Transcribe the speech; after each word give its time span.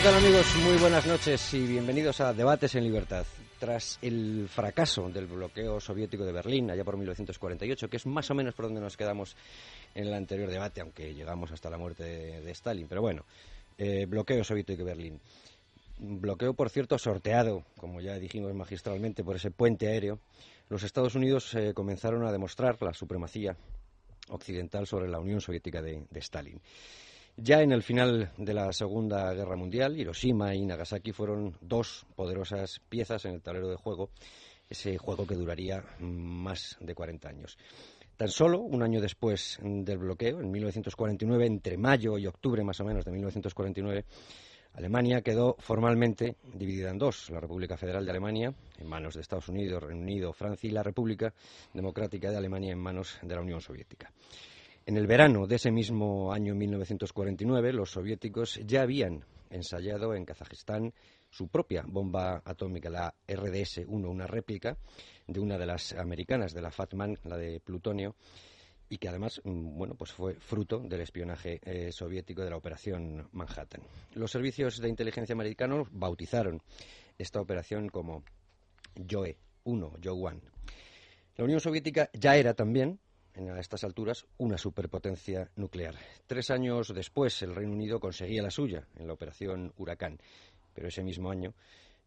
¿Qué 0.00 0.06
tal 0.06 0.14
amigos? 0.14 0.56
Muy 0.64 0.78
buenas 0.78 1.06
noches 1.06 1.52
y 1.52 1.66
bienvenidos 1.66 2.22
a 2.22 2.32
Debates 2.32 2.74
en 2.74 2.84
Libertad. 2.84 3.26
Tras 3.58 3.98
el 4.00 4.48
fracaso 4.48 5.10
del 5.10 5.26
bloqueo 5.26 5.78
soviético 5.78 6.24
de 6.24 6.32
Berlín 6.32 6.70
allá 6.70 6.84
por 6.84 6.96
1948, 6.96 7.90
que 7.90 7.98
es 7.98 8.06
más 8.06 8.30
o 8.30 8.34
menos 8.34 8.54
por 8.54 8.64
donde 8.64 8.80
nos 8.80 8.96
quedamos 8.96 9.36
en 9.94 10.06
el 10.06 10.14
anterior 10.14 10.48
debate, 10.48 10.80
aunque 10.80 11.12
llegamos 11.12 11.52
hasta 11.52 11.68
la 11.68 11.76
muerte 11.76 12.02
de, 12.40 12.50
Stalin, 12.52 12.88
pero 12.88 13.02
bueno, 13.02 13.26
eh, 13.76 14.06
bloqueo 14.06 14.42
soviético 14.42 14.78
de 14.78 14.84
Berlín. 14.84 15.20
Bloqueo, 15.98 16.54
por 16.54 16.70
cierto, 16.70 16.98
sorteado, 16.98 17.66
como 17.76 18.00
ya 18.00 18.14
dijimos 18.14 18.54
magistralmente, 18.54 19.22
por 19.22 19.36
ese 19.36 19.50
puente 19.50 19.86
aéreo. 19.86 20.18
Los 20.70 20.82
Estados 20.82 21.14
Unidos 21.14 21.54
eh, 21.54 21.74
comenzaron 21.74 22.24
a 22.24 22.32
demostrar 22.32 22.80
la 22.80 22.94
supremacía 22.94 23.54
occidental 24.30 24.86
sobre 24.86 25.10
la 25.10 25.20
Unión 25.20 25.42
Soviética 25.42 25.82
de 25.82 26.06
Stalin. 26.14 26.58
Ya 27.42 27.62
en 27.62 27.72
el 27.72 27.82
final 27.82 28.32
de 28.36 28.52
la 28.52 28.70
Segunda 28.70 29.32
Guerra 29.32 29.56
Mundial, 29.56 29.98
Hiroshima 29.98 30.54
y 30.54 30.66
Nagasaki 30.66 31.12
fueron 31.12 31.56
dos 31.62 32.04
poderosas 32.14 32.82
piezas 32.86 33.24
en 33.24 33.32
el 33.32 33.40
tablero 33.40 33.70
de 33.70 33.76
juego, 33.76 34.10
ese 34.68 34.98
juego 34.98 35.26
que 35.26 35.36
duraría 35.36 35.82
más 36.00 36.76
de 36.80 36.94
40 36.94 37.30
años. 37.30 37.56
Tan 38.18 38.28
solo 38.28 38.60
un 38.60 38.82
año 38.82 39.00
después 39.00 39.58
del 39.62 39.96
bloqueo, 39.96 40.38
en 40.42 40.50
1949, 40.50 41.46
entre 41.46 41.78
mayo 41.78 42.18
y 42.18 42.26
octubre 42.26 42.62
más 42.62 42.78
o 42.80 42.84
menos 42.84 43.06
de 43.06 43.12
1949, 43.12 44.04
Alemania 44.74 45.22
quedó 45.22 45.56
formalmente 45.60 46.36
dividida 46.52 46.90
en 46.90 46.98
dos, 46.98 47.30
la 47.30 47.40
República 47.40 47.78
Federal 47.78 48.04
de 48.04 48.10
Alemania 48.10 48.52
en 48.76 48.86
manos 48.86 49.14
de 49.14 49.22
Estados 49.22 49.48
Unidos, 49.48 49.82
Reino 49.82 50.02
Unido, 50.02 50.34
Francia 50.34 50.68
y 50.68 50.72
la 50.72 50.82
República 50.82 51.32
Democrática 51.72 52.30
de 52.30 52.36
Alemania 52.36 52.72
en 52.72 52.80
manos 52.80 53.18
de 53.22 53.34
la 53.34 53.40
Unión 53.40 53.62
Soviética. 53.62 54.12
En 54.86 54.96
el 54.96 55.06
verano 55.06 55.46
de 55.46 55.56
ese 55.56 55.70
mismo 55.70 56.32
año 56.32 56.54
1949, 56.54 57.72
los 57.72 57.90
soviéticos 57.90 58.58
ya 58.64 58.82
habían 58.82 59.24
ensayado 59.50 60.14
en 60.14 60.24
Kazajistán 60.24 60.92
su 61.28 61.48
propia 61.48 61.84
bomba 61.86 62.42
atómica, 62.44 62.88
la 62.90 63.14
RDS-1, 63.28 63.86
una 63.86 64.26
réplica 64.26 64.78
de 65.26 65.38
una 65.38 65.58
de 65.58 65.66
las 65.66 65.92
americanas, 65.92 66.54
de 66.54 66.62
la 66.62 66.70
Fatman, 66.70 67.18
la 67.24 67.36
de 67.36 67.60
plutonio, 67.60 68.16
y 68.88 68.98
que 68.98 69.08
además 69.08 69.40
mm, 69.44 69.76
bueno, 69.76 69.94
pues 69.94 70.12
fue 70.12 70.34
fruto 70.34 70.80
del 70.80 71.02
espionaje 71.02 71.60
eh, 71.62 71.92
soviético 71.92 72.42
de 72.42 72.50
la 72.50 72.56
operación 72.56 73.28
Manhattan. 73.32 73.82
Los 74.14 74.32
servicios 74.32 74.78
de 74.80 74.88
inteligencia 74.88 75.34
americanos 75.34 75.88
bautizaron 75.92 76.62
esta 77.18 77.40
operación 77.40 77.88
como 77.88 78.24
Joe 79.08 79.36
1, 79.64 79.92
Joe 80.02 80.12
1. 80.12 80.40
La 81.36 81.44
Unión 81.44 81.60
Soviética 81.60 82.10
ya 82.12 82.36
era 82.36 82.54
también 82.54 82.98
a 83.48 83.60
estas 83.60 83.84
alturas 83.84 84.26
una 84.38 84.58
superpotencia 84.58 85.50
nuclear. 85.56 85.94
Tres 86.26 86.50
años 86.50 86.92
después, 86.94 87.40
el 87.42 87.54
Reino 87.54 87.72
Unido 87.72 88.00
conseguía 88.00 88.42
la 88.42 88.50
suya 88.50 88.86
en 88.96 89.06
la 89.06 89.14
operación 89.14 89.72
Huracán, 89.76 90.18
pero 90.74 90.88
ese 90.88 91.02
mismo 91.02 91.30
año 91.30 91.54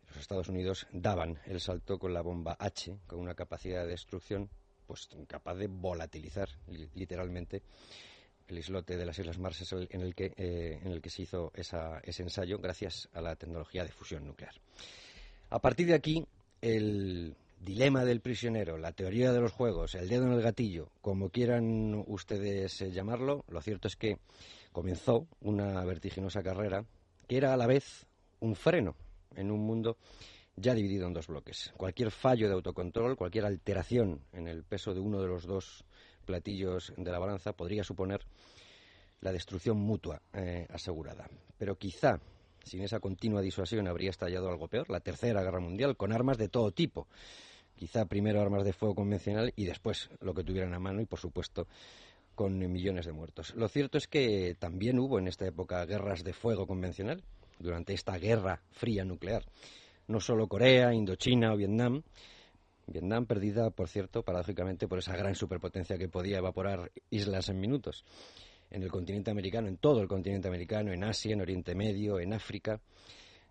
los 0.08 0.18
Estados 0.18 0.50
Unidos 0.50 0.88
daban 0.92 1.40
el 1.46 1.60
salto 1.60 1.98
con 1.98 2.14
la 2.14 2.22
bomba 2.22 2.56
H, 2.60 2.98
con 3.08 3.20
una 3.20 3.34
capacidad 3.34 3.84
de 3.84 3.92
destrucción 3.92 4.50
pues 4.86 5.10
capaz 5.28 5.56
de 5.56 5.68
volatilizar 5.68 6.50
literalmente 6.94 7.64
el 8.48 8.58
islote 8.58 8.98
de 8.98 9.06
las 9.06 9.18
Islas 9.18 9.40
Marshall 9.40 9.88
en 9.90 10.02
el 10.02 10.14
que, 10.14 10.34
eh, 10.36 10.80
en 10.84 10.92
el 10.92 11.02
que 11.02 11.10
se 11.10 11.24
hizo 11.24 11.52
ese 11.56 12.24
ensayo 12.24 12.60
gracias 12.60 13.10
a 13.14 13.22
la 13.22 13.36
tecnología 13.36 13.84
de 13.84 13.92
fusión 13.92 14.26
nuclear. 14.28 14.54
A 15.50 15.60
partir 15.60 15.88
de 15.88 15.94
aquí, 15.94 16.26
el 16.62 17.36
dilema 17.64 18.04
del 18.04 18.20
prisionero, 18.20 18.78
la 18.78 18.92
teoría 18.92 19.32
de 19.32 19.40
los 19.40 19.54
juegos, 19.54 19.96
el 19.96 20.10
dedo 20.10 20.26
en 20.26 20.34
el 20.34 20.42
gatillo, 20.42 20.92
como 21.02 21.30
quieran 21.30 22.04
ustedes 22.08 22.82
eh, 22.82 22.92
llamarlo, 22.92 23.46
lo 23.48 23.62
cierto 23.62 23.88
es 23.88 23.96
que 23.96 24.20
comenzó 24.72 25.28
una 25.40 25.84
vertiginosa 25.86 26.44
carrera 26.44 26.86
que 27.28 27.38
era 27.38 27.54
a 27.54 27.58
la 27.58 27.68
vez 27.68 28.06
un 28.42 28.56
freno 28.56 28.96
en 29.36 29.50
un 29.50 29.62
mundo 29.66 29.98
ya 30.56 30.74
dividido 30.74 31.08
en 31.08 31.14
dos 31.14 31.28
bloques. 31.28 31.74
Cualquier 31.78 32.12
fallo 32.12 32.48
de 32.48 32.54
autocontrol, 32.54 33.16
cualquier 33.16 33.46
alteración 33.46 34.22
en 34.34 34.48
el 34.48 34.64
peso 34.64 34.94
de 34.94 35.00
uno 35.00 35.22
de 35.22 35.28
los 35.28 35.46
dos 35.46 35.86
platillos 36.26 36.94
de 36.98 37.12
la 37.12 37.20
balanza 37.20 37.54
podría 37.54 37.84
suponer 37.84 38.22
la 39.22 39.32
destrucción 39.32 39.78
mutua 39.78 40.22
eh, 40.34 40.68
asegurada. 40.70 41.30
Pero 41.58 41.78
quizá 41.78 42.20
sin 42.64 42.82
esa 42.82 43.00
continua 43.00 43.42
disuasión 43.42 43.88
habría 43.88 44.10
estallado 44.10 44.50
algo 44.50 44.68
peor, 44.68 44.90
la 44.90 45.00
Tercera 45.00 45.44
Guerra 45.44 45.60
Mundial, 45.60 45.98
con 45.98 46.12
armas 46.12 46.38
de 46.38 46.50
todo 46.50 46.72
tipo, 46.72 47.08
quizá 47.76 48.06
primero 48.06 48.42
armas 48.42 48.64
de 48.64 48.74
fuego 48.74 48.96
convencional 48.96 49.54
y 49.56 49.66
después 49.66 50.10
lo 50.20 50.34
que 50.34 50.44
tuvieran 50.44 50.74
a 50.74 50.80
mano 50.80 51.02
y, 51.02 51.06
por 51.06 51.20
supuesto, 51.20 51.68
con 52.36 52.58
millones 52.58 53.06
de 53.06 53.14
muertos. 53.14 53.54
Lo 53.56 53.68
cierto 53.68 53.98
es 53.98 54.08
que 54.08 54.56
también 54.60 55.00
hubo 55.00 55.20
en 55.20 55.28
esta 55.28 55.46
época 55.46 55.86
guerras 55.86 56.24
de 56.24 56.34
fuego 56.34 56.66
convencional, 56.66 57.24
durante 57.60 57.94
esta 57.94 58.18
guerra 58.18 58.62
fría 58.72 59.06
nuclear. 59.06 59.44
No 60.08 60.20
solo 60.20 60.48
Corea, 60.48 60.94
Indochina 60.94 61.54
o 61.54 61.58
Vietnam. 61.58 62.04
Vietnam 62.88 63.26
perdida, 63.26 63.70
por 63.70 63.88
cierto, 63.88 64.24
paradójicamente 64.24 64.88
por 64.88 65.00
esa 65.00 65.16
gran 65.16 65.36
superpotencia 65.36 65.98
que 65.98 66.10
podía 66.10 66.40
evaporar 66.40 66.92
islas 67.10 67.50
en 67.50 67.60
minutos. 67.60 68.04
En 68.70 68.84
el 68.84 68.92
continente 68.92 69.32
americano, 69.32 69.70
en 69.70 69.78
todo 69.78 70.02
el 70.02 70.08
continente 70.08 70.48
americano, 70.48 70.92
en 70.92 71.04
Asia, 71.04 71.34
en 71.34 71.42
Oriente 71.42 71.76
Medio, 71.76 72.20
en 72.20 72.34
África. 72.34 72.82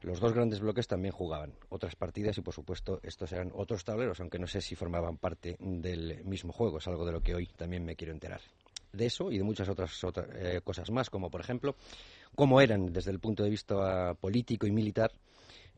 Los 0.03 0.19
dos 0.19 0.33
grandes 0.33 0.59
bloques 0.59 0.89
también 0.89 1.13
jugaban 1.13 1.55
otras 1.69 1.95
partidas 1.95 2.37
y, 2.37 2.41
por 2.41 2.53
supuesto, 2.53 2.99
estos 3.05 3.31
eran 3.31 3.53
otros 3.55 3.85
tableros, 3.85 4.19
aunque 4.19 4.39
no 4.39 4.49
sé 4.49 4.61
si 4.61 4.75
formaban 4.75 5.17
parte 5.17 5.57
del 5.61 6.25
mismo 6.25 6.53
juego. 6.53 6.79
Es 6.79 6.89
algo 6.89 7.07
de 7.07 7.13
lo 7.13 7.21
que 7.21 7.37
hoy 7.37 7.47
también 7.57 7.85
me 7.85 7.95
quiero 7.95 8.13
enterar. 8.13 8.41
De 8.93 9.07
eso 9.07 9.31
y 9.31 9.39
de 9.39 9.45
muchas 9.45 9.69
otras, 9.69 9.97
eh, 10.35 10.61
cosas 10.65 10.91
más, 10.91 11.09
como 11.09 11.31
por 11.31 11.41
ejemplo, 11.41 11.77
cómo 12.35 12.61
eran 12.61 12.93
desde 12.93 13.13
el 13.13 13.21
punto 13.21 13.45
de 13.45 13.51
vista 13.51 14.15
político 14.15 14.67
y 14.67 14.73
militar 14.73 15.13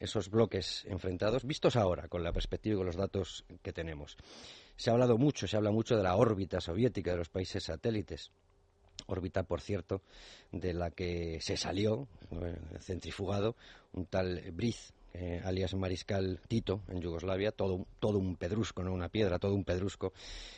esos 0.01 0.31
bloques 0.31 0.85
enfrentados, 0.87 1.45
vistos 1.45 1.77
ahora 1.77 2.09
con 2.09 2.25
la 2.25 2.33
perspectiva 2.33 2.75
y 2.75 2.79
con 2.79 2.87
los 2.87 2.97
datos 2.97 3.45
que 3.63 3.73
tenemos. 3.73 4.17
Se 4.77 4.91
ha 4.91 4.95
hablado 4.95 5.19
mucho, 5.19 5.47
se 5.47 5.57
habla 5.57 5.71
mucho 5.71 5.97
de 5.97 6.03
la 6.03 6.17
órbita 6.17 6.61
soviética 6.61 7.13
de 7.13 7.19
los 7.19 7.29
países 7.29 7.65
satélites 7.65 8.33
órbita, 9.07 9.43
por 9.43 9.61
cierto, 9.61 10.03
de 10.53 10.75
la 10.75 10.91
que 10.91 11.39
se 11.41 11.57
salió, 11.57 12.09
eh, 12.31 12.57
centrifugado, 12.81 13.57
un 13.93 14.07
tal 14.07 14.41
Briz, 14.53 14.93
eh, 15.13 15.41
alias 15.45 15.75
Mariscal 15.75 16.41
Tito, 16.49 16.83
en 16.89 17.01
Yugoslavia, 17.01 17.53
todo, 17.53 17.87
todo 18.01 18.19
un 18.19 18.37
pedrusco, 18.37 18.83
no 18.83 18.93
una 18.93 19.09
piedra, 19.09 19.39
todo 19.39 19.55
un 19.55 19.65
pedrusco 19.65 20.13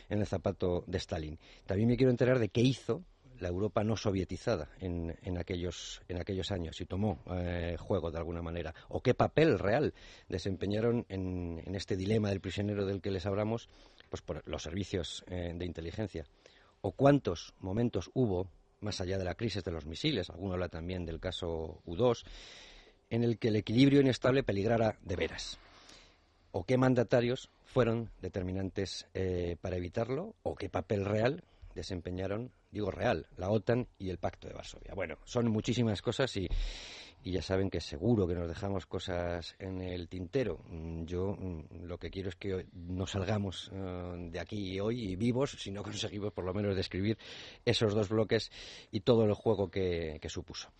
en 0.09 0.21
el 0.21 0.27
zapato 0.27 0.83
de 0.87 0.99
Stalin. 0.99 1.39
También 1.67 1.89
me 1.89 1.97
quiero 1.97 2.11
enterar 2.11 2.39
de 2.39 2.49
qué 2.49 2.62
hizo 2.62 3.03
la 3.39 3.49
Europa 3.49 3.85
no 3.85 3.99
sovietizada 3.99 4.71
en, 4.81 5.15
en, 5.23 5.37
aquellos, 5.37 6.01
en 6.09 6.19
aquellos 6.19 6.51
años 6.51 6.81
y 6.81 6.87
tomó 6.87 7.19
eh, 7.33 7.77
juego 7.79 8.11
de 8.11 8.17
alguna 8.17 8.41
manera, 8.41 8.75
o 8.89 9.03
qué 9.03 9.12
papel 9.12 9.59
real 9.59 9.93
desempeñaron 10.31 11.05
en, 11.11 11.62
en, 11.67 11.75
este 11.75 11.97
dilema 11.97 12.31
del 12.31 12.41
prisionero 12.41 12.87
del 12.87 13.03
que 13.03 13.11
les 13.11 13.27
hablamos 13.27 13.69
pues 14.09 14.23
por 14.23 14.43
los 14.49 14.62
servicios 14.62 15.23
de 15.29 15.67
inteligencia 15.67 16.25
o 16.81 16.93
cuántos 16.93 17.55
momentos 17.61 18.11
hubo, 18.14 18.49
más 18.81 19.00
allá 19.00 19.19
de 19.19 19.25
la 19.25 19.34
crisis 19.34 19.64
de 19.64 19.73
los 19.73 19.87
misiles, 19.87 20.31
alguno 20.31 20.55
habla 20.55 20.69
también 20.69 21.06
del 21.06 21.20
caso 21.20 21.81
U-2, 21.84 22.25
en 23.11 23.25
el 23.25 23.38
que 23.38 23.49
el 23.49 23.56
equilibrio 23.56 24.00
inestable 24.00 24.43
peligrara 24.43 24.96
de 25.02 25.17
veras. 25.17 25.58
O 26.52 26.64
qué 26.64 26.76
mandatarios 26.76 27.49
fueron 27.64 28.11
determinantes 28.20 29.06
eh, 29.14 29.56
para 29.61 29.76
evitarlo, 29.76 30.34
o 30.43 30.55
qué 30.55 30.69
papel 30.69 31.05
real 31.05 31.43
desempeñaron, 31.75 32.50
digo 32.70 32.90
real, 32.90 33.26
la 33.37 33.50
OTAN 33.50 33.87
y 33.99 34.08
el 34.11 34.19
Pacto 34.19 34.49
de 34.49 34.55
Varsovia. 34.55 34.94
Bueno, 34.94 35.19
son 35.25 35.49
muchísimas 35.50 36.00
cosas 36.00 36.34
y, 36.37 36.49
y 37.26 37.32
ya 37.32 37.43
saben 37.43 37.70
que 37.70 37.81
seguro 37.81 38.25
que 38.28 38.37
nos 38.37 38.46
dejamos 38.46 38.87
cosas 38.87 39.56
en 39.58 39.81
el 39.81 40.08
tintero. 40.08 40.61
Mm, 40.69 41.06
yo 41.06 41.32
mm, 41.37 41.82
lo 41.82 41.99
que 41.99 42.08
quiero 42.08 42.28
es 42.28 42.37
que 42.37 42.69
no 42.73 43.05
salgamos 43.05 43.69
eh, 43.75 44.28
de 44.31 44.38
aquí 44.38 44.78
hoy 44.78 45.17
vivos 45.17 45.56
si 45.58 45.73
no 45.73 45.82
conseguimos 45.82 46.32
por 46.32 46.44
lo 46.44 46.55
menos 46.55 46.76
describir 46.76 47.19
esos 47.64 47.94
dos 47.94 48.11
bloques 48.11 48.52
y 48.93 49.00
todo 49.00 49.25
el 49.25 49.34
juego 49.34 49.69
que, 49.69 50.20
supuso. 50.28 50.70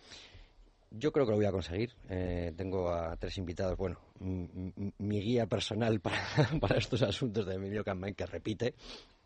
Yo 0.89 1.11
creo 1.11 1.25
que 1.25 1.31
lo 1.31 1.37
voy 1.37 1.47
a 1.47 1.51
conseguir. 1.51 1.93
Eh, 2.09 2.53
tengo 2.55 2.93
a 2.93 3.17
tres 3.17 3.37
invitados. 3.37 3.77
Bueno, 3.77 3.99
mi 4.19 5.19
guía 5.19 5.47
personal 5.47 5.99
para, 5.99 6.23
para 6.61 6.77
estos 6.77 7.01
asuntos 7.01 7.45
de 7.45 7.55
Emilio 7.55 7.83
Campain, 7.83 8.15
que 8.15 8.25
repite, 8.25 8.73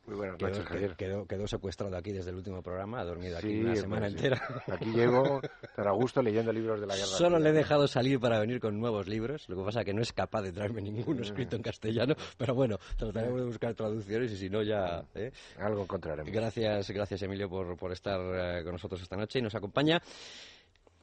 Muy 0.05 0.15
buenas 0.15 0.37
quedó, 0.37 0.49
noches, 0.49 0.65
Javier. 0.65 0.95
Quedó, 0.95 1.25
quedó 1.25 1.47
secuestrado 1.47 1.95
aquí 1.95 2.11
desde 2.11 2.31
el 2.31 2.37
último 2.37 2.61
programa, 2.63 2.99
ha 3.01 3.03
dormido 3.05 3.37
aquí 3.37 3.61
una 3.61 3.75
semana 3.75 4.07
pues, 4.07 4.15
entera. 4.15 4.63
Aquí 4.67 4.91
llego 4.91 5.41
tan 5.75 5.87
a 5.87 5.91
gusto 5.91 6.21
leyendo 6.21 6.51
libros 6.51 6.81
de 6.81 6.87
la 6.87 6.95
guerra. 6.95 7.07
Solo 7.07 7.37
le 7.39 7.49
he 7.49 7.53
dejado 7.53 7.87
salir 7.87 8.19
para 8.19 8.39
venir 8.39 8.59
con 8.59 8.79
nuevos 8.79 9.07
libros, 9.07 9.47
lo 9.47 9.57
que 9.57 9.63
pasa 9.63 9.81
es 9.81 9.85
que 9.85 9.93
no 9.93 10.01
es 10.01 10.11
capaz 10.11 10.41
de 10.41 10.51
traerme 10.51 10.81
ninguno 10.81 11.21
escrito 11.21 11.55
en 11.55 11.61
castellano, 11.61 12.15
pero 12.37 12.55
bueno, 12.55 12.77
trataremos 12.97 13.39
de 13.39 13.45
buscar 13.45 13.75
traducciones 13.75 14.31
y 14.31 14.37
si 14.37 14.49
no 14.49 14.63
ya... 14.63 15.05
¿eh? 15.13 15.31
Algo 15.59 15.83
encontraremos. 15.83 16.31
Gracias, 16.31 16.89
gracias 16.89 17.21
Emilio 17.21 17.47
por, 17.47 17.77
por 17.77 17.91
estar 17.91 18.19
eh, 18.19 18.63
con 18.63 18.73
nosotros 18.73 19.01
esta 19.01 19.15
noche 19.15 19.39
y 19.39 19.41
nos 19.41 19.55
acompaña 19.55 20.01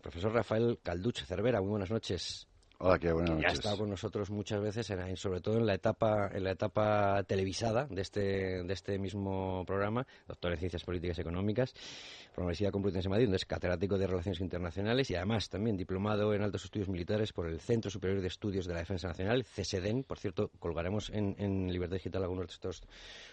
profesor 0.03 0.33
Rafael 0.33 0.79
Calduche 0.83 1.25
Cervera. 1.25 1.61
Muy 1.61 1.71
buenas 1.71 1.91
noches. 1.91 2.49
Hola, 2.81 2.97
qué 3.01 3.13
buenas 3.13 3.31
noches. 3.31 3.43
Ya 3.43 3.49
ha 3.49 3.55
estado 3.55 3.79
con 3.79 3.91
nosotros 3.91 4.31
muchas 4.31 4.61
veces, 4.61 4.89
en, 4.91 5.17
sobre 5.17 5.41
todo 5.41 5.57
en 5.57 5.67
la 5.67 5.75
etapa 5.75 6.31
en 6.33 6.45
la 6.45 6.53
etapa 6.53 7.25
televisada 7.25 7.89
de 7.91 8.03
este 8.03 8.63
de 8.63 8.73
este 8.73 9.01
mismo 9.01 9.65
programa, 9.67 10.07
doctor 10.29 10.53
en 10.53 10.59
Ciencias 10.59 10.85
Políticas 10.85 11.19
y 11.19 11.23
Económicas, 11.23 11.73
por 11.73 12.39
la 12.39 12.43
Universidad 12.45 12.71
Complutense 12.71 13.07
de 13.07 13.11
Madrid, 13.11 13.25
donde 13.25 13.39
es 13.39 13.47
catedrático 13.47 13.99
de 13.99 14.07
Relaciones 14.07 14.41
Internacionales 14.41 15.11
y 15.11 15.17
además 15.17 15.49
también 15.49 15.77
diplomado 15.77 16.33
en 16.35 16.43
Altos 16.43 16.67
Estudios 16.67 16.89
Militares 16.89 17.33
por 17.33 17.49
el 17.49 17.59
Centro 17.59 17.91
Superior 17.91 18.21
de 18.21 18.29
Estudios 18.29 18.65
de 18.65 18.75
la 18.75 18.79
Defensa 18.79 19.09
Nacional, 19.09 19.45
CSDEN. 19.45 20.05
Por 20.05 20.21
cierto, 20.21 20.53
colgaremos 20.61 21.11
en, 21.11 21.35
en 21.41 21.73
Libertad 21.73 21.97
Digital 21.97 22.23
algunos 22.23 22.47
de 22.47 22.53
estos 22.53 22.85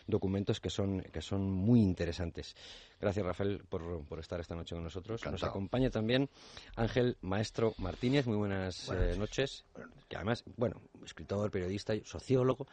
documentos 0.08 0.60
que 0.60 0.72
son, 0.72 1.02
que 1.02 1.22
son 1.22 1.52
muy 1.52 1.82
interesantes. 1.82 2.56
Gracias, 3.02 3.26
Rafael, 3.26 3.62
por, 3.70 4.04
por 4.06 4.20
estar 4.20 4.40
esta 4.40 4.56
noche 4.56 4.74
con 4.76 4.84
nosotros. 4.84 5.22
Encantado. 5.22 5.32
Nos 5.34 5.44
acompaña 5.50 5.90
también 5.90 6.30
Ángel 6.76 7.18
Maestro 7.22 7.74
Martínez. 7.78 8.26
Muy 8.26 8.38
buenas, 8.38 8.88
Buenas 8.88 9.16
eh, 9.16 9.20
noches. 9.20 9.66
Que 10.08 10.16
además, 10.16 10.44
bueno, 10.58 10.82
escritor, 11.04 11.52
periodista, 11.52 11.94
sociólogo, 12.04 12.68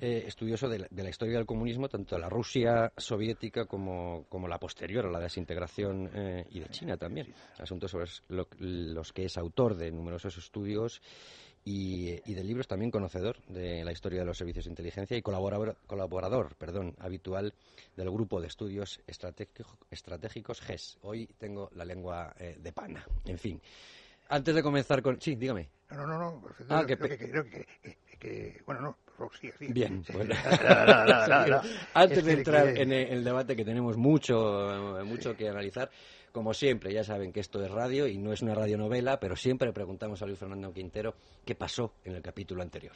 eh, 0.00 0.24
estudioso 0.26 0.68
de 0.68 0.80
la, 0.80 0.86
de 0.90 1.02
la 1.02 1.10
historia 1.10 1.36
del 1.36 1.46
comunismo, 1.46 1.88
tanto 1.88 2.14
de 2.16 2.20
la 2.20 2.28
Rusia 2.28 2.92
soviética 2.96 3.64
como, 3.66 4.26
como 4.28 4.48
la 4.48 4.58
posterior 4.58 5.06
a 5.06 5.10
la 5.10 5.20
desintegración 5.20 6.10
eh, 6.12 6.46
y 6.50 6.60
de 6.60 6.68
China 6.68 6.96
también. 6.96 7.32
Asuntos 7.58 7.90
sobre 7.90 8.10
lo- 8.28 8.48
los 8.58 9.12
que 9.12 9.24
es 9.26 9.38
autor 9.38 9.76
de 9.76 9.90
numerosos 9.92 10.36
estudios 10.36 11.00
y, 11.64 12.20
y 12.30 12.34
de 12.34 12.44
libros 12.44 12.68
también 12.68 12.90
conocedor 12.90 13.38
de 13.48 13.84
la 13.84 13.92
historia 13.92 14.20
de 14.20 14.26
los 14.26 14.36
servicios 14.36 14.66
de 14.66 14.70
inteligencia 14.72 15.16
y 15.16 15.22
colaborador, 15.22 15.76
colaborador 15.86 16.54
perdón, 16.56 16.94
habitual 16.98 17.54
del 17.96 18.10
grupo 18.10 18.40
de 18.40 18.48
estudios 18.48 19.00
estratégico- 19.06 19.78
estratégicos 19.90 20.60
GES. 20.60 20.98
Hoy 21.02 21.26
tengo 21.38 21.70
la 21.74 21.84
lengua 21.84 22.34
eh, 22.38 22.56
de 22.60 22.72
pana. 22.72 23.06
En 23.24 23.38
fin. 23.38 23.60
Antes 24.28 24.54
de 24.54 24.62
comenzar 24.62 25.02
con... 25.02 25.20
Sí, 25.20 25.36
dígame. 25.36 25.68
No, 25.90 26.06
no, 26.06 26.06
no, 26.06 26.18
no 26.32 26.42
perfecto. 26.42 26.74
Ah, 26.74 26.84
que 26.86 26.96
Creo 26.96 27.08
pe- 27.10 27.18
que, 27.18 27.30
creo 27.30 27.44
que, 27.44 27.66
que- 27.82 27.96
que- 28.18 28.62
bueno, 28.66 28.80
no. 28.82 28.98
Bien, 29.60 30.02
Sí. 30.04 30.12
nada, 30.12 30.84
nada, 31.06 31.28
nada. 31.28 31.62
Antes 31.94 32.18
Es 32.18 32.24
de 32.24 32.32
que- 32.32 32.38
entrar 32.38 32.68
en 32.76 32.92
el, 32.92 33.22
debate 33.22 33.54
que 33.54 33.64
tenemos 33.64 33.96
mucho, 33.96 35.02
mucho 35.06 35.36
que 35.36 35.48
analizar, 35.48 35.88
como 36.34 36.52
siempre, 36.52 36.92
ya 36.92 37.04
saben 37.04 37.32
que 37.32 37.38
esto 37.38 37.64
es 37.64 37.70
radio 37.70 38.08
y 38.08 38.18
no 38.18 38.32
es 38.32 38.42
una 38.42 38.56
radionovela, 38.56 39.20
pero 39.20 39.36
siempre 39.36 39.72
preguntamos 39.72 40.20
a 40.20 40.26
Luis 40.26 40.36
Fernando 40.36 40.72
Quintero 40.72 41.14
qué 41.44 41.54
pasó 41.54 41.94
en 42.04 42.16
el 42.16 42.22
capítulo 42.22 42.60
anterior. 42.60 42.92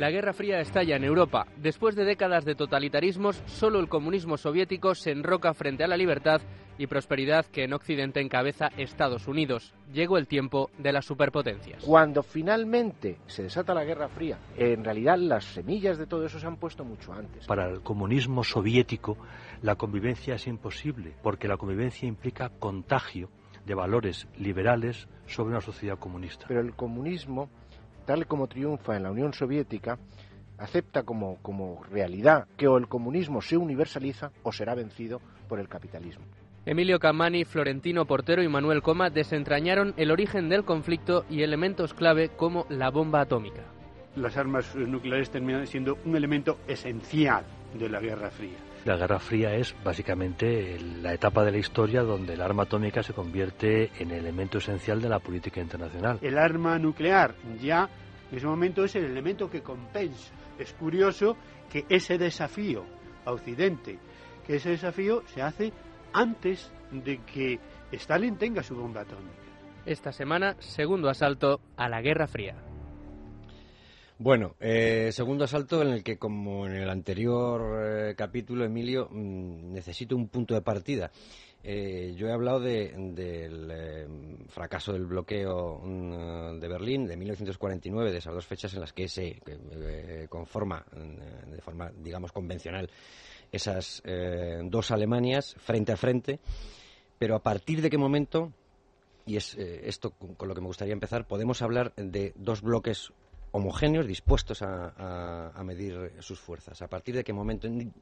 La 0.00 0.10
Guerra 0.10 0.32
Fría 0.32 0.60
estalla 0.60 0.96
en 0.96 1.04
Europa. 1.04 1.46
Después 1.58 1.94
de 1.94 2.04
décadas 2.04 2.44
de 2.44 2.56
totalitarismos, 2.56 3.40
solo 3.46 3.78
el 3.78 3.88
comunismo 3.88 4.36
soviético 4.36 4.96
se 4.96 5.12
enroca 5.12 5.54
frente 5.54 5.84
a 5.84 5.88
la 5.88 5.96
libertad 5.96 6.40
y 6.80 6.86
prosperidad 6.86 7.44
que 7.44 7.64
en 7.64 7.74
Occidente 7.74 8.22
encabeza 8.22 8.70
Estados 8.78 9.28
Unidos. 9.28 9.74
Llegó 9.92 10.16
el 10.16 10.26
tiempo 10.26 10.70
de 10.78 10.92
las 10.92 11.04
superpotencias. 11.04 11.84
Cuando 11.84 12.22
finalmente 12.22 13.18
se 13.26 13.42
desata 13.42 13.74
la 13.74 13.84
Guerra 13.84 14.08
Fría, 14.08 14.38
en 14.56 14.82
realidad 14.82 15.18
las 15.18 15.44
semillas 15.44 15.98
de 15.98 16.06
todo 16.06 16.24
eso 16.24 16.40
se 16.40 16.46
han 16.46 16.56
puesto 16.56 16.82
mucho 16.82 17.12
antes. 17.12 17.46
Para 17.46 17.68
el 17.68 17.82
comunismo 17.82 18.42
soviético 18.42 19.18
la 19.60 19.76
convivencia 19.76 20.36
es 20.36 20.46
imposible, 20.46 21.12
porque 21.22 21.48
la 21.48 21.58
convivencia 21.58 22.08
implica 22.08 22.48
contagio 22.48 23.28
de 23.66 23.74
valores 23.74 24.26
liberales 24.38 25.06
sobre 25.26 25.50
una 25.50 25.60
sociedad 25.60 25.98
comunista. 25.98 26.46
Pero 26.48 26.60
el 26.60 26.74
comunismo, 26.74 27.50
tal 28.06 28.26
como 28.26 28.46
triunfa 28.46 28.96
en 28.96 29.02
la 29.02 29.10
Unión 29.10 29.34
Soviética, 29.34 29.98
acepta 30.56 31.02
como, 31.02 31.36
como 31.42 31.84
realidad 31.90 32.48
que 32.56 32.68
o 32.68 32.78
el 32.78 32.88
comunismo 32.88 33.42
se 33.42 33.58
universaliza 33.58 34.32
o 34.42 34.50
será 34.50 34.74
vencido 34.74 35.20
por 35.46 35.60
el 35.60 35.68
capitalismo. 35.68 36.24
Emilio 36.66 36.98
Camani, 36.98 37.46
Florentino 37.46 38.04
Portero 38.04 38.42
y 38.42 38.48
Manuel 38.48 38.82
Coma 38.82 39.08
desentrañaron 39.08 39.94
el 39.96 40.10
origen 40.10 40.50
del 40.50 40.64
conflicto 40.64 41.24
y 41.30 41.42
elementos 41.42 41.94
clave 41.94 42.28
como 42.36 42.66
la 42.68 42.90
bomba 42.90 43.22
atómica. 43.22 43.62
las 44.16 44.36
armas 44.36 44.74
nucleares 44.76 45.30
terminan 45.30 45.66
siendo 45.66 45.96
un 46.04 46.16
elemento 46.16 46.58
esencial 46.68 47.44
de 47.72 47.88
la 47.88 48.00
Guerra 48.00 48.30
Fría. 48.30 48.58
La 48.84 48.96
Guerra 48.96 49.18
Fría 49.18 49.54
es 49.54 49.74
básicamente 49.82 50.78
la 51.00 51.14
etapa 51.14 51.44
de 51.44 51.52
la 51.52 51.58
historia 51.58 52.02
donde 52.02 52.34
el 52.34 52.42
arma 52.42 52.64
atómica 52.64 53.02
se 53.02 53.14
convierte 53.14 53.90
en 53.98 54.10
elemento 54.10 54.58
esencial 54.58 55.00
de 55.00 55.08
la 55.08 55.20
política 55.20 55.60
internacional. 55.60 56.18
El 56.20 56.36
arma 56.36 56.78
nuclear 56.78 57.34
ya 57.60 57.88
en 58.30 58.36
ese 58.36 58.46
momento 58.46 58.84
es 58.84 58.94
el 58.96 59.04
elemento 59.04 59.48
que 59.48 59.62
compensa. 59.62 60.34
Es 60.58 60.72
curioso 60.74 61.36
que 61.70 61.86
ese 61.88 62.18
desafío 62.18 62.84
a 63.24 63.32
Occidente, 63.32 63.98
que 64.46 64.56
ese 64.56 64.70
desafío 64.70 65.22
se 65.26 65.40
hace 65.40 65.72
antes 66.12 66.70
de 66.90 67.18
que 67.24 67.58
Stalin 67.92 68.36
tenga 68.36 68.62
su 68.62 68.74
bomba 68.74 69.02
atómica. 69.02 69.34
Esta 69.86 70.12
semana, 70.12 70.56
segundo 70.60 71.08
asalto 71.08 71.60
a 71.76 71.88
la 71.88 72.00
Guerra 72.02 72.26
Fría. 72.26 72.54
Bueno, 74.18 74.54
eh, 74.60 75.10
segundo 75.12 75.44
asalto 75.44 75.80
en 75.80 75.88
el 75.88 76.04
que, 76.04 76.18
como 76.18 76.66
en 76.66 76.72
el 76.74 76.90
anterior 76.90 78.10
eh, 78.10 78.14
capítulo, 78.14 78.64
Emilio, 78.66 79.08
mm, 79.10 79.72
necesito 79.72 80.14
un 80.14 80.28
punto 80.28 80.52
de 80.54 80.60
partida. 80.60 81.10
Eh, 81.62 82.14
yo 82.16 82.26
he 82.28 82.32
hablado 82.32 82.60
de- 82.60 82.92
del 83.14 83.70
eh, 83.70 84.06
fracaso 84.48 84.92
del 84.92 85.06
bloqueo 85.06 85.78
mm, 85.82 86.58
de 86.60 86.68
Berlín 86.68 87.06
de 87.06 87.16
1949, 87.16 88.12
de 88.12 88.18
esas 88.18 88.34
dos 88.34 88.46
fechas 88.46 88.74
en 88.74 88.80
las 88.80 88.92
que 88.92 89.08
se 89.08 89.40
que, 89.44 89.58
eh, 89.72 90.26
conforma 90.28 90.84
mm, 90.92 91.50
de 91.52 91.60
forma, 91.62 91.90
digamos, 91.96 92.30
convencional 92.32 92.90
esas 93.52 94.02
eh, 94.04 94.60
dos 94.64 94.90
Alemanias 94.90 95.54
frente 95.58 95.92
a 95.92 95.96
frente. 95.96 96.38
Pero 97.18 97.34
a 97.36 97.42
partir 97.42 97.82
de 97.82 97.90
qué 97.90 97.98
momento, 97.98 98.52
y 99.26 99.36
es 99.36 99.54
eh, 99.56 99.82
esto 99.84 100.12
con, 100.36 100.48
lo 100.48 100.54
que 100.54 100.60
me 100.60 100.66
gustaría 100.68 100.92
empezar, 100.94 101.26
podemos 101.26 101.60
hablar 101.62 101.92
de 101.96 102.32
dos 102.36 102.62
bloques 102.62 103.12
homogéneos 103.52 104.06
dispuestos 104.06 104.62
a, 104.62 104.94
a- 104.96 105.50
a 105.54 105.64
medir 105.64 106.12
sus 106.20 106.38
fuerzas. 106.40 106.80
¿A 106.82 106.88
partir 106.88 107.14
de 107.14 107.24
qué 107.24 107.32
momento, 107.32 107.66
en- 107.66 107.92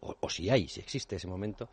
o, 0.00 0.28
si 0.30 0.50
hay, 0.50 0.68
si 0.68 0.80
existe 0.80 1.16
ese 1.16 1.26
momento, 1.26 1.68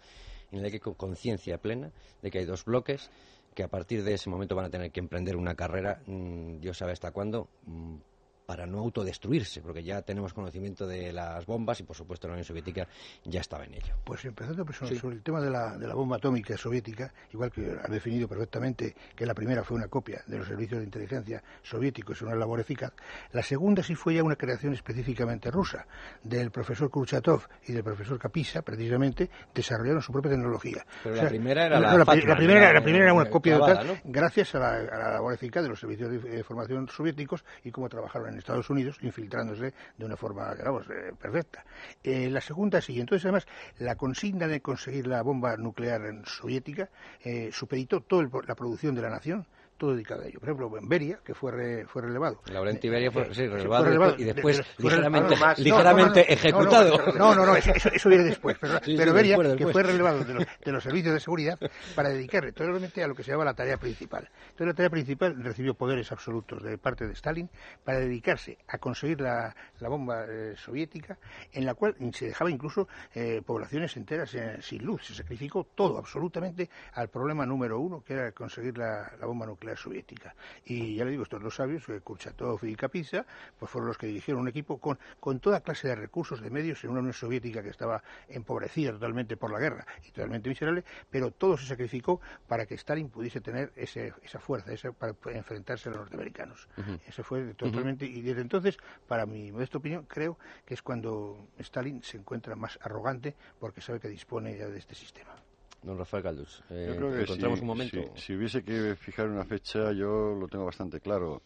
en 0.51 0.63
el 0.63 0.71
que 0.71 0.79
con 0.79 0.93
conciencia 0.93 1.57
plena 1.57 1.91
de 2.21 2.31
que 2.31 2.39
hay 2.39 2.45
dos 2.45 2.63
bloques 2.65 3.09
que 3.53 3.63
a 3.63 3.67
partir 3.67 4.03
de 4.03 4.13
ese 4.13 4.29
momento 4.29 4.55
van 4.55 4.65
a 4.65 4.69
tener 4.69 4.91
que 4.91 4.99
emprender 4.99 5.35
una 5.35 5.55
carrera, 5.55 6.01
mm, 6.05 6.59
Dios 6.59 6.77
sabe 6.77 6.91
hasta 6.93 7.11
cuándo, 7.11 7.47
mm, 7.65 7.95
para 8.45 8.65
no 8.65 8.79
autodestruirse, 8.79 9.61
porque 9.61 9.83
ya 9.83 10.01
tenemos 10.01 10.33
conocimiento 10.33 10.85
de 10.85 11.11
las 11.11 11.45
bombas 11.45 11.79
y, 11.79 11.83
por 11.83 11.95
supuesto, 11.95 12.27
la 12.27 12.33
Unión 12.33 12.45
Soviética 12.45 12.87
ya 13.23 13.41
estaba 13.41 13.65
en 13.65 13.73
ello. 13.73 13.95
Pues 14.03 14.23
empezando 14.25 14.63
pues, 14.65 14.77
sobre, 14.77 14.95
Sí. 14.95 14.99
sobre 15.01 15.15
el 15.15 15.23
tema 15.23 15.41
de 15.41 15.49
la, 15.49 15.77
de 15.77 15.87
la 15.87 15.95
bomba 15.95 16.17
atómica 16.17 16.55
soviética, 16.57 17.11
igual 17.33 17.51
que 17.51 17.71
has 17.83 17.89
definido 17.91 18.27
perfectamente 18.27 18.95
que 19.15 19.25
la 19.25 19.33
primera 19.33 19.63
fue 19.63 19.77
una 19.77 19.87
copia 19.87 20.21
de 20.27 20.37
los 20.37 20.47
servicios 20.47 20.79
de 20.79 20.85
inteligencia 20.85 21.43
soviéticos, 21.63 22.21
una 22.21 22.35
labor 22.35 22.59
eficaz, 22.59 22.93
la 23.31 23.41
segunda 23.43 23.81
sí 23.83 23.95
fue 23.95 24.13
ya 24.15 24.23
una 24.23 24.35
creación 24.35 24.73
específicamente 24.73 25.49
rusa, 25.51 25.85
del 26.23 26.51
profesor 26.51 26.89
Kurchatov 26.89 27.41
y 27.67 27.73
del 27.73 27.83
profesor 27.83 28.19
Kapisa, 28.19 28.61
precisamente, 28.61 29.29
desarrollaron 29.53 30.01
su 30.01 30.11
propia 30.11 30.31
tecnología. 30.31 30.85
Pero 31.03 31.15
la 31.15 31.27
primera 31.29 31.65
era 31.65 31.79
la 31.79 32.05
primera, 32.05 32.59
la- 32.67 32.73
la 32.73 32.83
primera 32.83 33.05
era 33.05 33.13
una 33.13 33.25
eh, 33.27 33.29
copia 33.29 33.55
clavada, 33.57 33.79
total, 33.81 34.01
¿no? 34.05 34.11
gracias 34.11 34.55
a 34.55 34.59
la, 34.59 34.69
a 34.75 35.11
labor 35.13 35.33
eficaz 35.33 35.63
de 35.63 35.69
los 35.69 35.79
servicios 35.79 36.23
de 36.23 36.37
información 36.37 36.87
soviéticos 36.89 37.43
y 37.63 37.71
cómo 37.71 37.89
trabajaron 37.89 38.29
en 38.29 38.34
Estados 38.37 38.69
Unidos, 38.69 38.97
infiltrándose 39.01 39.73
de 39.97 40.05
una 40.05 40.17
forma, 40.17 40.53
digamos, 40.55 40.85
eh, 40.89 41.13
perfecta. 41.19 41.65
Eh, 42.03 42.29
la 42.29 42.41
segunda 42.41 42.81
sí, 42.81 42.99
entonces 42.99 43.25
además 43.25 43.47
la 43.79 43.95
consigna 43.95 44.47
de 44.47 44.61
conseguir 44.61 45.07
la 45.07 45.21
bomba 45.21 45.57
nuclear 45.57 46.05
en- 46.05 46.25
soviética 46.25 46.89
eh, 47.23 47.49
supeditó 47.51 48.01
toda 48.01 48.27
la 48.47 48.55
producción 48.55 48.95
de 48.95 49.01
la 49.01 49.09
nación 49.09 49.45
todo 49.77 49.93
dedicado 49.93 50.21
a 50.23 50.25
ello. 50.27 50.39
Por 50.39 50.49
ejemplo, 50.49 50.77
en 50.77 50.87
Beria, 50.89 51.19
que 51.23 51.33
fue, 51.33 51.51
re- 51.51 51.85
fue 51.85 52.01
relevado. 52.01 52.41
Laurenti 52.51 52.89
Beria 52.89 53.11
fue, 53.11 53.23
Eh, 53.23 53.29
sí, 53.33 53.47
fue 53.47 53.57
relevado 53.83 54.15
y 54.17 54.23
después 54.23 54.57
de- 54.57 54.63
de- 54.63 54.69
fue 54.69 54.83
ligeramente, 54.83 55.29
relevado 55.29 55.45
más. 55.47 55.57
No, 55.59 55.63
ligeramente 55.63 56.19
no, 56.19 56.25
no, 56.25 56.29
no, 56.29 56.33
ejecutado. 56.33 56.97
No, 57.17 57.35
no, 57.35 57.45
no, 57.45 57.55
eso, 57.55 57.71
eso- 57.93 58.09
viene 58.09 58.23
después. 58.25 58.57
Pero, 58.59 58.73
Sí, 58.83 58.97
sí, 58.97 58.97
Beria, 58.97 59.37
después, 59.37 59.55
que 59.57 59.67
fue 59.71 59.83
relevado 59.83 60.23
de 60.23 60.33
los, 60.33 60.45
de 60.63 60.71
los 60.71 60.83
servicios 60.83 61.13
de 61.13 61.19
seguridad 61.19 61.59
para 61.95 62.09
dedicarle 62.09 62.51
totalmente 62.51 63.03
a 63.03 63.07
lo 63.07 63.15
que 63.15 63.23
se 63.23 63.31
llama 63.31 63.43
la 63.45 63.53
tarea 63.53 63.77
principal. 63.77 64.29
Entonces, 64.43 64.67
la 64.67 64.73
tarea 64.73 64.89
principal 64.89 65.43
recibió 65.43 65.73
poderes 65.73 66.11
absolutos 66.11 66.63
de 66.63 66.77
parte 66.77 67.05
de 67.07 67.13
Stalin 67.13 67.49
para 67.83 67.99
dedicarse 67.99 68.57
a 68.67 68.77
conseguir 68.77 69.19
la, 69.21 69.55
la 69.79 69.89
bomba 69.89 70.25
eh, 70.29 70.53
soviética, 70.55 71.17
en 71.51 71.65
la 71.65 71.73
cual 71.73 71.95
se 72.13 72.27
dejaba 72.27 72.49
incluso 72.49 72.87
eh, 73.13 73.41
poblaciones 73.45 73.95
enteras 73.97 74.33
eh, 74.35 74.57
sin 74.61 74.83
luz. 74.85 75.05
Se 75.05 75.13
sacrificó 75.15 75.65
todo 75.75 75.97
absolutamente 75.97 76.69
al 76.93 77.09
problema 77.09 77.45
número 77.45 77.79
uno, 77.79 78.01
que 78.01 78.13
era 78.13 78.31
conseguir 78.31 78.77
la, 78.77 79.11
la 79.19 79.25
bomba 79.25 79.45
nuclear. 79.45 79.64
Nuclear 79.65 79.77
soviética. 79.77 80.35
Y 80.65 80.95
ya 80.95 81.05
le 81.05 81.11
digo, 81.11 81.23
estos 81.23 81.41
dos 81.41 81.55
sabios, 81.55 81.87
eh, 81.89 81.99
Kurchatov 82.01 82.63
y 82.63 82.75
Kapitsa, 82.75 83.25
pues 83.57 83.71
fueron 83.71 83.87
los 83.87 83.97
que 83.97 84.07
dirigieron 84.07 84.41
un 84.41 84.47
equipo 84.47 84.77
con, 84.77 84.99
con 85.19 85.39
toda 85.39 85.61
clase 85.61 85.87
de 85.87 85.95
recursos, 85.95 86.41
de 86.41 86.49
medios, 86.49 86.83
en 86.83 86.91
una 86.91 86.99
Unión 86.99 87.13
Soviética 87.13 87.63
que 87.63 87.69
estaba 87.69 88.03
empobrecida 88.29 88.91
totalmente 88.91 89.37
por 89.37 89.51
la 89.51 89.59
guerra 89.59 89.85
y 90.07 90.11
totalmente 90.11 90.49
miserable, 90.49 90.83
pero 91.09 91.31
todo 91.31 91.57
se 91.57 91.65
sacrificó 91.65 92.21
para 92.47 92.65
que 92.65 92.75
Stalin 92.75 93.09
pudiese 93.09 93.41
tener 93.41 93.71
ese, 93.75 94.13
esa 94.23 94.39
fuerza, 94.39 94.71
esa, 94.71 94.91
para 94.91 95.15
enfrentarse 95.35 95.89
a 95.89 95.91
los 95.91 96.01
norteamericanos. 96.01 96.67
Eso 97.07 97.23
fue 97.23 97.53
totalmente, 97.55 98.05
y 98.05 98.21
desde 98.21 98.41
entonces, 98.41 98.77
para 99.07 99.25
mi 99.25 99.51
modesta 99.51 99.77
opinión, 99.77 100.05
creo 100.05 100.37
que 100.65 100.73
es 100.73 100.81
cuando 100.81 101.47
Stalin 101.57 102.03
se 102.03 102.17
encuentra 102.17 102.55
más 102.55 102.77
arrogante 102.81 103.35
porque 103.59 103.81
sabe 103.81 103.99
que 103.99 104.07
dispone 104.07 104.57
ya 104.57 104.67
de 104.67 104.77
este 104.77 104.95
sistema. 104.95 105.44
Don 105.85 105.99
Rafael 105.99 106.23
Galdus, 106.23 106.63
eh, 106.71 106.87
yo 106.89 106.95
creo 106.95 107.11
que 107.11 107.21
encontramos 107.21 107.59
si, 107.59 107.61
un 107.61 107.67
momento. 107.67 108.11
Si, 108.15 108.21
si, 108.21 108.35
hubiese 108.35 108.63
que 108.63 108.95
fijar 108.95 109.29
una 109.29 109.45
fecha, 109.45 109.91
yo 109.91 110.33
lo 110.33 110.47
tengo 110.47 110.65
bastante 110.65 110.99
claro. 110.99 111.43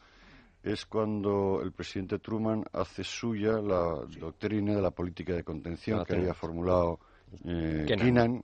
Es 0.63 0.85
cuando 0.85 1.61
el 1.61 1.73
presidente 1.73 2.19
Truman 2.19 2.63
hace 2.71 3.03
suya 3.03 3.59
la 3.59 4.05
sí. 4.09 4.19
doctrina 4.19 4.75
de 4.75 4.81
la 4.81 4.91
política 4.91 5.33
de 5.33 5.43
contención 5.43 6.05
que 6.05 6.15
había 6.15 6.33
formulado 6.33 6.99
eh, 7.45 7.85
Kennan. 7.85 8.43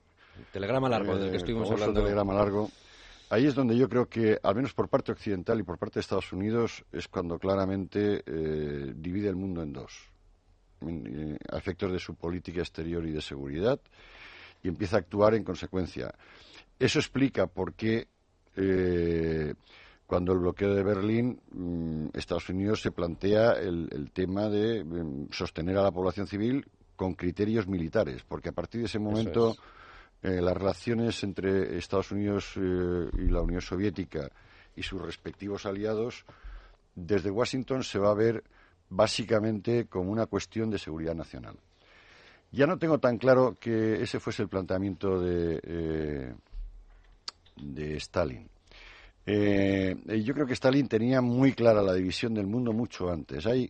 Telegrama 0.52 0.90
largo 0.90 1.18
del 1.18 1.32
que 1.32 1.38
estuvimos 1.38 1.72
hablando. 1.72 2.02
telegrama 2.02 2.34
largo. 2.34 2.70
Ahí 3.30 3.48
es 3.48 3.56
donde 3.56 3.78
yo 3.78 3.88
creo 3.88 4.08
que, 4.08 4.38
al 4.44 4.56
menos 4.56 4.74
por 4.74 4.90
parte 4.90 5.14
occidental 5.14 5.60
y 5.60 5.64
por 5.64 5.78
parte 5.78 5.96
de 5.96 6.02
Estados 6.02 6.32
Unidos, 6.34 6.84
es 6.92 7.08
cuando 7.08 7.40
claramente 7.40 8.22
eh, 8.26 8.94
divide 8.96 9.30
el 9.30 9.36
mundo 9.36 9.64
en 9.64 9.72
dos, 9.72 10.10
en, 10.82 11.38
a 11.52 11.58
efectos 11.58 11.92
de 11.92 12.00
su 12.00 12.16
política 12.16 12.60
exterior 12.60 13.06
y 13.06 13.12
de 13.12 13.22
seguridad 13.22 13.80
y 14.66 14.68
empieza 14.68 14.96
a 14.96 15.00
actuar 15.00 15.36
en 15.36 15.44
consecuencia. 15.44 16.12
Eso 16.80 16.98
explica 16.98 17.46
por 17.46 17.74
qué 17.74 18.08
eh, 18.56 19.54
cuando 20.08 20.34
el 20.34 20.40
bloqueo 20.40 20.74
de 20.74 20.82
Berlín, 20.82 21.40
mmm, 21.52 22.08
Estados 22.14 22.50
Unidos 22.50 22.82
se 22.82 22.92
plantea 22.92 23.54
el, 23.54 23.88
el 23.92 24.10
tema 24.12 24.50
de 24.50 24.84
mmm, 24.84 25.28
sostener 25.32 25.78
a 25.78 25.84
la 25.84 25.92
población 25.92 26.26
civil 26.26 26.66
con 26.96 27.14
criterios 27.14 27.68
militares, 27.68 28.24
porque 28.28 28.50
a 28.50 28.54
partir 28.54 28.82
de 28.82 28.88
ese 28.88 28.98
momento 28.98 29.52
es. 29.52 29.60
eh, 30.24 30.42
las 30.42 30.58
relaciones 30.58 31.24
entre 31.24 31.78
Estados 31.78 32.12
Unidos 32.12 32.54
eh, 32.56 33.10
y 33.20 33.30
la 33.30 33.42
Unión 33.42 33.62
Soviética 33.62 34.32
y 34.76 34.82
sus 34.82 35.00
respectivos 35.00 35.66
aliados, 35.68 36.26
desde 36.96 37.30
Washington 37.30 37.84
se 37.84 38.00
va 38.00 38.10
a 38.10 38.16
ver 38.16 38.44
básicamente 38.90 39.86
como 39.86 40.12
una 40.12 40.26
cuestión 40.26 40.72
de 40.72 40.80
seguridad 40.80 41.14
nacional. 41.14 41.56
Ya 42.56 42.66
no 42.66 42.78
tengo 42.78 43.00
tan 43.00 43.18
claro 43.18 43.58
que 43.60 44.02
ese 44.02 44.22
fuese 44.22 44.44
el 44.44 44.48
planteamiento 44.48 45.20
de, 45.20 45.60
eh, 45.62 46.34
de 47.58 47.98
Stalin. 47.98 48.48
Eh, 49.26 50.22
yo 50.24 50.34
creo 50.34 50.46
que 50.46 50.54
Stalin 50.54 50.88
tenía 50.88 51.20
muy 51.20 51.52
clara 51.52 51.82
la 51.82 51.94
división 51.94 52.34
del 52.34 52.48
mundo 52.48 52.72
mucho 52.72 53.10
antes. 53.10 53.46
Hay 53.46 53.70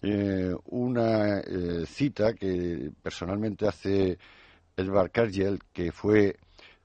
eh, 0.00 0.54
una 0.66 1.42
cita 1.86 2.32
que 2.32 2.90
personalmente 3.02 3.68
hace 3.68 4.16
Edvard 4.74 5.10
Kargel, 5.10 5.60
que 5.70 5.92
fue 5.92 6.36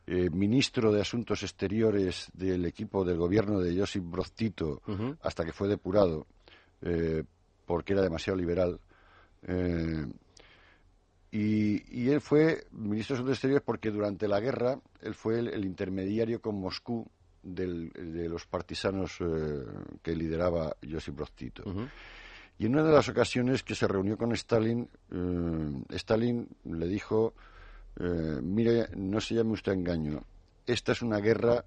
eh, 0.07 0.29
ministro 0.31 0.91
de 0.91 0.99
Asuntos 0.99 1.43
Exteriores 1.43 2.29
del 2.33 2.65
equipo 2.65 3.05
del 3.05 3.17
gobierno 3.17 3.61
de 3.61 3.79
Josip 3.79 4.03
Broz 4.03 4.33
Tito 4.33 4.81
uh 4.87 4.91
-huh. 4.91 5.17
hasta 5.21 5.45
que 5.45 5.53
fue 5.53 5.69
depurado 5.69 6.27
porque 7.65 7.93
era 7.93 8.01
demasiado 8.01 8.37
liberal. 8.37 8.79
Y, 11.31 11.83
y, 11.95 12.09
él 12.09 12.21
fue 12.21 12.65
ministro 12.71 13.15
de 13.15 13.17
Asuntos 13.19 13.35
Exteriores 13.35 13.63
porque 13.63 13.91
durante 13.91 14.27
la 14.27 14.39
guerra 14.39 14.79
él 15.01 15.13
fue 15.13 15.39
el, 15.39 15.49
el 15.49 15.63
intermediario 15.63 16.41
con 16.41 16.59
Moscú 16.59 17.05
del, 17.43 17.91
de 17.91 18.27
los 18.27 18.45
partisanos 18.45 19.17
eh, 19.19 19.63
que 20.01 20.15
lideraba 20.15 20.75
Josip 20.89 21.15
Broz 21.15 21.31
Tito. 21.33 21.63
Uh 21.65 21.73
-huh. 21.73 21.89
Y 22.57 22.65
en 22.65 22.73
una 22.73 22.83
de 22.83 22.93
las 22.93 23.07
ocasiones 23.07 23.63
que 23.63 23.75
se 23.75 23.87
reunió 23.87 24.17
con 24.17 24.33
Stalin, 24.33 24.89
eh, 25.11 25.95
Stalin 25.95 26.47
le 26.65 26.87
dijo, 26.87 27.33
eh, 27.99 28.39
mire, 28.41 28.89
no 28.95 29.21
se 29.21 29.35
llame 29.35 29.53
usted 29.53 29.71
a 29.71 29.75
engaño, 29.75 30.23
esta 30.65 30.91
es 30.91 31.01
una 31.01 31.19
guerra 31.19 31.63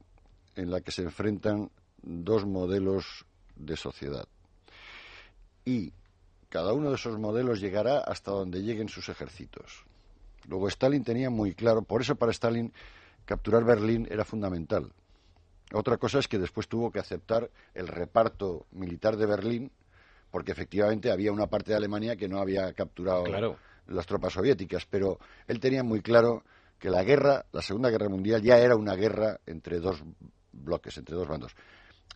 en 0.54 0.70
la 0.70 0.82
que 0.82 0.90
se 0.92 1.02
enfrentan 1.02 1.70
dos 2.02 2.44
modelos 2.44 3.24
de 3.56 3.76
sociedad. 3.76 4.26
Y 5.64 5.92
cada 6.52 6.74
uno 6.74 6.90
de 6.90 6.96
esos 6.96 7.18
modelos 7.18 7.62
llegará 7.62 8.00
hasta 8.00 8.30
donde 8.30 8.62
lleguen 8.62 8.90
sus 8.90 9.08
ejércitos. 9.08 9.86
Luego 10.46 10.68
Stalin 10.68 11.02
tenía 11.02 11.30
muy 11.30 11.54
claro, 11.54 11.80
por 11.80 12.02
eso 12.02 12.14
para 12.16 12.30
Stalin 12.30 12.74
capturar 13.24 13.64
Berlín 13.64 14.06
era 14.10 14.22
fundamental. 14.22 14.92
Otra 15.72 15.96
cosa 15.96 16.18
es 16.18 16.28
que 16.28 16.38
después 16.38 16.68
tuvo 16.68 16.92
que 16.92 16.98
aceptar 16.98 17.48
el 17.72 17.88
reparto 17.88 18.66
militar 18.72 19.16
de 19.16 19.24
Berlín, 19.24 19.72
porque 20.30 20.52
efectivamente 20.52 21.10
había 21.10 21.32
una 21.32 21.46
parte 21.46 21.70
de 21.70 21.78
Alemania 21.78 22.16
que 22.16 22.28
no 22.28 22.38
había 22.38 22.70
capturado 22.74 23.24
claro. 23.24 23.56
las 23.86 24.04
tropas 24.04 24.34
soviéticas, 24.34 24.84
pero 24.84 25.18
él 25.46 25.58
tenía 25.58 25.82
muy 25.82 26.02
claro 26.02 26.44
que 26.78 26.90
la 26.90 27.02
guerra, 27.02 27.46
la 27.52 27.62
Segunda 27.62 27.88
Guerra 27.88 28.10
Mundial, 28.10 28.42
ya 28.42 28.58
era 28.58 28.76
una 28.76 28.94
guerra 28.94 29.40
entre 29.46 29.80
dos 29.80 30.02
bloques, 30.52 30.98
entre 30.98 31.16
dos 31.16 31.26
bandos. 31.26 31.56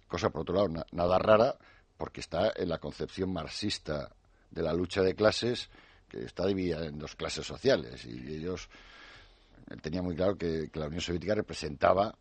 Cosa, 0.06 0.28
por 0.28 0.42
otro 0.42 0.56
lado, 0.56 0.68
na 0.68 0.84
nada 0.92 1.18
rara, 1.18 1.56
porque 1.96 2.20
está 2.20 2.52
en 2.54 2.68
la 2.68 2.76
concepción 2.76 3.32
marxista 3.32 4.12
de 4.50 4.62
la 4.62 4.72
lucha 4.72 5.02
de 5.02 5.14
clases, 5.14 5.68
que 6.08 6.24
está 6.24 6.46
dividida 6.46 6.84
en 6.86 6.98
dos 6.98 7.16
clases 7.16 7.46
sociales, 7.46 8.04
y 8.04 8.34
ellos 8.34 8.68
él 9.70 9.80
tenía 9.82 10.02
muy 10.02 10.14
claro 10.14 10.36
que, 10.36 10.70
la 10.74 10.86
Unión 10.86 11.00
Soviética 11.00 11.34
representaba 11.34 12.14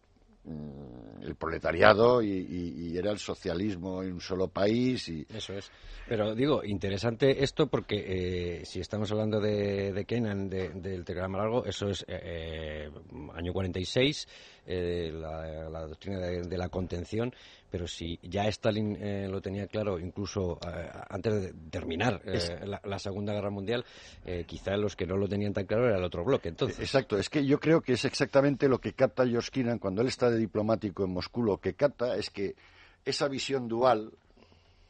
Mm, 0.47 1.23
el 1.23 1.33
proletariado 1.33 2.21
y, 2.21 2.95
era 2.95 3.11
el 3.11 3.17
socialismo 3.17 4.03
en 4.03 4.13
un 4.13 4.21
solo 4.21 4.47
país. 4.47 5.09
Y... 5.09 5.25
Eso 5.33 5.53
es. 5.53 5.71
Pero 6.07 6.35
digo, 6.35 6.63
interesante 6.63 7.43
esto 7.43 7.65
porque 7.65 8.59
eh, 8.59 8.65
si 8.65 8.79
estamos 8.79 9.11
hablando 9.11 9.39
de, 9.39 9.91
de 9.91 10.05
Kenan, 10.05 10.47
de, 10.47 10.69
del 10.69 11.03
telegrama 11.03 11.39
largo, 11.39 11.65
eso 11.65 11.89
es 11.89 12.05
eh, 12.07 12.89
año 13.33 13.53
46, 13.53 14.27
eh, 14.65 15.11
la, 15.13 15.69
la, 15.69 15.87
doctrina 15.87 16.19
de, 16.19 16.41
de, 16.41 16.57
la 16.57 16.69
contención, 16.69 17.33
pero 17.69 17.87
si 17.87 18.19
ya 18.23 18.47
Stalin 18.47 18.97
eh, 18.99 19.27
lo 19.29 19.41
tenía 19.41 19.67
claro, 19.67 19.99
incluso 19.99 20.59
eh, 20.65 20.89
antes 21.09 21.41
de 21.41 21.53
terminar 21.69 22.21
eh, 22.25 22.61
la, 22.65 22.81
la, 22.83 22.99
Segunda 22.99 23.33
Guerra 23.33 23.49
Mundial, 23.49 23.85
quizá 24.47 24.77
los 24.77 24.95
que 24.95 25.05
no 25.05 25.17
lo 25.17 25.27
tenían 25.27 25.53
tan 25.53 25.65
claro 25.65 25.87
era 25.87 25.97
el 25.97 26.03
otro 26.03 26.23
bloque. 26.23 26.49
Entonces. 26.49 26.79
Exacto, 26.79 27.17
es 27.17 27.29
que 27.29 27.45
yo 27.45 27.59
creo 27.59 27.81
que 27.81 27.93
es 27.93 28.05
exactamente 28.05 28.67
lo 28.67 28.79
que 28.79 28.93
capta 28.93 29.27
George 29.27 29.51
cuando 29.79 30.01
él 30.01 30.07
está 30.07 30.29
de 30.29 30.37
diplomático 30.37 31.03
en 31.03 31.11
Moscú, 31.11 31.43
lo 31.43 31.57
que 31.57 31.73
capta 31.73 32.15
es 32.15 32.29
que 32.29 32.55
esa 33.03 33.27
visión 33.27 33.67
dual, 33.67 34.11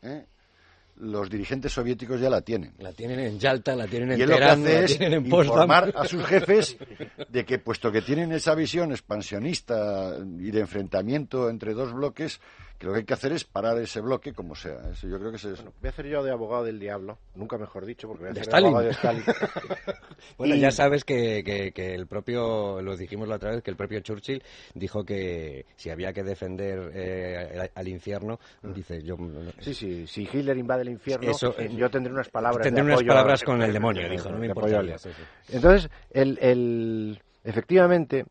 ¿eh? 0.01 0.25
Los 0.97 1.29
dirigentes 1.29 1.73
soviéticos 1.73 2.21
ya 2.21 2.29
la 2.29 2.41
tienen. 2.41 2.73
La 2.79 2.93
tienen 2.93 3.19
en 3.19 3.39
Yalta, 3.39 3.75
la 3.75 3.87
tienen 3.87 4.13
en 4.13 4.21
y 4.21 4.25
lo 4.25 4.37
que 4.37 4.43
hace 4.43 4.73
la 4.73 4.79
es 4.81 4.97
tienen 4.97 5.25
en 5.25 5.25
informar 5.25 5.93
a 5.95 6.05
sus 6.05 6.23
jefes 6.27 6.77
de 7.29 7.45
que, 7.45 7.59
puesto 7.59 7.91
que 7.91 8.01
tienen 8.01 8.31
esa 8.31 8.55
visión 8.55 8.91
expansionista 8.91 10.17
y 10.39 10.51
de 10.51 10.59
enfrentamiento 10.61 11.49
entre 11.49 11.73
dos 11.73 11.93
bloques, 11.93 12.39
que 12.77 12.87
lo 12.87 12.93
que 12.93 12.99
hay 12.99 13.05
que 13.05 13.13
hacer 13.13 13.31
es 13.31 13.43
parar 13.45 13.77
ese 13.79 14.01
bloque 14.01 14.33
como 14.33 14.55
sea. 14.55 14.77
Eso 14.91 15.07
yo 15.07 15.17
creo 15.17 15.31
que 15.31 15.37
es 15.37 15.43
bueno, 15.43 15.71
voy 15.79 15.87
a 15.87 15.89
hacer 15.89 16.07
yo 16.07 16.23
de 16.23 16.31
abogado 16.31 16.63
del 16.65 16.79
diablo, 16.79 17.17
nunca 17.35 17.57
mejor 17.57 17.85
dicho, 17.85 18.07
porque 18.07 18.23
voy 18.23 18.31
a 18.31 18.33
de 18.33 18.41
hacer 18.41 18.49
Stalin. 18.49 18.67
abogado 18.67 18.87
de 18.87 18.93
Stalin. 18.93 19.23
bueno, 20.37 20.55
y... 20.55 20.59
ya 20.59 20.71
sabes 20.71 21.05
que, 21.05 21.43
que, 21.43 21.71
que, 21.71 21.93
el 21.93 22.07
propio, 22.07 22.81
lo 22.81 22.97
dijimos 22.97 23.27
la 23.27 23.35
otra 23.35 23.51
vez, 23.51 23.63
que 23.63 23.71
el 23.71 23.77
propio 23.77 23.99
Churchill 24.01 24.43
dijo 24.73 25.05
que 25.05 25.65
si 25.77 25.89
había 25.89 26.11
que 26.11 26.23
defender 26.23 26.91
eh, 26.93 27.69
al 27.73 27.87
infierno, 27.87 28.39
mm. 28.61 28.73
dice 28.73 29.01
yo... 29.01 29.15
No, 29.17 29.51
sí, 29.59 29.73
sí, 29.73 30.05
si 30.07 30.23
Hitler 30.23 30.57
invade 30.57 30.81
el 30.81 30.89
infierno, 30.89 31.31
Eso, 31.31 31.55
eh, 31.57 31.69
yo 31.73 31.89
tendré 31.89 32.11
unas 32.11 32.29
palabras 32.29 32.63
Tendré 32.63 32.81
de 32.81 32.87
unas 32.87 32.95
apoyo, 32.99 33.07
palabras 33.07 33.43
con 33.43 33.61
el 33.61 33.71
demonio, 33.71 34.09
dijo, 34.09 34.29
no 34.29 34.37
me 34.37 34.47
importa. 34.47 34.97
Sí, 34.97 35.09
sí. 35.11 35.55
Entonces, 35.55 35.89
el, 36.11 36.37
el, 36.41 37.21
efectivamente, 37.43 38.25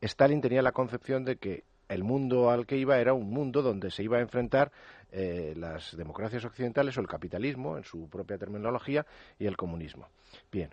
Stalin 0.00 0.40
tenía 0.40 0.62
la 0.62 0.72
concepción 0.72 1.24
de 1.24 1.36
que 1.36 1.64
el 1.90 2.04
mundo 2.04 2.50
al 2.50 2.66
que 2.66 2.76
iba 2.76 2.98
era 2.98 3.12
un 3.12 3.30
mundo 3.30 3.62
donde 3.62 3.90
se 3.90 4.04
iba 4.04 4.18
a 4.18 4.20
enfrentar 4.20 4.70
eh, 5.10 5.54
las 5.56 5.96
democracias 5.96 6.44
occidentales 6.44 6.96
o 6.96 7.00
el 7.00 7.08
capitalismo, 7.08 7.76
en 7.76 7.84
su 7.84 8.08
propia 8.08 8.38
terminología, 8.38 9.04
y 9.38 9.46
el 9.46 9.56
comunismo. 9.56 10.08
Bien. 10.52 10.70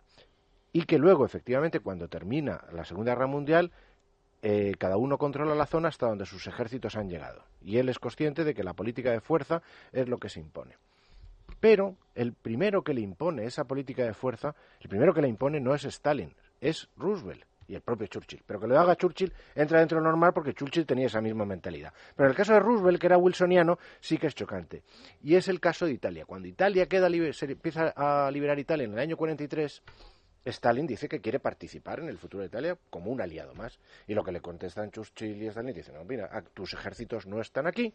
Y 0.72 0.84
que 0.84 1.00
luego, 1.00 1.26
efectivamente, 1.26 1.80
cuando 1.80 2.08
termina 2.08 2.64
la 2.72 2.86
Segunda 2.86 3.14
Guerra 3.14 3.26
Mundial, 3.26 3.72
eh, 4.44 4.76
cada 4.78 4.98
uno 4.98 5.18
controla 5.18 5.56
la 5.56 5.66
zona 5.66 5.88
hasta 5.88 6.08
donde 6.08 6.28
sus 6.28 6.46
ejércitos 6.46 6.96
han 6.96 7.10
llegado. 7.10 7.44
Y 7.64 7.78
él 7.78 7.90
es 7.90 7.98
consciente 7.98 8.44
de 8.44 8.54
que 8.54 8.64
la 8.64 8.74
política 8.74 9.12
de 9.12 9.20
fuerza 9.20 9.64
es 9.92 10.08
lo 10.08 10.20
que 10.20 10.30
se 10.30 10.40
impone. 10.40 10.76
Pero 11.60 11.96
el 12.14 12.34
primero 12.34 12.84
que 12.84 12.94
le 12.94 13.02
impone 13.02 13.46
esa 13.46 13.64
política 13.64 14.04
de 14.04 14.14
fuerza, 14.14 14.54
el 14.80 14.90
primero 14.90 15.16
que 15.16 15.24
le 15.24 15.30
impone 15.30 15.60
no 15.60 15.74
es 15.74 15.84
Stalin, 15.86 16.36
es 16.62 16.90
Roosevelt 16.96 17.44
y 17.68 17.76
el 17.76 17.82
propio 17.82 18.08
Churchill. 18.08 18.42
Pero 18.46 18.60
que 18.60 18.68
lo 18.68 18.80
haga 18.80 18.96
Churchill 18.96 19.32
entra 19.56 19.80
dentro 19.80 19.98
de 19.98 20.04
lo 20.04 20.10
normal 20.10 20.34
porque 20.34 20.54
Churchill 20.54 20.86
tenía 20.86 21.08
esa 21.08 21.22
misma 21.22 21.46
mentalidad. 21.46 21.94
Pero 22.16 22.28
en 22.28 22.32
el 22.32 22.38
caso 22.38 22.54
de 22.54 22.60
Roosevelt, 22.60 23.00
que 23.00 23.08
era 23.08 23.18
wilsoniano, 23.18 23.78
sí 24.00 24.18
que 24.18 24.28
es 24.28 24.36
chocante. 24.36 24.84
Y 25.24 25.36
es 25.36 25.48
el 25.48 25.60
caso 25.60 25.86
de 25.86 25.94
Italia. 25.94 26.26
Cuando 26.26 26.48
Italia 26.48 26.88
queda 26.88 27.08
se 27.34 27.46
empieza 27.46 27.94
a 27.96 28.30
liberar 28.32 28.60
Italia 28.60 28.86
en 28.86 28.94
el 28.94 29.00
año 29.00 29.18
43, 29.18 29.82
Stalin 30.46 30.88
dice 30.88 31.10
que 31.10 31.20
quiere 31.20 31.40
participar 31.40 32.00
en 32.00 32.10
el 32.10 32.18
futuro 32.18 32.42
de 32.42 32.48
Italia 32.48 32.78
como 32.90 33.12
un 33.12 33.22
aliado 33.22 33.54
más. 33.54 33.80
Y 34.08 34.14
lo 34.14 34.24
que 34.24 34.32
le 34.32 34.42
contestan 34.42 34.92
Churchill 34.92 35.42
y 35.42 35.48
Stalin 35.48 35.74
dicen, 35.74 35.96
no, 35.96 36.04
mira, 36.04 36.30
tus 36.54 36.74
ejércitos 36.74 37.26
no 37.28 37.42
están 37.42 37.68
aquí 37.68 37.94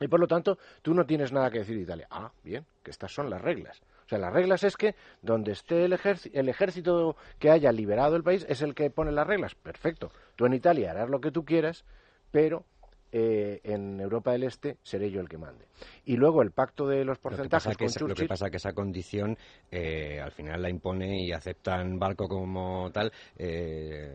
y 0.00 0.08
por 0.08 0.20
lo 0.20 0.26
tanto 0.26 0.58
tú 0.82 0.94
no 0.94 1.04
tienes 1.04 1.32
nada 1.32 1.50
que 1.50 1.58
decir 1.58 1.76
de 1.76 1.82
Italia. 1.82 2.06
Ah, 2.10 2.30
bien, 2.42 2.64
que 2.82 2.90
estas 2.90 3.12
son 3.12 3.30
las 3.30 3.40
reglas. 3.40 3.80
O 4.08 4.10
sea, 4.10 4.18
las 4.18 4.32
reglas 4.32 4.64
es 4.64 4.74
que 4.78 4.94
donde 5.20 5.52
esté 5.52 5.84
el, 5.84 5.92
el 6.32 6.48
ejército 6.48 7.14
que 7.38 7.50
haya 7.50 7.70
liberado 7.72 8.16
el 8.16 8.22
país 8.22 8.46
es 8.48 8.62
el 8.62 8.74
que 8.74 8.88
pone 8.88 9.12
las 9.12 9.26
reglas. 9.26 9.54
Perfecto. 9.54 10.10
Tú 10.34 10.46
en 10.46 10.54
Italia 10.54 10.92
harás 10.92 11.10
lo 11.10 11.20
que 11.20 11.30
tú 11.30 11.44
quieras, 11.44 11.84
pero 12.30 12.64
eh, 13.12 13.60
en 13.64 14.00
Europa 14.00 14.32
del 14.32 14.44
Este 14.44 14.78
seré 14.82 15.10
yo 15.10 15.20
el 15.20 15.28
que 15.28 15.36
mande. 15.36 15.66
Y 16.06 16.16
luego 16.16 16.40
el 16.40 16.52
pacto 16.52 16.88
de 16.88 17.04
los 17.04 17.18
porcentajes 17.18 17.66
lo 17.66 17.76
que 17.76 17.84
pasa 17.84 17.98
con 17.98 18.08
que, 18.08 18.14
Lo 18.14 18.14
que 18.14 18.26
pasa 18.26 18.46
es 18.46 18.50
que 18.50 18.56
esa 18.56 18.72
condición 18.72 19.36
eh, 19.70 20.22
al 20.22 20.32
final 20.32 20.62
la 20.62 20.70
impone 20.70 21.22
y 21.22 21.30
aceptan 21.30 21.98
Barco 21.98 22.28
como 22.28 22.90
tal 22.90 23.12
eh, 23.36 24.10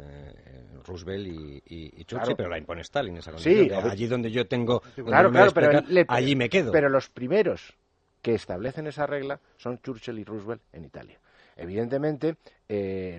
Roosevelt 0.88 1.28
y, 1.28 2.04
Churchill, 2.06 2.36
pero 2.36 2.50
la 2.50 2.58
impone 2.58 2.82
Stalin 2.82 3.18
esa 3.18 3.30
condición. 3.30 3.70
Sí, 3.70 3.88
allí 3.88 4.08
donde 4.08 4.32
yo 4.32 4.48
tengo... 4.48 4.82
Claro, 5.06 5.30
claro, 5.30 5.52
pero 5.54 5.82
allí 6.08 6.36
me 6.36 6.50
quedo. 6.50 6.72
Pero 6.72 6.90
los 6.90 7.10
primeros 7.10 7.76
que 8.24 8.34
establecen 8.34 8.88
esa 8.88 9.06
regla 9.06 9.40
son 9.58 9.78
Churchill 9.78 10.18
y 10.18 10.24
Roosevelt 10.24 10.64
en 10.72 10.86
Italia. 10.86 11.20
Evidentemente, 11.56 12.38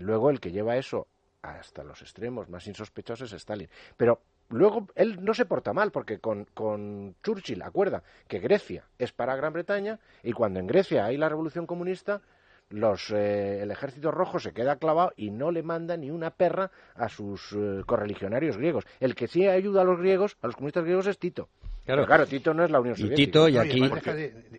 luego 0.00 0.30
el 0.30 0.40
que 0.40 0.50
lleva 0.50 0.76
eso 0.76 1.06
hasta 1.42 1.84
los 1.84 2.02
extremos 2.02 2.48
más 2.48 2.66
insospechosos 2.66 3.32
es 3.32 3.36
Stalin. 3.36 3.68
Pero 3.96 4.20
Luego, 4.50 4.88
él 4.94 5.24
no 5.24 5.32
se 5.34 5.46
porta 5.46 5.72
mal, 5.72 5.90
porque 5.90 6.18
con, 6.18 6.44
con, 6.44 7.16
Churchill 7.22 7.62
acuerda 7.62 8.02
que 8.28 8.40
Grecia 8.40 8.84
es 8.98 9.12
para 9.12 9.36
Gran 9.36 9.52
Bretaña, 9.52 9.98
y 10.22 10.32
cuando 10.32 10.60
en 10.60 10.66
Grecia 10.66 11.06
hay 11.06 11.16
la 11.16 11.28
revolución 11.28 11.66
comunista, 11.66 12.20
los, 12.68 13.10
eh, 13.10 13.62
el 13.62 13.70
ejército 13.70 14.10
rojo 14.10 14.38
se 14.38 14.52
queda 14.52 14.76
clavado 14.76 15.12
y 15.16 15.30
no 15.30 15.50
le 15.50 15.62
manda 15.62 15.96
ni 15.96 16.10
una 16.10 16.30
perra 16.30 16.70
a 16.94 17.08
sus 17.08 17.52
eh, 17.52 17.82
correligionarios 17.86 18.56
griegos. 18.56 18.84
El 19.00 19.14
que 19.14 19.28
sí 19.28 19.46
ayuda 19.46 19.82
a 19.82 19.84
los 19.84 19.98
griegos, 19.98 20.36
a 20.42 20.46
los 20.46 20.56
comunistas 20.56 20.84
griegos, 20.84 21.06
es 21.06 21.18
Tito. 21.18 21.48
Claro, 21.84 22.06
claro 22.06 22.26
Tito 22.26 22.54
no 22.54 22.64
es 22.64 22.70
la 22.70 22.80
Unión 22.80 22.96
Soviética. 22.96 23.22
Y 23.22 23.26
Tito, 23.26 23.48
y 23.48 23.58
aquí... 23.58 23.88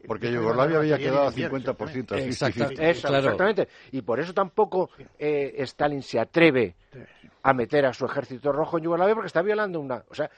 Porque, 0.06 0.32
Yugoslavia 0.32 0.78
había 0.78 0.98
quedado 0.98 1.28
a 1.28 1.32
50%. 1.32 2.18
Exactamente. 2.80 3.68
Y 3.92 4.02
por 4.02 4.20
eso 4.20 4.34
tampoco 4.34 4.92
eh, 5.18 5.56
Stalin 5.60 6.04
se 6.04 6.20
atreve 6.20 6.76
a 7.42 7.54
meter 7.54 7.86
a 7.86 7.94
su 7.94 8.06
ejército 8.06 8.52
rojo 8.52 8.78
en 8.78 8.84
Yugoslavia 8.84 9.16
porque 9.16 9.28
está 9.28 9.42
violando 9.42 9.80
una... 9.80 10.04
O 10.10 10.14
sea, 10.14 10.30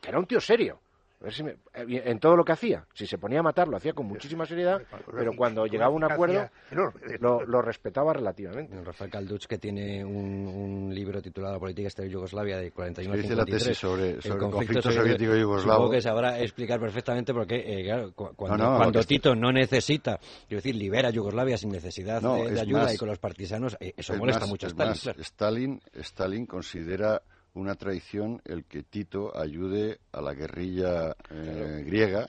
que 0.00 0.08
era 0.08 0.18
un 0.18 0.26
tío 0.26 0.40
serio. 0.40 0.80
Eh, 1.24 2.02
en 2.04 2.18
todo 2.20 2.36
lo 2.36 2.44
que 2.44 2.52
hacía. 2.52 2.86
Si 2.92 3.06
se 3.06 3.16
ponía 3.16 3.40
a 3.40 3.42
matar, 3.42 3.68
lo 3.68 3.76
hacía 3.76 3.94
con 3.94 4.06
muchísima 4.06 4.44
seriedad, 4.44 4.82
pero 5.10 5.32
cuando 5.34 5.66
llegaba 5.66 5.90
a 5.90 5.94
un 5.94 6.04
acuerdo, 6.04 6.48
lo, 7.20 7.62
respetaba 7.62 8.12
relativamente. 8.12 8.80
Rafael 8.82 9.10
Kalduch, 9.10 9.46
que 9.46 9.58
tiene 9.58 10.04
un, 10.04 10.94
libro 10.94 11.20
titulado 11.20 11.58
Política 11.58 11.88
Exterior 11.88 12.10
de 12.10 12.14
Yugoslavia 12.14 12.58
de 12.58 12.70
41 12.70 13.12
a 13.12 13.16
53, 13.16 13.38
la 13.38 13.44
tesis 13.44 13.78
sobre, 13.78 14.10
el 14.10 14.38
conflicto, 14.38 14.90
soviético 14.90 15.34
yugoslavo. 15.34 15.74
Supongo 15.74 15.90
que 15.90 16.00
sabrá 16.00 16.40
explicar 16.40 16.78
perfectamente 16.80 17.32
porque, 17.32 17.56
eh, 17.56 17.84
claro, 17.84 18.12
cuando, 18.14 19.02
Tito 19.04 19.34
no 19.34 19.52
necesita, 19.52 20.18
quiero 20.46 20.58
decir, 20.58 20.74
libera 20.74 21.08
a 21.08 21.12
Yugoslavia 21.12 21.56
sin 21.56 21.70
necesidad 21.70 22.20
de, 22.20 22.60
ayuda 22.60 22.92
y 22.92 22.96
con 22.96 23.08
los 23.08 23.18
partisanos, 23.18 23.76
eh, 23.80 23.94
eso 23.96 24.14
molesta 24.16 24.46
mucho 24.46 24.66
a 24.66 24.70
Stalin. 24.70 24.94
Stalin. 25.18 25.82
Stalin 25.94 26.46
considera 26.46 27.22
una 27.60 27.74
traición 27.74 28.40
el 28.44 28.64
que 28.64 28.82
Tito 28.82 29.36
ayude 29.36 30.00
a 30.12 30.20
la 30.20 30.34
guerrilla 30.34 31.16
eh, 31.30 31.82
griega 31.86 32.28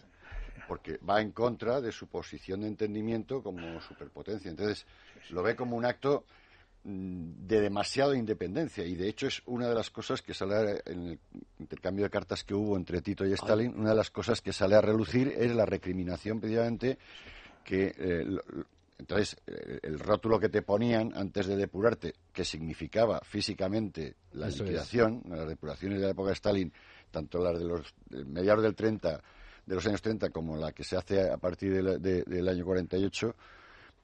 porque 0.68 0.98
va 0.98 1.22
en 1.22 1.32
contra 1.32 1.80
de 1.82 1.92
su 1.92 2.08
posición 2.08 2.62
de 2.62 2.68
entendimiento 2.68 3.42
como 3.42 3.80
superpotencia. 3.82 4.52
Entonces, 4.52 4.86
lo 5.30 5.42
ve 5.42 5.56
como 5.56 5.78
un 5.78 5.86
acto 5.86 6.26
mm, 6.84 7.48
de 7.48 7.62
demasiada 7.62 8.18
independencia. 8.18 8.86
Y 8.86 8.96
de 8.96 9.08
hecho 9.08 9.28
es 9.28 9.42
una 9.46 9.70
de 9.70 9.76
las 9.76 9.90
cosas 9.90 10.22
que 10.22 10.34
sale 10.34 10.82
en 10.86 11.08
el 11.08 11.20
intercambio 11.60 12.06
de 12.06 12.10
cartas 12.10 12.44
que 12.44 12.54
hubo 12.54 12.76
entre 12.76 13.02
Tito 13.02 13.26
y 13.26 13.34
Stalin, 13.34 13.78
una 13.80 13.92
de 13.92 13.96
las 13.96 14.12
cosas 14.12 14.42
que 14.42 14.52
sale 14.52 14.76
a 14.76 14.82
relucir 14.82 15.34
es 15.38 15.56
la 15.56 15.66
recriminación 15.66 16.40
precisamente 16.40 16.98
que 17.64 17.94
eh, 17.98 18.26
entonces, 19.00 19.38
eh, 19.46 19.80
el 19.84 20.00
rótulo 20.00 20.40
que 20.40 20.50
te 20.50 20.62
ponían 20.62 21.14
antes 21.16 21.46
de 21.46 21.56
depurarte, 21.56 22.16
que 22.34 22.44
significaba 22.44 23.20
físicamente 23.22 24.16
la 24.34 24.48
liquidación, 24.48 25.22
las 25.30 25.48
depuraciones 25.48 26.00
de 26.00 26.06
la 26.06 26.12
época 26.12 26.30
de 26.30 26.34
Stalin, 26.34 26.74
tanto 27.12 27.44
las 27.44 27.60
de 27.60 27.66
los 27.66 27.94
mediados 28.10 28.64
del 28.64 28.76
30, 28.76 29.22
de 29.66 29.76
los 29.76 29.86
años 29.86 30.02
30, 30.02 30.30
como 30.30 30.58
la 30.58 30.72
que 30.72 30.84
se 30.84 30.98
hace 30.98 31.30
a 31.30 31.38
partir 31.38 31.84
del 31.84 32.48
año 32.48 32.66
48, 32.66 33.36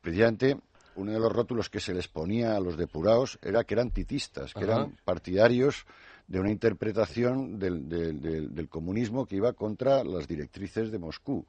precisamente 0.01 0.57
uno 0.95 1.11
de 1.11 1.19
los 1.19 1.31
rótulos 1.31 1.69
que 1.69 1.79
se 1.79 1.93
les 1.93 2.07
ponía 2.07 2.55
a 2.55 2.59
los 2.59 2.77
depurados 2.77 3.39
era 3.41 3.63
que 3.63 3.73
eran 3.73 3.89
titistas, 3.89 4.53
que 4.53 4.63
eran 4.63 4.95
partidarios 5.03 5.85
de 6.27 6.39
una 6.39 6.51
interpretación 6.51 7.57
del, 7.57 7.89
del, 7.89 8.69
comunismo 8.69 9.25
que 9.25 9.37
iba 9.37 9.53
contra 9.53 10.03
las 10.03 10.27
directrices 10.27 10.91
de 10.91 10.99
Moscú. 10.99 11.45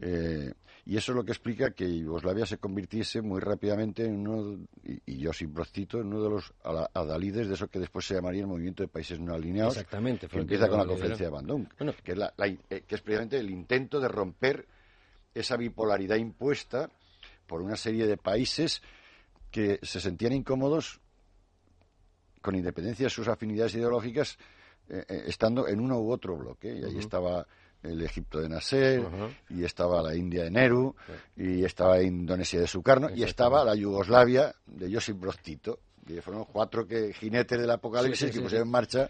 Eh, 0.00 0.52
y 0.86 0.96
eso 0.96 1.10
es 1.10 1.16
lo 1.16 1.24
que 1.24 1.32
explica 1.32 1.72
que 1.72 1.98
Yugoslavia 1.98 2.46
se 2.46 2.58
convirtiese 2.58 3.20
muy 3.20 3.40
rápidamente 3.40 4.04
en 4.04 4.28
uno, 4.28 4.66
y, 4.84 5.00
y 5.04 5.24
Josip 5.24 5.52
Broz 5.52 5.72
Tito, 5.72 5.98
en 6.00 6.06
uno 6.06 6.22
de 6.22 6.30
los 6.30 6.54
adalides 6.94 7.48
de 7.48 7.54
eso 7.54 7.66
que 7.66 7.80
después 7.80 8.06
se 8.06 8.14
llamaría 8.14 8.42
el 8.42 8.46
movimiento 8.46 8.84
de 8.84 8.88
países 8.88 9.18
no 9.18 9.34
alineados. 9.34 9.74
Exactamente. 9.74 10.28
Que 10.28 10.38
empieza 10.38 10.68
con 10.68 10.78
la 10.78 10.86
conferencia 10.86 11.26
de 11.26 11.32
Bandung, 11.32 11.66
que, 12.04 12.12
es 12.12 12.18
eh, 12.70 12.84
que 12.86 12.94
es 12.94 13.00
precisamente 13.00 13.36
el 13.36 13.50
intento 13.50 13.98
de 13.98 14.06
romper 14.06 14.64
esa 15.34 15.56
bipolaridad 15.56 16.16
impuesta 16.16 16.88
por 17.48 17.62
una 17.62 17.76
serie 17.76 18.06
de 18.06 18.16
países 18.16 18.80
que 19.50 19.80
se 19.82 20.00
sentían 20.00 20.34
incómodos 20.34 21.00
con 22.40 22.54
independencia 22.54 23.06
de 23.06 23.10
sus 23.10 23.26
afinidades 23.26 23.74
ideológicas, 23.74 24.38
eh, 24.88 25.04
eh, 25.08 25.24
estando 25.26 25.66
en 25.66 25.80
uno 25.80 25.98
u 25.98 26.12
otro 26.12 26.36
bloque. 26.36 26.78
Y 26.78 26.84
ahí 26.84 26.98
estaba 26.98 27.44
el 27.86 28.02
Egipto 28.02 28.40
de 28.40 28.48
Nasser, 28.48 29.02
y 29.50 29.64
estaba 29.64 30.02
la 30.02 30.14
India 30.14 30.44
de 30.44 30.50
Nehru, 30.50 30.94
y 31.36 31.64
estaba 31.64 32.02
Indonesia 32.02 32.60
de 32.60 32.66
Sukarno, 32.66 33.08
y 33.14 33.22
estaba 33.22 33.64
la 33.64 33.74
Yugoslavia 33.74 34.54
de 34.66 34.92
Josip 34.92 35.18
Broz 35.18 35.38
Tito. 35.38 35.80
Y 36.08 36.20
fueron 36.20 36.44
cuatro 36.44 36.86
que, 36.86 37.12
jinetes 37.12 37.58
del 37.58 37.70
apocalipsis 37.70 38.30
que 38.30 38.40
pusieron 38.40 38.68
en 38.68 38.72
marcha. 38.72 39.08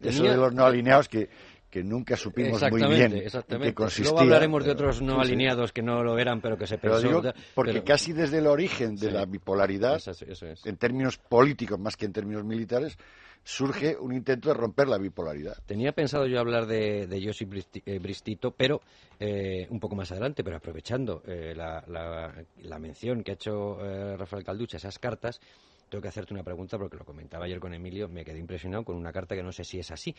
Eso 0.00 0.22
de 0.24 0.36
los 0.36 0.52
no 0.54 0.64
alineados 0.64 1.08
que, 1.08 1.28
que 1.70 1.84
nunca 1.84 2.16
supimos 2.16 2.62
muy 2.70 2.86
bien 2.86 3.12
exactamente. 3.16 3.74
Luego 4.02 4.20
hablaremos 4.20 4.64
de 4.64 4.70
otros 4.70 5.02
no 5.02 5.20
alineados 5.20 5.72
que 5.72 5.82
no 5.82 6.02
lo 6.02 6.18
eran, 6.18 6.40
pero 6.40 6.56
que 6.56 6.66
se 6.66 6.78
pensó. 6.78 7.22
porque 7.54 7.82
casi 7.82 8.12
desde 8.14 8.38
el 8.38 8.46
origen 8.46 8.96
de 8.96 9.10
la 9.10 9.26
bipolaridad, 9.26 10.00
en 10.64 10.76
términos 10.76 11.18
políticos 11.18 11.78
más 11.78 11.96
que 11.96 12.06
en 12.06 12.12
términos 12.12 12.44
militares, 12.44 12.96
surge 13.46 13.96
un 13.96 14.12
intento 14.12 14.48
de 14.48 14.56
romper 14.56 14.88
la 14.88 14.98
bipolaridad. 14.98 15.56
Tenía 15.66 15.92
pensado 15.92 16.26
yo 16.26 16.40
hablar 16.40 16.66
de, 16.66 17.06
de 17.06 17.24
Josip 17.24 17.54
eh, 17.86 17.98
Bristito, 18.00 18.50
pero 18.50 18.80
eh, 19.20 19.68
un 19.70 19.78
poco 19.78 19.94
más 19.94 20.10
adelante, 20.10 20.42
pero 20.42 20.56
aprovechando 20.56 21.22
eh, 21.24 21.54
la, 21.54 21.84
la, 21.86 22.78
mención 22.80 23.22
que 23.22 23.30
ha 23.30 23.34
hecho 23.34 23.78
Rafael 24.16 24.42
Calducha, 24.42 24.78
esas 24.78 24.98
cartas, 24.98 25.40
tengo 25.88 26.02
que 26.02 26.08
hacerte 26.08 26.34
una 26.34 26.42
pregunta 26.42 26.76
porque 26.76 26.96
lo 26.96 27.04
comentaba 27.04 27.44
ayer 27.44 27.60
con 27.60 27.72
Emilio, 27.72 28.08
me 28.08 28.24
quedé 28.24 28.40
impresionado 28.40 28.84
con 28.84 28.96
una 28.96 29.12
carta 29.12 29.36
que 29.36 29.44
no 29.44 29.52
sé 29.52 29.62
si 29.62 29.78
es 29.78 29.92
así, 29.92 30.12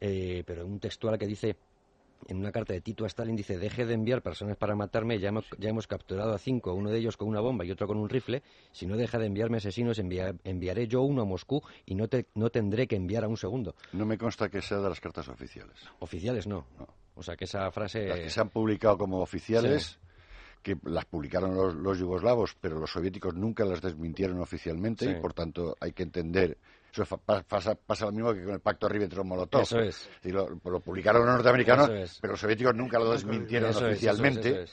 pero 0.00 0.66
un 0.66 0.80
textual 0.80 1.18
que 1.18 1.26
dice 1.28 1.56
en 2.28 2.36
una 2.36 2.52
carta 2.52 2.72
de 2.72 2.80
Tito 2.80 3.04
a 3.04 3.06
Stalin 3.06 3.36
dice, 3.36 3.58
deje 3.58 3.86
de 3.86 3.94
enviar 3.94 4.22
personas 4.22 4.56
para 4.56 4.74
matarme, 4.74 5.18
ya 5.18 5.28
hemos, 5.28 5.46
ya 5.58 5.70
hemos 5.70 5.86
capturado 5.86 6.32
a 6.34 6.38
cinco, 6.38 6.74
uno 6.74 6.90
de 6.90 6.98
ellos 6.98 7.16
con 7.16 7.28
una 7.28 7.40
bomba 7.40 7.64
y 7.64 7.70
otro 7.70 7.86
con 7.86 7.98
un 7.98 8.08
rifle, 8.08 8.42
si 8.72 8.86
no 8.86 8.96
deja 8.96 9.18
de 9.18 9.26
enviarme 9.26 9.58
asesinos, 9.58 9.98
enviaré 9.98 10.88
yo 10.88 11.02
uno 11.02 11.22
a 11.22 11.24
Moscú 11.24 11.62
y 11.86 11.94
no, 11.94 12.08
te, 12.08 12.26
no 12.34 12.50
tendré 12.50 12.86
que 12.86 12.96
enviar 12.96 13.24
a 13.24 13.28
un 13.28 13.36
segundo. 13.36 13.74
No 13.92 14.06
me 14.06 14.18
consta 14.18 14.48
que 14.48 14.62
sea 14.62 14.78
de 14.78 14.88
las 14.88 15.00
cartas 15.00 15.28
oficiales. 15.28 15.76
Oficiales 16.00 16.46
no. 16.46 16.66
O 17.14 17.22
sea, 17.22 17.36
que 17.36 17.44
esa 17.44 17.70
frase... 17.70 18.06
Las 18.06 18.20
que 18.20 18.30
se 18.30 18.40
han 18.40 18.50
publicado 18.50 18.96
como 18.98 19.20
oficiales... 19.20 19.98
que 20.62 20.76
las 20.84 21.06
publicaron 21.06 21.82
los, 21.82 21.98
yugoslavos, 21.98 22.54
pero 22.60 22.78
los 22.78 22.90
soviéticos 22.90 23.34
nunca 23.34 23.64
las 23.64 23.80
desmintieron 23.80 24.40
oficialmente 24.40 25.10
y 25.10 25.14
por 25.14 25.32
tanto 25.32 25.74
hay 25.80 25.92
que 25.92 26.02
entender 26.02 26.58
eso 26.92 27.04
pasa, 27.18 27.74
pasa, 27.74 28.06
lo 28.06 28.12
mismo 28.12 28.34
que 28.34 28.44
con 28.44 28.54
el 28.54 28.60
pacto 28.60 28.88
Ribbentrop-Molotov. 28.88 29.62
Eso 29.62 29.78
es. 29.78 30.08
Y 30.24 30.30
lo, 30.30 30.46
publicaron 30.58 31.24
los 31.24 31.34
norteamericanos, 31.34 32.18
pero 32.20 32.32
los 32.32 32.40
soviéticos 32.40 32.74
nunca 32.74 32.98
lo 32.98 33.12
desmintieron 33.12 33.74
oficialmente. 33.74 34.66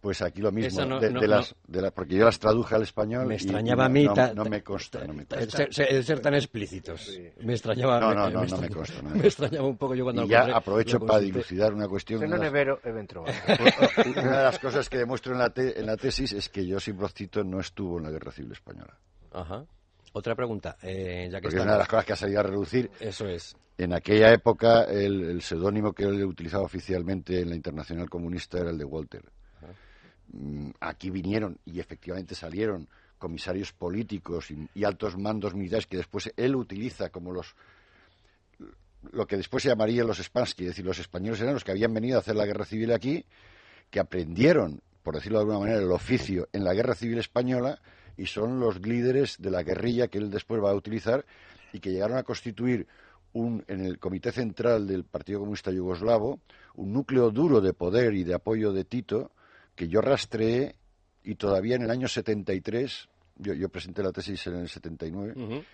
pues 0.00 0.20
aquí 0.20 0.42
lo 0.42 0.52
mismo, 0.52 1.00
de, 1.00 1.28
las, 1.28 1.54
de 1.66 1.90
porque 1.90 2.16
yo 2.16 2.24
las 2.26 2.38
traduje 2.38 2.74
al 2.74 2.82
español. 2.82 3.26
Me 3.26 3.36
extrañaba 3.36 3.86
a 3.86 3.88
mí. 3.88 4.06
No, 4.34 4.44
me 4.44 4.62
consta. 4.62 5.00
El, 5.02 6.04
ser, 6.04 6.20
tan 6.20 6.34
explícitos. 6.34 7.10
Me 7.40 7.54
extrañaba. 7.54 8.00
No, 8.00 8.14
no, 8.14 8.30
no, 8.30 8.58
me, 8.58 8.68
consta. 8.68 9.02
me 9.14 9.26
extrañaba 9.26 9.66
un 9.66 9.78
poco 9.78 9.94
yo 9.94 10.04
cuando 10.04 10.24
Y 10.24 10.28
ya 10.28 10.54
aprovecho 10.54 11.00
para 11.00 11.20
dilucidar 11.20 11.72
una 11.72 11.88
cuestión. 11.88 12.22
Una 12.22 12.38
de, 12.38 12.50
una 12.84 14.36
de 14.38 14.44
las 14.44 14.58
cosas 14.58 14.88
que 14.90 14.98
demuestro 14.98 15.32
en 15.32 15.38
la, 15.38 15.52
en 15.56 15.86
la 15.86 15.96
tesis 15.96 16.32
es 16.32 16.48
que 16.50 16.70
Josip 16.70 16.96
Broz 16.96 17.14
Tito 17.14 17.42
no 17.42 17.60
estuvo 17.60 17.98
en 17.98 18.04
la 18.04 18.10
Guerra 18.10 18.32
Civil 18.32 18.52
Española. 18.52 18.98
Ajá. 19.32 19.64
Otra 20.16 20.36
pregunta, 20.36 20.76
eh, 20.80 21.28
ya 21.28 21.40
que 21.40 21.46
Porque 21.46 21.56
es 21.56 21.62
una 21.62 21.72
de 21.72 21.78
las 21.78 21.88
cosas 21.88 22.04
que 22.04 22.12
ha 22.12 22.16
salido 22.16 22.38
a 22.38 22.44
reducir. 22.44 22.88
Eso 23.00 23.26
es. 23.26 23.56
En 23.76 23.92
aquella 23.92 24.32
época, 24.32 24.84
el, 24.84 25.42
seudónimo 25.42 25.92
que 25.92 26.04
él 26.04 26.24
utilizaba 26.24 26.62
oficialmente 26.62 27.40
en 27.40 27.48
la 27.48 27.56
Internacional 27.56 28.08
Comunista 28.08 28.58
era 28.58 28.70
el 28.70 28.78
de 28.78 28.84
Walter. 28.84 29.24
Mm, 30.28 30.70
aquí 30.78 31.10
vinieron 31.10 31.58
y 31.64 31.80
efectivamente 31.80 32.36
salieron 32.36 32.88
comisarios 33.18 33.72
políticos 33.72 34.52
y, 34.52 34.84
altos 34.84 35.18
mandos 35.18 35.52
militares 35.52 35.88
que 35.88 35.96
después 35.96 36.32
él 36.36 36.54
utiliza 36.54 37.08
como 37.08 37.32
los 37.32 37.56
lo 39.10 39.26
que 39.26 39.36
después 39.36 39.64
se 39.64 39.68
llamaría 39.68 40.04
los 40.04 40.18
Spansky, 40.18 40.62
es 40.64 40.70
decir, 40.70 40.84
los 40.84 40.98
españoles 40.98 41.40
eran 41.40 41.54
los 41.54 41.64
que 41.64 41.72
habían 41.72 41.92
venido 41.92 42.16
a 42.16 42.20
hacer 42.20 42.36
la 42.36 42.46
guerra 42.46 42.64
civil 42.64 42.92
aquí, 42.92 43.24
que 43.90 44.00
aprendieron, 44.00 44.80
por 45.02 45.16
decirlo 45.16 45.38
de 45.38 45.42
alguna 45.42 45.58
manera, 45.58 45.78
el 45.78 45.92
oficio 45.92 46.48
en 46.52 46.64
la 46.64 46.72
guerra 46.72 46.94
civil 46.94 47.18
española 47.18 47.80
y 48.16 48.26
son 48.26 48.60
los 48.60 48.80
líderes 48.80 49.36
de 49.38 49.50
la 49.50 49.62
guerrilla 49.62 50.08
que 50.08 50.18
él 50.18 50.30
después 50.30 50.62
va 50.62 50.70
a 50.70 50.74
utilizar 50.74 51.24
y 51.72 51.80
que 51.80 51.90
llegaron 51.90 52.16
a 52.16 52.22
constituir 52.22 52.86
un, 53.32 53.64
en 53.66 53.84
el 53.84 53.98
Comité 53.98 54.32
Central 54.32 54.86
del 54.86 55.04
Partido 55.04 55.40
Comunista 55.40 55.70
Yugoslavo 55.72 56.40
un 56.76 56.92
núcleo 56.92 57.30
duro 57.30 57.60
de 57.60 57.72
poder 57.72 58.14
y 58.14 58.24
de 58.24 58.34
apoyo 58.34 58.72
de 58.72 58.84
Tito 58.84 59.32
que 59.74 59.88
yo 59.88 60.00
rastreé 60.00 60.76
y 61.24 61.34
todavía 61.36 61.76
en 61.76 61.82
el 61.82 61.90
año 61.90 62.06
73, 62.06 63.08
yo, 63.36 63.54
yo 63.54 63.68
presenté 63.68 64.02
la 64.02 64.12
tesis 64.12 64.46
en 64.46 64.56
el 64.56 64.68
79, 64.68 65.64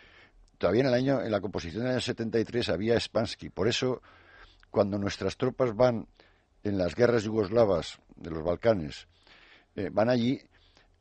todavía 0.58 0.82
en 0.82 0.86
el 0.86 0.94
año, 0.94 1.22
en 1.22 1.30
la 1.30 1.40
composición 1.40 1.82
del 1.82 1.92
año 1.92 2.00
73 2.00 2.68
había 2.68 2.98
Spansky. 2.98 3.50
Por 3.50 3.66
eso, 3.68 4.00
cuando 4.70 4.96
nuestras 4.96 5.36
tropas 5.36 5.74
van 5.74 6.06
en 6.62 6.78
las 6.78 6.94
guerras 6.94 7.24
yugoslavas 7.24 7.98
de 8.16 8.30
los 8.30 8.44
Balcanes, 8.44 9.08
eh, 9.74 9.90
van 9.92 10.08
allí, 10.08 10.40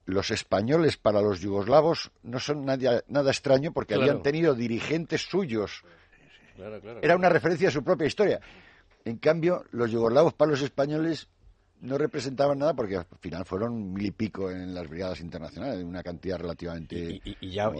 los 0.09 0.31
españoles 0.31 0.97
para 0.97 1.21
los 1.21 1.39
yugoslavos 1.39 2.11
no 2.23 2.39
son 2.39 2.65
nada, 2.65 3.03
nada 3.07 3.31
extraño 3.31 3.71
porque 3.71 3.95
habían 3.95 4.21
tenido 4.21 4.53
dirigentes 4.55 5.21
suyos. 5.21 5.83
Era 7.01 7.15
una 7.15 7.29
referencia 7.29 7.69
a 7.69 7.71
su 7.71 7.83
propia 7.83 8.07
historia. 8.07 8.39
En 9.05 9.17
cambio, 9.17 9.63
los 9.71 9.91
yugoslavos 9.91 10.33
para 10.33 10.51
los 10.51 10.61
españoles 10.61 11.27
no 11.81 11.97
representaban 11.97 12.59
nada 12.59 12.73
porque 12.73 12.97
al 12.97 13.05
final 13.19 13.45
fueron 13.45 13.93
mil 13.93 14.07
y 14.07 14.11
pico 14.11 14.51
en 14.51 14.73
las 14.73 14.87
brigadas 14.89 15.21
internacionales, 15.21 15.83
una 15.83 16.03
cantidad 16.03 16.37
relativamente. 16.37 17.21
Y, 17.23 17.49
ya, 17.49 17.71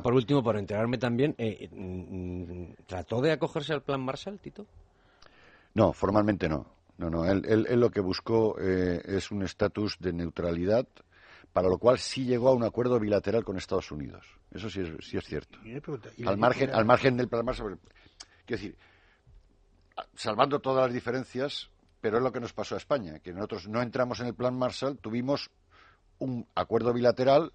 por, 0.00 0.14
último, 0.14 0.42
por 0.42 0.56
enterarme 0.56 0.98
también, 0.98 1.34
eh, 1.38 1.68
mm, 1.72 2.84
¿trató 2.86 3.20
de 3.20 3.32
acogerse 3.32 3.72
al 3.72 3.82
plan 3.82 4.00
Marshall, 4.00 4.38
Tito? 4.38 4.66
No, 5.74 5.92
formalmente 5.92 6.48
no. 6.48 6.66
No, 6.98 7.08
no. 7.08 7.24
Él, 7.24 7.80
lo 7.80 7.90
que 7.90 8.00
buscó 8.00 8.56
eh, 8.60 9.00
es 9.04 9.30
un 9.30 9.42
estatus 9.42 9.96
de 9.98 10.12
neutralidad, 10.12 10.86
para 11.52 11.68
lo 11.68 11.78
cual 11.78 11.98
sí 11.98 12.24
llegó 12.24 12.48
a 12.48 12.54
un 12.54 12.62
acuerdo 12.62 12.98
bilateral 13.00 13.44
con 13.44 13.56
Estados 13.56 13.90
Unidos. 13.90 14.26
Eso 14.50 14.70
sí 14.70 14.80
es, 14.80 15.04
sí 15.04 15.16
es 15.16 15.24
cierto. 15.24 15.58
al 16.26 16.38
margen, 16.38 16.70
al 16.72 16.84
margen 16.84 17.16
del 17.16 17.28
plan 17.28 17.44
Marshall. 17.44 17.78
Quiero 18.44 18.62
decir, 18.62 18.78
salvando 20.14 20.60
todas 20.60 20.86
las 20.86 20.94
diferencias, 20.94 21.70
pero 22.00 22.18
es 22.18 22.22
lo 22.22 22.32
que 22.32 22.40
nos 22.40 22.52
pasó 22.52 22.74
a 22.74 22.78
España, 22.78 23.18
que 23.18 23.32
nosotros 23.32 23.68
no 23.68 23.82
entramos 23.82 24.20
en 24.20 24.26
el 24.26 24.34
plan 24.34 24.56
Marshall, 24.56 24.98
tuvimos 24.98 25.50
un 26.18 26.46
acuerdo 26.54 26.92
bilateral 26.92 27.52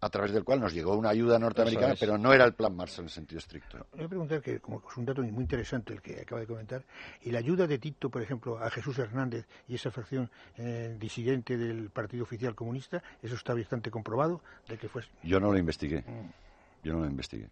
a 0.00 0.10
través 0.10 0.32
del 0.32 0.44
cual 0.44 0.60
nos 0.60 0.72
llegó 0.72 0.96
una 0.96 1.08
ayuda 1.10 1.38
norteamericana, 1.38 1.94
pero 1.98 2.18
no 2.18 2.32
era 2.32 2.44
el 2.44 2.54
plan 2.54 2.74
Marshall 2.74 3.06
en 3.06 3.10
sentido 3.10 3.38
estricto. 3.38 3.86
voy 3.92 4.04
a 4.04 4.08
preguntar, 4.08 4.42
que 4.42 4.60
como 4.60 4.82
es 4.88 4.96
un 4.96 5.04
dato 5.04 5.22
muy 5.22 5.42
interesante 5.42 5.92
el 5.92 6.02
que 6.02 6.20
acaba 6.20 6.40
de 6.40 6.46
comentar, 6.46 6.84
y 7.22 7.30
la 7.30 7.38
ayuda 7.38 7.66
de 7.66 7.78
Tito, 7.78 8.10
por 8.10 8.22
ejemplo, 8.22 8.58
a 8.58 8.70
Jesús 8.70 8.98
Hernández 8.98 9.46
y 9.68 9.74
esa 9.74 9.90
fracción 9.90 10.30
eh, 10.58 10.96
disidente 10.98 11.56
del 11.56 11.90
Partido 11.90 12.24
Oficial 12.24 12.54
Comunista, 12.54 13.02
¿eso 13.22 13.34
está 13.34 13.54
bastante 13.54 13.90
comprobado? 13.90 14.40
de 14.68 14.78
que 14.78 14.88
fue... 14.88 15.02
Yo 15.22 15.40
no 15.40 15.52
lo 15.52 15.58
investigué. 15.58 16.00
Mm. 16.00 16.30
Yo 16.84 16.92
no 16.92 17.00
lo 17.00 17.06
investigué. 17.06 17.48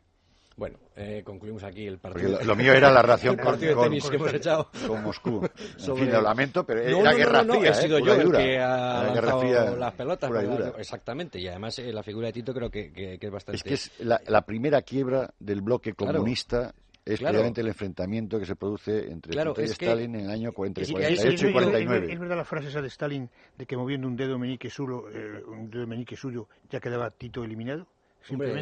Bueno, 0.57 0.79
eh, 0.95 1.23
concluimos 1.25 1.65
aquí 1.65 1.85
el 1.85 1.99
partido. 1.99 2.39
lo 2.45 2.55
mío 2.55 2.73
era 2.73 2.91
la 2.91 3.03
relación 3.03 3.37
con, 3.37 3.59
de 3.59 3.75
tenis 3.75 4.09
que 4.09 4.17
hemos 4.17 4.33
echado. 4.33 4.71
con 4.87 5.03
Moscú. 5.03 5.43
En 5.87 5.97
fin, 5.97 6.13
lo 6.13 6.23
lamento, 6.23 6.65
pero 6.65 6.81
era 6.81 7.13
guerra 7.13 7.43
no, 7.43 7.55
fría. 7.55 7.71
he 7.71 7.75
sido 7.75 7.99
¿eh? 7.99 8.03
yo 8.05 8.15
el 8.15 8.33
que 8.33 8.59
ha 8.59 9.13
lanzado 9.15 9.77
las 9.77 9.95
pelotas. 9.95 10.31
Exactamente, 10.79 11.41
y 11.41 11.49
además 11.49 11.79
eh, 11.81 11.93
la 11.93 12.03
figura 12.03 12.29
de 12.29 12.33
Tito 12.33 12.55
creo 12.55 12.71
que, 12.71 12.93
que, 12.93 13.19
es 13.21 13.31
bastante. 13.31 13.57
Es 13.57 13.63
que 13.63 13.75
es 13.75 13.93
la, 14.01 14.43
primera 14.43 14.83
quiebra 14.83 15.33
del 15.39 15.61
bloque 15.61 15.95
comunista. 15.95 16.73
es 17.05 17.19
claramente 17.19 17.61
el 17.61 17.69
enfrentamiento 17.69 18.39
que 18.39 18.47
se 18.47 18.55
produce 18.55 19.11
entre 19.11 19.33
Tito 19.33 19.61
y 19.61 19.65
Stalin 19.65 20.15
en 20.15 20.27
el 20.27 20.31
año 20.31 20.53
48 20.53 21.49
y 21.49 21.53
49. 21.53 22.13
¿Es, 22.13 22.19
verdad 22.21 22.37
la 22.37 22.45
frase 22.45 22.69
esa 22.69 22.81
de 22.81 22.89
Stalin 22.89 23.29
de 23.59 23.67
que 23.67 23.77
moviendo 23.77 24.07
un 24.07 24.17
dedo 24.17 24.39
meñique 24.39 24.71
suyo, 24.71 25.07
un 25.49 25.69
dedo 25.69 25.87
meñique 25.87 26.17
suyo 26.17 26.49
ya 26.71 26.79
quedaba 26.79 27.11
Tito 27.11 27.43
eliminado? 27.43 27.89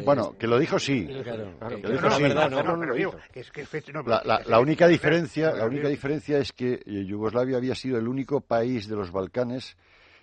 Bueno, 0.03 0.37
que 0.37 0.47
lo 0.47 0.59
dijo 0.59 0.77
sí. 0.79 1.07
La 4.45 4.59
única 4.59 4.87
diferencia, 4.87 5.53
la 5.53 5.65
única 5.65 5.87
diferencia 5.87 6.37
es 6.37 6.51
que 6.51 6.81
eh, 6.85 7.05
Yugoslavia 7.05 7.57
había 7.57 7.75
sido 7.75 7.97
el 7.97 8.07
único 8.07 8.41
país 8.41 8.87
de 8.87 8.95
los 8.95 9.11
Balcanes 9.11 9.77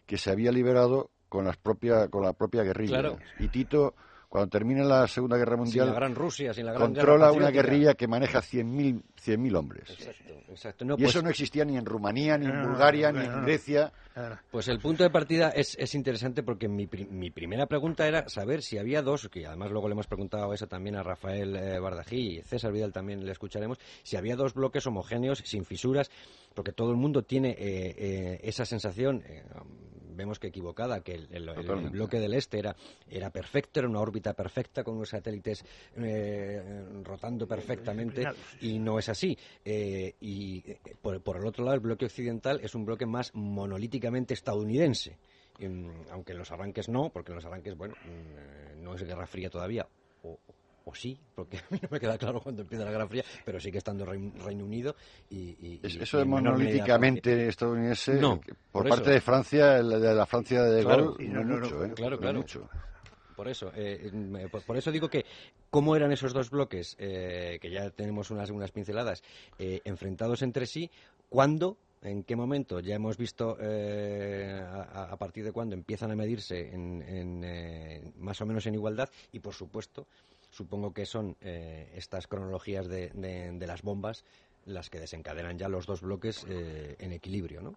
que 0.07 0.19
se 0.19 0.31
había 0.31 0.53
liberado 0.53 1.11
con 1.29 1.45
las 1.45 1.57
propia 1.57 2.09
con 2.09 2.23
la 2.23 2.33
propia 2.33 2.63
guerrilla. 2.63 3.17
Y 3.39 3.49
Tito 3.49 3.95
cuando 4.31 4.49
termina 4.49 4.85
la 4.85 5.09
Segunda 5.09 5.37
Guerra 5.37 5.57
Mundial, 5.57 5.89
la 5.89 5.95
Gran 5.95 6.15
Rusia, 6.15 6.55
sin 6.55 6.65
la 6.65 6.73
gran 6.73 6.95
controla 6.95 7.33
una 7.33 7.51
guerrilla 7.51 7.95
que 7.95 8.07
maneja 8.07 8.39
100.000 8.39 9.39
mil 9.39 9.57
hombres. 9.57 9.91
Exacto, 10.49 10.85
y 10.85 11.05
eso 11.05 11.15
pues 11.15 11.25
no 11.25 11.31
existía 11.31 11.65
ni 11.65 11.77
en 11.77 11.85
Rumanía, 11.85 12.39
ni 12.39 12.47
en 12.47 12.63
Bulgaria, 12.63 13.11
ni 13.11 13.25
en 13.25 13.43
Grecia. 13.43 13.93
Pues 14.53 14.69
el 14.69 14.79
punto 14.79 15.03
de 15.03 15.11
partida 15.11 15.51
es, 15.51 15.77
es 15.79 15.97
interesante 15.97 16.45
porque 16.45 16.69
mi, 16.69 16.89
mi, 17.11 17.31
primera 17.31 17.67
pregunta 17.67 18.07
era 18.07 18.29
saber 18.29 18.63
si 18.63 18.79
había 18.79 19.03
dos, 19.03 19.29
que 19.29 19.47
además 19.47 19.73
luego 19.73 19.89
le 19.89 19.95
hemos 19.95 20.07
preguntado 20.07 20.55
eso 20.55 20.69
también 20.69 20.95
a 20.95 21.03
Rafael 21.03 21.57
eh, 21.57 21.81
Bardají 21.81 22.39
y 22.39 22.43
César 22.43 22.71
Vidal 22.71 22.93
también 22.93 23.27
le 23.27 23.33
escucharemos, 23.33 23.79
si 24.05 24.17
había 24.17 24.37
dos 24.37 24.55
bloques 24.55 24.87
homogéneos, 24.87 25.39
sin 25.45 25.65
fisuras, 25.65 26.09
porque 26.55 26.73
todo 26.73 26.93
el 26.93 26.97
mundo 26.97 27.23
tiene 27.23 27.51
eh, 27.51 27.95
eh, 27.99 28.41
esa 28.45 28.65
sensación 28.65 29.25
vemos 30.21 30.39
que 30.39 30.49
equivocada, 30.49 31.01
que 31.01 31.15
el, 31.15 31.51
bloque 31.91 32.21
del 32.21 32.35
este 32.35 32.59
era, 32.59 32.77
era 33.09 33.31
perfecto, 33.31 33.81
era 33.81 33.89
una 33.89 34.01
órbita 34.01 34.35
perfecta 34.35 34.85
con 34.85 34.97
unos 34.97 35.09
satélites 35.09 35.65
eh, 35.97 36.85
rotando 37.03 37.47
perfectamente 37.47 38.25
y 38.61 38.79
no 38.79 38.99
es 38.99 39.09
así. 39.09 39.37
Eh, 39.65 40.15
y 40.21 40.59
eh, 40.71 40.79
por, 41.01 41.37
el 41.37 41.47
otro 41.47 41.65
lado, 41.65 41.75
el 41.75 41.81
bloque 41.81 42.05
occidental 42.05 42.61
es 42.63 42.75
un 42.75 42.85
bloque 42.85 43.07
más 43.07 43.35
monolíticamente 43.35 44.35
estadounidense. 44.35 45.17
aunque 46.11 46.33
en 46.33 46.39
los 46.39 46.51
arranques 46.53 46.89
no, 46.89 47.11
porque 47.11 47.33
en 47.33 47.37
los 47.37 47.45
arranques, 47.45 47.77
bueno, 47.77 47.95
mm, 48.05 48.83
no 48.83 48.95
es 48.95 49.03
Guerra 49.03 49.27
Fría 49.27 49.49
todavía, 49.49 49.89
o, 50.23 50.39
o 50.85 50.95
sí, 50.95 51.19
porque 51.35 51.59
a 51.59 51.65
mí 51.71 51.79
no 51.83 51.89
me 51.91 52.01
queda 52.01 52.19
claro 52.19 52.41
cuando 52.41 52.63
empieza 52.63 52.85
la 52.85 52.91
Guerra 52.91 53.09
Fría, 53.09 53.25
pero 53.45 53.61
sigue 53.61 53.79
estando 53.79 54.05
Reino, 54.05 54.65
Unido 54.65 54.95
y, 55.31 55.81
eso 55.83 56.19
de 56.19 56.25
monolíticamente 56.25 57.49
estadounidense 57.49 58.21
por, 58.73 58.89
parte 58.89 59.11
de 59.11 59.21
Francia, 59.21 59.83
de 59.83 60.15
la 60.15 60.27
Francia 60.27 60.63
de 60.63 60.85
Gaulle, 60.85 61.29
no, 61.29 61.43
mucho, 61.45 61.85
¿eh? 61.85 61.93
claro, 61.95 62.19
claro. 62.19 62.39
Mucho. 62.39 62.69
Por 63.37 63.49
eso, 63.49 63.73
eh, 63.75 64.11
por, 64.67 64.77
eso 64.77 64.93
digo 64.93 65.09
que 65.09 65.25
cómo 65.71 65.97
eran 65.97 66.13
esos 66.13 66.35
dos 66.35 66.51
bloques, 66.51 66.95
eh, 66.99 67.59
que 67.61 67.71
ya 67.71 67.89
tenemos 67.91 68.31
unas, 68.31 68.51
unas 68.51 68.71
pinceladas, 68.71 69.23
enfrentados 69.59 70.43
entre 70.43 70.67
sí, 70.67 70.91
cuándo 71.29 71.79
¿En 72.03 72.25
qué 72.25 72.35
momento? 72.35 72.81
Ya 72.81 72.95
hemos 72.95 73.19
visto 73.19 73.59
a, 73.61 75.17
partir 75.19 75.45
de 75.45 75.53
cuándo 75.53 75.75
empiezan 75.75 76.11
a 76.11 76.17
medirse 76.17 76.71
en, 76.73 78.15
más 78.19 78.41
o 78.41 78.47
menos 78.47 78.67
en 78.67 78.75
igualdad 78.75 79.11
y, 79.33 79.41
por 79.41 79.53
supuesto, 79.53 80.07
Supongo 80.61 80.93
que 80.93 81.07
son 81.07 81.39
eh, 81.41 81.91
estas 81.95 82.27
cronologías 82.27 82.87
de, 82.87 83.09
de, 83.15 83.67
las 83.67 83.81
bombas 83.81 84.27
las 84.67 84.91
que 84.91 85.01
desencadenan 85.01 85.57
ya 85.57 85.71
los 85.71 85.87
dos 85.87 86.03
bloques 86.03 86.45
eh, 86.51 86.97
en 86.99 87.13
equilibrio, 87.13 87.63
¿no? 87.63 87.77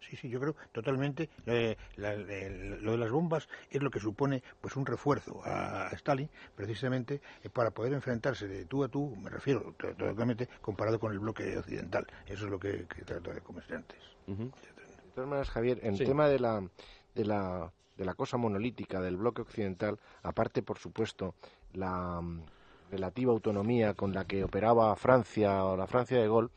Sí, 0.00 0.16
sí, 0.16 0.30
yo 0.30 0.40
creo 0.40 0.56
totalmente. 0.72 1.28
Eh, 1.44 1.76
lo 1.96 2.92
de 2.92 2.96
las 2.96 3.10
bombas 3.10 3.46
es 3.68 3.82
lo 3.82 3.90
que 3.90 4.00
supone 4.00 4.42
pues 4.58 4.74
un 4.76 4.86
refuerzo 4.86 5.42
a, 5.44 5.90
Stalin, 5.92 6.30
precisamente 6.54 7.20
para 7.52 7.72
poder 7.72 7.92
enfrentarse 7.92 8.48
de 8.48 8.64
tú 8.64 8.82
a 8.82 8.88
tú, 8.88 9.14
me 9.14 9.28
refiero 9.28 9.74
totalmente 9.76 10.48
comparado 10.62 10.98
con 10.98 11.12
el 11.12 11.18
bloque 11.18 11.58
occidental. 11.58 12.06
Eso 12.24 12.46
es 12.46 12.50
lo 12.50 12.58
que, 12.58 12.86
que 12.86 13.02
trato 13.02 13.34
de 13.34 13.42
comentar 13.42 13.76
antes. 13.76 13.98
De 14.26 15.12
todas 15.14 15.28
maneras, 15.28 15.50
Javier, 15.50 15.80
en 15.82 15.92
el 15.92 15.98
tema 15.98 16.26
de 16.26 16.38
la, 16.38 16.66
de 17.14 17.24
la 17.26 17.70
de 17.96 18.04
la 18.04 18.14
cosa 18.14 18.36
monolítica 18.36 19.00
del 19.00 19.16
bloque 19.16 19.42
occidental, 19.42 19.98
aparte, 20.22 20.62
por 20.62 20.78
supuesto, 20.78 21.34
la 21.74 22.20
mm, 22.20 22.42
relativa 22.90 23.32
autonomía 23.32 23.94
con 23.94 24.12
la 24.12 24.24
que 24.24 24.44
operaba 24.44 24.94
Francia 24.96 25.64
o 25.64 25.76
la 25.76 25.86
Francia 25.86 26.18
de 26.18 26.28
Gaulle, 26.28 26.48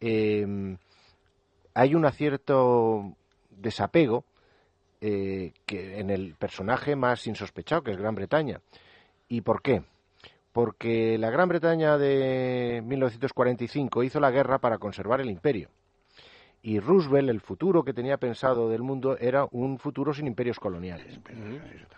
eh, 0.00 0.76
hay 1.74 1.94
un 1.94 2.10
cierto 2.12 3.14
desapego 3.50 4.24
eh, 5.00 5.52
que 5.66 5.98
en 5.98 6.10
el 6.10 6.34
personaje 6.34 6.96
más 6.96 7.26
insospechado, 7.26 7.82
que 7.82 7.92
es 7.92 7.96
Gran 7.98 8.14
Bretaña. 8.14 8.60
¿Y 9.28 9.40
por 9.40 9.62
qué? 9.62 9.82
Porque 10.52 11.16
la 11.18 11.30
Gran 11.30 11.48
Bretaña 11.48 11.96
de 11.96 12.82
1945 12.84 14.02
hizo 14.02 14.20
la 14.20 14.30
guerra 14.30 14.58
para 14.58 14.78
conservar 14.78 15.20
el 15.20 15.30
imperio 15.30 15.70
y 16.62 16.78
Roosevelt, 16.78 17.28
el 17.28 17.40
futuro 17.40 17.82
que 17.82 17.92
tenía 17.92 18.16
pensado 18.18 18.68
del 18.68 18.82
mundo, 18.82 19.16
era 19.18 19.46
un 19.50 19.78
futuro 19.78 20.14
sin 20.14 20.28
imperios 20.28 20.60
coloniales. 20.60 21.18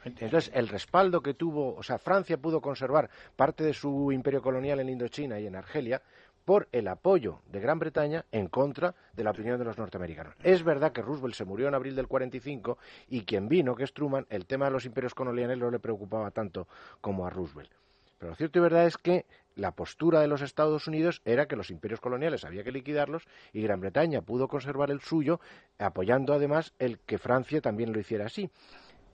Entonces, 0.04 0.50
el 0.54 0.68
respaldo 0.68 1.20
que 1.20 1.34
tuvo, 1.34 1.74
o 1.76 1.82
sea, 1.82 1.98
Francia 1.98 2.38
pudo 2.38 2.60
conservar 2.62 3.10
parte 3.36 3.62
de 3.62 3.74
su 3.74 4.10
imperio 4.10 4.40
colonial 4.40 4.80
en 4.80 4.88
Indochina 4.88 5.38
y 5.38 5.46
en 5.46 5.56
Argelia 5.56 6.00
por 6.46 6.68
el 6.72 6.88
apoyo 6.88 7.40
de 7.50 7.60
Gran 7.60 7.78
Bretaña 7.78 8.24
en 8.32 8.48
contra 8.48 8.94
de 9.14 9.24
la 9.24 9.30
opinión 9.30 9.58
de 9.58 9.64
los 9.64 9.78
norteamericanos. 9.78 10.34
Es 10.42 10.62
verdad 10.62 10.92
que 10.92 11.02
Roosevelt 11.02 11.34
se 11.34 11.44
murió 11.44 11.68
en 11.68 11.74
abril 11.74 11.94
del 11.94 12.06
45 12.06 12.78
y 13.08 13.22
quien 13.22 13.48
vino, 13.48 13.74
que 13.74 13.84
es 13.84 13.92
Truman, 13.92 14.26
el 14.28 14.46
tema 14.46 14.66
de 14.66 14.72
los 14.72 14.84
imperios 14.84 15.14
coloniales 15.14 15.58
no 15.58 15.70
le 15.70 15.78
preocupaba 15.78 16.30
tanto 16.30 16.68
como 17.00 17.26
a 17.26 17.30
Roosevelt. 17.30 17.70
Pero 18.18 18.30
lo 18.30 18.36
cierto 18.36 18.58
y 18.58 18.62
verdad 18.62 18.86
es 18.86 18.96
que 18.96 19.26
la 19.56 19.72
postura 19.72 20.20
de 20.20 20.28
los 20.28 20.42
Estados 20.42 20.86
Unidos 20.88 21.22
era 21.24 21.46
que 21.46 21.56
los 21.56 21.70
imperios 21.70 22.00
coloniales 22.00 22.44
había 22.44 22.64
que 22.64 22.72
liquidarlos 22.72 23.24
y 23.52 23.62
Gran 23.62 23.80
Bretaña 23.80 24.22
pudo 24.22 24.48
conservar 24.48 24.90
el 24.90 25.00
suyo, 25.00 25.40
apoyando 25.78 26.34
además 26.34 26.72
el 26.78 26.98
que 27.00 27.18
Francia 27.18 27.60
también 27.60 27.92
lo 27.92 28.00
hiciera 28.00 28.26
así. 28.26 28.50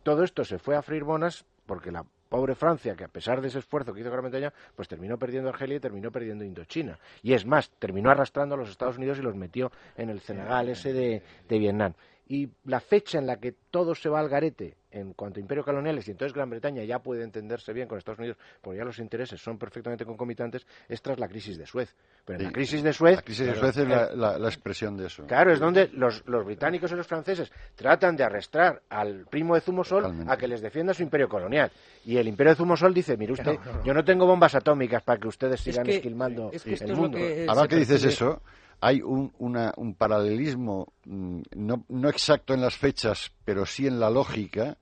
Todo 0.02 0.24
esto 0.24 0.44
se 0.44 0.58
fue 0.58 0.76
a 0.76 0.82
freír 0.82 1.04
bonas 1.04 1.44
porque 1.66 1.92
la 1.92 2.04
pobre 2.30 2.54
Francia, 2.54 2.94
que 2.94 3.04
a 3.04 3.08
pesar 3.08 3.40
de 3.40 3.48
ese 3.48 3.58
esfuerzo 3.58 3.92
que 3.92 4.00
hizo 4.00 4.10
Gran 4.10 4.22
Bretaña, 4.22 4.52
pues 4.76 4.88
terminó 4.88 5.18
perdiendo 5.18 5.50
Argelia 5.50 5.76
y 5.76 5.80
terminó 5.80 6.10
perdiendo 6.10 6.44
Indochina. 6.44 6.98
Y 7.22 7.34
es 7.34 7.44
más, 7.44 7.70
terminó 7.78 8.10
arrastrando 8.10 8.54
a 8.54 8.58
los 8.58 8.70
Estados 8.70 8.96
Unidos 8.96 9.18
y 9.18 9.22
los 9.22 9.34
metió 9.34 9.70
en 9.96 10.10
el 10.10 10.20
Senegal 10.20 10.68
ese 10.68 10.92
de 10.92 11.58
Vietnam. 11.58 11.92
Y 12.32 12.48
la 12.66 12.78
fecha 12.78 13.18
en 13.18 13.26
la 13.26 13.40
que 13.40 13.50
todo 13.72 13.92
se 13.92 14.08
va 14.08 14.20
al 14.20 14.28
garete 14.28 14.76
en 14.92 15.14
cuanto 15.14 15.38
a 15.38 15.40
imperios 15.40 15.66
coloniales 15.66 16.06
y 16.06 16.12
entonces 16.12 16.32
Gran 16.32 16.48
Bretaña 16.48 16.84
ya 16.84 17.00
puede 17.00 17.24
entenderse 17.24 17.72
bien 17.72 17.88
con 17.88 17.98
Estados 17.98 18.20
Unidos 18.20 18.36
porque 18.60 18.78
ya 18.78 18.84
los 18.84 19.00
intereses 19.00 19.40
son 19.40 19.58
perfectamente 19.58 20.04
concomitantes 20.04 20.64
es 20.88 21.02
tras 21.02 21.18
la 21.18 21.26
crisis 21.26 21.58
de 21.58 21.66
Suez. 21.66 21.92
Pero 22.24 22.38
en 22.38 22.44
la 22.46 22.52
crisis 22.52 22.84
de 22.84 22.92
Suez... 22.92 23.16
La 23.16 23.22
crisis 23.22 23.46
de 23.48 23.54
Suez 23.56 23.76
es 23.78 23.88
la, 23.88 24.14
la- 24.14 24.38
la 24.38 24.48
expresión 24.48 24.96
de 24.96 25.06
eso. 25.08 25.26
Claro, 25.26 25.52
es 25.52 25.58
donde 25.58 25.88
los, 25.92 26.24
los 26.28 26.44
británicos 26.44 26.92
y 26.92 26.94
los 26.94 27.06
franceses 27.08 27.50
tratan 27.74 28.14
de 28.16 28.22
arrastrar 28.22 28.80
al 28.90 29.26
primo 29.28 29.56
de 29.56 29.62
Zumosol 29.62 30.02
Totalmente. 30.04 30.32
a 30.32 30.36
que 30.36 30.46
les 30.46 30.60
defienda 30.60 30.94
su 30.94 31.02
imperio 31.02 31.28
colonial. 31.28 31.72
Y 32.04 32.16
el 32.16 32.28
imperio 32.28 32.52
de 32.52 32.56
Zumosol 32.58 32.94
dice, 32.94 33.16
mire 33.16 33.32
usted, 33.32 33.54
no, 33.58 33.64
no, 33.64 33.72
no. 33.78 33.84
yo 33.84 33.92
no 33.92 34.04
tengo 34.04 34.24
bombas 34.26 34.54
atómicas 34.54 35.02
para 35.02 35.18
que 35.18 35.26
ustedes 35.26 35.60
sigan 35.60 35.84
que- 35.84 35.96
esquilmando 35.96 36.50
es 36.52 36.62
que 36.62 36.74
esto 36.74 36.84
el 36.84 36.92
es 36.92 36.96
mundo. 36.96 37.18
que- 37.18 37.46
Ahora 37.48 37.62
se 37.62 37.68
que 37.68 37.76
dices 37.76 38.04
eso, 38.04 38.40
hay 38.80 39.02
un, 39.02 39.32
una- 39.38 39.72
un 39.76 39.94
paralelismo 39.94 40.92
mm, 41.04 41.40
no, 41.56 41.84
no 41.88 42.08
exacto 42.08 42.54
en 42.54 42.60
las 42.62 42.76
fechas, 42.76 43.32
pero 43.44 43.66
sí 43.66 43.86
en 43.86 44.00
la 44.00 44.10
lógica, 44.10 44.78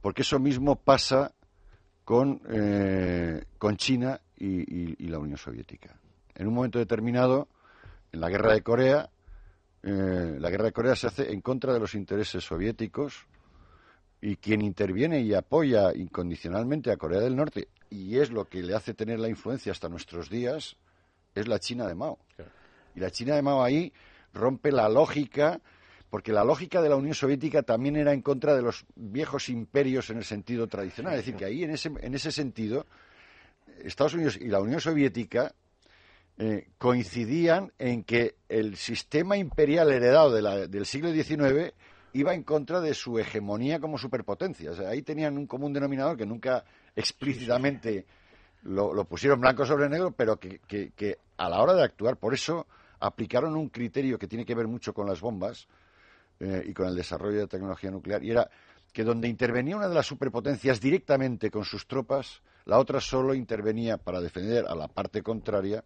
porque 0.00 0.22
eso 0.22 0.38
mismo 0.38 0.76
pasa 0.76 1.32
con, 2.04 2.40
eh, 2.48 3.44
China 3.76 4.20
y, 4.36 5.08
la 5.08 5.18
Unión 5.18 5.38
Soviética. 5.38 5.98
En 6.34 6.46
un 6.46 6.54
momento 6.54 6.78
determinado, 6.78 7.48
en 8.12 8.20
la 8.20 8.28
guerra 8.28 8.52
de 8.52 8.62
Corea, 8.62 9.10
eh, 9.82 10.36
la 10.38 10.50
guerra 10.50 10.66
de 10.66 10.72
Corea 10.72 10.94
se 10.94 11.08
hace 11.08 11.32
en 11.32 11.40
contra 11.40 11.72
de 11.72 11.80
los 11.80 11.94
intereses 11.94 12.44
soviéticos 12.44 13.26
y 14.20 14.36
quien 14.36 14.62
interviene 14.62 15.20
y 15.20 15.34
apoya 15.34 15.92
incondicionalmente 15.94 16.90
a 16.92 16.96
Corea 16.96 17.20
del 17.20 17.34
Norte, 17.36 17.68
y 17.90 18.18
es 18.18 18.30
lo 18.30 18.44
que 18.44 18.62
le 18.62 18.74
hace 18.74 18.94
tener 18.94 19.18
la 19.18 19.28
influencia 19.28 19.72
hasta 19.72 19.88
nuestros 19.88 20.30
días, 20.30 20.76
es 21.34 21.48
la 21.48 21.58
China 21.58 21.86
de 21.86 21.94
Mao. 21.94 22.18
Y 22.96 23.00
la 23.00 23.10
China 23.10 23.36
de 23.36 23.42
Mao 23.42 23.62
ahí 23.62 23.92
rompe 24.32 24.72
la 24.72 24.88
lógica, 24.88 25.60
porque 26.10 26.32
la 26.32 26.44
lógica 26.44 26.80
de 26.80 26.88
la 26.88 26.96
Unión 26.96 27.14
Soviética 27.14 27.62
también 27.62 27.96
era 27.96 28.12
en 28.12 28.22
contra 28.22 28.56
de 28.56 28.62
los 28.62 28.86
viejos 28.96 29.50
imperios 29.50 30.08
en 30.10 30.16
el 30.16 30.24
sentido 30.24 30.66
tradicional. 30.66 31.12
Es 31.12 31.20
decir, 31.20 31.36
que 31.36 31.44
ahí, 31.44 31.62
en 31.62 31.70
ese, 31.70 31.92
en 32.00 32.14
ese 32.14 32.32
sentido, 32.32 32.86
Estados 33.84 34.14
Unidos 34.14 34.38
y 34.40 34.48
la 34.48 34.60
Unión 34.60 34.80
Soviética 34.80 35.52
eh, 36.38 36.68
coincidían 36.78 37.72
en 37.78 38.02
que 38.02 38.36
el 38.48 38.76
sistema 38.76 39.36
imperial 39.36 39.92
heredado 39.92 40.32
del 40.66 40.86
siglo 40.86 41.12
XIX 41.12 41.74
iba 42.14 42.32
en 42.32 42.44
contra 42.44 42.80
de 42.80 42.94
su 42.94 43.18
hegemonía 43.18 43.78
como 43.78 43.98
superpotencia. 43.98 44.70
Ahí 44.88 45.02
tenían 45.02 45.36
un 45.36 45.46
común 45.46 45.74
denominador 45.74 46.16
que 46.16 46.24
nunca 46.24 46.64
explícitamente 46.94 48.06
lo, 48.62 49.04
pusieron 49.04 49.38
blanco 49.38 49.66
sobre 49.66 49.90
negro, 49.90 50.12
pero 50.12 50.38
que 50.38 51.18
a 51.36 51.50
la 51.50 51.60
hora 51.60 51.74
de 51.74 51.84
actuar, 51.84 52.16
por 52.16 52.32
eso 52.32 52.66
aplicaron 53.06 53.56
un 53.56 53.68
criterio 53.68 54.18
que 54.18 54.26
tiene 54.26 54.44
que 54.44 54.54
ver 54.54 54.68
mucho 54.68 54.92
con 54.92 55.06
las 55.06 55.20
bombas 55.20 55.66
eh, 56.40 56.64
y 56.66 56.74
con 56.74 56.88
el 56.88 56.94
desarrollo 56.94 57.40
de 57.40 57.46
tecnología 57.46 57.90
nuclear, 57.90 58.22
y 58.22 58.30
era 58.30 58.50
que 58.92 59.04
donde 59.04 59.28
intervenía 59.28 59.76
una 59.76 59.88
de 59.88 59.94
las 59.94 60.06
superpotencias 60.06 60.80
directamente 60.80 61.50
con 61.50 61.64
sus 61.64 61.86
tropas, 61.86 62.42
la 62.64 62.78
otra 62.78 63.00
solo 63.00 63.34
intervenía 63.34 63.98
para 63.98 64.20
defender 64.20 64.66
a 64.66 64.74
la 64.74 64.88
parte 64.88 65.22
contraria 65.22 65.84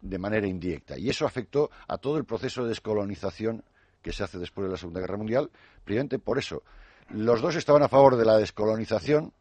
de 0.00 0.18
manera 0.18 0.46
indirecta. 0.46 0.98
Y 0.98 1.08
eso 1.08 1.26
afectó 1.26 1.70
a 1.86 1.98
todo 1.98 2.18
el 2.18 2.24
proceso 2.24 2.62
de 2.62 2.70
descolonización 2.70 3.64
que 4.02 4.12
se 4.12 4.24
hace 4.24 4.38
después 4.38 4.66
de 4.66 4.72
la 4.72 4.78
Segunda 4.78 5.00
Guerra 5.00 5.16
Mundial, 5.16 5.50
precisamente 5.84 6.18
por 6.18 6.38
eso. 6.38 6.62
Los 7.10 7.40
dos 7.40 7.56
estaban 7.56 7.82
a 7.82 7.88
favor 7.88 8.16
de 8.16 8.24
la 8.24 8.36
descolonización 8.36 9.32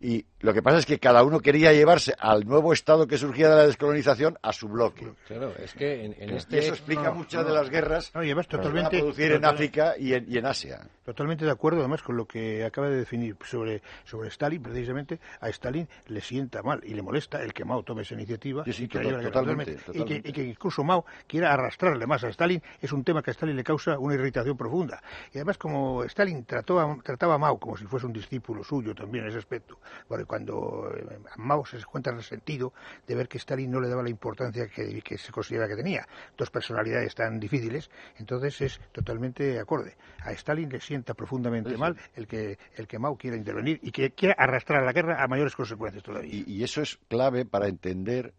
y 0.00 0.24
lo 0.40 0.54
que 0.54 0.62
pasa 0.62 0.78
es 0.78 0.86
que 0.86 0.98
cada 1.00 1.24
uno 1.24 1.40
quería 1.40 1.72
llevarse 1.72 2.14
al 2.18 2.46
nuevo 2.46 2.72
Estado 2.72 3.06
que 3.08 3.18
surgía 3.18 3.48
de 3.50 3.56
la 3.56 3.66
descolonización 3.66 4.38
a 4.42 4.52
su 4.52 4.68
bloque. 4.68 5.08
Claro, 5.26 5.52
es 5.58 5.72
que 5.74 6.04
en, 6.04 6.14
en 6.20 6.30
Y 6.30 6.36
este... 6.36 6.58
eso 6.60 6.74
explica 6.74 7.02
no, 7.10 7.14
muchas 7.16 7.42
no. 7.42 7.48
de 7.50 7.54
las 7.56 7.68
guerras 7.70 8.12
No, 8.14 8.22
y 8.22 8.26
además 8.26 8.46
que 8.46 8.52
se 8.52 8.56
van 8.58 8.66
a 8.66 8.68
totalmente- 8.68 8.98
producir 9.00 9.32
en 9.32 9.38
total- 9.40 9.54
África 9.54 9.94
y 9.98 10.12
en, 10.14 10.26
y 10.32 10.38
en 10.38 10.46
Asia. 10.46 10.80
Totalmente 11.04 11.44
de 11.44 11.50
acuerdo, 11.50 11.80
además, 11.80 12.02
con 12.02 12.16
lo 12.16 12.26
que 12.26 12.64
acaba 12.64 12.88
de 12.88 12.96
definir 12.98 13.34
sobre, 13.44 13.82
sobre 14.04 14.28
Stalin. 14.28 14.62
Precisamente 14.62 15.18
a 15.40 15.48
Stalin 15.48 15.88
le 16.08 16.20
sienta 16.20 16.62
mal 16.62 16.80
y 16.84 16.94
le 16.94 17.02
molesta 17.02 17.42
el 17.42 17.52
que 17.52 17.64
Mao 17.64 17.82
tome 17.82 18.02
esa 18.02 18.14
iniciativa 18.14 18.62
Sí, 18.64 18.72
sí, 18.74 18.84
y, 18.84 18.88
que 18.88 18.98
totalmente, 19.00 19.74
totalmente. 19.76 20.28
y 20.28 20.32
que 20.32 20.42
incluso 20.44 20.84
Mao 20.84 21.04
quiera 21.26 21.52
arrastrarle 21.52 22.06
más 22.06 22.22
a 22.24 22.28
Stalin 22.28 22.62
es 22.80 22.92
un 22.92 23.02
tema 23.02 23.22
que 23.22 23.30
a 23.30 23.32
Stalin 23.32 23.56
le 23.56 23.64
causa 23.64 23.98
una 23.98 24.14
irritación 24.14 24.56
profunda. 24.56 25.02
Y 25.32 25.38
además, 25.38 25.56
como 25.58 26.04
Stalin 26.04 26.44
trató 26.44 26.78
a- 26.78 26.96
trataba 27.02 27.34
a 27.34 27.38
Mao 27.38 27.58
como 27.58 27.76
si 27.76 27.86
fuese 27.86 28.06
un 28.06 28.12
discípulo 28.12 28.62
suyo 28.62 28.94
también 28.94 29.24
en 29.24 29.30
ese 29.30 29.38
aspecto, 29.38 29.78
porque 30.06 30.24
cuando 30.24 30.90
eh, 30.94 31.18
Mao 31.36 31.64
se 31.64 31.78
encuentra 31.78 32.14
resentido 32.14 32.72
de 33.06 33.14
ver 33.14 33.28
que 33.28 33.38
Stalin 33.38 33.70
no 33.70 33.80
le 33.80 33.88
daba 33.88 34.02
la 34.02 34.10
importancia 34.10 34.68
que, 34.68 35.00
que 35.02 35.18
se 35.18 35.32
considera 35.32 35.68
que 35.68 35.76
tenía. 35.76 36.06
Dos 36.36 36.50
personalidades 36.50 37.14
tan 37.14 37.38
difíciles, 37.38 37.90
entonces 38.16 38.60
es 38.60 38.80
totalmente 38.92 39.58
acorde. 39.58 39.96
A 40.22 40.32
Stalin 40.32 40.68
le 40.68 40.80
sienta 40.80 41.14
profundamente 41.14 41.76
mal 41.76 41.96
el 42.14 42.26
que, 42.26 42.58
el 42.74 42.86
que 42.86 42.98
Mao 42.98 43.16
quiera 43.16 43.36
intervenir 43.36 43.80
y 43.82 43.90
que 43.90 44.10
quiera 44.10 44.34
arrastrar 44.38 44.84
la 44.84 44.92
guerra 44.92 45.22
a 45.22 45.28
mayores 45.28 45.54
consecuencias 45.54 46.02
todavía. 46.02 46.32
Y, 46.32 46.44
y 46.46 46.64
eso 46.64 46.82
es 46.82 46.98
clave 47.08 47.44
para 47.44 47.68
entender 47.68 48.34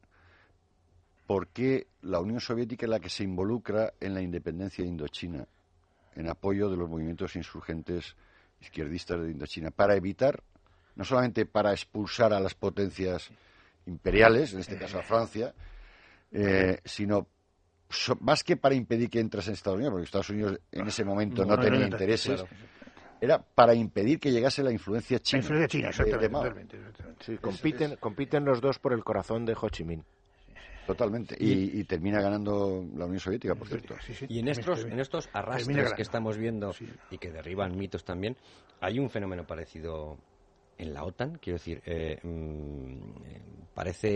por 1.29 1.49
qué 1.49 1.85
la 2.01 2.19
Unión 2.19 2.39
Soviética 2.39 2.87
es 2.87 2.89
la 2.89 2.99
que 2.99 3.09
se 3.09 3.23
involucra 3.23 3.93
en 3.99 4.15
la 4.15 4.21
independencia 4.21 4.83
de 4.83 4.89
Indochina, 4.89 5.45
en 6.15 6.27
apoyo 6.27 6.71
de 6.71 6.77
los 6.77 6.89
movimientos 6.89 7.35
insurgentes 7.35 8.15
izquierdistas 8.59 9.21
de 9.21 9.31
Indochina, 9.31 9.69
para 9.69 9.95
evitar, 9.95 10.41
no 10.99 11.05
solamente 11.05 11.45
para 11.45 11.71
expulsar 11.71 12.33
a 12.33 12.41
las 12.41 12.53
potencias 12.55 13.29
imperiales, 13.85 14.53
en 14.53 14.59
este 14.59 14.77
caso 14.77 14.99
a 14.99 15.01
Francia, 15.01 15.53
eh, 16.33 16.77
sino 16.83 17.25
so- 17.89 18.17
más 18.19 18.43
que 18.43 18.57
para 18.57 18.75
impedir 18.75 19.09
que 19.09 19.21
entrase 19.21 19.49
en 19.49 19.53
Estados 19.53 19.77
Unidos, 19.77 19.93
porque 19.93 20.03
Estados 20.03 20.29
Unidos 20.29 20.59
en 20.73 20.85
ese 20.87 21.05
momento 21.05 21.43
no, 21.43 21.51
No, 21.51 21.55
no, 21.55 21.63
tenía 21.63 21.79
no, 21.79 21.85
no, 21.87 21.91
intereses, 21.95 22.41
claro. 22.41 22.49
era 23.21 23.41
para 23.41 23.73
impedir 23.73 24.19
que 24.19 24.29
llegase 24.29 24.61
la 24.61 24.73
influencia 24.73 25.15
La 25.15 25.21
china. 25.23 25.39
influencia 25.41 25.67
china, 25.69 25.81
de- 25.83 25.87
de 25.87 25.89
exactamente. 26.03 26.29
Mao. 26.29 26.41
totalmente, 26.43 26.77
exactamente. 26.77 27.25
Sí, 27.25 27.37
compiten, 27.37 27.95
compiten 27.95 28.43
los 28.43 28.59
dos 28.59 28.77
por 28.77 28.91
el 28.91 29.03
corazón 29.05 29.45
de 29.45 29.55
Ho 29.59 29.69
Chi 29.69 29.85
Minh. 29.85 30.03
Totalmente. 30.85 31.37
Y, 31.39 31.79
y 31.79 31.83
termina 31.85 32.19
ganando 32.19 32.83
la 32.97 33.05
Unión 33.05 33.19
Soviética, 33.21 33.55
por 33.55 33.67
cierto. 33.69 33.95
Sí, 34.05 34.13
sí. 34.15 34.25
Y 34.27 34.39
en 34.39 34.47
estos, 34.49 34.83
en 34.83 34.99
estos 34.99 35.29
arrastres 35.33 35.93
que 35.93 36.01
estamos 36.01 36.35
viendo 36.37 36.73
Sí. 36.73 36.89
y 37.11 37.17
que 37.19 37.31
derriban 37.31 37.77
mitos 37.77 38.03
también, 38.03 38.35
hay 38.81 38.97
un 38.99 39.09
fenómeno 39.09 39.45
parecido 39.45 40.17
en 40.79 40.93
la 40.93 41.03
OTAN. 41.03 41.37
Quiero 41.41 41.57
decir, 41.57 41.81
eh, 41.85 42.17
mm, 42.23 43.69
parece 43.73 44.09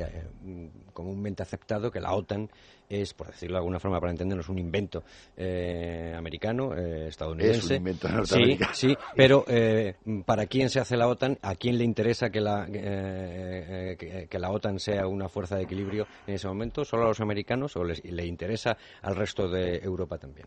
eh, 0.00 0.22
mm, 0.42 0.66
comúnmente 0.92 1.42
aceptado 1.42 1.90
que 1.90 2.00
la 2.00 2.12
OTAN 2.14 2.50
es, 2.88 3.14
por 3.14 3.28
decirlo 3.28 3.54
de 3.54 3.58
alguna 3.58 3.78
forma 3.78 4.00
para 4.00 4.10
entendernos, 4.10 4.48
un 4.48 4.58
invento 4.58 5.04
eh, 5.36 6.12
americano, 6.16 6.74
eh, 6.76 7.08
estadounidense. 7.08 7.58
Es 7.58 7.70
un 7.70 7.76
invento 7.76 8.08
Sí, 8.08 8.14
norteamericano. 8.14 8.74
sí, 8.74 8.96
pero 9.14 9.44
eh, 9.48 9.94
¿para 10.26 10.46
quién 10.46 10.68
se 10.70 10.80
hace 10.80 10.96
la 10.96 11.06
OTAN? 11.08 11.38
¿A 11.42 11.54
quién 11.54 11.78
le 11.78 11.84
interesa 11.84 12.30
que 12.30 12.40
la, 12.40 12.66
que, 12.66 14.26
que 14.28 14.38
la 14.38 14.50
OTAN 14.50 14.78
sea 14.78 15.06
una 15.06 15.28
fuerza 15.28 15.56
de 15.56 15.62
equilibrio 15.64 16.06
en 16.26 16.34
ese 16.34 16.48
momento? 16.48 16.84
¿Solo 16.84 17.04
a 17.04 17.08
los 17.08 17.20
americanos 17.20 17.76
o 17.76 17.84
les- 17.84 18.04
le 18.04 18.26
interesa 18.26 18.76
al 19.02 19.14
resto 19.16 19.48
de 19.48 19.76
Europa 19.78 20.18
también? 20.18 20.46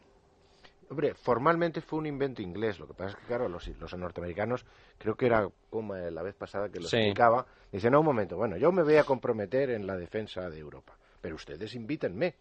Hombre, 0.92 1.14
formalmente 1.14 1.80
fue 1.80 2.00
un 2.00 2.06
invento 2.06 2.42
inglés. 2.42 2.78
Lo 2.78 2.86
que 2.86 2.94
pasa 2.94 3.12
es 3.12 3.16
que, 3.16 3.26
claro, 3.26 3.48
los, 3.48 3.66
los 3.80 3.98
norteamericanos, 3.98 4.66
creo 4.98 5.16
que 5.16 5.28
era 5.28 5.48
como 5.70 5.96
la 5.96 6.22
vez 6.22 6.36
pasada 6.36 6.68
que 6.68 6.82
lo 6.82 6.88
Sí. 6.90 6.98
explicaba, 6.98 7.46
dicen, 7.72 7.94
no, 7.94 8.02
un 8.02 8.06
momento, 8.08 8.36
bueno, 8.36 8.58
yo 8.58 8.74
me 8.74 8.84
voy 8.84 8.98
a 8.98 9.06
comprometer 9.06 9.70
en 9.70 9.88
la 9.88 9.96
defensa 9.96 10.50
de 10.50 10.60
Europa, 10.60 10.98
pero 11.22 11.36
ustedes 11.36 11.76
invítenme. 11.76 12.36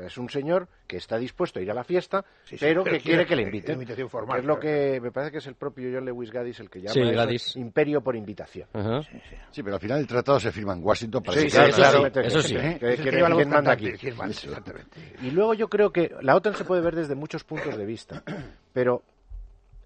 Sea, 0.00 0.06
es 0.08 0.18
un 0.18 0.28
señor 0.30 0.68
que 0.86 0.96
está 0.96 1.18
dispuesto 1.18 1.58
a 1.58 1.62
ir 1.62 1.70
a 1.70 1.74
la 1.74 1.84
fiesta, 1.84 2.24
Sí, 2.44 2.56
sí, 2.56 2.60
pero, 2.60 2.84
pero 2.84 2.96
que 2.96 3.02
quiere 3.02 3.24
quiere- 3.24 3.28
que 3.28 3.36
le 3.36 3.42
eh, 3.42 3.46
inviten. 3.46 3.72
invitación 3.74 4.08
formal, 4.10 4.36
Que 4.36 4.40
es 4.40 4.46
lo 4.46 4.58
claro. 4.58 4.76
que 4.76 5.00
me 5.00 5.12
parece 5.12 5.32
que 5.32 5.38
es 5.38 5.46
el 5.46 5.54
propio 5.54 5.90
John 5.92 6.04
Lewis 6.04 6.30
Gaddis 6.30 6.60
el 6.60 6.70
que 6.70 6.80
llama 6.80 6.92
Sí, 6.94 7.00
Gaddis. 7.02 7.56
imperio 7.56 8.00
por 8.00 8.16
invitación. 8.16 8.68
Ajá. 8.72 9.02
Sí, 9.50 9.62
pero 9.62 9.74
al 9.76 9.80
final 9.80 10.00
el 10.00 10.06
tratado 10.06 10.40
se 10.40 10.52
firma 10.52 10.72
en 10.74 10.84
Washington 10.84 11.22
para 11.22 11.38
Sí, 11.38 11.44
que 11.44 11.50
sí, 11.50 11.56
quede 11.56 11.68
eso 11.68 11.76
claro. 11.76 12.04
sí, 12.04 12.20
eso 12.24 12.42
sí. 12.42 12.56
Exactamente. 12.56 15.16
Y 15.22 15.30
luego 15.30 15.54
yo 15.54 15.68
creo 15.68 15.92
que 15.92 16.12
la 16.22 16.36
OTAN 16.36 16.54
se 16.54 16.64
puede 16.64 16.82
ver 16.82 16.94
desde 16.96 17.14
muchos 17.14 17.44
puntos 17.44 17.76
de 17.76 17.84
vista, 17.86 18.22
pero 18.72 19.02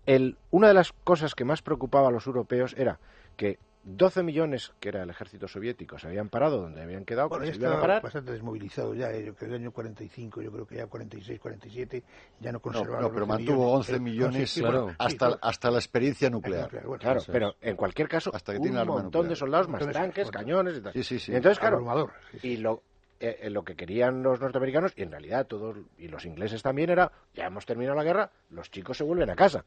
el, 0.07 0.37
una 0.51 0.69
de 0.69 0.75
las 0.75 0.93
cosas 0.93 1.35
que 1.35 1.45
más 1.45 1.63
preocupaba 1.63 2.09
a 2.09 2.11
los 2.11 2.27
europeos 2.27 2.75
era 2.77 2.99
que 3.37 3.59
12 3.87 4.23
millones, 4.23 4.73
que 4.81 4.89
era 4.89 5.03
el 5.03 5.11
ejército 5.11 5.47
soviético, 5.47 5.99
se 5.99 6.07
habían 6.07 6.29
parado 6.31 6.63
donde 6.63 6.83
habían 6.83 7.05
quedado, 7.05 7.29
Bueno, 7.29 7.45
que 7.45 7.59
ya 7.59 7.75
a 7.77 7.81
parar. 7.81 8.03
bastante 8.03 8.33
desmovilizado 8.33 8.95
ya, 8.95 9.11
eh, 9.11 9.27
yo 9.27 9.35
creo 9.35 9.51
que 9.51 9.55
el 9.57 9.61
año 9.63 9.73
45, 9.73 10.41
yo 10.43 10.51
creo 10.51 10.67
que 10.67 10.77
ya 10.77 10.87
46, 10.87 11.39
47, 11.39 12.03
ya 12.41 12.51
no 12.51 12.57
No, 12.59 12.63
conservaba 12.63 12.97
no, 12.97 13.09
los 13.09 13.13
pero 13.13 13.25
11 13.25 13.37
mantuvo 13.45 13.73
11 13.73 13.95
Eh, 13.97 14.01
millones 14.01 14.55
claro. 14.55 14.89
sí, 14.89 14.95
hasta, 14.99 15.17
claro. 15.27 15.39
hasta 15.43 15.71
la 15.71 15.79
experiencia 15.79 16.31
nuclear. 16.31 16.63
Nuclear, 16.63 16.87
bueno, 16.87 17.01
Claro, 17.01 17.21
pero 17.31 17.55
en 17.61 17.77
cualquier 17.77 18.09
caso, 18.09 18.31
Hasta 18.35 18.53
que 18.53 18.59
un 18.59 18.65
tiene 18.65 18.85
montón 18.85 19.29
de 19.29 19.37
soldados, 19.37 19.69
más 19.69 19.81
Entonces, 19.83 20.03
tanques, 20.03 20.25
bueno. 20.25 20.39
cañones 20.39 20.79
y 20.79 20.81
tal. 20.81 20.93
Sí, 20.95 21.05
sí, 21.05 21.19
sí. 21.19 21.33
Y 21.33 21.37
entonces, 21.37 21.59
claro, 21.59 21.77
abrumador, 21.77 22.13
sí, 22.33 22.39
sí. 22.41 22.49
y 22.49 22.57
lo, 22.57 22.83
eh, 23.21 23.39
eh, 23.43 23.51
lo 23.51 23.63
que 23.65 23.77
querían 23.77 24.23
los 24.23 24.41
norteamericanos, 24.41 24.93
y 24.97 25.03
en 25.03 25.11
realidad 25.11 25.47
todos, 25.47 25.77
y 25.99 26.09
los 26.09 26.25
ingleses 26.25 26.63
también, 26.63 26.89
era, 26.91 27.13
ya 27.35 27.45
hemos 27.47 27.67
terminado 27.67 27.97
la 27.97 28.03
guerra, 28.05 28.31
los 28.51 28.71
chicos 28.71 28.97
se 28.97 29.05
vuelven 29.05 29.29
a 29.31 29.37
casa. 29.37 29.65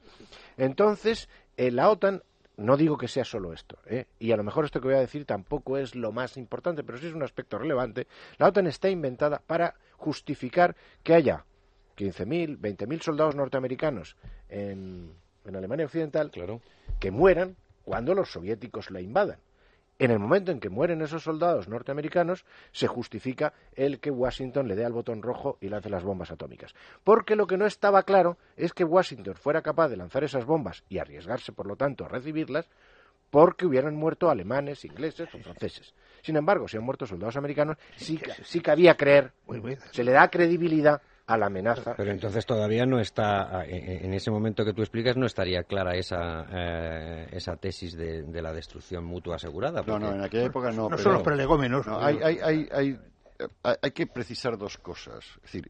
Entonces, 0.58 1.30
eh, 1.56 1.72
la 1.72 1.90
OTAN, 1.90 2.24
no 2.58 2.76
digo 2.76 2.98
que 2.98 3.08
sea 3.08 3.24
solo 3.24 3.54
esto, 3.54 3.78
¿eh? 3.86 4.06
y 4.20 4.32
a 4.32 4.38
lo 4.38 4.44
mejor 4.44 4.66
esto 4.66 4.82
que 4.82 4.88
voy 4.88 4.98
a 4.98 5.00
decir 5.00 5.26
tampoco 5.26 5.78
es 5.78 5.96
lo 5.96 6.12
más 6.12 6.38
importante, 6.38 6.84
pero 6.84 6.98
sí 6.98 7.08
es 7.08 7.14
un 7.14 7.24
aspecto 7.24 7.58
relevante, 7.58 8.08
la 8.38 8.48
OTAN 8.48 8.68
está 8.68 8.90
inventada 8.90 9.42
para 9.46 9.76
justificar 9.98 10.76
que 11.04 11.14
haya 11.14 11.46
15.000, 11.98 12.60
20.000 12.60 13.02
soldados 13.02 13.36
norteamericanos 13.36 14.18
en, 14.50 15.14
en 15.46 15.56
Alemania 15.56 15.86
Occidental 15.86 16.32
Claro. 16.32 16.62
que 17.00 17.12
mueran 17.12 17.56
cuando 17.84 18.14
los 18.14 18.32
soviéticos 18.32 18.92
la 18.92 19.02
invadan. 19.02 19.40
En 20.00 20.12
el 20.12 20.20
momento 20.20 20.52
en 20.52 20.60
que 20.60 20.70
mueren 20.70 21.02
esos 21.02 21.24
soldados 21.24 21.68
norteamericanos, 21.68 22.46
se 22.72 22.88
justifica 22.88 23.54
el 23.74 24.00
que 24.00 24.12
Washington 24.12 24.68
le 24.68 24.76
dé 24.76 24.86
al 24.86 24.94
botón 24.94 25.24
rojo 25.24 25.58
y 25.60 25.70
lance 25.70 25.90
las 25.90 26.04
bombas 26.04 26.30
atómicas. 26.30 26.76
Porque 27.04 27.36
lo 27.36 27.48
que 27.48 27.58
no 27.58 27.66
estaba 27.66 28.04
claro 28.04 28.38
es 28.56 28.74
que 28.74 28.84
Washington 28.84 29.34
fuera 29.36 29.64
capaz 29.64 29.90
de 29.90 29.98
lanzar 29.98 30.24
esas 30.24 30.46
bombas 30.46 30.84
y 30.88 31.00
arriesgarse, 31.00 31.52
por 31.52 31.66
lo 31.66 31.76
tanto, 31.76 32.06
a 32.06 32.10
recibirlas, 32.10 32.70
porque 33.32 33.66
hubieran 33.66 33.96
muerto 33.96 34.30
alemanes, 34.30 34.86
ingleses 34.86 35.34
o 35.34 35.40
franceses. 35.40 35.94
Sin 36.22 36.36
embargo, 36.36 36.68
si 36.68 36.78
han 36.78 36.84
muerto 36.84 37.08
soldados 37.08 37.36
americanos, 37.36 37.78
sí, 37.96 38.20
sí 38.44 38.62
cabía 38.62 38.96
creer, 38.96 39.34
se 39.92 40.04
le 40.04 40.12
da 40.12 40.30
credibilidad 40.30 41.02
a 41.28 41.38
la 41.38 41.48
amenaza. 41.48 41.94
Pero 41.96 42.12
entonces 42.12 42.46
todavía 42.46 42.86
no 42.86 43.00
está, 43.00 43.66
en 43.66 44.06
en 44.06 44.14
ese 44.14 44.32
momento 44.32 44.64
que 44.64 44.74
tú 44.74 44.82
explicas, 44.82 45.18
no 45.18 45.26
estaría 45.26 45.64
clara 45.64 45.94
esa, 45.96 46.46
eh, 46.50 47.28
esa 47.32 47.58
tesis 47.58 47.96
de, 47.98 48.24
de 48.24 48.42
la 48.42 48.54
destrucción 48.54 49.04
mutua 49.06 49.36
asegurada. 49.36 49.84
No, 49.86 50.00
no, 50.00 50.14
en 50.14 50.22
aquella 50.24 50.46
época 50.46 50.72
no. 50.72 50.84
No 50.84 50.90
pero- 50.90 51.04
son 51.04 51.14
los 51.14 51.24
prelegómenos. 51.24 51.86
No, 51.86 52.00
hay, 52.00 52.18
hay, 52.24 52.40
hay, 52.42 52.70
hay, 52.72 53.00
hay- 53.64 53.76
hay 53.82 53.92
que 53.92 54.08
precisar 54.08 54.58
dos 54.58 54.78
cosas. 54.78 55.26
Es 55.38 55.42
decir, 55.44 55.70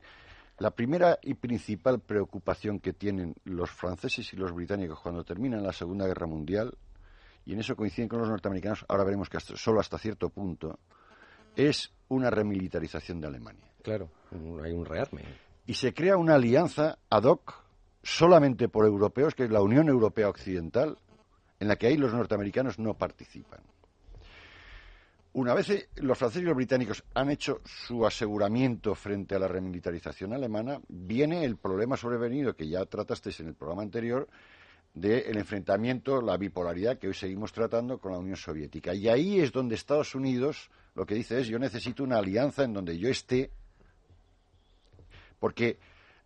la 0.59 0.71
primera 0.71 1.17
y 1.23 1.33
principal 1.33 1.99
preocupación 1.99 2.79
que 2.79 2.93
tienen 2.93 3.33
los 3.43 3.71
franceses 3.71 4.31
y 4.33 4.37
los 4.37 4.53
británicos 4.53 4.99
cuando 4.99 5.23
terminan 5.23 5.63
la 5.63 5.73
Segunda 5.73 6.05
Guerra 6.05 6.27
Mundial, 6.27 6.75
y 7.45 7.53
en 7.53 7.59
eso 7.61 7.75
coinciden 7.75 8.09
con 8.09 8.19
los 8.19 8.29
norteamericanos, 8.29 8.85
ahora 8.87 9.03
veremos 9.05 9.27
que 9.29 9.37
hasta- 9.37 9.55
solo 9.57 9.79
hasta 9.79 9.97
cierto 9.97 10.29
punto, 10.29 10.77
es 11.55 11.91
una 12.09 12.29
remilitarización 12.29 13.19
de 13.21 13.27
Alemania. 13.27 13.65
Claro, 13.81 14.09
hay 14.63 14.71
un 14.73 14.85
rearme. 14.85 15.23
Y 15.67 15.75
se 15.75 15.93
crea 15.93 16.17
una 16.17 16.36
alianza 16.36 16.97
ad 17.10 17.25
hoc 17.25 17.53
solamente 18.01 18.69
por 18.69 18.86
europeos, 18.86 19.36
que 19.36 19.43
es 19.43 19.51
la 19.51 19.62
Unión 19.62 19.89
Europea 19.89 20.30
Occidental, 20.30 20.97
en 21.60 21.67
la 21.67 21.75
que 21.75 21.88
ahí 21.88 21.97
los 21.97 22.13
norteamericanos 22.13 22.80
no 22.80 22.93
participan. 22.93 23.60
Una 25.34 25.53
vez 25.53 25.69
eh, 25.69 25.89
los 25.97 26.17
franceses 26.17 26.43
y 26.43 26.45
los 26.45 26.56
británicos 26.56 27.03
han 27.13 27.30
hecho 27.30 27.62
su 27.63 28.08
aseguramiento 28.08 28.95
frente 28.95 29.36
a 29.36 29.39
la 29.39 29.47
remilitarización 29.47 30.34
alemana, 30.34 30.80
viene 30.88 31.43
el 31.43 31.58
problema 31.58 31.95
sobrevenido 31.95 32.56
que 32.56 32.67
ya 32.67 32.86
tratasteis 32.86 33.41
en 33.41 33.49
el 33.49 33.53
programa 33.53 33.84
anterior 33.84 34.27
del 34.95 35.38
enfrentamiento, 35.38 36.21
la 36.21 36.38
bipolaridad 36.38 36.97
que 36.97 37.10
hoy 37.10 37.13
seguimos 37.13 37.51
tratando 37.53 37.99
con 37.99 38.13
la 38.13 38.17
Unión 38.17 38.36
Soviética. 38.36 38.95
Y 38.95 39.10
ahí 39.10 39.39
es 39.39 39.51
donde 39.51 39.75
Estados 39.75 40.15
Unidos 40.15 40.71
lo 40.95 41.06
que 41.06 41.13
dice 41.13 41.39
es 41.39 41.47
yo 41.47 41.60
necesito 41.60 42.03
una 42.03 42.17
alianza 42.17 42.63
en 42.63 42.73
donde 42.73 42.97
yo 42.97 43.08
esté, 43.08 43.51
porque 45.39 45.80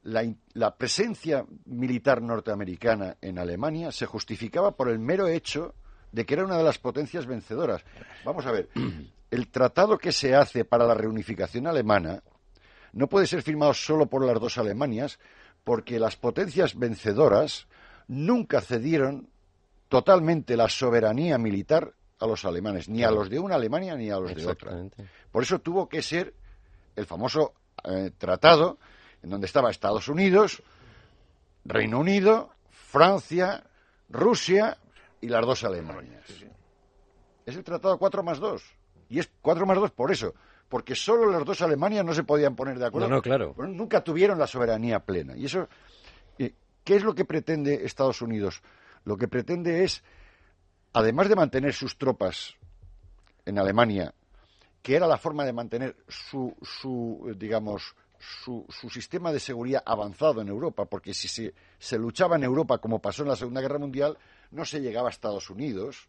la, 0.04 0.76
presencia 0.76 1.46
militar 1.66 2.22
norteamericana 2.22 3.18
en 3.22 3.38
Alemania 3.38 3.92
se 3.92 4.06
justificaba 4.06 4.72
por 4.72 4.90
el 4.90 5.00
mero 5.00 5.28
hecho 5.28 5.76
de 6.12 6.26
que 6.26 6.34
era 6.34 6.46
una 6.46 6.58
de 6.58 6.64
las 6.64 6.80
potencias 6.80 7.26
vencedoras. 7.26 7.84
Vamos 8.26 8.46
a 8.46 8.52
ver, 8.52 8.70
el 9.32 9.48
tratado 9.50 9.98
que 9.98 10.12
se 10.12 10.36
hace 10.36 10.66
para 10.66 10.86
la 10.86 10.94
reunificación 10.94 11.68
alemana 11.68 12.24
no 12.94 13.08
puede 13.08 13.28
ser 13.28 13.42
firmado 13.42 13.74
solo 13.74 14.08
por 14.08 14.26
las 14.26 14.40
dos 14.40 14.58
Alemanias, 14.58 15.20
porque 15.64 16.00
las 16.00 16.18
potencias 16.18 16.78
vencedoras 16.78 17.68
nunca 18.08 18.60
cedieron 18.60 19.30
totalmente 19.88 20.58
la 20.58 20.68
soberanía 20.68 21.38
militar 21.38 21.94
a 22.20 22.28
los 22.28 22.44
alemanes, 22.44 22.90
ni 22.90 23.04
a 23.04 23.12
los 23.12 23.30
de 23.30 23.40
una 23.40 23.56
Alemania 23.56 23.96
ni 23.96 24.10
a 24.10 24.20
los 24.20 24.36
de 24.36 24.46
otra. 24.46 24.74
Por 25.32 25.44
eso 25.44 25.60
tuvo 25.60 25.88
que 25.88 26.02
ser 26.02 26.34
el 26.96 27.06
famoso 27.06 27.54
eh, 27.84 28.12
tratado 28.18 28.78
en 29.24 29.30
donde 29.30 29.48
estaba 29.48 29.70
Estados 29.70 30.08
Unidos, 30.08 30.62
Reino 31.64 32.00
Unido, 32.00 32.52
Francia, 32.70 33.64
Rusia 34.10 34.78
y 35.22 35.28
las 35.28 35.46
dos 35.46 35.64
Alemanias. 35.64 36.26
Es 37.46 37.56
el 37.56 37.64
tratado 37.64 37.98
4 37.98 38.24
más 38.24 38.40
2. 38.40 38.64
Y 39.10 39.20
es 39.20 39.30
4 39.42 39.66
más 39.66 39.78
2 39.78 39.92
por 39.92 40.12
eso. 40.12 40.34
Porque 40.70 40.96
solo 40.96 41.30
las 41.30 41.44
dos 41.44 41.62
Alemanias 41.62 42.06
no 42.06 42.14
se 42.14 42.24
podían 42.24 42.56
poner 42.56 42.80
de 42.80 42.86
acuerdo. 42.86 43.10
No, 43.10 43.16
no, 43.16 43.22
claro. 43.22 43.54
Bueno, 43.54 43.74
nunca 43.74 44.04
tuvieron 44.04 44.40
la 44.40 44.48
soberanía 44.48 45.02
plena. 45.02 45.36
Y 45.36 45.46
eso, 45.46 45.68
eh, 46.40 46.54
¿qué 46.84 46.96
es 46.96 47.04
lo 47.04 47.14
que 47.14 47.26
pretende 47.26 47.86
Estados 47.86 48.22
Unidos? 48.22 48.62
Lo 49.04 49.18
que 49.18 49.28
pretende 49.28 49.84
es, 49.84 50.02
además 50.94 51.28
de 51.28 51.36
mantener 51.36 51.74
sus 51.74 51.98
tropas 51.98 52.56
en 53.46 53.60
Alemania, 53.60 54.14
que 54.82 54.96
era 54.96 55.08
la 55.08 55.18
forma 55.18 55.44
de 55.44 55.52
mantener 55.54 55.98
su, 56.08 56.56
su 56.62 57.28
eh, 57.28 57.34
digamos, 57.38 57.96
su, 58.22 58.66
su 58.70 58.90
sistema 58.90 59.32
de 59.32 59.40
seguridad 59.40 59.84
avanzado 59.86 60.42
en 60.42 60.48
Europa, 60.48 60.86
porque 60.86 61.14
si 61.14 61.28
se, 61.28 61.54
se 61.80 61.98
luchaba 61.98 62.36
en 62.36 62.44
Europa, 62.44 62.78
como 62.78 63.00
pasó 63.00 63.24
en 63.24 63.30
la 63.30 63.36
Segunda 63.36 63.62
Guerra 63.62 63.80
Mundial, 63.80 64.18
no 64.52 64.66
se 64.66 64.80
llegaba 64.80 65.10
a 65.10 65.12
Estados 65.12 65.50
Unidos, 65.50 66.08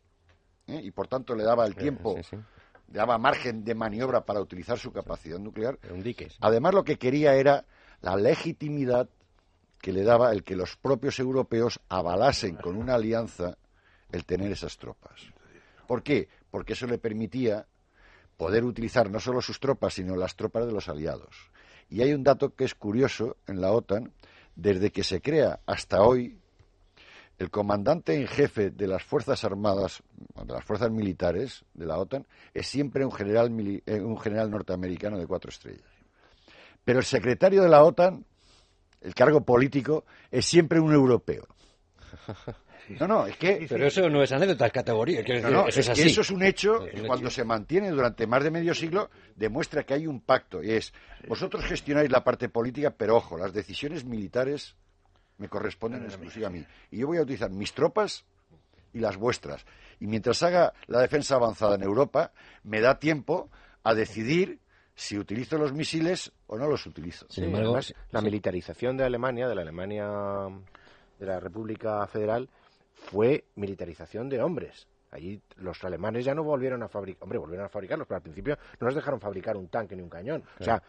¿eh? 0.67 0.81
y 0.83 0.91
por 0.91 1.09
tanto 1.09 1.35
le 1.35 1.45
daba 1.45 1.67
el 1.67 1.75
tiempo, 1.75 2.17
sí, 2.19 2.23
sí. 2.31 2.37
le 2.37 2.99
daba 2.99 3.19
margen 3.19 3.65
de 3.65 3.75
maniobra 3.75 4.25
para 4.25 4.41
utilizar 4.41 4.79
su 4.79 4.93
capacidad 4.93 5.39
nuclear. 5.39 5.79
Un 5.91 6.03
dique. 6.03 6.29
Además, 6.41 6.75
lo 6.75 6.85
que 6.85 6.99
quería 6.99 7.35
era 7.35 7.65
la 8.01 8.17
legitimidad 8.17 9.09
que 9.81 9.93
le 9.93 10.05
daba 10.05 10.33
el 10.33 10.45
que 10.45 10.55
los 10.55 10.77
propios 10.77 11.19
europeos 11.19 11.81
avalasen 11.89 12.57
con 12.57 12.77
una 12.77 12.95
alianza 12.95 13.57
el 14.13 14.25
tener 14.25 14.53
esas 14.53 14.79
tropas. 14.79 15.33
¿Por 15.87 16.03
qué? 16.03 16.29
Porque 16.51 16.75
eso 16.75 16.87
le 16.87 16.99
permitía 16.99 17.67
poder 18.37 18.65
utilizar 18.65 19.11
no 19.11 19.21
solo 19.21 19.41
sus 19.41 19.59
tropas, 19.59 19.95
sino 19.95 20.17
las 20.17 20.37
tropas 20.37 20.67
de 20.67 20.73
los 20.73 20.89
aliados. 20.89 21.51
Y 21.89 22.03
hay 22.03 22.13
un 22.13 22.23
dato 22.23 22.55
que 22.55 22.65
es 22.65 22.75
curioso 22.75 23.37
en 23.47 23.61
la 23.61 23.73
OTAN, 23.73 24.13
desde 24.57 24.91
que 24.91 25.05
se 25.05 25.21
crea 25.21 25.61
hasta 25.67 26.03
hoy, 26.03 26.39
el 27.39 27.51
comandante 27.51 28.15
en 28.15 28.27
jefe 28.27 28.71
de 28.71 28.87
las 28.87 29.03
Fuerzas 29.03 29.45
Armadas, 29.45 30.03
de 30.35 30.53
las 30.53 30.65
Fuerzas 30.65 30.91
Militares 30.91 31.65
de 31.75 31.87
la 31.87 31.99
OTAN, 31.99 32.27
es 32.55 32.67
siempre 32.67 33.05
un 33.05 33.13
general, 33.13 33.51
eh, 33.87 34.01
un 34.01 34.19
general 34.19 34.51
norteamericano 34.51 35.19
de 35.19 35.27
cuatro 35.27 35.51
estrellas. 35.51 35.91
Pero 36.85 36.99
el 36.99 37.05
secretario 37.05 37.63
de 37.63 37.69
la 37.69 37.83
OTAN, 37.83 38.25
el 39.01 39.15
cargo 39.15 39.41
político, 39.43 40.05
es 40.31 40.47
siempre 40.47 40.81
un 40.81 40.93
europeo. 40.93 41.47
No, 42.89 43.07
no, 43.07 43.27
es 43.27 43.37
que 43.37 43.67
Pero 43.69 43.87
eso 43.87 44.09
no 44.11 44.23
es 44.23 44.33
anécdota, 44.33 44.67
es 44.67 44.73
categoría. 44.73 45.23
quiero 45.25 45.41
no, 45.43 45.47
decir, 45.49 45.57
no, 45.63 45.69
eso 45.69 45.81
es 45.81 45.89
es 45.89 45.95
que 45.95 46.01
así. 46.03 46.11
eso 46.11 46.21
es 46.23 46.31
un 46.31 46.43
hecho 46.43 46.87
Es 46.87 46.95
que 46.95 47.01
un 47.03 47.07
cuando 47.07 47.29
hecho. 47.29 47.35
se 47.37 47.45
mantiene 47.45 47.91
durante 47.91 48.27
más 48.27 48.43
de 48.45 48.51
medio 48.51 48.75
siglo 48.75 49.11
demuestra 49.37 49.85
que 49.85 49.95
hay 49.95 50.07
un 50.07 50.21
pacto. 50.21 50.63
Y 50.63 50.73
es, 50.73 50.93
vosotros 51.29 51.65
gestionáis 51.65 52.11
la 52.11 52.25
parte 52.25 52.49
política, 52.49 52.91
pero 52.91 53.17
ojo, 53.17 53.37
las 53.39 53.53
decisiones 53.53 54.05
militares 54.05 54.75
me 55.39 55.49
corresponden 55.49 56.05
exclusiva 56.05 56.49
a 56.49 56.51
mí. 56.51 56.65
Y 56.91 56.99
yo 56.99 57.07
voy 57.07 57.19
a 57.19 57.23
utilizar 57.23 57.51
mis 57.51 57.73
tropas 57.73 58.25
y 58.93 58.99
las 59.01 59.17
vuestras. 59.17 59.65
Y 60.01 60.07
mientras 60.07 60.43
haga 60.43 60.73
la 60.87 61.01
defensa 61.01 61.37
avanzada 61.37 61.77
en 61.77 61.83
Europa, 61.83 62.33
me 62.65 62.81
da 62.81 62.99
tiempo 62.99 63.49
a 63.85 63.95
decidir 63.95 64.59
si 64.95 65.17
utilizo 65.19 65.57
los 65.57 65.73
misiles 65.73 66.33
o 66.47 66.59
no 66.59 66.67
los 66.67 66.85
utilizo. 66.87 67.27
Sin 67.31 67.45
embargo, 67.45 67.69
además, 67.69 67.87
sí, 67.87 67.95
la 68.11 68.21
militarización 68.21 68.97
de 68.97 69.05
Alemania, 69.05 69.49
de 69.49 69.55
la 69.55 69.63
Alemania 69.63 70.07
de 71.19 71.27
la 71.27 71.41
República 71.41 72.07
Federal, 72.09 72.49
fue 72.95 73.45
militarización 73.57 74.29
de 74.29 74.43
hombres. 74.43 74.87
Allí 75.11 75.41
los 75.57 75.83
alemanes 75.85 76.25
ya 76.25 76.35
no 76.35 76.43
volvieron 76.43 76.83
a 76.83 76.89
fabricar, 76.89 77.23
hombre, 77.25 77.39
volvieron 77.39 77.67
a 77.67 77.69
fabricarlos, 77.69 78.07
pero 78.07 78.17
al 78.17 78.23
principio 78.23 78.57
no 78.81 78.87
nos 78.87 78.95
dejaron 78.95 79.21
fabricar 79.21 79.57
un 79.57 79.69
tanque 79.69 79.95
ni 79.95 80.03
un 80.03 80.09
cañón. 80.09 80.43
O 80.59 80.65
sea, 80.65 80.83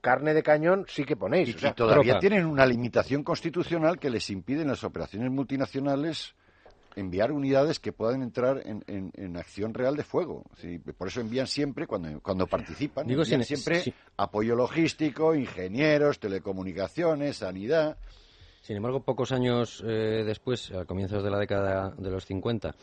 carne 0.00 0.32
de 0.32 0.42
cañón 0.42 0.86
sí 0.88 1.04
que 1.04 1.16
ponéis. 1.16 1.50
Y, 1.50 1.54
o 1.56 1.58
sea, 1.58 1.70
y 1.70 1.74
todavía 1.74 2.12
tropa. 2.14 2.20
tienen 2.20 2.46
una 2.46 2.64
limitación 2.64 3.22
constitucional 3.22 3.98
que 3.98 4.08
les 4.08 4.30
impide 4.30 4.62
en 4.62 4.68
las 4.68 4.82
operaciones 4.82 5.30
multinacionales 5.30 6.34
enviar 6.96 7.30
unidades 7.32 7.78
que 7.78 7.92
puedan 7.92 8.22
entrar 8.22 8.62
en, 8.66 8.82
en- 8.86 9.12
en 9.14 9.36
acción 9.36 9.74
real 9.74 9.94
de 9.94 10.04
fuego. 10.04 10.44
Sí, 10.56 10.78
por 10.78 11.08
eso 11.08 11.20
envían 11.20 11.46
siempre, 11.46 11.86
cuando, 11.86 12.18
cuando 12.20 12.46
participan, 12.46 13.06
Digo, 13.06 13.22
envían 13.22 13.44
siempre 13.44 13.80
sí. 13.80 13.94
apoyo 14.16 14.56
logístico, 14.56 15.34
ingenieros, 15.34 16.18
telecomunicaciones, 16.18 17.36
sanidad. 17.36 17.98
Sin 18.60 18.76
embargo, 18.76 19.00
pocos 19.00 19.32
años 19.32 19.82
eh, 19.86 20.22
después, 20.24 20.70
a 20.72 20.84
comienzos 20.84 21.24
de 21.24 21.30
la 21.30 21.38
década 21.38 21.94
de 21.96 22.10
los 22.10 22.26
50, 22.26 22.74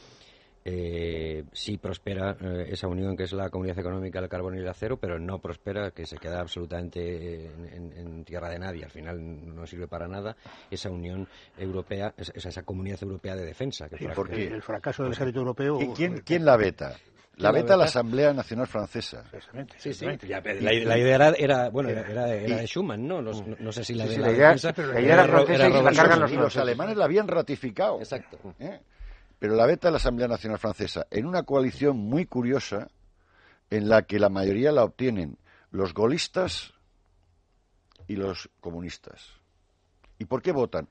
eh, 0.66 1.46
sí 1.54 1.78
prospera 1.78 2.36
eh, 2.42 2.66
esa 2.72 2.88
unión 2.88 3.16
que 3.16 3.24
es 3.24 3.32
la 3.32 3.50
Comunidad 3.50 3.80
Económica 3.80 4.20
del 4.20 4.30
Carbón 4.30 4.58
y 4.58 4.60
el 4.60 4.68
Acero, 4.68 4.98
pero 4.98 5.18
no 5.18 5.40
prospera, 5.40 5.92
que 5.92 6.06
se 6.06 6.18
queda 6.18 6.42
absolutamente 6.42 7.46
en, 7.46 8.26
tierra 8.26 8.50
de 8.50 8.60
nadie. 8.60 8.84
Al 8.84 8.92
final 8.92 9.56
no 9.56 9.66
sirve 9.66 9.88
para 9.88 10.08
nada 10.08 10.36
esa 10.70 10.90
Unión 10.90 11.28
Europea, 11.58 12.14
esa, 12.18 12.50
esa 12.50 12.64
Comunidad 12.64 13.02
Europea 13.02 13.36
de 13.36 13.46
Defensa. 13.46 13.88
Que 13.88 14.10
por 14.10 14.30
qué? 14.30 14.48
El 14.48 14.62
fracaso 14.62 15.04
del 15.04 15.14
ejército 15.14 15.40
europeo. 15.40 15.82
¿Y 15.82 15.88
quién, 15.94 16.18
quién 16.20 16.44
la 16.44 16.58
veta? 16.58 16.98
La 17.38 17.52
veta 17.52 17.78
la 17.78 17.86
Asamblea 17.86 18.34
Nacional 18.34 18.66
Francesa. 18.66 19.24
Sí, 19.78 19.94
sí. 19.94 20.06
la, 20.06 20.98
idea 20.98 21.34
era, 21.38 21.70
bueno, 21.70 21.90
era, 21.90 22.26
de 22.26 22.66
Schuman, 22.66 23.08
¿no? 23.08 23.22
No, 23.22 23.72
sé 23.72 23.84
si 23.84 23.94
la, 23.94 24.08
de 24.08 24.18
la, 24.18 24.32
idea, 24.32 24.52
era, 24.54 25.26
francesa 25.28 25.70
y 25.70 25.84
la 25.84 25.92
cargan 25.92 26.20
los, 26.20 26.32
los 26.32 26.58
alemanes 26.58 26.98
la 26.98 27.06
habían 27.06 27.28
ratificado. 27.28 28.00
Exacto. 28.00 28.40
¿eh? 28.60 28.80
Pero 29.38 29.56
la 29.56 29.68
veta 29.68 29.92
la 29.92 29.98
Asamblea 29.98 30.28
Nacional 30.28 30.58
Francesa 30.58 31.06
en 31.12 31.28
una 31.28 31.44
coalición 31.44 31.98
muy 31.98 32.26
curiosa 32.26 32.88
en 33.70 33.88
la 33.88 34.02
que 34.02 34.18
la 34.18 34.30
mayoría 34.30 34.72
la 34.72 34.84
obtienen 34.84 35.38
los 35.70 35.94
golistas 35.94 36.74
y 38.08 38.16
los 38.16 38.50
comunistas. 38.60 39.34
¿Y 40.18 40.26
por 40.26 40.42
qué 40.42 40.52
votan? 40.52 40.90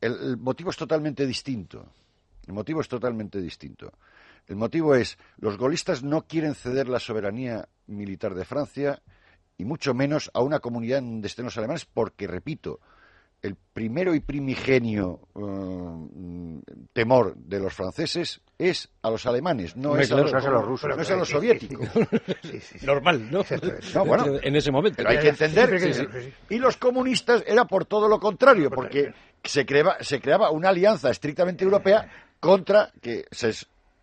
el 0.00 0.36
motivo 0.36 0.70
es 0.70 0.76
totalmente 0.76 1.26
distinto. 1.26 1.92
El 2.46 2.52
motivo 2.54 2.80
es 2.80 2.88
totalmente 2.88 3.40
distinto. 3.40 3.92
El 4.48 4.56
motivo 4.56 4.94
es, 4.94 5.18
los 5.36 5.58
golistas 5.58 6.02
no 6.02 6.26
quieren 6.26 6.54
ceder 6.54 6.88
la 6.88 6.98
soberanía 6.98 7.68
militar 7.86 8.34
de 8.34 8.44
Francia 8.44 9.02
y 9.58 9.64
mucho 9.64 9.92
menos 9.92 10.30
a 10.32 10.40
una 10.40 10.60
comunidad 10.60 11.02
donde 11.02 11.28
estén 11.28 11.44
los 11.44 11.58
alemanes 11.58 11.84
porque, 11.84 12.26
repito, 12.26 12.80
el 13.42 13.56
primero 13.72 14.14
y 14.14 14.20
primigenio 14.20 15.20
eh, 15.36 16.60
temor 16.92 17.36
de 17.36 17.60
los 17.60 17.72
franceses 17.72 18.40
es 18.58 18.88
a 19.02 19.10
los 19.10 19.26
alemanes, 19.26 19.76
no, 19.76 19.96
es, 19.96 20.10
a 20.10 20.16
los, 20.16 20.32
rusos, 20.64 20.90
no 20.96 21.00
es 21.00 21.10
a 21.10 21.16
los 21.16 21.28
soviéticos. 21.28 21.88
Normal, 22.82 23.30
¿no? 23.30 23.44
no 23.94 24.04
bueno, 24.04 24.38
en 24.42 24.56
ese 24.56 24.72
momento. 24.72 24.96
Pero 24.96 25.10
hay 25.10 25.18
que 25.18 25.28
entender. 25.28 26.32
y 26.48 26.58
los 26.58 26.76
comunistas 26.76 27.44
era 27.46 27.66
por 27.66 27.84
todo 27.84 28.08
lo 28.08 28.18
contrario, 28.18 28.70
porque 28.70 29.12
se 29.44 29.64
creaba, 29.64 29.98
se 30.00 30.20
creaba 30.20 30.50
una 30.50 30.70
alianza 30.70 31.10
estrictamente 31.10 31.62
europea 31.62 32.10
contra 32.40 32.90
que 33.00 33.26
se 33.30 33.52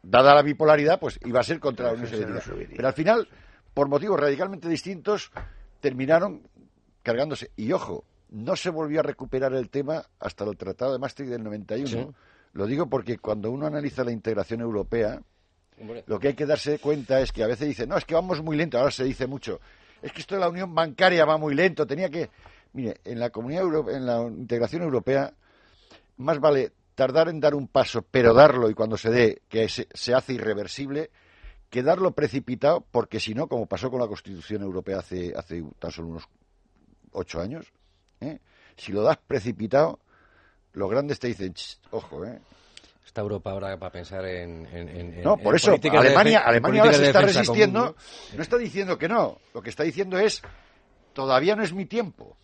dada 0.06 0.36
la 0.36 0.41
bipolaridad, 0.41 0.99
pues 0.99 1.20
iba 1.26 1.39
a 1.39 1.43
ser 1.43 1.60
contra 1.60 1.88
la 1.88 1.93
Unión 1.93 2.08
Soviética. 2.41 2.76
Pero 2.76 2.88
al 2.88 2.93
final, 2.93 3.28
por 3.74 3.89
motivos 3.89 4.20
radicalmente 4.20 4.70
distintos, 4.70 5.32
terminaron 5.80 6.47
cargándose. 7.01 7.51
Y 7.56 7.72
ojo, 7.72 8.06
no 8.30 8.56
se 8.56 8.70
volvió 8.70 8.99
a 8.99 9.03
recuperar 9.03 9.53
el 9.53 9.70
tema 9.70 10.06
hasta 10.20 10.43
el 10.43 10.58
Tratado 10.58 10.93
de 10.93 10.99
Maastricht 10.99 11.32
del 11.32 11.43
91. 11.43 12.14
Lo 12.53 12.66
digo 12.68 12.88
porque 12.88 13.18
cuando 13.18 13.51
uno 13.51 13.66
analiza 13.66 14.03
la 14.03 14.12
integración 14.12 14.62
europea, 14.62 15.22
lo 16.06 16.20
que 16.20 16.30
hay 16.30 16.34
que 16.36 16.45
darse 16.45 16.80
cuenta 16.80 17.20
es 17.20 17.32
que 17.32 17.43
a 17.43 17.47
veces 17.47 17.68
dice, 17.68 17.88
no, 17.88 17.97
es 17.97 18.06
que 18.06 18.14
vamos 18.14 18.41
muy 18.41 18.56
lento, 18.56 18.78
ahora 18.78 18.91
se 18.91 19.03
dice 19.03 19.28
mucho, 19.28 19.60
es 20.01 20.12
que 20.14 20.22
esto 20.22 20.36
de 20.36 20.41
la 20.41 20.49
unión 20.49 20.74
bancaria 20.74 21.26
va 21.26 21.38
muy 21.38 21.56
lento, 21.56 21.86
tenía 21.86 22.10
que... 22.10 22.30
Mire, 22.74 22.99
en 23.06 23.20
la 23.20 23.30
comunidad 23.30 23.64
en 23.89 24.06
la 24.06 24.22
integración 24.24 24.84
europea, 24.84 25.34
más 26.18 26.39
vale 26.39 26.74
tardar 26.95 27.27
en 27.27 27.39
dar 27.39 27.53
un 27.53 27.67
paso, 27.67 28.01
pero 28.09 28.33
darlo 28.33 28.69
y 28.69 28.73
cuando 28.73 28.97
se 28.97 29.11
dé, 29.11 29.41
que 29.49 29.67
se, 29.67 30.13
hace 30.13 30.33
irreversible, 30.33 31.11
que 31.69 31.83
darlo 31.83 32.11
precipitado, 32.11 32.85
porque 32.89 33.19
si 33.19 33.35
no, 33.35 33.47
como 33.47 33.67
pasó 33.67 33.91
con 33.91 33.99
la 33.99 34.07
Constitución 34.07 34.63
Europea 34.63 34.99
hace, 34.99 35.33
hace 35.35 35.63
tan 35.77 35.91
solo 35.91 36.07
unos 36.07 36.27
ocho 37.11 37.41
años, 37.41 37.71
¿eh? 38.21 38.39
si 38.77 38.93
lo 38.93 39.03
das 39.03 39.17
precipitado, 39.17 39.99
los 40.73 40.89
grandes 40.89 41.19
te 41.19 41.27
dicen, 41.27 41.53
ojo, 41.91 42.25
¿eh? 42.25 42.39
Está 43.05 43.21
Europa 43.21 43.51
ahora 43.51 43.77
para 43.77 43.91
pensar 43.91 44.25
en. 44.25 45.21
no, 45.23 45.37
por 45.37 45.55
eso, 45.55 45.77
Alemania, 45.93 46.39
Alemania 46.39 46.81
ahora 46.81 46.93
se 46.97 47.05
está 47.05 47.21
resistiendo, 47.21 47.95
no 48.35 48.41
está 48.41 48.57
diciendo 48.57 48.97
que 48.97 49.07
no, 49.07 49.37
lo 49.53 49.61
que 49.61 49.69
está 49.69 49.83
diciendo 49.83 50.17
es, 50.17 50.41
todavía 51.13 51.55
no 51.55 51.63
es 51.63 51.71
mi 51.71 51.85
tiempo. 51.85 52.35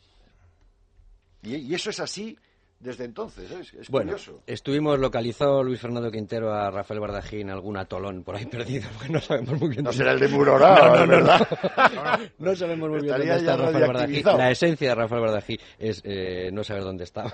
y 1.42 1.74
eso 1.74 1.90
es 1.90 2.00
así 2.00 2.38
desde 2.82 3.06
entonces. 3.06 3.52
Es, 3.74 3.90
bueno, 3.90 4.16
estuvimos 4.48 5.00
localizado 5.00 5.64
Luis 5.64 5.80
Fernando 5.80 6.10
Quintero 6.12 6.52
a 6.52 6.72
Rafael 6.72 7.00
Bardají 7.00 7.42
en 7.42 7.52
algún 7.52 7.78
atolón 7.78 8.24
por 8.24 8.36
ahí 8.36 8.46
perdido, 8.48 8.90
porque 8.94 9.14
no 9.14 9.20
sabemos 9.20 9.60
muy 9.60 9.70
bien. 9.70 9.84
No 9.84 9.94
será 9.94 10.14
el 10.14 10.20
de 10.20 10.28
Murorá, 10.28 10.96
no, 11.06 11.08
¿verdad? 11.08 11.48
No, 12.40 12.56
sabemos 12.56 12.90
muy 12.90 13.02
bien 13.02 13.18
dónde 13.18 13.36
está 13.36 13.56
Rafael 13.56 13.88
Bardají. 13.88 14.24
La 14.24 14.52
esencia 14.52 14.90
de 14.90 14.96
Rafael 14.96 15.22
Bardají 15.22 15.60
es 15.78 16.02
eh, 16.04 16.50
no 16.52 16.64
saber 16.64 16.84
dónde 16.84 17.04
está. 17.04 17.32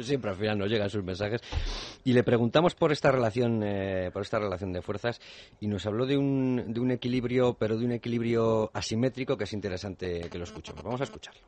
Siempre 0.00 0.30
al 0.30 0.36
final 0.36 0.58
nos 0.58 0.70
llegan 0.70 0.88
sus 0.88 1.04
mensajes. 1.04 1.40
Y 2.04 2.12
le 2.12 2.22
preguntamos 2.24 2.74
por 2.74 2.92
esta 2.92 3.10
relación, 3.10 3.62
eh, 3.62 4.10
por 4.12 4.22
esta 4.22 4.38
relación 4.38 4.72
de 4.72 4.82
fuerzas 4.82 5.20
y 5.60 5.66
nos 5.66 5.84
habló 5.86 6.06
de 6.06 6.16
un, 6.16 6.72
de 6.72 6.80
un 6.80 6.90
equilibrio, 6.90 7.54
pero 7.58 7.76
de 7.76 7.84
un 7.84 7.92
equilibrio 7.92 8.70
asimétrico 8.72 9.36
que 9.36 9.44
es 9.44 9.52
interesante 9.52 10.28
que 10.30 10.38
lo 10.38 10.44
escuchemos. 10.44 10.82
Vamos 10.82 11.00
a 11.00 11.04
escucharlo. 11.04 11.42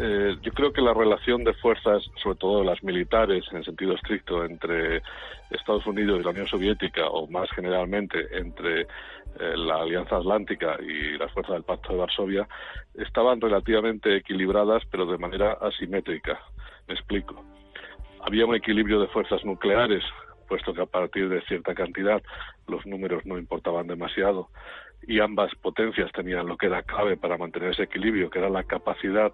Eh, 0.00 0.36
yo 0.42 0.52
creo 0.52 0.72
que 0.72 0.80
la 0.80 0.94
relación 0.94 1.42
de 1.42 1.54
fuerzas, 1.54 2.04
sobre 2.22 2.38
todo 2.38 2.62
las 2.62 2.84
militares 2.84 3.44
en 3.50 3.64
sentido 3.64 3.94
estricto, 3.94 4.44
entre 4.44 5.02
Estados 5.50 5.84
Unidos 5.86 6.20
y 6.20 6.22
la 6.22 6.30
Unión 6.30 6.46
Soviética, 6.46 7.08
o 7.08 7.26
más 7.26 7.50
generalmente 7.50 8.28
entre 8.30 8.82
eh, 8.82 8.86
la 9.56 9.82
Alianza 9.82 10.18
Atlántica 10.18 10.76
y 10.80 11.18
las 11.18 11.32
fuerzas 11.32 11.54
del 11.54 11.64
Pacto 11.64 11.92
de 11.92 11.98
Varsovia, 11.98 12.48
estaban 12.94 13.40
relativamente 13.40 14.16
equilibradas, 14.16 14.84
pero 14.88 15.04
de 15.04 15.18
manera 15.18 15.54
asimétrica. 15.54 16.38
Me 16.86 16.94
explico. 16.94 17.44
Había 18.20 18.46
un 18.46 18.54
equilibrio 18.54 19.00
de 19.00 19.08
fuerzas 19.08 19.44
nucleares, 19.44 20.04
puesto 20.46 20.74
que 20.74 20.82
a 20.82 20.86
partir 20.86 21.28
de 21.28 21.42
cierta 21.42 21.74
cantidad 21.74 22.22
los 22.68 22.86
números 22.86 23.26
no 23.26 23.36
importaban 23.36 23.88
demasiado 23.88 24.48
y 25.06 25.20
ambas 25.20 25.54
potencias 25.56 26.10
tenían 26.12 26.46
lo 26.46 26.56
que 26.56 26.66
era 26.66 26.82
clave 26.82 27.16
para 27.16 27.38
mantener 27.38 27.70
ese 27.70 27.84
equilibrio, 27.84 28.30
que 28.30 28.38
era 28.38 28.50
la 28.50 28.64
capacidad 28.64 29.32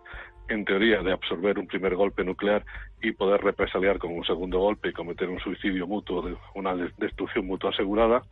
en 0.48 0.64
teoría, 0.64 1.02
de 1.02 1.12
absorber 1.12 1.58
un 1.58 1.66
primer 1.66 1.96
golpe 1.96 2.22
nuclear 2.22 2.64
y 3.00 3.12
poder 3.12 3.42
represaliar 3.42 3.98
con 3.98 4.12
un 4.12 4.24
segundo 4.24 4.58
golpe 4.58 4.90
y 4.90 4.92
cometer 4.92 5.28
un 5.28 5.40
suicidio 5.40 5.86
mutuo, 5.86 6.38
una 6.54 6.74
destrucción 6.74 7.46
mutua 7.46 7.70
asegurada, 7.70 8.22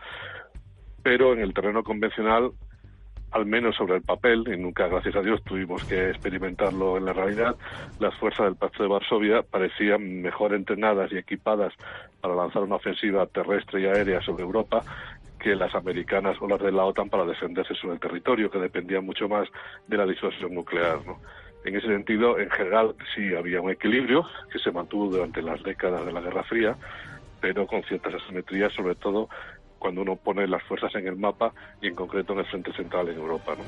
pero 1.02 1.32
en 1.32 1.40
el 1.40 1.54
terreno 1.54 1.82
convencional, 1.82 2.52
al 3.30 3.46
menos 3.46 3.74
sobre 3.76 3.96
el 3.96 4.02
papel, 4.02 4.44
y 4.46 4.58
nunca, 4.58 4.88
gracias 4.88 5.16
a 5.16 5.22
Dios, 5.22 5.42
tuvimos 5.42 5.82
que 5.84 6.10
experimentarlo 6.10 6.98
en 6.98 7.06
la 7.06 7.14
realidad, 7.14 7.56
las 7.98 8.14
fuerzas 8.16 8.44
del 8.44 8.56
Pacto 8.56 8.82
de 8.82 8.90
Varsovia 8.90 9.42
parecían 9.42 10.20
mejor 10.20 10.52
entrenadas 10.52 11.10
y 11.12 11.16
equipadas 11.16 11.72
para 12.20 12.34
lanzar 12.34 12.62
una 12.62 12.76
ofensiva 12.76 13.26
terrestre 13.26 13.80
y 13.80 13.86
aérea 13.86 14.20
sobre 14.20 14.44
Europa 14.44 14.84
que 15.42 15.56
las 15.56 15.74
americanas 15.74 16.36
o 16.40 16.46
las 16.46 16.60
de 16.60 16.70
la 16.70 16.84
OTAN 16.84 17.10
para 17.10 17.24
defenderse 17.24 17.74
sobre 17.74 17.94
el 17.94 18.00
territorio, 18.00 18.50
que 18.50 18.58
dependía 18.58 19.00
mucho 19.00 19.28
más 19.28 19.48
de 19.88 19.96
la 19.96 20.06
disuasión 20.06 20.54
nuclear. 20.54 21.04
¿no? 21.04 21.18
En 21.64 21.74
ese 21.76 21.88
sentido, 21.88 22.38
en 22.38 22.48
general, 22.50 22.94
sí 23.14 23.34
había 23.34 23.60
un 23.60 23.70
equilibrio 23.70 24.24
que 24.52 24.60
se 24.60 24.70
mantuvo 24.70 25.10
durante 25.10 25.42
las 25.42 25.60
décadas 25.64 26.06
de 26.06 26.12
la 26.12 26.20
Guerra 26.20 26.44
Fría, 26.44 26.76
pero 27.40 27.66
con 27.66 27.82
ciertas 27.82 28.14
asimetrías, 28.14 28.72
sobre 28.72 28.94
todo 28.94 29.28
cuando 29.80 30.02
uno 30.02 30.14
pone 30.14 30.46
las 30.46 30.62
fuerzas 30.62 30.94
en 30.94 31.08
el 31.08 31.16
mapa 31.16 31.52
y 31.80 31.88
en 31.88 31.96
concreto 31.96 32.34
en 32.34 32.38
el 32.38 32.46
frente 32.46 32.72
central 32.72 33.08
en 33.08 33.18
Europa. 33.18 33.56
¿no? 33.56 33.64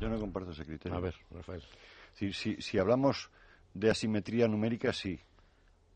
Yo 0.00 0.08
no 0.10 0.18
comparto 0.18 0.50
ese 0.50 0.66
criterio. 0.66 0.98
A 0.98 1.00
ver, 1.00 1.14
Rafael. 1.30 1.62
Si, 2.12 2.32
si, 2.34 2.60
si 2.60 2.78
hablamos 2.78 3.30
de 3.72 3.90
asimetría 3.90 4.48
numérica, 4.48 4.92
sí, 4.92 5.18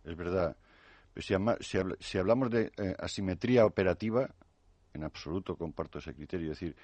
es 0.05 0.17
verdad. 0.17 0.57
Si, 1.17 1.35
si, 2.01 2.19
hablamos 2.19 2.51
de 2.51 2.73
eh, 2.77 2.95
asimetría 2.99 3.65
operativa, 3.65 4.29
en 4.93 5.05
absoluto 5.05 5.57
comparto 5.57 5.99
ese 5.99 6.15
criterio. 6.15 6.53
Es 6.53 6.61
decir, 6.61 6.77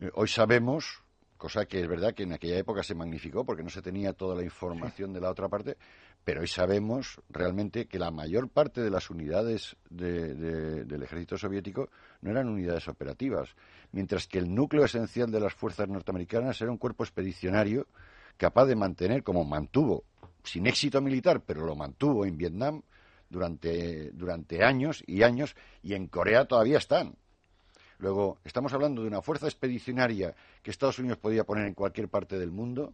eh, 0.00 0.10
hoy 0.14 0.28
sabemos 0.28 1.02
cosa 1.40 1.64
que 1.64 1.80
es 1.80 1.88
verdad 1.88 2.14
que 2.14 2.24
en 2.24 2.34
aquella 2.34 2.58
época 2.58 2.82
se 2.82 2.94
magnificó 2.94 3.44
porque 3.44 3.64
no 3.64 3.70
se 3.70 3.80
tenía 3.80 4.12
toda 4.12 4.36
la 4.36 4.44
información 4.44 5.12
de 5.12 5.20
la 5.20 5.30
otra 5.30 5.48
parte, 5.48 5.78
pero 6.22 6.42
hoy 6.42 6.46
sabemos 6.46 7.18
realmente 7.30 7.86
que 7.86 7.98
la 7.98 8.10
mayor 8.10 8.50
parte 8.50 8.82
de 8.82 8.90
las 8.90 9.08
unidades 9.08 9.74
del 9.88 11.02
ejército 11.02 11.38
soviético 11.38 11.88
no 12.20 12.30
eran 12.30 12.48
unidades 12.48 12.86
operativas, 12.88 13.56
mientras 13.90 14.28
que 14.28 14.38
el 14.38 14.54
núcleo 14.54 14.84
esencial 14.84 15.30
de 15.30 15.40
las 15.40 15.54
fuerzas 15.54 15.88
norteamericanas 15.88 16.60
era 16.60 16.70
un 16.70 16.76
cuerpo 16.76 17.04
expedicionario 17.04 17.88
capaz 18.36 18.66
de 18.66 18.76
mantener, 18.76 19.22
como 19.22 19.42
mantuvo, 19.44 20.04
sin 20.44 20.66
éxito 20.66 21.00
militar, 21.00 21.42
pero 21.42 21.64
lo 21.64 21.74
mantuvo 21.74 22.26
en 22.26 22.36
Vietnam 22.36 22.82
durante, 23.30 24.10
durante 24.12 24.62
años 24.62 25.02
y 25.06 25.22
años, 25.22 25.54
y 25.82 25.94
en 25.94 26.08
Corea 26.08 26.44
todavía 26.44 26.78
están. 26.78 27.16
Luego, 27.98 28.38
estamos 28.44 28.72
hablando 28.72 29.02
de 29.02 29.08
una 29.08 29.22
fuerza 29.22 29.46
expedicionaria 29.46 30.34
que 30.62 30.70
Estados 30.70 30.98
Unidos 30.98 31.18
podía 31.18 31.44
poner 31.44 31.66
en 31.66 31.74
cualquier 31.74 32.08
parte 32.08 32.38
del 32.38 32.50
mundo 32.50 32.92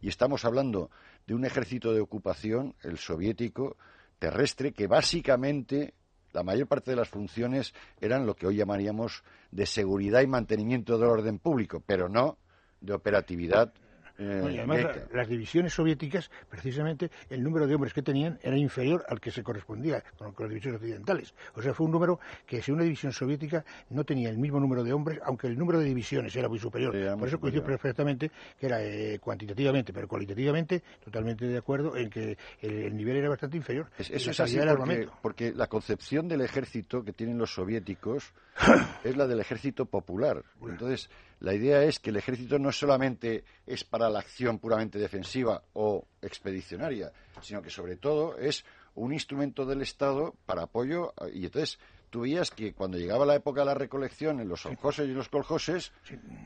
y 0.00 0.08
estamos 0.08 0.44
hablando 0.44 0.90
de 1.26 1.34
un 1.34 1.44
ejército 1.44 1.92
de 1.92 2.00
ocupación, 2.00 2.74
el 2.82 2.98
soviético, 2.98 3.76
terrestre, 4.18 4.72
que 4.72 4.86
básicamente 4.86 5.94
la 6.32 6.42
mayor 6.42 6.66
parte 6.66 6.90
de 6.90 6.96
las 6.96 7.08
funciones 7.08 7.74
eran 8.00 8.26
lo 8.26 8.34
que 8.34 8.46
hoy 8.46 8.56
llamaríamos 8.56 9.22
de 9.50 9.66
seguridad 9.66 10.20
y 10.20 10.26
mantenimiento 10.26 10.98
del 10.98 11.08
orden 11.08 11.38
público, 11.38 11.82
pero 11.84 12.08
no 12.08 12.38
de 12.80 12.92
operatividad 12.92 13.72
y 14.20 14.58
además, 14.58 14.86
las 15.12 15.28
divisiones 15.28 15.72
soviéticas, 15.72 16.30
precisamente, 16.48 17.10
el 17.30 17.42
número 17.42 17.66
de 17.66 17.74
hombres 17.74 17.94
que 17.94 18.02
tenían 18.02 18.38
era 18.42 18.56
inferior 18.56 19.04
al 19.08 19.20
que 19.20 19.30
se 19.30 19.42
correspondía 19.42 20.02
con, 20.18 20.34
las 20.38 20.48
divisiones 20.48 20.80
occidentales. 20.80 21.34
O 21.54 21.62
sea, 21.62 21.72
fue 21.72 21.86
un 21.86 21.92
número 21.92 22.20
que 22.46 22.60
si 22.60 22.70
una 22.70 22.82
división 22.82 23.12
soviética 23.12 23.64
no 23.90 24.04
tenía 24.04 24.28
el 24.28 24.38
mismo 24.38 24.60
número 24.60 24.84
de 24.84 24.92
hombres, 24.92 25.20
aunque 25.24 25.46
el 25.46 25.58
número 25.58 25.78
de 25.78 25.86
divisiones 25.86 26.34
era 26.36 26.48
muy 26.48 26.58
superior. 26.58 26.94
Por 27.18 27.28
eso 27.28 27.40
coincido 27.40 27.64
perfectamente 27.64 28.30
que 28.58 28.66
era 28.66 28.82
eh, 28.82 29.18
cuantitativamente, 29.18 29.92
pero 29.92 30.06
cualitativamente, 30.06 30.82
totalmente 31.02 31.46
de 31.46 31.58
acuerdo 31.58 31.96
en 31.96 32.10
que 32.10 32.36
el, 32.60 32.96
nivel 32.96 33.16
era 33.16 33.28
bastante 33.28 33.56
inferior. 33.56 33.88
eso 33.98 34.30
es 34.30 34.40
así 34.40 34.58
porque, 34.76 35.08
porque 35.22 35.52
la 35.52 35.66
concepción 35.66 36.28
del 36.28 36.42
ejército 36.42 37.02
que 37.02 37.12
tienen 37.12 37.38
los 37.38 37.54
soviéticos 37.54 38.32
es 39.04 39.16
la 39.16 39.26
del 39.26 39.40
ejército 39.40 39.86
popular. 39.86 40.42
Entonces, 40.62 41.08
la 41.40 41.54
idea 41.54 41.82
es 41.82 41.98
que 41.98 42.10
el 42.10 42.16
ejército 42.16 42.58
no 42.58 42.70
solamente 42.70 43.44
es 43.66 43.82
para 43.82 44.10
la 44.10 44.20
acción 44.20 44.58
puramente 44.58 44.98
defensiva 44.98 45.62
o 45.72 46.06
expedicionaria, 46.20 47.12
sino 47.40 47.62
que 47.62 47.70
sobre 47.70 47.96
todo 47.96 48.36
es 48.36 48.64
un 48.94 49.12
instrumento 49.12 49.64
del 49.64 49.80
Estado 49.80 50.34
para 50.44 50.64
apoyo 50.64 51.14
y 51.32 51.46
entonces 51.46 51.78
tú 52.10 52.22
veías 52.22 52.50
que 52.50 52.74
cuando 52.74 52.98
llegaba 52.98 53.24
la 53.24 53.36
época 53.36 53.60
de 53.60 53.66
la 53.66 53.74
recolección 53.74 54.40
en 54.40 54.48
los 54.48 54.60
solcoses 54.60 55.08
y 55.08 55.12
los 55.12 55.30
coljoses, 55.30 55.92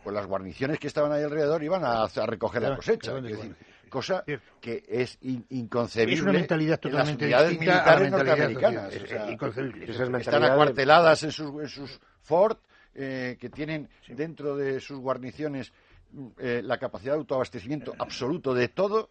pues 0.05 0.14
las 0.14 0.26
guarniciones 0.26 0.78
que 0.78 0.86
estaban 0.86 1.11
ahí 1.11 1.24
alrededor 1.24 1.62
iban 1.64 1.84
a, 1.84 2.07
recoger 2.26 2.62
la 2.62 2.76
cosecha. 2.76 3.14
cosa 3.88 4.24
que 4.61 4.84
es 4.88 5.18
inconcebible. 5.22 6.14
Es 6.14 6.22
una 6.22 6.32
mentalidad 6.32 6.78
totalmente 6.78 7.24
en 7.24 7.30
las 7.32 7.51
militares 7.51 8.11
norteamericanas. 8.11 8.95
están 8.95 10.45
acuarteladas 10.45 11.22
en 11.24 11.32
sus, 11.32 11.62
en 11.62 11.68
sus 11.68 12.01
fort, 12.20 12.61
eh, 12.95 13.36
que 13.40 13.51
tienen 13.51 13.88
dentro 14.09 14.57
de 14.57 14.80
sus 14.80 14.99
guarniciones 14.99 15.72
eh, 16.38 16.61
la 16.62 16.78
capacidad 16.78 17.12
de 17.14 17.18
autoabastecimiento 17.18 17.95
absoluto 17.99 18.55
de 18.55 18.68
todo 18.68 19.11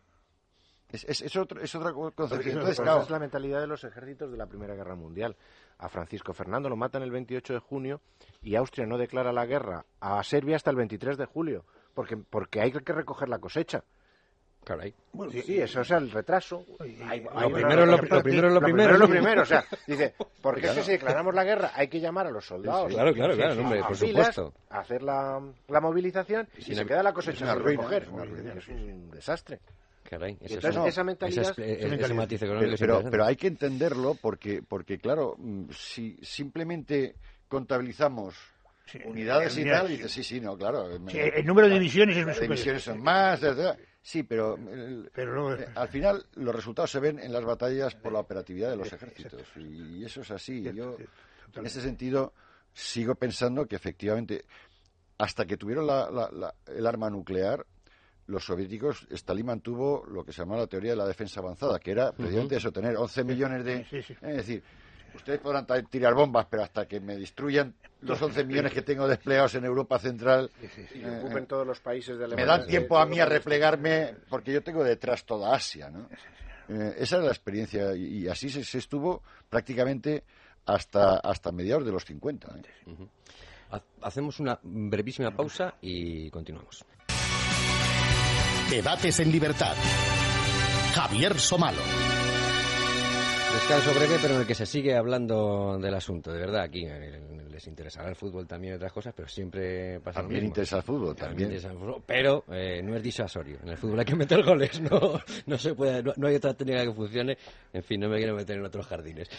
es, 0.94 1.36
otro, 1.36 1.60
es 1.60 1.74
otra 1.74 1.92
concepción. 1.92 2.68
es 2.68 2.80
la 2.80 3.20
mentalidad 3.20 3.60
de 3.60 3.68
los 3.68 3.84
ejércitos 3.84 4.32
de 4.32 4.38
la 4.38 4.46
Primera 4.46 4.76
Guerra 4.76 4.96
Mundial. 4.96 5.36
A 5.80 5.90
Francisco 5.90 6.34
Fernando 6.34 6.70
lo 6.70 6.76
matan 6.76 7.02
el 7.02 7.10
28 7.10 7.54
de 7.54 7.60
junio 7.60 8.02
y 8.44 8.56
Austria 8.56 8.86
no 8.86 9.00
declara 9.00 9.34
la 9.34 9.48
guerra 9.48 9.86
a 10.00 10.24
Serbia 10.24 10.56
hasta 10.56 10.70
el 10.70 10.76
23 10.76 11.18
de 11.18 11.26
julio, 11.26 11.66
porque, 11.96 12.16
porque 12.18 12.62
hay 12.62 12.72
que 12.72 12.94
recoger 12.94 13.28
la 13.28 13.40
cosecha. 13.40 13.84
Caray. 14.64 14.94
Bueno, 15.12 15.32
sí, 15.32 15.60
eso 15.60 15.82
es 15.82 15.92
el 15.92 16.12
retraso. 16.12 16.66
lo, 16.80 17.52
primero, 17.52 17.86
lo, 17.86 17.98
primero 18.22 18.48
es 18.48 18.54
lo 18.54 18.62
primero. 18.62 18.98
lo 18.98 19.08
primero. 19.08 19.42
O 19.42 19.46
sea, 19.46 19.66
dice, 19.86 20.16
porque 20.42 20.68
si 20.70 20.92
declaramos 20.92 21.34
la 21.36 21.44
guerra 21.44 21.72
hay 21.76 21.88
que 21.88 22.00
llamar 22.00 22.28
a 22.28 22.32
los 22.32 22.46
soldados. 22.46 22.94
claro, 22.94 23.14
claro, 23.14 23.36
claro, 23.36 23.62
hombre, 23.62 23.82
por 23.84 23.96
supuesto. 23.96 24.54
hacer 24.70 25.04
la, 25.04 25.42
la 25.68 25.82
movilización 25.82 26.48
y 26.58 26.76
se 26.76 26.86
queda 26.86 27.04
la 27.04 27.14
cosecha 27.14 27.54
sin 27.54 27.64
recoger. 27.64 28.08
Es 28.58 28.68
un 28.68 29.12
desastre 29.12 29.60
pero, 33.10 33.26
hay 33.26 33.36
que 33.36 33.48
entenderlo 33.48 34.16
porque, 34.22 34.62
porque 34.68 34.98
claro, 34.98 35.36
mm, 35.38 35.66
si 35.72 36.18
simplemente 36.22 37.16
contabilizamos 37.48 38.36
unidades 39.06 39.58
y 39.58 39.66
tal, 39.66 39.88
dices, 39.88 40.12
sí, 40.12 40.24
sí, 40.24 40.42
no, 40.42 40.58
claro. 40.58 40.90
el 40.92 41.46
número 41.46 41.68
de 41.68 41.76
divisiones 41.76 42.18
es 42.18 42.40
divisiones 42.40 42.84
son 42.84 43.02
más, 43.02 43.42
sí, 44.04 44.22
pero, 44.24 44.58
eh, 44.70 45.68
al 45.76 45.88
final 45.88 46.26
los 46.36 46.54
resultados 46.54 46.92
se 46.92 47.00
ven 47.00 47.18
en 47.18 47.34
las 47.34 47.44
batallas 47.44 47.96
por 47.96 48.14
la 48.14 48.20
operatividad 48.20 48.70
de 48.70 48.76
los 48.78 48.94
ejércitos 48.94 49.42
y 49.56 50.06
eso 50.06 50.22
es 50.22 50.30
así. 50.30 50.62
Yo, 50.62 50.98
en 51.56 51.66
ese 51.66 51.82
sentido, 51.82 52.34
sigo 52.74 53.16
pensando 53.16 53.66
que 53.66 53.76
efectivamente, 53.76 54.46
hasta 55.18 55.46
que 55.46 55.58
tuvieron 55.58 55.88
el 56.68 56.88
arma 56.88 57.10
nuclear, 57.10 57.66
los 58.28 58.46
soviéticos, 58.46 59.08
Stalin 59.10 59.46
mantuvo 59.46 60.06
lo 60.06 60.24
que 60.24 60.32
se 60.32 60.42
llamaba 60.42 60.62
la 60.62 60.68
teoría 60.68 60.92
de 60.92 60.98
la 60.98 61.08
defensa 61.08 61.40
avanzada, 61.40 61.80
que 61.80 61.92
era 61.92 62.12
precisamente 62.14 62.56
eso, 62.56 62.72
tener 62.72 62.96
11 62.96 63.24
millones 63.24 63.66
de... 63.66 63.86
Es 63.92 64.22
decir, 64.22 64.64
ustedes 65.16 65.40
podrán 65.40 65.66
tirar 65.90 66.14
bombas, 66.14 66.48
pero 66.50 66.64
hasta 66.64 66.88
que 66.88 67.00
me 67.00 67.18
destruyan 67.18 67.74
los 68.02 68.22
11 68.22 68.44
millones 68.44 68.74
que 68.74 68.82
tengo 68.82 69.08
desplegados 69.08 69.56
en 69.56 69.66
Europa 69.66 70.00
Central... 70.00 70.50
y 70.94 71.06
ocupen 71.06 71.46
todos 71.46 71.66
los 71.66 71.80
países 71.80 72.18
de 72.18 72.28
Me 72.28 72.46
dan 72.46 72.68
tiempo 72.68 72.98
a 72.98 73.06
mí 73.06 73.20
a 73.20 73.26
replegarme, 73.26 74.16
porque 74.30 74.52
yo 74.52 74.62
tengo 74.62 74.84
detrás 74.84 75.26
toda 75.26 75.56
Asia, 75.56 75.90
¿no? 75.90 76.10
Eh, 76.70 76.96
esa 76.98 77.18
era 77.18 77.26
la 77.26 77.32
experiencia, 77.32 77.94
y, 77.96 78.28
así 78.28 78.50
se, 78.50 78.78
estuvo 78.78 79.22
prácticamente 79.50 80.24
hasta, 80.66 81.18
hasta 81.18 81.52
mediados 81.52 81.86
de 81.86 81.92
los 81.92 82.06
50. 82.06 82.48
¿eh? 82.58 83.08
Hacemos 84.02 84.40
una 84.40 84.60
brevísima 84.62 85.32
pausa 85.32 85.76
y 85.82 86.30
continuamos. 86.30 86.86
Debates 88.70 89.20
en 89.20 89.32
libertad. 89.32 89.76
Javier 90.94 91.40
Somalo. 91.40 91.82
Descanso 93.54 93.94
breve, 93.94 94.18
pero 94.20 94.34
en 94.34 94.42
el 94.42 94.48
que 94.48 94.56
se 94.56 94.66
sigue 94.66 94.96
hablando 94.96 95.78
del 95.78 95.94
asunto, 95.94 96.34
de 96.34 96.40
verdad. 96.40 96.64
Aquí 96.64 96.86
eh, 96.88 97.46
les 97.52 97.68
interesará 97.68 98.10
el 98.10 98.16
fútbol 98.16 98.48
también 98.48 98.74
y 98.74 98.76
otras 98.78 98.92
cosas, 98.92 99.14
pero 99.16 99.28
siempre 99.28 100.00
pasa 100.00 100.22
también 100.22 100.42
lo 100.42 100.48
interesa 100.48 100.78
el 100.78 100.84
fútbol, 100.84 101.16
también. 101.16 101.52
pero 102.04 102.46
eh, 102.52 102.82
no 102.84 102.96
es 102.96 103.04
disuasorio. 103.04 103.60
En 103.62 103.70
el 103.70 103.78
fútbol 103.78 104.00
hay 104.00 104.06
que 104.06 104.16
meter 104.16 104.44
goles, 104.44 104.82
no, 104.92 105.20
no 105.46 105.58
se 105.60 105.76
puede, 105.76 106.02
no, 106.02 106.28
hay 106.28 106.36
otra 106.36 106.56
técnica 106.56 106.84
que 106.84 106.94
funcione. 106.94 107.38
En 107.72 107.84
fin, 107.84 108.00
no 108.00 108.10
me 108.10 108.18
quiero 108.18 108.36
meter 108.36 108.58
en 108.58 108.66
otros 108.66 108.88
jardines. 108.88 109.30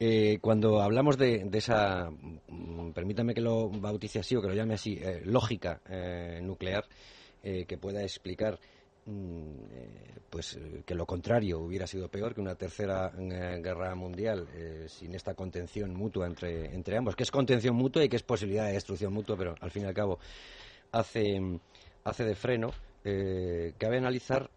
Eh, 0.00 0.38
cuando 0.40 0.82
hablamos 0.82 1.16
de, 1.16 1.48
esa, 1.52 2.10
mm, 2.10 2.90
permítame 2.90 3.32
que 3.32 3.40
lo 3.40 3.68
bautice 3.68 4.18
así 4.18 4.34
o 4.34 4.42
que 4.42 4.48
lo 4.48 4.54
llame 4.54 4.74
así, 4.74 5.00
lógica 5.24 5.80
nuclear, 6.40 6.84
que 7.42 7.78
pueda 7.78 8.02
explicar 8.02 8.58
eh, 8.58 8.81
pues 9.04 10.54
eh, 10.54 10.82
que 10.86 10.94
lo 10.94 11.06
contrario 11.06 11.58
hubiera 11.58 11.86
sido 11.86 12.08
peor 12.08 12.34
que 12.34 12.40
una 12.40 12.54
tercera 12.54 13.12
eh, 13.18 13.60
guerra 13.62 13.94
mundial 13.94 14.46
sin 14.86 15.14
esta 15.14 15.34
contención 15.34 15.94
mutua 15.94 16.26
entre, 16.26 16.74
entre 16.74 16.96
ambos, 16.96 17.16
que 17.16 17.24
es 17.24 17.30
contención 17.30 17.74
mutua 17.74 18.04
y 18.04 18.08
que 18.08 18.16
es 18.16 18.22
posibilidad 18.22 18.66
de 18.66 18.74
destrucción 18.74 19.12
mutua, 19.12 19.36
pero 19.36 19.54
al 19.60 19.70
fin 19.70 19.82
y 19.82 19.86
al 19.86 19.94
cabo 19.94 20.18
hace, 20.92 21.40
hace 22.04 22.24
de 22.24 22.34
freno. 22.34 22.70
cabe 23.78 23.98
analizar 23.98 24.48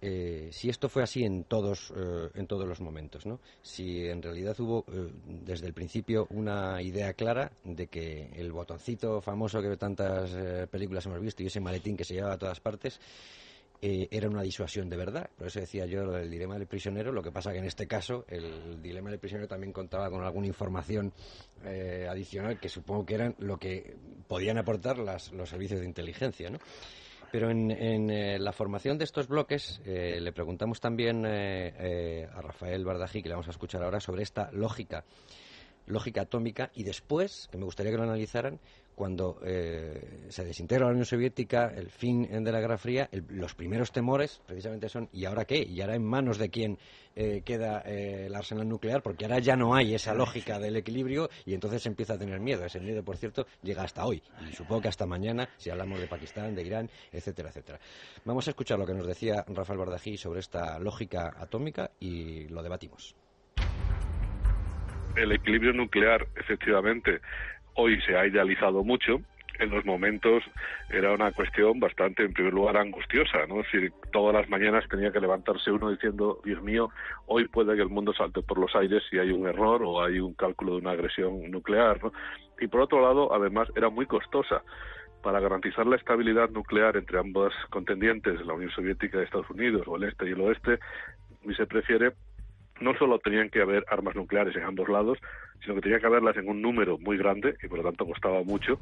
si 0.52 0.70
esto 0.70 0.88
fue 0.88 1.02
así 1.02 1.24
en 1.24 1.46
todos, 1.46 1.91
en 2.36 2.46
todos 2.46 2.68
los 2.68 2.80
momentos, 2.80 3.26
¿no? 3.26 3.39
Si 3.64 4.06
en 4.06 4.22
realidad 4.22 4.60
hubo 4.60 4.86
desde 5.26 5.66
el 5.66 5.74
principio 5.74 6.28
una 6.30 6.82
idea 6.82 7.14
clara 7.14 7.52
de 7.64 7.88
que 7.88 8.30
el 8.36 8.52
botoncito 8.52 9.20
famoso 9.22 9.62
que 9.62 9.76
tantas 9.78 10.30
películas 10.70 11.06
hemos 11.08 11.22
visto 11.22 11.41
y 11.41 11.48
ese 11.48 11.60
maletín 11.60 11.98
que 11.98 12.06
se 12.06 12.14
llevaba 12.14 12.36
a 12.36 12.38
todas 12.38 12.60
partes 12.60 13.00
eh, 13.82 14.08
era 14.12 14.30
una 14.30 14.42
disuasión 14.42 14.90
de 14.90 14.98
verdad. 14.98 15.30
Por 15.38 15.48
eso 15.48 15.60
decía 15.60 15.86
yo 15.86 16.16
el 16.16 16.30
dilema 16.30 16.58
del 16.58 16.68
prisionero. 16.68 17.12
Lo 17.12 17.22
que 17.22 17.32
pasa 17.32 17.52
que 17.52 17.60
en 17.60 17.66
este 17.66 17.88
caso 17.88 18.26
el 18.28 18.82
dilema 18.82 19.10
del 19.10 19.20
prisionero 19.20 19.48
también 19.48 19.74
contaba 19.74 20.10
con 20.10 20.24
alguna 20.24 20.48
información 20.48 21.14
eh, 21.64 22.08
adicional 22.10 22.60
que 22.60 22.70
supongo 22.70 23.06
que 23.06 23.16
eran 23.16 23.36
lo 23.40 23.58
que 23.58 23.96
podían 24.28 24.58
aportar 24.58 24.98
las, 24.98 25.32
los 25.32 25.50
servicios 25.50 25.80
de 25.80 25.86
inteligencia, 25.86 26.50
¿no? 26.50 26.60
Pero 27.32 27.50
en, 27.50 27.72
eh, 28.10 28.40
la 28.40 28.54
formación 28.54 28.98
de 28.98 29.04
estos 29.04 29.28
bloques 29.28 29.82
le 29.84 30.32
preguntamos 30.32 30.80
también 30.80 31.26
a 31.26 32.42
Rafael 32.42 32.86
Bardají, 32.86 33.22
que 33.22 33.28
le 33.28 33.36
vamos 33.36 33.48
a 33.48 33.52
escuchar 33.52 33.84
ahora, 33.84 34.00
sobre 34.00 34.24
esta 34.24 34.52
lógica 34.52 35.04
lógica 35.88 36.22
atómica 36.22 36.72
y 36.74 36.84
después, 36.84 37.48
que 37.52 37.58
me 37.58 37.66
gustaría 37.66 37.92
que 37.92 37.98
lo 37.98 38.04
analizaran, 38.04 38.60
cuando 38.96 39.39
eh, 39.43 40.26
se 40.30 40.43
desintegra 40.46 40.86
la 40.86 40.91
Unión 40.91 41.06
Soviética, 41.06 41.68
el 41.76 41.89
fin 41.89 42.24
de 42.24 42.52
la 42.52 42.60
Guerra 42.60 42.78
Fría, 42.78 43.10
los 43.30 43.54
primeros 43.54 43.91
temores 43.91 44.41
precisamente 44.46 44.89
son 44.89 45.10
¿y 45.12 45.26
ahora 45.26 45.46
qué? 45.46 45.62
¿Y 45.62 45.82
ahora 45.82 45.96
en 45.96 46.06
manos 46.06 46.38
de 46.38 46.50
quién 46.50 46.78
eh, 47.16 47.41
queda 47.43 47.82
eh, 47.86 48.28
el 48.28 48.36
arsenal 48.36 48.68
nuclear? 48.68 49.02
Porque 49.02 49.26
ahora 49.26 49.39
ya 49.39 49.56
no 49.56 49.76
hay 49.76 49.93
esa 49.93 50.14
lógica 50.14 50.60
del 50.60 50.78
equilibrio 50.78 51.30
y 51.46 51.54
entonces 51.54 51.84
se 51.84 51.89
empieza 51.89 52.14
a 52.14 52.18
tener 52.18 52.39
miedo. 52.39 52.66
Ese 52.66 52.80
miedo, 52.80 53.04
por 53.04 53.18
cierto, 53.18 53.46
llega 53.62 53.84
hasta 53.84 54.06
hoy 54.06 54.24
y 54.50 54.54
supongo 54.54 54.84
que 54.84 54.88
hasta 54.88 55.06
mañana 55.06 55.50
si 55.58 55.70
hablamos 55.70 56.00
de 56.00 56.08
Pakistán, 56.08 56.56
de 56.56 56.64
Irán, 56.64 56.89
etcétera, 57.12 57.50
etcétera. 57.50 57.80
Vamos 58.24 58.48
a 58.48 58.52
escuchar 58.52 58.80
lo 58.80 58.86
que 58.86 58.93
nos 58.93 59.06
decía 59.06 59.43
Rafael 59.48 59.80
Bardají 59.80 60.18
sobre 60.18 60.39
esta 60.39 60.80
lógica 60.80 61.34
atómica 61.38 61.91
y 62.00 62.48
lo 62.48 62.64
debatimos. 62.64 63.16
El 65.16 65.32
equilibrio 65.32 65.72
nuclear, 65.72 66.28
efectivamente, 66.36 67.22
hoy 67.76 68.02
se 68.02 68.18
ha 68.18 68.26
idealizado 68.26 68.84
mucho, 68.84 69.22
en 69.60 69.70
los 69.70 69.86
momentos 69.86 70.44
era 70.90 71.14
una 71.14 71.32
cuestión 71.32 71.80
bastante, 71.80 72.24
en 72.24 72.34
primer 72.34 72.54
lugar, 72.54 72.78
angustiosa, 72.78 73.46
¿no? 73.48 73.62
Es 73.62 73.72
decir, 73.72 73.94
todas 74.12 74.34
las 74.34 74.50
mañanas 74.50 74.88
tenía 74.90 75.12
que 75.12 75.20
levantarse 75.20 75.72
uno 75.72 75.92
diciendo, 75.92 76.42
Dios 76.44 76.62
mío, 76.62 76.90
hoy 77.28 77.48
puede 77.48 77.76
que 77.76 77.82
el 77.82 77.90
mundo 77.90 78.14
salte 78.14 78.42
por 78.42 78.58
los 78.58 78.76
aires 78.76 79.04
si 79.10 79.18
hay 79.18 79.32
un 79.32 79.48
error 79.48 79.82
o 79.84 80.04
hay 80.04 80.20
un 80.20 80.34
cálculo 80.34 80.74
de 80.74 80.80
una 80.80 80.92
agresión 80.92 81.50
nuclear, 81.50 82.04
¿no? 82.04 82.12
Y 82.60 82.68
por 82.68 82.82
otro 82.82 83.02
lado, 83.02 83.34
además, 83.34 83.70
era 83.76 83.90
muy 83.90 84.06
costosa. 84.06 84.62
Para 85.22 85.40
garantizar 85.40 85.88
la 85.88 85.96
estabilidad 85.96 86.50
nuclear 86.52 86.98
entre 86.98 87.18
ambos 87.18 87.52
contendientes, 87.72 88.46
la 88.46 88.54
Unión 88.54 88.72
Soviética 88.72 89.20
y 89.20 89.24
Estados 89.24 89.50
Unidos, 89.50 89.88
o 89.88 89.96
el 89.96 90.04
este 90.04 90.30
y 90.30 90.34
el 90.34 90.42
oeste, 90.42 90.80
y 91.44 91.54
se 91.56 91.66
prefiere 91.66 92.14
no 92.80 92.96
solo 92.98 93.20
tenían 93.20 93.50
que 93.50 93.62
haber 93.62 93.86
armas 93.88 94.16
nucleares 94.16 94.56
en 94.56 94.64
ambos 94.64 94.90
lados, 94.90 95.18
sino 95.62 95.76
que 95.76 95.82
tenía 95.82 96.00
que 96.00 96.08
haberlas 96.08 96.38
en 96.38 96.50
un 96.50 96.62
número 96.62 96.98
muy 96.98 97.18
grande 97.18 97.56
y 97.64 97.68
por 97.68 97.80
lo 97.80 97.84
tanto 97.84 98.06
costaba 98.06 98.44
mucho 98.44 98.80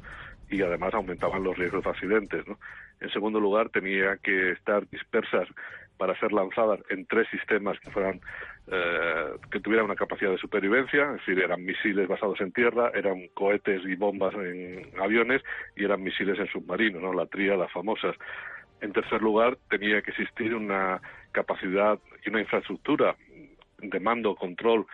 y 0.50 0.62
además 0.62 0.94
aumentaban 0.94 1.44
los 1.44 1.56
riesgos 1.56 1.84
de 1.84 1.90
accidentes. 1.90 2.46
¿no? 2.46 2.58
En 3.00 3.10
segundo 3.10 3.40
lugar, 3.40 3.68
tenía 3.70 4.16
que 4.16 4.52
estar 4.52 4.88
dispersas 4.90 5.48
para 5.96 6.18
ser 6.18 6.32
lanzadas 6.32 6.80
en 6.90 7.06
tres 7.06 7.28
sistemas 7.30 7.78
que 7.78 7.90
fueran 7.90 8.20
eh, 8.66 9.32
que 9.50 9.60
tuvieran 9.60 9.84
una 9.84 9.94
capacidad 9.94 10.30
de 10.30 10.38
supervivencia, 10.38 11.10
es 11.10 11.26
decir, 11.26 11.38
eran 11.38 11.64
misiles 11.64 12.08
basados 12.08 12.40
en 12.40 12.50
tierra, 12.50 12.90
eran 12.94 13.28
cohetes 13.34 13.82
y 13.84 13.94
bombas 13.94 14.34
en 14.34 14.90
aviones 14.98 15.42
y 15.76 15.84
eran 15.84 16.02
misiles 16.02 16.38
en 16.38 16.48
submarinos, 16.48 17.02
¿no? 17.02 17.12
la 17.12 17.26
tríada 17.26 17.68
famosas. 17.68 18.16
En 18.80 18.92
tercer 18.92 19.22
lugar, 19.22 19.56
tenía 19.70 20.02
que 20.02 20.10
existir 20.10 20.54
una 20.54 21.00
capacidad 21.32 21.98
y 22.24 22.30
una 22.30 22.40
infraestructura 22.40 23.16
de 23.78 24.00
mando, 24.00 24.34
control 24.34 24.86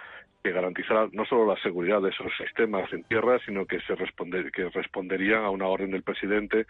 que 0.42 0.52
garantizara 0.52 1.08
no 1.12 1.24
solo 1.26 1.46
la 1.46 1.60
seguridad 1.60 2.00
de 2.00 2.10
esos 2.10 2.32
sistemas 2.36 2.90
en 2.92 3.04
tierra, 3.04 3.38
sino 3.44 3.66
que 3.66 3.78
se 3.80 3.94
responder, 3.94 4.50
que 4.50 4.70
responderían 4.70 5.44
a 5.44 5.50
una 5.50 5.66
orden 5.66 5.90
del 5.90 6.02
presidente 6.02 6.60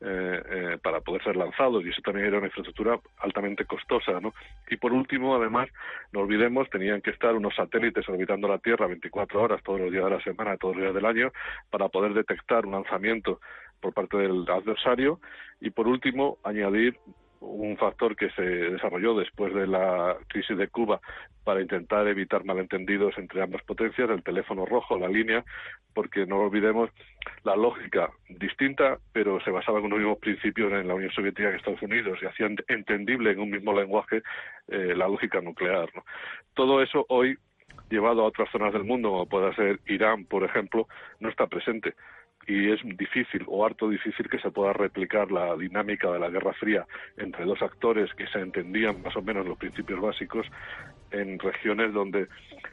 eh, 0.00 0.42
eh, 0.50 0.78
para 0.82 1.00
poder 1.00 1.22
ser 1.22 1.36
lanzados 1.36 1.84
y 1.84 1.90
eso 1.90 2.02
también 2.02 2.26
era 2.26 2.38
una 2.38 2.48
infraestructura 2.48 2.98
altamente 3.18 3.66
costosa, 3.66 4.20
¿no? 4.20 4.34
Y 4.68 4.76
por 4.78 4.92
último, 4.92 5.36
además, 5.36 5.68
no 6.12 6.20
olvidemos, 6.20 6.68
tenían 6.70 7.02
que 7.02 7.10
estar 7.10 7.34
unos 7.34 7.54
satélites 7.54 8.08
orbitando 8.08 8.48
la 8.48 8.58
Tierra 8.58 8.88
24 8.88 9.40
horas 9.40 9.62
todos 9.62 9.80
los 9.80 9.92
días 9.92 10.04
de 10.04 10.10
la 10.10 10.22
semana, 10.22 10.56
todos 10.56 10.74
los 10.74 10.82
días 10.82 10.94
del 10.94 11.06
año, 11.06 11.32
para 11.70 11.88
poder 11.88 12.14
detectar 12.14 12.66
un 12.66 12.72
lanzamiento 12.72 13.40
por 13.80 13.94
parte 13.94 14.16
del 14.16 14.44
adversario 14.48 15.20
y 15.60 15.70
por 15.70 15.86
último 15.86 16.38
añadir 16.42 16.98
un 17.40 17.76
factor 17.78 18.16
que 18.16 18.30
se 18.30 18.42
desarrolló 18.42 19.14
después 19.14 19.54
de 19.54 19.66
la 19.66 20.16
crisis 20.28 20.56
de 20.56 20.68
Cuba 20.68 21.00
para 21.42 21.62
intentar 21.62 22.06
evitar 22.06 22.44
malentendidos 22.44 23.16
entre 23.16 23.42
ambas 23.42 23.62
potencias, 23.62 24.10
el 24.10 24.22
teléfono 24.22 24.66
rojo, 24.66 24.98
la 24.98 25.08
línea, 25.08 25.44
porque 25.94 26.26
no 26.26 26.40
olvidemos 26.40 26.90
la 27.42 27.56
lógica 27.56 28.10
distinta, 28.28 28.98
pero 29.12 29.40
se 29.40 29.50
basaba 29.50 29.78
en 29.78 29.86
unos 29.86 29.98
mismos 29.98 30.18
principios 30.18 30.72
en 30.72 30.86
la 30.86 30.94
Unión 30.94 31.10
Soviética 31.12 31.50
y 31.50 31.56
Estados 31.56 31.82
Unidos 31.82 32.18
y 32.22 32.26
hacían 32.26 32.56
entendible 32.68 33.30
en 33.30 33.40
un 33.40 33.50
mismo 33.50 33.72
lenguaje 33.72 34.22
eh, 34.68 34.94
la 34.94 35.08
lógica 35.08 35.40
nuclear. 35.40 35.88
Todo 36.54 36.82
eso 36.82 37.06
hoy, 37.08 37.38
llevado 37.88 38.22
a 38.22 38.26
otras 38.26 38.50
zonas 38.50 38.72
del 38.72 38.84
mundo, 38.84 39.10
como 39.10 39.26
pueda 39.26 39.54
ser 39.54 39.80
Irán, 39.86 40.26
por 40.26 40.44
ejemplo, 40.44 40.86
no 41.20 41.30
está 41.30 41.46
presente 41.46 41.94
y 42.50 42.72
es 42.72 42.80
difícil 42.98 43.44
o 43.46 43.64
harto 43.64 43.88
difícil 43.88 44.28
que 44.28 44.40
se 44.40 44.50
pueda 44.50 44.72
replicar 44.72 45.30
la 45.30 45.56
dinámica 45.56 46.10
de 46.10 46.18
la 46.18 46.30
Guerra 46.30 46.52
Fría 46.54 46.84
entre 47.16 47.44
dos 47.44 47.62
actores 47.62 48.12
que 48.14 48.26
se 48.26 48.40
entendían 48.40 49.00
más 49.02 49.14
o 49.14 49.22
menos 49.22 49.46
los 49.46 49.56
principios 49.56 50.00
básicos 50.00 50.46
en 51.12 51.38
regiones 51.38 51.92
donde 51.92 52.26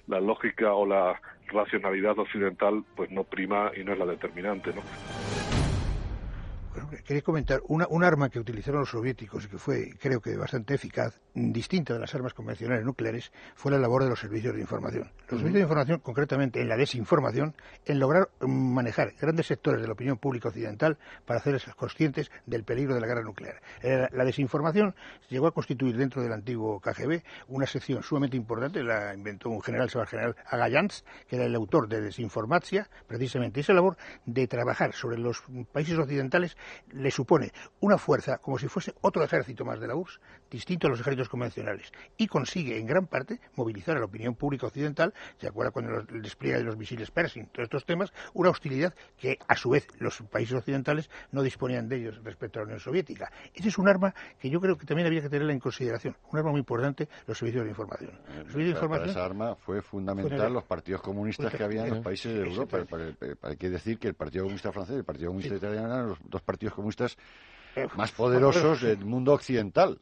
la 0.07 0.19
lógica 0.19 0.73
o 0.73 0.87
la 0.87 1.21
racionalidad 1.49 2.17
occidental 2.17 2.83
pues 2.95 3.11
no 3.11 3.23
prima 3.23 3.71
y 3.79 3.83
no 3.83 3.93
es 3.93 3.99
la 3.99 4.07
determinante, 4.07 4.71
¿no? 4.73 4.81
Quería 7.05 7.21
comentar 7.21 7.61
una, 7.67 7.87
un 7.89 8.03
arma 8.03 8.29
que 8.29 8.39
utilizaron 8.39 8.81
los 8.81 8.89
soviéticos 8.89 9.45
y 9.45 9.47
que 9.47 9.57
fue, 9.57 9.93
creo 9.99 10.21
que, 10.21 10.35
bastante 10.35 10.75
eficaz, 10.75 11.19
distinta 11.33 11.93
de 11.93 11.99
las 11.99 12.13
armas 12.15 12.33
convencionales 12.33 12.85
nucleares, 12.85 13.31
fue 13.55 13.71
la 13.71 13.77
labor 13.77 14.03
de 14.03 14.09
los 14.09 14.19
servicios 14.19 14.55
de 14.55 14.61
información. 14.61 15.11
Los 15.29 15.39
servicios 15.39 15.53
de 15.53 15.61
información, 15.61 15.99
concretamente 15.99 16.61
en 16.61 16.69
la 16.69 16.77
desinformación, 16.77 17.55
en 17.85 17.99
lograr 17.99 18.29
manejar 18.41 19.13
grandes 19.19 19.47
sectores 19.47 19.81
de 19.81 19.87
la 19.87 19.93
opinión 19.93 20.17
pública 20.17 20.49
occidental 20.49 20.97
para 21.25 21.39
hacerles 21.39 21.65
conscientes 21.75 22.31
del 22.45 22.63
peligro 22.63 22.95
de 22.95 23.01
la 23.01 23.07
guerra 23.07 23.23
nuclear. 23.23 23.61
Eh, 23.81 24.07
la 24.11 24.25
desinformación 24.25 24.95
llegó 25.29 25.47
a 25.47 25.51
constituir 25.51 25.97
dentro 25.97 26.21
del 26.21 26.33
antiguo 26.33 26.79
KGB 26.79 27.21
una 27.47 27.65
sección 27.65 28.03
sumamente 28.03 28.37
importante, 28.37 28.83
la 28.83 29.13
inventó 29.13 29.49
un 29.49 29.61
general, 29.61 29.89
se 29.89 29.95
llama 29.95 30.07
general 30.07 30.35
Agayans, 30.45 31.05
que 31.27 31.35
era 31.35 31.45
el 31.45 31.55
autor 31.55 31.87
de 31.87 32.01
Desinformatia, 32.01 32.89
precisamente 33.07 33.59
esa 33.59 33.73
labor 33.73 33.97
de 34.25 34.47
trabajar 34.47 34.93
sobre 34.93 35.17
los 35.17 35.43
países 35.71 35.97
occidentales 35.97 36.57
le 36.91 37.11
supone 37.11 37.51
una 37.79 37.97
fuerza 37.97 38.37
como 38.37 38.57
si 38.57 38.67
fuese 38.67 38.93
otro 39.01 39.23
ejército 39.23 39.65
más 39.65 39.79
de 39.79 39.87
la 39.87 39.95
URSS, 39.95 40.19
distinto 40.49 40.87
a 40.87 40.89
los 40.89 40.99
ejércitos 40.99 41.29
convencionales, 41.29 41.91
y 42.17 42.27
consigue 42.27 42.77
en 42.77 42.85
gran 42.85 43.07
parte 43.07 43.39
movilizar 43.55 43.97
a 43.97 43.99
la 43.99 44.05
opinión 44.05 44.35
pública 44.35 44.67
occidental, 44.67 45.13
se 45.37 45.47
acuerda 45.47 45.71
cuando 45.71 45.99
el 45.99 46.21
despliegue 46.21 46.57
de 46.57 46.63
los 46.63 46.77
misiles 46.77 47.11
Pershing, 47.11 47.47
todos 47.47 47.65
estos 47.65 47.85
temas, 47.85 48.13
una 48.33 48.49
hostilidad 48.49 48.93
que 49.17 49.37
a 49.47 49.55
su 49.55 49.69
vez 49.69 49.87
los 49.99 50.21
países 50.31 50.55
occidentales 50.55 51.09
no 51.31 51.41
disponían 51.41 51.87
de 51.87 51.97
ellos 51.97 52.23
respecto 52.23 52.59
a 52.59 52.61
la 52.61 52.65
Unión 52.65 52.79
Soviética. 52.79 53.31
Ese 53.53 53.69
es 53.69 53.77
un 53.77 53.87
arma 53.87 54.13
que 54.39 54.49
yo 54.49 54.59
creo 54.59 54.77
que 54.77 54.85
también 54.85 55.07
había 55.07 55.21
que 55.21 55.29
tenerla 55.29 55.53
en 55.53 55.59
consideración, 55.59 56.15
un 56.31 56.39
arma 56.39 56.51
muy 56.51 56.59
importante, 56.59 57.07
los 57.25 57.37
servicios 57.37 57.63
de 57.63 57.69
información. 57.69 58.11
Los 58.11 58.51
servicios 58.51 58.65
de 58.65 58.69
información 58.69 59.09
esa 59.09 59.25
arma 59.25 59.55
fue 59.55 59.81
fundamental 59.81 60.53
los 60.53 60.63
partidos 60.63 61.01
comunistas 61.01 61.53
que 61.53 61.63
había 61.63 61.83
en 61.83 61.89
los 61.91 61.99
países 61.99 62.33
de 62.33 62.41
Europa. 62.41 62.85
Hay 63.43 63.57
que 63.57 63.69
decir 63.69 63.97
que 63.99 64.07
el 64.07 64.15
Partido 64.15 64.43
Comunista 64.43 64.71
francés 64.71 64.95
y 64.95 64.99
el 64.99 65.05
Partido 65.05 65.29
Comunista 65.29 65.55
italiano 65.55 65.87
eran 65.87 66.09
los 66.09 66.19
dos 66.23 66.41
partidos 66.41 66.56
comunistas 66.65 67.17
más 67.95 68.11
poderosos 68.11 68.81
del 68.81 69.05
mundo 69.05 69.33
occidental. 69.33 69.99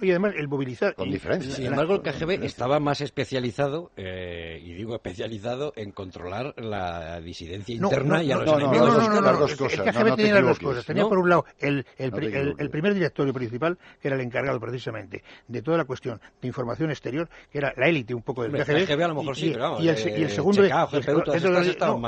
Y 0.00 0.10
además 0.10 0.34
el 0.36 0.46
movilizar. 0.48 0.94
Con 0.94 1.10
diferencia. 1.10 1.54
Sin 1.54 1.66
embargo, 1.66 1.94
el 1.94 2.02
KGB 2.02 2.44
estaba 2.44 2.78
más 2.80 3.00
especializado, 3.00 3.92
eh, 3.96 4.60
y 4.62 4.74
digo 4.74 4.94
especializado, 4.94 5.72
en 5.74 5.90
controlar 5.90 6.54
la 6.58 7.20
disidencia 7.20 7.74
interna 7.74 8.22
y 8.22 8.30
a 8.30 8.36
los 8.36 8.60
enemigos. 8.60 8.88
No, 8.88 9.08
no, 9.08 9.20
no, 9.20 9.32
no, 9.32 9.46
El 9.46 9.56
KGB 9.56 10.16
tenía 10.16 10.34
las 10.34 10.44
dos 10.44 10.58
cosas. 10.58 10.84
Tenía 10.84 11.04
por 11.04 11.18
un 11.18 11.30
lado 11.30 11.46
el, 11.58 11.86
el, 11.96 12.12
primer 12.12 12.92
directorio 12.92 13.32
principal, 13.32 13.78
que 14.00 14.08
era 14.08 14.16
el 14.16 14.22
encargado 14.22 14.60
precisamente 14.60 15.22
de 15.48 15.62
toda 15.62 15.78
la 15.78 15.84
cuestión 15.84 16.20
de 16.42 16.48
información 16.48 16.90
exterior, 16.90 17.28
que 17.50 17.58
era 17.58 17.72
la 17.76 17.88
élite 17.88 18.14
un 18.14 18.22
poco 18.22 18.42
del 18.42 18.52
KGB. 18.52 18.76
El 18.76 18.86
KGB 18.86 19.02
a 19.02 19.08
lo 19.08 19.14
mejor 19.14 19.36
sí, 19.36 19.50
pero 19.52 19.80
y, 19.80 19.88
el, 19.88 19.98
y 19.98 20.22
el 20.24 20.30
segundo. 20.30 20.62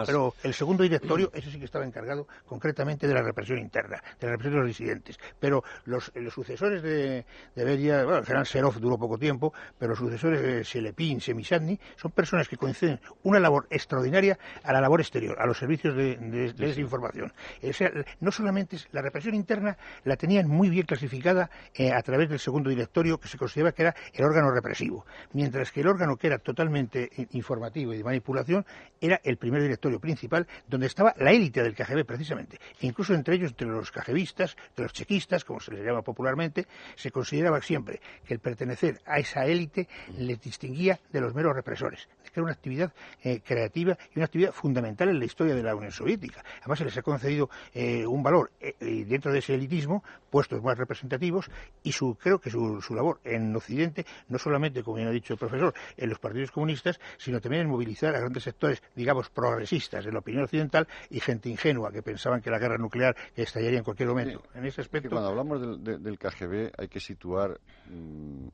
pero 0.05 0.35
el 0.43 0.53
segundo 0.55 0.83
directorio, 0.83 1.31
ese 1.33 1.51
sí 1.51 1.59
que 1.59 1.65
estaba 1.65 1.87
encargado 1.87 2.29
concretamente 2.45 3.09
de 3.09 3.15
la 3.15 3.23
represión 3.23 3.59
interna, 3.59 4.03
de 4.21 4.27
la 4.27 4.33
represión 4.33 4.55
de 4.55 4.59
los 4.59 4.69
disidentes. 4.69 5.08
Pero 5.39 5.65
los, 5.85 6.11
los 6.15 6.35
sucesores 6.35 6.83
de, 6.83 7.25
de 7.55 8.05
bueno, 8.05 8.19
el 8.19 8.25
general 8.25 8.47
Serov 8.47 8.79
duró 8.81 8.99
poco 8.99 9.19
tiempo, 9.19 9.53
pero 9.79 9.91
los 9.91 9.99
sucesores 9.99 10.43
de 10.43 10.65
Selepin, 10.65 11.21
Semisatni, 11.21 11.79
son 11.97 12.11
personas 12.11 12.49
que 12.49 12.57
coinciden 12.57 13.01
una 13.23 13.39
labor 13.39 13.67
extraordinaria 13.71 14.39
a 14.63 14.73
la 14.73 14.81
labor 14.81 15.01
exterior, 15.01 15.41
a 15.41 15.47
los 15.47 15.59
servicios 15.59 15.95
de, 15.97 16.17
desinformación. 16.57 17.33
O 17.63 17.73
sea, 17.73 17.91
no 18.21 18.31
solamente 18.31 18.79
la 18.93 19.03
represión 19.03 19.35
interna 19.35 19.77
la 20.05 20.17
tenían 20.17 20.49
muy 20.49 20.69
bien 20.69 20.87
clasificada 20.87 21.51
eh, 21.75 21.93
a 21.93 22.03
través 22.03 22.29
del 22.29 22.39
segundo 22.39 22.71
directorio, 22.71 23.19
que 23.19 23.29
se 23.29 23.39
consideraba 23.39 23.73
que 23.73 23.83
era 23.83 23.95
el 24.13 24.25
órgano 24.25 24.51
represivo, 24.51 25.07
mientras 25.33 25.73
que 25.73 25.81
el 25.81 25.89
órgano 25.89 26.17
que 26.17 26.27
era 26.27 26.39
totalmente 26.39 27.11
informativo 27.31 27.93
y 27.93 27.99
de 27.99 28.05
manipulación 28.05 28.65
era 29.01 29.21
el 29.23 29.37
primer 29.37 29.63
directorio 29.63 30.01
principal, 30.01 30.47
donde 30.67 30.87
estaba 30.87 31.15
la 31.19 31.31
élite 31.31 31.63
del 31.63 31.75
KGB 31.75 32.05
precisamente. 32.05 32.59
incluso 32.81 33.15
entre 33.15 33.37
ellos, 33.37 33.51
entre 33.51 33.69
los 33.69 33.91
KGBistas, 33.91 34.57
entre 34.71 34.85
los 34.85 34.93
chequistas, 34.99 35.45
como 35.45 35.61
se 35.61 35.73
les 35.73 35.85
llama 35.85 36.03
popularmente, 36.03 36.67
se 36.97 37.11
consideraba 37.11 37.61
siempre 37.63 38.01
que 38.25 38.35
el 38.35 38.41
pertenecer 38.41 39.01
a 39.07 39.19
esa 39.19 39.47
élite 39.47 39.89
les 40.17 40.41
distinguía 40.41 40.99
de 41.13 41.21
los 41.21 41.35
meros 41.35 41.55
represores, 41.55 42.09
que 42.25 42.33
era 42.35 42.43
una 42.43 42.53
actividad 42.53 42.93
eh, 43.23 43.41
creativa 43.45 43.97
y 44.15 44.19
una 44.19 44.27
actividad 44.27 44.53
fundamental 44.53 45.09
en 45.09 45.19
la 45.19 45.25
historia 45.25 45.55
de 45.55 45.63
la 45.63 45.75
Unión 45.75 45.93
Soviética. 45.93 46.45
Además, 46.61 46.79
se 46.79 46.85
les 46.85 46.97
ha 46.97 47.03
concedido 47.03 47.49
eh, 47.73 48.07
un 48.07 48.23
valor 48.23 48.51
eh, 48.61 48.75
dentro 49.07 49.33
de 49.33 49.39
ese 49.39 49.55
elitismo, 49.55 50.03
puestos 50.31 50.63
más 50.63 50.77
representativos, 50.77 51.51
y 51.83 51.93
su, 51.93 52.17
creo 52.17 52.41
que 52.41 52.51
su, 52.51 52.81
su 52.83 52.95
labor 52.95 53.21
en 53.25 53.55
Occidente, 53.55 54.05
no 54.29 54.39
solamente, 54.39 54.83
como 54.83 54.97
bien 54.97 55.09
ha 55.09 55.13
dicho 55.13 55.33
el 55.33 55.39
profesor, 55.39 55.75
en 55.97 56.09
los 56.09 56.19
partidos 56.19 56.51
comunistas, 56.51 57.01
sino 57.17 57.41
también 57.41 57.63
en 57.63 57.69
movilizar 57.69 58.15
a 58.15 58.21
grandes 58.21 58.43
sectores, 58.43 58.83
digamos, 58.95 59.31
progresistas 59.31 60.05
de 60.05 60.13
la 60.13 60.19
opinión 60.19 60.45
occidental 60.45 60.89
y 61.11 61.21
gente 61.21 61.49
ingenua 61.49 61.93
que 61.93 62.03
pensaban 62.03 62.41
que 62.41 62.51
la 62.51 62.59
guerra 62.59 62.79
nuclear 62.79 63.17
estallaría 63.37 63.79
en 63.79 63.85
cualquier 63.85 64.09
momento. 64.09 64.43
en 64.55 64.65
ese 64.65 64.81
aspecto. 64.89 65.11
Cuando 65.11 65.29
hablamos 65.29 65.83
del, 65.83 66.03
del 66.03 66.19
KGB 66.19 66.73
hay 66.77 66.89
que 66.89 67.01
situar 67.01 67.61
Mm, 67.91 68.49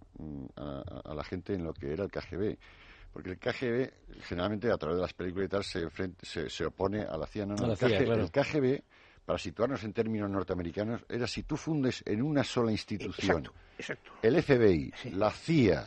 a, 0.57 1.15
la 1.15 1.25
gente 1.25 1.55
en 1.55 1.65
lo 1.65 1.73
que 1.73 1.93
era 1.93 2.05
el 2.05 2.11
KGB. 2.11 2.57
Porque 3.13 3.31
el 3.31 3.39
KGB, 3.39 4.23
generalmente 4.23 4.71
a 4.71 4.77
través 4.77 4.97
de 4.97 5.03
las 5.03 5.13
películas 5.13 5.47
y 5.47 5.49
tal, 5.49 5.65
se, 5.65 6.51
se, 6.51 6.67
opone 6.67 7.03
a 7.03 7.17
la 7.17 7.27
CIA. 7.27 7.47
No, 7.47 7.55
el, 7.55 8.31
KGB, 8.31 8.83
para 9.25 9.39
situarnos 9.39 9.85
en 9.85 9.93
términos 9.93 10.29
norteamericanos, 10.31 11.05
era 11.09 11.27
si 11.27 11.45
tú 11.45 11.57
fundes 11.57 12.03
en 12.07 12.23
una 12.23 12.43
sola 12.43 12.73
institución 12.73 13.49
el 14.23 14.43
FBI, 14.43 14.93
la 15.13 15.31
CIA 15.31 15.85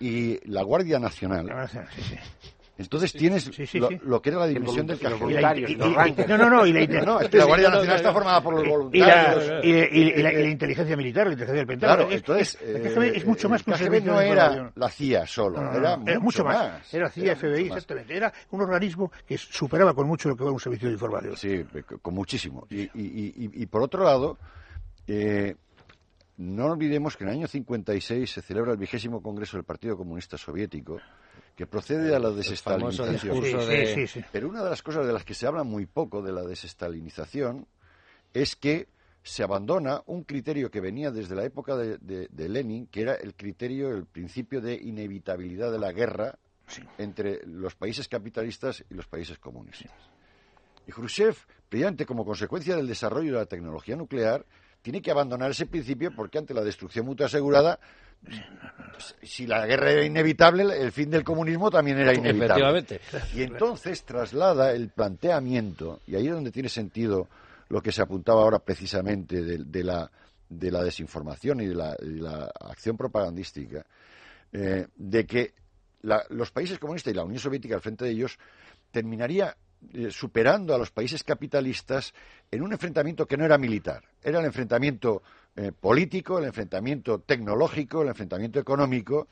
y 0.00 0.48
la 0.48 0.62
Guardia 0.62 0.98
Nacional, 0.98 1.48
entonces 2.76 3.12
tienes 3.12 3.50
Lo, 4.02 4.20
que 4.20 4.30
era 4.30 4.40
la 4.40 4.46
división 4.46 4.86
del 4.86 4.98
KGB. 4.98 6.28
No, 6.28 6.38
no, 6.38 6.50
no. 6.50 6.66
Y 6.66 6.72
la, 6.72 7.02
no, 7.04 7.20
es 7.20 7.28
que 7.28 7.38
la 7.38 7.44
Guardia 7.44 7.70
Nacional 7.70 7.96
está 7.96 8.12
formada 8.12 8.40
por 8.42 8.54
los 8.54 8.68
voluntarios. 8.68 9.64
Y 9.64 10.22
la, 10.22 10.32
inteligencia 10.50 10.96
militar, 10.96 11.26
la 11.26 11.32
inteligencia 11.34 11.60
del 11.60 11.66
Pentágono. 11.66 12.08
Claro, 12.08 12.16
entonces. 12.16 12.58
Es 12.60 13.26
mucho 13.26 13.48
más 13.48 13.62
que 13.62 13.70
un 13.70 14.04
no 14.04 14.20
era 14.20 14.72
la 14.74 14.88
CIA 14.88 15.26
solo, 15.26 15.72
era, 15.72 15.96
mucho 16.18 16.44
más. 16.44 16.92
Era 16.92 17.08
CIA, 17.08 17.36
FBI, 17.36 17.66
exactamente. 17.66 18.16
Era 18.16 18.32
un 18.50 18.60
organismo 18.60 19.10
que 19.26 19.38
superaba 19.38 19.94
con 19.94 20.06
mucho 20.06 20.28
lo 20.28 20.36
que 20.36 20.42
era 20.42 20.52
un 20.52 20.60
servicio 20.60 20.88
de 20.88 20.94
información. 20.94 21.36
Sí, 21.36 21.64
con 22.02 22.14
muchísimo. 22.14 22.66
Y, 22.70 22.90
y 22.94 23.66
por 23.66 23.82
otro 23.82 24.04
lado, 24.04 24.38
eh, 25.06 25.54
no 26.36 26.66
olvidemos 26.66 27.16
que 27.16 27.24
en 27.24 27.30
el 27.30 27.36
año 27.36 27.46
56 27.46 28.30
se 28.30 28.42
celebra 28.42 28.72
el 28.72 28.78
vigésimo 28.78 29.22
Congreso 29.22 29.56
del 29.56 29.64
Partido 29.64 29.96
Comunista 29.96 30.36
Soviético 30.36 30.98
que 31.56 31.66
procede 31.66 32.10
de 32.10 32.18
la 32.18 32.30
desestalinización. 32.30 33.12
discurso 33.12 33.60
Sí, 33.62 33.66
de... 33.76 33.86
sí, 33.86 34.06
sí, 34.06 34.20
sí. 34.20 34.24
Pero 34.32 34.48
una 34.48 34.62
de 34.64 34.70
las 34.70 34.82
cosas 34.82 35.06
de 35.06 35.12
las 35.12 35.24
que 35.24 35.34
se 35.34 35.46
habla 35.46 35.62
muy 35.62 35.86
poco 35.86 36.20
de 36.22 36.32
la 36.32 36.42
desestalinización 36.42 37.66
es 38.32 38.56
que 38.56 38.88
se 39.22 39.42
abandona 39.42 40.02
un 40.06 40.24
criterio 40.24 40.70
que 40.70 40.80
venía 40.80 41.10
desde 41.10 41.34
la 41.34 41.44
época 41.44 41.76
de, 41.76 41.96
de- 41.98 42.28
de 42.30 42.48
Lenin, 42.48 42.86
que 42.88 43.02
era 43.02 43.14
el 43.14 43.34
criterio, 43.34 43.90
el 43.90 44.04
principio 44.06 44.60
de 44.60 44.74
inevitabilidad 44.74 45.72
de 45.72 45.78
la 45.78 45.92
guerra 45.92 46.38
entre 46.98 47.40
los 47.46 47.74
países 47.74 48.08
capitalistas 48.08 48.84
y 48.90 48.94
los 48.94 49.06
países 49.06 49.38
comunistas. 49.38 49.92
Y 50.86 50.92
Khrushchev, 50.92 51.36
brillante 51.70 52.04
como 52.04 52.24
consecuencia 52.24 52.76
del 52.76 52.86
desarrollo 52.86 53.32
de 53.32 53.38
la 53.38 53.46
tecnología 53.46 53.96
nuclear, 53.96 54.44
tiene 54.84 55.00
que 55.00 55.10
abandonar 55.10 55.50
ese 55.50 55.64
principio 55.64 56.12
porque 56.14 56.36
ante 56.36 56.52
la 56.52 56.60
destrucción 56.62 57.06
mutua 57.06 57.24
asegurada, 57.24 57.80
si 59.22 59.46
la 59.46 59.64
guerra 59.66 59.90
era 59.92 60.04
inevitable, 60.04 60.64
el 60.78 60.92
fin 60.92 61.10
del 61.10 61.24
comunismo 61.24 61.70
también 61.70 61.98
era 61.98 62.12
inevitable. 62.18 62.62
Y 63.34 63.42
entonces 63.42 64.04
traslada 64.04 64.72
el 64.72 64.90
planteamiento, 64.90 66.00
y 66.06 66.16
ahí 66.16 66.26
es 66.26 66.32
donde 66.34 66.52
tiene 66.52 66.68
sentido 66.68 67.28
lo 67.70 67.80
que 67.80 67.92
se 67.92 68.02
apuntaba 68.02 68.42
ahora 68.42 68.58
precisamente 68.58 69.42
de, 69.42 69.64
de 69.64 69.84
la, 69.84 70.10
de 70.50 70.70
la 70.70 70.82
desinformación 70.84 71.62
y 71.62 71.66
de 71.66 71.74
la 71.74 71.96
acción 72.60 72.98
propagandística, 72.98 73.86
eh, 74.52 74.86
de 74.96 75.24
que 75.26 75.54
la- 76.02 76.24
los 76.28 76.50
países 76.50 76.78
comunistas 76.78 77.10
y 77.12 77.16
la 77.16 77.24
Unión 77.24 77.40
Soviética 77.40 77.74
al 77.74 77.80
frente 77.80 78.04
de 78.04 78.10
ellos 78.10 78.38
terminaría 78.90 79.56
eh, 79.92 80.10
superando 80.10 80.74
a 80.74 80.78
los 80.78 80.90
países 80.90 81.22
capitalistas 81.22 82.14
en 82.50 82.62
un 82.62 82.72
enfrentamiento 82.72 83.26
que 83.26 83.36
no 83.36 83.44
era 83.44 83.58
militar, 83.58 84.02
era 84.22 84.40
el 84.40 84.46
enfrentamiento 84.46 85.22
eh, 85.56 85.72
político, 85.72 86.38
el 86.38 86.46
enfrentamiento 86.46 87.20
tecnológico, 87.20 88.02
el 88.02 88.08
enfrentamiento 88.08 88.58
económico 88.58 89.28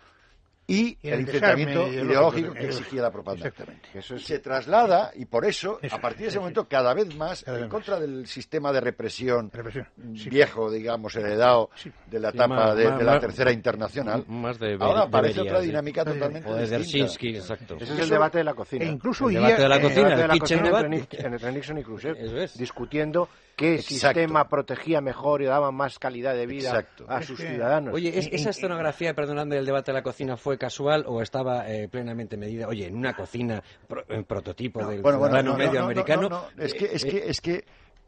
y, 0.73 0.99
Y 1.03 1.09
el, 1.09 1.15
el 1.15 1.21
enfrentamiento 1.21 1.89
ideológico 1.89 2.53
que 2.55 2.67
exigía 2.67 3.03
la 3.03 3.11
propaganda. 3.11 3.49
Exactamente. 3.49 3.89
Eso 3.95 4.15
es- 4.17 4.25
se 4.25 4.39
traslada, 4.39 5.11
y 5.15 5.25
por 5.27 5.45
eso, 5.45 5.79
Eso, 5.83 5.97
a 5.97 6.01
partir 6.01 6.23
de 6.23 6.29
ese 6.29 6.39
momento, 6.39 6.67
cada 6.69 6.95
vez 6.95 7.15
más 7.17 7.43
Cada 7.45 7.57
vez 7.59 7.63
en 7.65 7.69
más. 7.69 7.71
contra 7.75 8.01
del 8.01 8.27
sistema 8.27 8.73
de 8.73 8.81
represión 8.81 9.51
Represión, 9.53 9.87
sí. 10.17 10.31
viejo, 10.31 10.71
digamos, 10.71 11.15
heredado 11.17 11.71
Sí. 11.75 11.91
de 12.11 12.21
la 12.21 12.31
Sí, 12.31 12.37
etapa 12.37 12.55
más- 12.55 12.77
de, 12.77 12.89
más- 12.89 12.99
de 12.99 13.05
la 13.05 13.13
más- 13.13 13.21
Tercera 13.21 13.53
Internacional. 13.53 14.25
Más 14.29 14.59
de 14.59 14.77
Ahora 14.81 15.03
aparece 15.03 15.41
otra 15.41 15.61
dinámica 15.61 16.03
Sí. 16.05 16.11
totalmente 16.13 16.49
O 16.49 16.55
de 16.55 16.65
exacto. 16.65 17.77
Ese 17.81 17.93
es 17.95 17.99
el 18.01 18.09
debate 18.09 18.39
de 18.39 18.45
la 18.45 18.55
cocina. 18.55 18.85
E 18.85 18.89
incluso 18.89 19.29
El 19.29 19.35
debate 19.35 19.55
día, 19.55 19.63
de 19.63 19.69
la 19.69 19.81
cocina, 19.81 20.09
debate 20.09 20.17
de 20.17 20.23
el 20.23 20.29
la 20.29 20.39
cocina 20.39 20.63
debate. 20.63 20.87
entre, 20.97 21.19
Ni- 21.21 21.25
entre 21.35 21.53
Nixon 21.53 21.79
y 21.79 21.83
Khrushchev, 21.83 22.17
discutiendo 22.57 23.29
qué 23.57 23.75
Exacto. 23.75 23.95
sistema 24.21 24.49
protegía 24.49 25.01
mejor 25.01 25.43
y 25.43 25.47
daba 25.47 25.71
más 25.71 25.99
calidad 25.99 26.35
de 26.35 26.47
vida 26.47 26.69
Exacto. 26.71 27.05
a 27.09 27.23
sus 27.23 27.39
ciudadanos. 27.39 27.95
Oye, 27.95 28.17
¿es- 28.19 28.27
Y- 28.27 28.37
¿esa 28.37 28.51
escenografía, 28.51 29.15
perdonadme, 29.15 29.57
del 29.57 29.67
debate 29.67 29.93
de 29.93 29.99
la 29.99 30.03
cocina 30.03 30.37
fue 30.37 30.59
casual 30.59 31.05
o 31.07 31.21
estaba 31.23 31.69
eh, 31.71 31.89
plenamente 31.89 32.37
medida? 32.37 32.67
Oye, 32.69 32.87
en 32.87 32.97
una 32.97 33.15
cocina 33.15 33.63
pro- 33.87 34.05
en 34.09 34.25
prototipo 34.25 34.81
del 34.87 35.03
Bueno, 35.03 35.19
bueno, 35.19 35.35
ciudadano 35.37 35.53
no, 35.53 35.59
no, 35.59 35.65
medio 35.67 35.81
no, 35.81 35.87
americano. 35.87 36.23
no, 36.23 36.29
no, 36.57 36.63
es 36.63 36.75
que, 36.75 36.85
es 36.87 37.05
que, 37.05 37.19
es 37.29 37.41
que, 37.41 37.65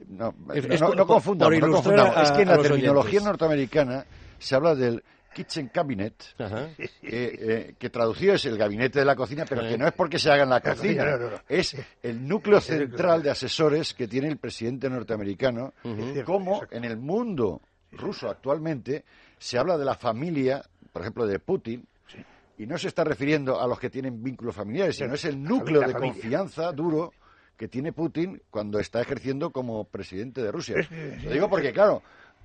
no, 0.08 0.34
Es- 0.54 0.66
no, 0.66 0.74
es 0.74 0.80
no, 0.80 0.94
no 0.94 1.06
confundamos, 1.06 1.58
no 1.60 1.70
confundamos. 1.70 2.16
a- 2.16 2.22
Es 2.22 2.32
que 2.32 2.42
en 2.42 2.48
la 2.48 2.58
terminología 2.58 3.00
oyentes. 3.20 3.24
norteamericana 3.24 4.06
se 4.38 4.54
habla 4.54 4.74
del 4.74 5.02
kitchen 5.34 5.68
cabinet, 5.68 6.14
que, 6.36 6.88
eh, 7.02 7.74
que 7.78 7.90
traducido 7.90 8.34
es 8.34 8.44
el 8.46 8.56
gabinete 8.56 9.00
de 9.00 9.04
la 9.04 9.14
cocina, 9.14 9.44
pero 9.46 9.62
que 9.62 9.76
no 9.76 9.86
es 9.86 9.92
porque 9.92 10.18
se 10.18 10.30
haga 10.30 10.44
en 10.44 10.50
la 10.50 10.60
cocina, 10.60 11.04
cocina, 11.04 11.04
no, 11.04 11.18
no, 11.18 11.30
no. 11.32 11.42
es 11.48 11.76
el 12.02 12.26
núcleo 12.26 12.60
central 12.60 13.22
de 13.22 13.30
asesores 13.30 13.92
que 13.92 14.08
tiene 14.08 14.28
el 14.28 14.38
presidente 14.38 14.88
norteamericano, 14.88 15.74
como 16.24 16.62
en 16.70 16.84
el 16.84 16.96
mundo 16.96 17.60
ruso 17.92 18.28
actualmente 18.28 19.04
se 19.38 19.58
habla 19.58 19.76
de 19.76 19.84
la 19.84 19.94
familia, 19.94 20.64
por 20.92 21.02
ejemplo, 21.02 21.26
de 21.26 21.38
Putin, 21.38 21.86
y 22.56 22.66
no 22.66 22.78
se 22.78 22.88
está 22.88 23.04
refiriendo 23.04 23.60
a 23.60 23.66
los 23.66 23.78
que 23.78 23.90
tienen 23.90 24.22
vínculos 24.22 24.54
familiares, 24.54 24.96
sino 24.96 25.14
es 25.14 25.24
el 25.24 25.42
núcleo 25.42 25.80
de 25.80 25.92
confianza 25.92 26.72
duro 26.72 27.12
que 27.56 27.68
tiene 27.68 27.92
Putin 27.92 28.40
cuando 28.50 28.78
está 28.78 29.00
ejerciendo 29.00 29.50
como 29.50 29.84
presidente 29.84 30.42
de 30.42 30.50
Rusia. 30.50 30.76
Lo 31.24 31.30
digo 31.30 31.48
porque, 31.48 31.72
claro, 31.72 32.02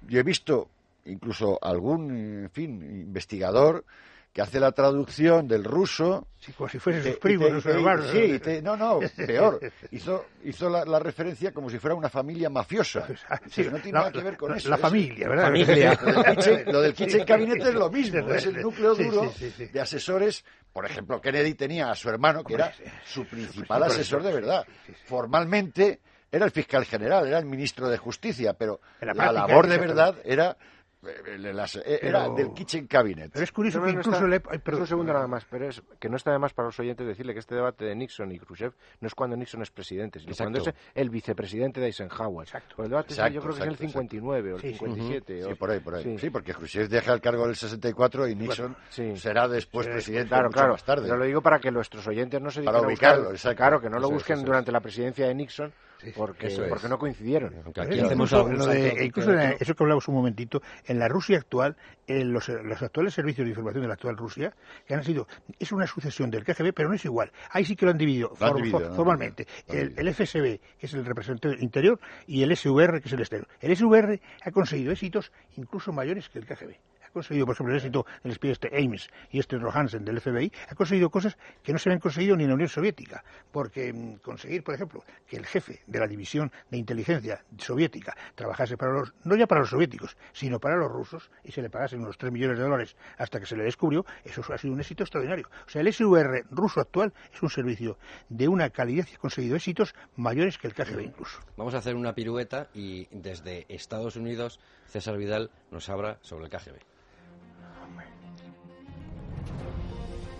yo 0.07 0.19
he 0.19 0.23
visto 0.23 0.69
incluso 1.05 1.57
algún, 1.61 2.43
en 2.43 2.49
fin, 2.51 2.81
investigador 2.81 3.85
que 4.31 4.43
hace 4.43 4.59
la 4.59 4.71
traducción 4.71 5.47
del 5.47 5.63
ruso 5.63 6.27
Sí, 6.39 6.53
como 6.53 6.69
si 6.69 6.77
te- 6.77 7.01
sus 7.03 7.17
primos, 7.17 7.63
te- 7.63 7.71
hermanos. 7.71 8.07
Sí, 8.11 8.37
te- 8.39 8.61
no, 8.61 8.77
no, 8.77 8.99
peor. 9.17 9.59
Hizo, 9.89 10.23
hizo 10.43 10.69
la, 10.69 10.85
la 10.85 10.99
referencia 10.99 11.51
como 11.51 11.67
si 11.67 11.79
fuera 11.79 11.95
una 11.95 12.09
familia 12.09 12.47
mafiosa. 12.47 13.07
Ah, 13.29 13.39
sí, 13.49 13.63
no 13.63 13.79
tiene 13.79 13.93
la- 13.93 13.99
nada 14.01 14.11
que 14.11 14.21
ver 14.21 14.37
con 14.37 14.51
la- 14.51 14.57
eso. 14.57 14.69
La 14.69 14.75
es- 14.75 14.81
familia, 14.83 15.27
¿verdad? 15.29 15.43
Familia. 15.45 15.99
Lo 16.05 16.13
del 16.13 16.35
kitchen, 16.35 16.63
lo 16.71 16.81
del 16.81 16.93
kitchen 16.93 17.25
cabinet 17.25 17.59
es 17.65 17.73
lo 17.73 17.89
mismo, 17.89 18.29
es 18.29 18.45
el 18.45 18.61
núcleo 18.61 18.93
duro 18.93 19.23
sí, 19.31 19.49
sí, 19.49 19.53
sí. 19.57 19.65
de 19.65 19.81
asesores. 19.81 20.45
Por 20.71 20.85
ejemplo, 20.85 21.19
Kennedy 21.19 21.55
tenía 21.55 21.89
a 21.89 21.95
su 21.95 22.07
hermano, 22.09 22.43
que 22.43 22.53
era 22.53 22.71
su 23.05 23.25
principal 23.25 23.81
asesor 23.83 24.21
de 24.21 24.31
verdad. 24.31 24.63
sí, 24.67 24.73
sí, 24.85 24.93
sí. 24.93 24.99
Formalmente 25.07 25.99
era 26.31 26.45
el 26.45 26.51
fiscal 26.51 26.85
general, 26.85 27.27
era 27.27 27.39
el 27.39 27.45
ministro 27.45 27.89
de 27.89 27.97
Justicia, 27.97 28.53
pero 28.53 28.79
la 29.01 29.07
la 29.07 29.13
práctica, 29.15 29.47
labor 29.47 29.67
de 29.67 29.77
verdad 29.79 30.15
era, 30.23 30.55
eh, 31.05 31.35
el 31.35 31.59
as- 31.59 31.75
era 31.85 32.23
Pero- 32.23 32.35
del 32.35 32.53
kitchen 32.53 32.87
cabinet. 32.87 33.31
Pero 33.31 33.43
es 33.43 33.51
curioso 33.51 33.79
Pero 33.79 33.87
que 33.87 33.93
no 33.93 33.99
incluso 34.01 34.17
está- 34.17 34.27
le... 34.27 34.35
ay, 34.35 34.57
es 34.57 34.61
perdón. 34.61 34.81
un 34.81 34.87
segundo 34.87 35.13
nada 35.13 35.27
más, 35.27 35.45
pero 35.49 35.69
es 35.69 35.81
que 35.99 36.09
no 36.09 36.17
está 36.17 36.31
de 36.31 36.39
más 36.39 36.53
para 36.53 36.67
los 36.67 36.79
oyentes 36.79 37.07
decirle 37.07 37.33
que 37.33 37.39
este 37.39 37.55
debate 37.55 37.85
de 37.85 37.95
Nixon 37.95 38.31
y 38.31 38.39
Khrushchev 38.39 38.73
no 38.99 39.07
es 39.07 39.15
cuando 39.15 39.37
Nixon 39.37 39.61
es 39.61 39.71
presidente, 39.71 40.19
sino 40.19 40.31
Exacto. 40.31 40.51
cuando 40.53 40.69
es 40.69 40.75
el 40.95 41.09
vicepresidente 41.09 41.79
de 41.79 41.87
Eisenhower. 41.87 42.45
Exacto. 42.47 42.75
Pues 42.75 42.85
el 42.85 42.89
debate 42.91 43.13
Exacto, 43.13 43.33
yo 43.33 43.41
creo 43.41 43.53
que 43.53 43.59
es 43.59 43.63
en 43.63 43.67
el 43.69 43.73
exacto, 43.75 43.91
59 43.91 44.53
o 44.53 44.55
el 44.55 44.61
Sí, 44.61 44.67
sí. 44.67 44.73
57. 44.79 45.43
Sí, 45.43 45.51
o- 45.51 45.55
por 45.55 45.71
ahí, 45.71 45.79
por 45.79 45.95
ahí. 45.95 46.03
sí. 46.03 46.17
Sí, 46.17 46.29
porque 46.29 46.53
Khrushchev 46.53 46.89
deja 46.89 47.13
el 47.13 47.21
cargo 47.21 47.45
del 47.47 47.55
64 47.55 48.27
y 48.27 48.35
Nixon 48.35 48.75
Sí. 48.89 49.15
será 49.15 49.47
después 49.47 49.85
Sí, 49.85 49.91
presidente 49.93 50.29
Claro, 50.29 50.45
mucho 50.49 50.53
claro. 50.57 50.71
más 50.73 50.83
tarde. 50.83 51.03
Pero 51.03 51.17
lo 51.17 51.25
digo 51.25 51.41
para 51.41 51.59
que 51.59 51.71
nuestros 51.71 52.05
oyentes 52.07 52.41
no 52.41 52.51
se 52.51 52.61
Para 52.61 52.79
dediquen 52.79 52.85
a 52.85 52.87
ubicarlo, 52.87 53.21
buscar- 53.31 53.35
exacto. 53.35 53.57
Claro, 53.57 53.81
que 53.81 53.89
no 53.89 53.99
lo 53.99 54.07
es, 54.07 54.13
busquen 54.13 54.39
es. 54.39 54.43
durante 54.45 54.71
la 54.71 54.81
presidencia 54.81 55.27
de 55.27 55.35
Nixon 55.35 55.71
porque, 56.15 56.47
Eso 56.47 56.63
es. 56.63 56.69
porque 56.69 56.87
no 56.87 56.97
coincidieron. 56.97 57.53
Aunque 57.65 57.81
Eh, 57.81 57.83
aquí 57.83 57.99
hacemos 57.99 58.31
incluso 58.31 58.35
algún 58.37 58.57
de- 58.73 58.89
en 59.51 59.57
eso 59.59 59.75
que 59.75 59.83
hablamos 59.83 60.07
un 60.07 60.15
momentito, 60.15 60.61
en 60.85 60.99
la 60.99 61.07
Rusia 61.07 61.37
actual, 61.37 61.75
en 62.07 62.31
los, 62.31 62.47
los 62.49 62.81
actuales 62.81 63.13
servicios 63.13 63.45
de 63.45 63.49
información 63.49 63.81
de 63.81 63.87
la 63.87 63.93
actual 63.95 64.17
Rusia, 64.17 64.53
que 64.87 64.93
han 64.93 65.03
sido, 65.03 65.27
es 65.59 65.71
una 65.71 65.85
sucesión 65.87 66.29
del 66.31 66.43
KGB, 66.43 66.73
pero 66.73 66.89
no 66.89 66.95
es 66.95 67.05
igual. 67.05 67.31
Ahí 67.51 67.65
sí 67.65 67.75
que 67.75 67.85
lo 67.85 67.91
han 67.91 67.97
dividido, 67.97 68.29
Lo 68.39 68.45
han 68.45 68.51
for- 68.51 68.55
dividido, 68.57 68.79
for- 68.79 68.89
¿no? 68.89 68.95
formalmente. 68.95 69.47
El 69.67 70.07
FSB, 70.07 70.59
que 70.77 70.85
es 70.85 70.93
el 70.93 71.05
representante 71.05 71.63
interior, 71.63 71.99
y 72.27 72.43
el 72.43 72.51
SVR, 72.55 73.01
que 73.01 73.07
es 73.07 73.13
el 73.13 73.19
exterior. 73.19 73.47
El 73.59 73.75
SVR 73.75 74.19
ha 74.43 74.51
conseguido 74.51 74.91
éxitos 74.91 75.31
incluso 75.57 75.91
mayores 75.91 76.29
que 76.29 76.39
el 76.39 76.45
KGB. 76.45 76.75
Ha 77.09 77.11
conseguido, 77.11 77.45
por 77.47 77.55
ejemplo, 77.55 77.73
el 77.73 77.77
éxito 77.79 78.05
del 78.23 78.33
espía 78.33 78.51
este 78.51 78.69
Ames 78.77 79.09
y 79.31 79.39
este 79.39 79.57
Rohansen 79.57 80.05
del 80.05 80.21
FBI, 80.21 80.51
ha 80.69 80.75
conseguido 80.75 81.09
cosas 81.09 81.37
que 81.63 81.73
no 81.73 81.79
se 81.79 81.89
habían 81.89 81.99
conseguido 81.99 82.35
ni 82.35 82.43
en 82.43 82.49
la 82.49 82.55
Unión 82.55 82.69
Soviética. 82.69 83.23
Porque 83.51 83.91
mm, 83.91 84.17
conseguir, 84.17 84.63
por 84.63 84.75
ejemplo, 84.75 85.03
que 85.27 85.37
el 85.37 85.45
jefe 85.45 85.81
de 85.87 85.99
la 85.99 86.07
división 86.07 86.51
de 86.69 86.77
inteligencia 86.77 87.43
soviética 87.57 88.15
trabajase 88.35 88.77
para 88.77 88.93
los, 88.93 89.13
no 89.23 89.35
ya 89.35 89.47
para 89.47 89.61
los 89.61 89.71
soviéticos, 89.71 90.17
sino 90.33 90.59
para 90.59 90.77
los 90.77 90.91
rusos, 90.91 91.31
y 91.43 91.51
se 91.51 91.61
le 91.61 91.69
pagasen 91.69 92.01
unos 92.01 92.17
3 92.17 92.31
millones 92.31 92.57
de 92.57 92.63
dólares 92.63 92.95
hasta 93.17 93.39
que 93.39 93.47
se 93.47 93.55
le 93.55 93.63
descubrió, 93.63 94.05
eso 94.23 94.41
ha 94.53 94.57
sido 94.57 94.73
un 94.73 94.79
éxito 94.79 95.03
extraordinario. 95.03 95.49
O 95.65 95.69
sea, 95.69 95.81
el 95.81 95.91
SVR 95.91 96.45
ruso 96.51 96.79
actual 96.79 97.13
es 97.33 97.41
un 97.41 97.49
servicio 97.49 97.97
de 98.29 98.47
una 98.47 98.69
calidad 98.69 99.05
que 99.05 99.15
ha 99.15 99.19
conseguido 99.19 99.55
éxitos 99.55 99.95
mayores 100.15 100.57
que 100.57 100.67
el 100.67 100.73
KGB 100.73 101.01
incluso. 101.01 101.39
Vamos 101.57 101.73
a 101.73 101.79
hacer 101.79 101.95
una 101.95 102.13
pirueta 102.13 102.67
y 102.73 103.07
desde 103.11 103.65
Estados 103.69 104.15
Unidos 104.15 104.59
César 104.87 105.17
Vidal 105.17 105.51
nos 105.71 105.89
habla 105.89 106.17
sobre 106.21 106.45
el 106.45 106.51
KGB. 106.51 106.98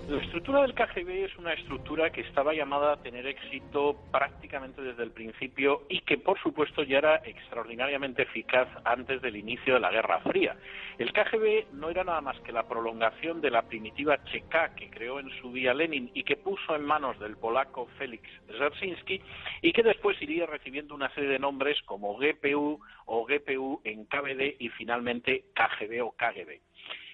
La 0.10 0.24
estructura 0.24 0.64
del 0.64 0.74
KGB 0.74 1.26
es 1.26 1.38
una 1.38 1.54
estructura 1.54 2.10
que 2.10 2.22
estaba 2.22 2.56
llamada 2.56 2.94
a 2.94 3.04
tener 3.04 3.28
éxito 3.28 3.96
prácticamente 4.12 4.82
desde 4.82 5.04
el 5.04 5.12
principio 5.12 5.84
y 5.88 6.02
que, 6.02 6.18
por 6.18 6.42
supuesto, 6.42 6.82
ya 6.82 6.98
era 6.98 7.18
extraordinariamente 7.18 8.24
eficaz 8.24 8.68
antes 8.86 9.22
del 9.22 9.36
inicio 9.36 9.76
de 9.76 9.80
la 9.80 9.92
Guerra 9.92 10.20
Fría. 10.22 10.58
El 10.98 11.14
KGB 11.14 11.74
no 11.74 11.92
era 11.92 12.04
nada 12.04 12.22
más 12.22 12.40
que 12.40 12.52
la 12.52 12.68
prolongación 12.68 13.40
de 13.40 13.52
la 13.52 13.68
primitiva 13.68 14.18
Cheka 14.24 14.74
que 14.74 14.90
creó 14.90 15.20
en 15.20 15.30
su 15.42 15.54
día 15.54 15.76
Lenin 15.76 16.10
y 16.16 16.24
que 16.24 16.38
puso 16.38 16.76
en 16.76 16.86
manos 16.86 17.20
del 17.20 17.38
polaco 17.38 17.86
Félix 18.00 18.28
Dzerzhinsky 18.48 19.22
y 19.62 19.72
que 19.72 19.84
después 19.84 20.20
iría 20.24 20.48
recibiendo 20.48 20.96
una 20.96 21.14
serie 21.14 21.30
de 21.30 21.38
nombres 21.38 21.80
como 21.84 22.18
GPU 22.18 22.80
o 23.06 23.28
GPU 23.28 23.82
en 23.84 24.06
KBD 24.06 24.56
y 24.58 24.70
finalmente 24.70 25.46
KGB 25.54 26.04
o 26.04 26.14
KGB. 26.14 26.62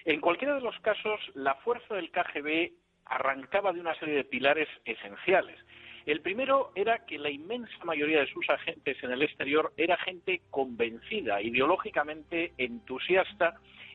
En 0.06 0.20
cualquiera 0.20 0.54
de 0.54 0.60
los 0.60 0.78
casos, 0.78 1.20
la 1.34 1.56
fuerza 1.56 1.96
del 1.96 2.10
KGB 2.10 2.85
arrancaba 3.06 3.72
de 3.72 3.80
una 3.80 3.94
serie 3.98 4.16
de 4.16 4.24
pilares 4.24 4.68
esenciales. 4.84 5.58
El 6.06 6.20
primero 6.20 6.70
era 6.76 7.04
que 7.04 7.18
la 7.18 7.30
inmensa 7.30 7.84
mayoría 7.84 8.20
de 8.20 8.32
sus 8.32 8.48
agentes 8.48 8.96
en 9.02 9.10
el 9.10 9.22
exterior 9.22 9.72
era 9.76 9.96
gente 9.96 10.42
convencida, 10.50 11.42
ideológicamente 11.42 12.52
entusiasta 12.58 13.54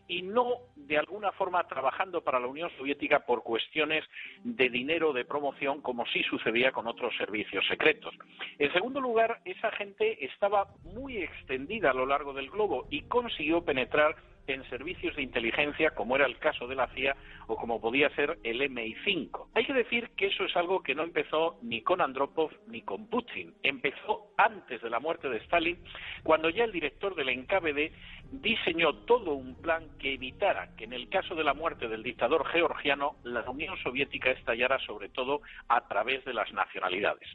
y 0.10 0.22
no 0.24 0.56
de 0.76 0.98
alguna 0.98 1.32
forma 1.32 1.66
trabajando 1.68 2.22
para 2.22 2.38
la 2.38 2.48
Unión 2.48 2.70
Soviética 2.78 3.22
por 3.22 3.44
cuestiones 3.44 4.04
de 4.44 4.70
dinero 4.70 5.14
de 5.14 5.24
promoción 5.24 5.82
como 5.82 6.06
sí 6.08 6.22
sucedía 6.24 6.74
con 6.74 6.86
otros 6.86 7.16
servicios 7.16 7.66
secretos. 7.68 8.14
En 8.60 8.74
segundo 8.74 9.00
lugar, 9.00 9.40
esa 9.46 9.72
gente 9.72 10.26
estaba 10.26 10.68
muy 10.84 11.18
extendida 11.18 11.92
a 11.92 11.94
lo 11.94 12.06
largo 12.06 12.34
del 12.34 12.50
globo 12.50 12.88
y 12.90 13.04
consiguió 13.04 13.64
penetrar 13.64 14.18
en 14.48 14.68
servicios 14.70 15.16
de 15.16 15.22
inteligencia, 15.22 15.92
como 15.92 16.16
era 16.16 16.26
el 16.26 16.38
caso 16.38 16.68
de 16.68 16.76
la 16.76 16.88
CIA 16.88 17.16
o 17.48 17.56
como 17.56 17.80
podía 17.80 18.10
ser 18.16 18.38
el 18.44 18.62
MI5. 18.62 19.48
Hay 19.54 19.66
que 19.66 19.74
decir 19.74 20.10
que 20.16 20.28
eso 20.28 20.46
es 20.46 20.56
algo 20.56 20.82
que 20.82 20.96
no 20.96 21.04
empezó 21.04 21.58
ni 21.62 21.82
con 21.82 22.02
Andropov 22.02 22.52
ni 22.68 22.82
con 22.82 23.08
Putin. 23.08 23.54
Empezó 23.64 24.28
antes 24.38 24.82
de 24.82 24.90
la 24.90 25.00
muerte 25.00 25.30
de 25.30 25.38
Stalin, 25.38 25.78
cuando 26.24 26.50
ya 26.50 26.64
el 26.64 26.72
director 26.72 27.16
del 27.16 27.36
NKVD 27.42 27.92
diseñó 28.32 28.94
todo 29.06 29.34
un 29.34 29.56
plan 29.56 29.84
que 30.00 30.14
evitara 30.14 30.76
que 30.78 30.86
en 30.86 30.94
el 30.94 31.10
caso 31.10 31.36
de 31.36 31.44
la 31.44 31.54
muerte 31.54 31.88
del 31.88 32.02
dictador 32.02 32.46
georgiano 32.48 33.18
la 33.24 33.42
Unión 33.50 33.78
Soviética 33.84 34.32
estallara 34.32 34.80
sobre 34.80 35.10
todo 35.10 35.42
a 35.68 35.88
través 35.88 36.24
de 36.24 36.34
las 36.34 36.52
nacionalidades. 36.54 37.28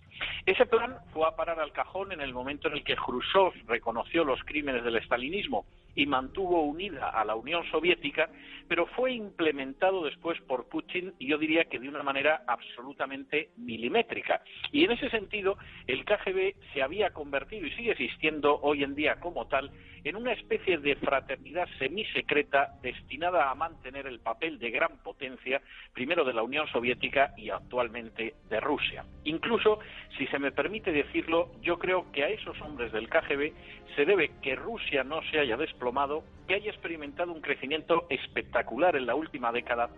Ese 0.47 0.65
plan 0.67 0.97
fue 1.13 1.27
a 1.27 1.37
parar 1.37 1.61
al 1.61 1.73
cajón 1.73 2.13
en 2.13 2.21
el 2.21 2.33
momento 2.33 2.69
en 2.69 2.75
el 2.75 2.85
que 2.85 2.97
Khrushchev 2.97 3.53
reconoció 3.67 4.25
los 4.25 4.43
crímenes 4.45 4.85
del 4.85 4.97
estalinismo 4.97 5.67
y 5.97 6.07
mantuvo 6.07 6.63
unida 6.63 7.09
a 7.09 7.25
la 7.25 7.35
Unión 7.35 7.65
Soviética, 7.71 8.29
pero 8.69 8.87
fue 8.87 9.13
implementado 9.13 10.05
después 10.05 10.39
por 10.43 10.69
Putin, 10.69 11.15
y 11.19 11.29
yo 11.29 11.39
diría 11.39 11.65
que 11.65 11.79
de 11.79 11.89
una 11.89 12.03
manera 12.03 12.43
absolutamente 12.47 13.51
milimétrica. 13.57 14.43
Y 14.73 14.85
en 14.85 14.93
ese 14.93 15.09
sentido, 15.09 15.57
el 15.87 16.05
KGB 16.05 16.55
se 16.75 16.83
había 16.83 17.11
convertido 17.11 17.67
y 17.67 17.73
sigue 17.73 17.93
existiendo 17.93 18.61
hoy 18.61 18.85
en 18.85 18.95
día 18.95 19.19
como 19.21 19.47
tal 19.47 19.71
en 20.09 20.15
una 20.15 20.33
especie 20.33 20.79
de 20.79 20.95
fraternidad 20.95 21.67
semisecreta 21.81 22.75
destinada 22.81 23.51
a 23.51 23.55
mantener 23.57 24.07
el 24.07 24.21
papel 24.21 24.59
de 24.61 24.71
gran 24.71 24.99
potencia, 25.03 25.61
primero 25.93 26.25
de 26.25 26.33
la 26.33 26.45
Unión 26.45 26.69
Soviética 26.69 27.35
y 27.37 27.51
actualmente 27.51 28.35
de 28.49 28.61
Rusia. 28.61 29.05
Incluso, 29.25 29.81
si 30.17 30.29
se 30.29 30.39
me 30.39 30.53
permite 30.53 30.93
decirlo, 30.93 31.51
yo 31.61 31.79
creo 31.81 32.13
que 32.13 32.23
a 32.23 32.29
esos 32.29 32.61
hombres 32.61 32.93
del 32.93 33.09
KGB 33.09 33.53
se 33.97 34.05
debe 34.05 34.31
que 34.43 34.55
Rusia 34.55 35.03
no 35.03 35.23
se 35.31 35.41
haya 35.41 35.57
desplomado, 35.57 36.23
que 36.47 36.55
haya 36.55 36.71
experimentado 36.71 37.33
un 37.33 37.41
crecimiento 37.41 38.07
espectacular 38.09 38.95
en 38.95 39.07
la 39.07 39.17
última 39.17 39.51
década 39.51 39.91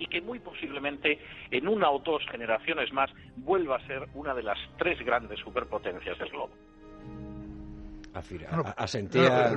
y 0.00 0.06
que 0.06 0.22
muy 0.22 0.40
posiblemente 0.40 1.20
en 1.52 1.68
una 1.68 1.88
o 1.90 2.00
dos 2.00 2.26
generaciones 2.32 2.92
más 2.92 3.10
vuelva 3.36 3.76
a 3.76 3.86
ser 3.86 4.08
una 4.14 4.34
de 4.34 4.42
las 4.42 4.58
tres 4.76 4.98
grandes 5.04 5.38
superpotencias 5.38 6.18
del 6.18 6.30
globo. 6.30 6.50
Asentía. 8.14 9.52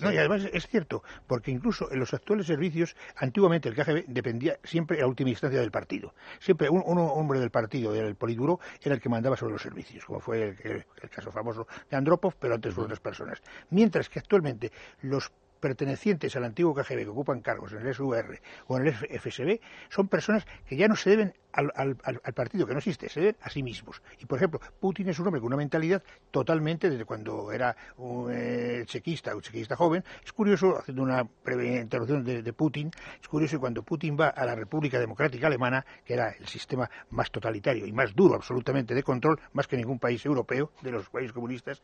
No, 0.00 0.12
y 0.12 0.16
además 0.16 0.48
es 0.52 0.66
cierto, 0.66 1.02
porque 1.26 1.50
incluso 1.50 1.90
en 1.90 1.98
los 1.98 2.14
actuales 2.14 2.46
servicios, 2.46 2.96
antiguamente 3.16 3.68
el 3.68 3.74
KGB 3.74 4.04
dependía 4.06 4.58
siempre 4.62 5.02
a 5.02 5.06
última 5.06 5.30
instancia 5.30 5.60
del 5.60 5.70
partido. 5.70 6.14
Siempre 6.38 6.68
un, 6.68 6.82
hombre 6.86 7.40
del 7.40 7.50
partido, 7.50 7.92
del 7.92 8.14
Politburo, 8.14 8.60
era 8.82 8.94
el 8.94 9.00
que 9.00 9.08
mandaba 9.08 9.36
sobre 9.36 9.52
los 9.52 9.62
servicios, 9.62 10.04
como 10.04 10.20
fue 10.20 10.56
el, 10.62 10.84
caso 11.10 11.32
famoso 11.32 11.66
de 11.90 11.96
Andropov, 11.96 12.34
pero 12.38 12.54
antes 12.54 12.76
uh 12.76 12.82
otras 12.82 13.00
personas. 13.00 13.42
Mientras 13.70 14.08
que 14.08 14.18
actualmente 14.18 14.72
los 15.02 15.30
pertenecientes 15.60 16.34
al 16.36 16.44
antiguo 16.44 16.74
KGB 16.74 17.04
que 17.04 17.08
ocupan 17.08 17.40
cargos 17.40 17.72
en 17.72 17.86
el 17.86 17.94
SVR 17.94 18.40
o 18.66 18.78
en 18.78 18.86
el 18.86 18.94
FSB 18.94 19.60
son 19.88 20.08
personas 20.08 20.46
que 20.66 20.76
ya 20.76 20.88
no 20.88 20.96
se 20.96 21.10
deben 21.10 21.34
al, 21.52 21.96
al, 22.04 22.32
partido, 22.34 22.66
que 22.66 22.72
no 22.72 22.78
existe, 22.78 23.08
se 23.08 23.20
deben 23.20 23.36
a 23.42 23.50
sí 23.50 23.62
mismos. 23.62 24.02
Y, 24.18 24.26
por 24.26 24.38
ejemplo, 24.38 24.60
Putin 24.78 25.08
es 25.08 25.18
un 25.18 25.26
hombre 25.26 25.40
con 25.40 25.48
una 25.48 25.56
mentalidad 25.56 26.02
totalmente 26.30 26.88
desde 26.88 27.04
cuando 27.04 27.52
era 27.52 27.76
un 27.96 28.30
eh, 28.32 28.84
chequista, 28.86 29.34
un 29.34 29.42
chequista 29.42 29.76
joven. 29.76 30.04
Es 30.24 30.32
curioso, 30.32 30.78
haciendo 30.78 31.02
una 31.02 31.26
breve 31.44 31.80
introducción 31.80 32.24
de, 32.24 32.52
Putin, 32.52 32.90
es 33.20 33.28
curioso 33.28 33.56
que 33.56 33.60
cuando 33.60 33.82
Putin 33.82 34.16
va 34.18 34.28
a 34.28 34.44
la 34.44 34.54
República 34.54 34.98
Democrática 34.98 35.46
Alemana, 35.46 35.84
que 36.04 36.14
era 36.14 36.30
el 36.30 36.46
sistema 36.46 36.90
más 37.10 37.30
totalitario 37.30 37.86
y 37.86 37.92
más 37.92 38.14
duro 38.14 38.34
absolutamente 38.34 38.94
de 38.94 39.02
control, 39.02 39.40
más 39.52 39.66
que 39.66 39.76
ningún 39.76 39.98
país 39.98 40.24
europeo 40.26 40.72
de 40.82 40.92
los 40.92 41.08
países 41.08 41.32
comunistas, 41.32 41.82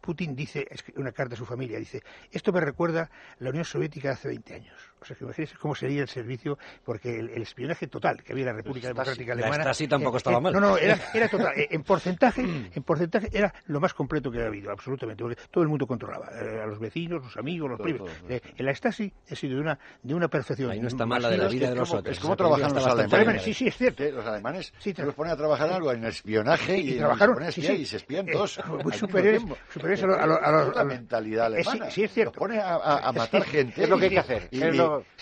Putin 0.00 0.34
dice, 0.34 0.66
una 0.96 1.12
carta 1.12 1.34
a 1.34 1.38
su 1.38 1.46
familia, 1.46 1.78
dice, 1.78 2.02
esto 2.30 2.52
me 2.52 2.60
recuerda 2.60 3.10
la 3.38 3.50
Unión 3.50 3.64
Soviética 3.64 4.12
hace 4.12 4.28
20 4.28 4.54
años. 4.54 4.93
O 5.04 5.06
sea, 5.06 5.16
que 5.16 5.24
imagínense 5.24 5.56
cómo 5.58 5.74
sería 5.74 6.00
el 6.00 6.08
servicio, 6.08 6.58
porque 6.82 7.18
el, 7.18 7.42
espionaje 7.42 7.88
total 7.88 8.22
que 8.22 8.32
había 8.32 8.44
en 8.44 8.46
la 8.46 8.52
República 8.54 8.88
Democrática 8.88 9.34
Alemana... 9.34 9.64
La 9.64 9.88
tampoco 9.88 10.16
estaba 10.16 10.40
mal. 10.40 10.50
No, 10.54 10.60
no, 10.60 10.78
era, 10.78 10.98
total. 11.28 11.52
En 11.74 11.82
porcentaje, 11.82 12.42
en 12.74 12.82
porcentaje 12.82 13.28
era 13.32 13.52
lo 13.66 13.80
más 13.80 13.92
completo 13.92 14.30
que 14.30 14.42
ha 14.42 14.46
habido, 14.46 14.70
absolutamente, 14.70 15.22
porque 15.22 15.40
todo 15.50 15.62
el 15.62 15.68
mundo 15.68 15.86
controlaba, 15.86 16.30
eh, 16.32 16.62
a 16.62 16.66
los 16.66 16.78
vecinos, 16.78 17.22
los 17.22 17.36
amigos, 17.36 17.68
los 17.68 17.80
primos. 17.80 18.10
Eh, 18.30 18.40
en 18.56 18.64
la 18.64 18.74
Stasi 18.74 19.12
ha 19.30 19.34
sido 19.34 19.56
de 19.56 19.60
una, 19.60 19.78
de 20.02 20.14
una 20.14 20.28
perfección. 20.28 20.70
Ahí 20.70 20.80
no 20.80 20.88
está 20.88 21.04
mala 21.04 21.28
de 21.28 21.36
la 21.36 21.48
vida 21.48 21.68
de 21.68 21.76
nosotros. 21.76 22.16
Es 22.16 22.20
como 22.20 22.34
trabajan 22.34 22.74
los 22.74 22.86
alemanes. 22.86 23.42
Sí, 23.42 23.52
sí, 23.52 23.66
es 23.68 23.76
cierto. 23.76 24.02
Los 24.04 24.24
alemanes 24.24 24.72
sí, 24.78 24.94
se 24.94 25.04
los 25.04 25.14
ponen 25.14 25.34
a 25.34 25.36
trabajar 25.36 25.70
algo 25.70 25.92
en 25.92 26.04
espionaje 26.06 26.78
y, 26.78 26.94
y 26.94 26.98
trabajaron, 26.98 27.36
y 27.46 27.84
se 27.84 27.96
espían 27.96 28.26
todos. 28.26 28.58
Muy 28.82 28.92
superiores, 28.94 29.42
superiores 29.68 30.02
a, 30.04 30.26
la 30.74 30.84
mentalidad 30.84 31.46
alemana. 31.46 31.90
Sí, 31.90 32.04
es 32.04 32.12
cierto. 32.12 32.32
Los 32.32 32.38
pone 32.38 32.60
a, 32.60 33.12
matar 33.12 33.44
gente. 33.44 33.82
Es 33.82 33.88
lo 33.88 33.98
que 33.98 34.04
hay 34.04 34.10
que 34.10 34.18
hacer. 34.18 34.48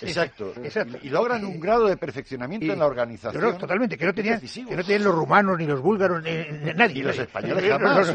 Exacto. 0.01 0.53
Y 1.03 1.09
logran 1.09 1.45
un 1.45 1.61
grado 1.61 1.87
de 1.87 1.97
perfeccionamiento 1.97 2.73
en 2.73 2.79
la 2.79 2.87
organización. 2.87 3.59
totalmente, 3.59 3.97
que 3.97 4.07
no 4.07 4.15
tenían 4.15 4.41
que 4.41 4.77
no 4.77 4.83
tenían 4.83 5.05
los 5.05 5.15
rumanos, 5.15 5.59
ni 5.59 5.67
los 5.67 5.81
búlgaros, 5.81 6.23
ni, 6.23 6.31
nadie. 6.75 7.01
Y 7.01 7.03
los 7.03 7.19
españoles 7.19 7.71
jamás. 7.71 8.11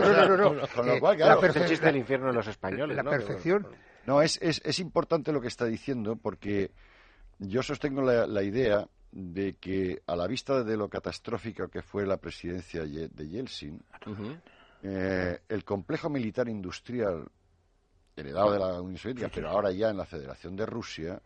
Con 0.74 0.88
lo 0.88 1.00
cual, 1.00 1.18
claro. 1.18 1.42
La 1.42 1.68
chiste 1.68 1.86
del 1.86 1.98
infierno 1.98 2.28
de 2.28 2.34
los 2.34 2.48
españoles. 2.48 2.96
La 2.96 3.04
perfección. 3.04 3.68
No, 4.06 4.22
es, 4.22 4.40
es, 4.42 4.62
es 4.64 4.80
importante 4.80 5.34
lo 5.34 5.42
que 5.42 5.50
está 5.50 5.66
diciendo 5.66 6.16
porque 6.16 6.72
yo 7.40 7.62
sostengo 7.62 8.02
la, 8.02 8.44
idea 8.44 8.88
de 9.12 9.56
que 9.56 10.02
a 10.08 10.16
la 10.16 10.28
vista 10.28 10.64
de 10.64 10.78
lo 10.78 10.90
catastrófica 10.90 11.68
que 11.68 11.82
fue 11.82 12.06
la 12.06 12.18
presidencia 12.18 12.84
de 12.84 13.28
Yeltsin, 13.28 13.82
eh, 14.84 15.40
el 15.50 15.64
complejo 15.64 16.10
militar 16.10 16.48
industrial 16.48 17.28
heredado 18.16 18.52
de 18.52 18.60
la 18.60 18.82
Unión 18.82 18.98
Soviética, 18.98 19.30
pero 19.34 19.50
ahora 19.50 19.72
ya 19.72 19.90
en 19.90 19.98
la 19.98 20.06
Federación 20.06 20.56
de 20.56 20.66
Rusia, 20.66 21.22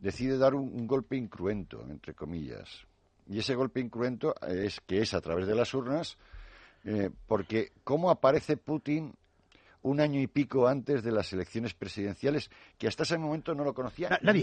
decide 0.00 0.38
dar 0.38 0.54
un 0.54 0.86
golpe 0.86 1.16
incruento, 1.16 1.86
entre 1.88 2.14
comillas, 2.14 2.86
y 3.30 3.38
ese 3.38 3.54
golpe 3.54 3.80
incruento 3.80 4.34
es 4.46 4.80
que 4.80 5.00
es 5.02 5.14
a 5.14 5.20
través 5.20 5.46
de 5.46 5.54
las 5.54 5.72
urnas, 5.72 6.18
eh, 6.84 7.10
porque 7.26 7.70
¿cómo 7.84 8.10
aparece 8.10 8.56
Putin 8.56 9.14
un 9.82 10.00
año 10.00 10.20
y 10.20 10.26
pico 10.26 10.68
antes 10.68 11.02
de 11.02 11.12
las 11.12 11.32
elecciones 11.32 11.72
presidenciales, 11.72 12.50
que 12.76 12.86
hasta 12.86 13.04
ese 13.04 13.16
momento 13.16 13.54
no 13.54 13.64
lo 13.64 13.72
conocía 13.72 14.18
nadie. 14.20 14.42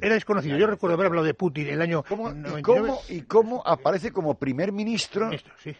Era, 0.00 0.14
desconocido. 0.14 0.56
Yo 0.56 0.66
recuerdo 0.66 0.94
haber 0.94 1.08
hablado 1.08 1.26
de 1.26 1.34
Putin 1.34 1.68
el 1.68 1.82
año. 1.82 2.02
¿Cómo, 2.08 2.30
y, 2.30 2.62
cómo, 2.62 3.00
¿Y 3.08 3.22
cómo 3.22 3.62
aparece 3.66 4.12
como 4.12 4.38
primer 4.38 4.72
ministro? 4.72 5.30
sí. 5.58 5.76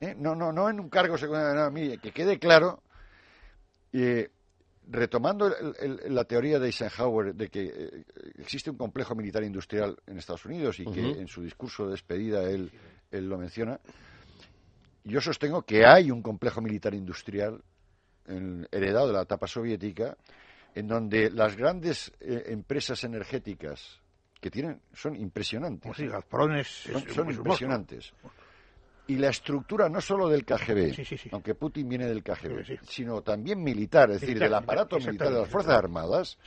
¿Eh? 0.00 0.14
No, 0.16 0.34
no, 0.34 0.52
no 0.52 0.70
en 0.70 0.78
un 0.80 0.88
cargo 0.88 1.18
secundario. 1.18 2.00
que 2.00 2.12
quede 2.12 2.38
claro. 2.38 2.82
Eh, 3.92 4.30
retomando 4.90 5.54
la 6.08 6.24
teoría 6.24 6.58
de 6.58 6.66
Eisenhower 6.66 7.34
de 7.34 7.48
que 7.48 7.64
eh, 7.64 8.04
existe 8.38 8.70
un 8.70 8.76
complejo 8.76 9.14
militar 9.14 9.44
industrial 9.44 9.96
en 10.06 10.18
Estados 10.18 10.44
Unidos 10.46 10.80
y 10.80 10.86
que 10.86 11.00
en 11.00 11.28
su 11.28 11.42
discurso 11.42 11.84
de 11.84 11.92
despedida 11.92 12.42
él, 12.42 12.70
él, 13.10 13.28
lo 13.28 13.38
menciona, 13.38 13.78
yo 15.04 15.20
sostengo 15.20 15.62
que 15.62 15.84
hay 15.84 16.10
un 16.10 16.22
complejo 16.22 16.60
militar 16.60 16.94
industrial 16.94 17.62
heredado 18.70 19.06
de 19.06 19.12
la 19.14 19.22
etapa 19.22 19.46
soviética 19.46 20.16
en 20.74 20.86
donde 20.86 21.30
las 21.30 21.56
grandes 21.56 22.12
eh, 22.20 22.44
empresas 22.48 23.02
energéticas 23.04 24.00
que 24.40 24.50
tienen 24.50 24.80
son 24.92 25.16
impresionantes. 25.16 25.82
son 27.14 27.30
impresionantes 27.30 28.12
y 29.08 29.16
la 29.16 29.30
estructura 29.30 29.88
no 29.88 30.00
solo 30.00 30.28
del 30.28 30.44
KGB, 30.44 31.32
aunque 31.32 31.54
Putin 31.54 31.88
viene 31.88 32.06
del 32.06 32.22
KGB, 32.22 32.78
sino 32.86 33.22
también 33.22 33.62
militar, 33.62 34.10
es 34.10 34.20
decir, 34.20 34.38
del 34.38 34.54
aparato 34.54 34.98
militar 34.98 35.32
de 35.32 35.40
las 35.40 35.48
Fuerzas 35.48 35.74
Armadas, 35.74 36.38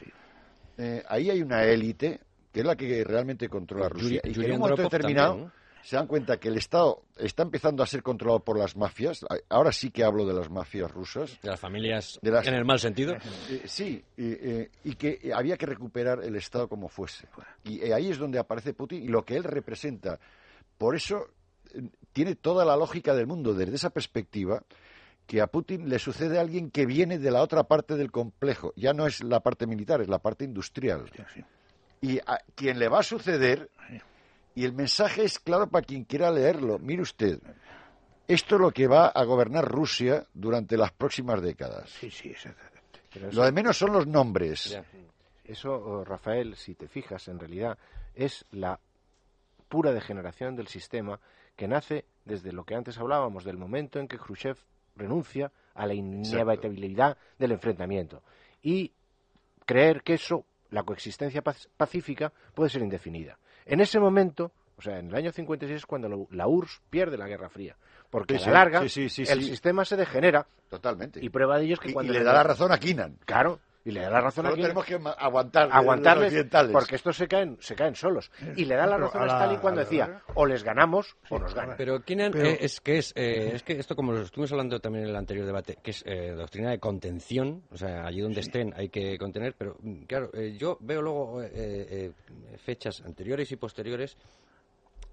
eh, 0.77 1.03
ahí 1.09 1.29
hay 1.29 1.41
una 1.41 1.63
élite 1.63 2.21
que 2.53 2.59
es 2.59 2.65
la 2.65 2.75
que 2.75 3.03
realmente 3.03 3.49
controla 3.49 3.89
Rusia. 3.89 4.21
Y 4.23 4.33
que 4.33 4.45
en 4.45 4.53
un 4.53 4.59
momento 4.59 4.83
determinado 4.83 5.51
se 5.81 5.95
dan 5.95 6.05
cuenta 6.05 6.37
que 6.37 6.49
el 6.49 6.57
Estado 6.57 7.01
está 7.17 7.41
empezando 7.41 7.81
a 7.81 7.87
ser 7.87 8.03
controlado 8.03 8.41
por 8.41 8.59
las 8.59 8.77
mafias. 8.77 9.25
Ahora 9.49 9.71
sí 9.71 9.89
que 9.89 10.03
hablo 10.03 10.25
de 10.27 10.33
las 10.33 10.51
mafias 10.51 10.91
rusas. 10.91 11.39
De 11.41 11.49
las 11.49 11.59
familias 11.59 12.19
en 12.21 12.53
el 12.53 12.65
mal 12.65 12.77
sentido. 12.77 13.15
Eh, 13.49 13.63
sí, 13.65 14.03
eh, 14.17 14.69
y 14.83 14.93
que 14.95 15.31
había 15.33 15.57
que 15.57 15.65
recuperar 15.65 16.23
el 16.23 16.35
Estado 16.35 16.67
como 16.67 16.89
fuese. 16.89 17.27
Y 17.63 17.91
ahí 17.91 18.11
es 18.11 18.19
donde 18.19 18.37
aparece 18.37 18.75
Putin 18.75 19.01
y 19.03 19.07
lo 19.07 19.25
que 19.25 19.35
él 19.35 19.43
representa. 19.43 20.19
Por 20.77 20.95
eso 20.95 21.27
tiene 22.13 22.35
toda 22.35 22.65
la 22.65 22.75
lógica 22.75 23.13
del 23.13 23.27
mundo 23.27 23.53
desde 23.53 23.75
esa 23.75 23.89
perspectiva 23.89 24.63
que 25.27 25.41
a 25.41 25.47
Putin 25.47 25.87
le 25.87 25.99
sucede 25.99 26.37
a 26.37 26.41
alguien 26.41 26.71
que 26.71 26.85
viene 26.85 27.17
de 27.17 27.31
la 27.31 27.41
otra 27.41 27.63
parte 27.63 27.95
del 27.95 28.11
complejo. 28.11 28.73
Ya 28.75 28.93
no 28.93 29.07
es 29.07 29.23
la 29.23 29.39
parte 29.39 29.65
militar, 29.65 30.01
es 30.01 30.09
la 30.09 30.19
parte 30.19 30.43
industrial. 30.43 31.09
Y 32.01 32.19
a 32.19 32.39
quien 32.55 32.79
le 32.79 32.89
va 32.89 32.99
a 32.99 33.03
suceder, 33.03 33.69
y 34.55 34.65
el 34.65 34.73
mensaje 34.73 35.23
es 35.23 35.39
claro 35.39 35.69
para 35.69 35.85
quien 35.85 36.03
quiera 36.03 36.31
leerlo, 36.31 36.79
mire 36.79 37.03
usted, 37.03 37.39
esto 38.27 38.55
es 38.55 38.61
lo 38.61 38.71
que 38.71 38.87
va 38.87 39.07
a 39.07 39.23
gobernar 39.23 39.65
Rusia 39.65 40.25
durante 40.33 40.77
las 40.77 40.91
próximas 40.91 41.41
décadas. 41.41 41.89
Sí, 41.89 42.09
sí, 42.09 42.33
Lo 43.31 43.43
de 43.43 43.51
menos 43.51 43.77
son 43.77 43.93
los 43.93 44.07
nombres. 44.07 44.79
Eso, 45.45 45.73
oh, 45.73 46.03
Rafael, 46.03 46.55
si 46.55 46.75
te 46.75 46.87
fijas, 46.87 47.27
en 47.27 47.39
realidad 47.39 47.77
es 48.15 48.45
la 48.51 48.79
pura 49.67 49.91
degeneración 49.91 50.55
del 50.55 50.67
sistema 50.67 51.19
que 51.61 51.67
nace 51.67 52.05
desde 52.25 52.51
lo 52.51 52.63
que 52.63 52.73
antes 52.73 52.97
hablábamos, 52.97 53.43
del 53.43 53.55
momento 53.55 53.99
en 53.99 54.07
que 54.07 54.17
Khrushchev 54.17 54.57
renuncia 54.95 55.51
a 55.75 55.85
la 55.85 55.93
inevitabilidad 55.93 57.19
del 57.37 57.51
enfrentamiento 57.51 58.23
y 58.63 58.91
creer 59.67 60.01
que 60.01 60.15
eso, 60.15 60.43
la 60.71 60.81
coexistencia 60.81 61.43
pacífica, 61.43 62.33
puede 62.55 62.71
ser 62.71 62.81
indefinida. 62.81 63.37
En 63.67 63.79
ese 63.79 63.99
momento, 63.99 64.51
o 64.75 64.81
sea, 64.81 64.97
en 64.97 65.09
el 65.09 65.15
año 65.15 65.31
56 65.31 65.77
es 65.77 65.85
cuando 65.85 66.27
la 66.31 66.47
URSS 66.47 66.81
pierde 66.89 67.15
la 67.15 67.27
Guerra 67.27 67.47
Fría, 67.47 67.77
porque 68.09 68.37
a 68.37 68.39
la 68.39 68.51
larga 68.53 68.81
el 68.81 68.89
sistema 68.89 69.85
se 69.85 69.97
degenera. 69.97 70.47
Totalmente. 70.67 71.23
Y 71.23 71.29
prueba 71.29 71.59
de 71.59 71.65
ello 71.65 71.75
es 71.75 71.79
que 71.79 71.93
cuando... 71.93 72.11
Y 72.11 72.17
le 72.17 72.23
da 72.23 72.33
la 72.33 72.41
razón 72.41 72.71
a 72.71 72.79
Kinan. 72.79 73.19
Claro, 73.23 73.59
y 73.83 73.91
le 73.91 74.01
da 74.01 74.09
la 74.09 74.21
razón 74.21 74.45
a 74.45 74.49
Solo 74.51 74.61
tenemos 74.61 74.85
que 74.85 74.99
aguantar 75.17 75.69
aguantarles 75.71 76.45
porque 76.71 76.95
estos 76.95 77.17
se 77.17 77.27
caen 77.27 77.57
se 77.59 77.75
caen 77.75 77.95
solos. 77.95 78.31
Y 78.55 78.65
le 78.65 78.75
da 78.75 78.85
la 78.85 78.97
razón 78.97 79.23
a, 79.23 79.25
Stalin 79.25 79.59
cuando 79.59 79.81
decía 79.81 80.21
o 80.35 80.45
les 80.45 80.63
ganamos 80.63 81.15
o 81.29 81.39
nos 81.39 81.53
ganan. 81.53 81.75
Pero 81.77 82.01
Kinan 82.01 82.35
eh, 82.37 82.59
es 82.61 82.79
que 82.79 82.97
es 82.97 83.11
eh, 83.15 83.51
es 83.55 83.63
que 83.63 83.73
esto 83.73 83.95
como 83.95 84.11
lo 84.11 84.21
estuvimos 84.21 84.51
hablando 84.51 84.79
también 84.79 85.05
en 85.05 85.09
el 85.09 85.15
anterior 85.15 85.45
debate 85.45 85.77
que 85.81 85.91
es 85.91 86.03
eh, 86.05 86.31
doctrina 86.31 86.69
de 86.71 86.79
contención 86.79 87.63
o 87.71 87.77
sea 87.77 88.05
allí 88.05 88.21
donde 88.21 88.41
estén 88.41 88.73
hay 88.75 88.89
que 88.89 89.17
contener 89.17 89.55
pero 89.57 89.77
mm, 89.81 90.03
claro 90.03 90.31
yo 90.57 90.77
veo 90.81 91.01
luego 91.01 91.41
fechas 92.63 93.01
anteriores 93.01 93.51
y 93.51 93.55
posteriores 93.55 94.17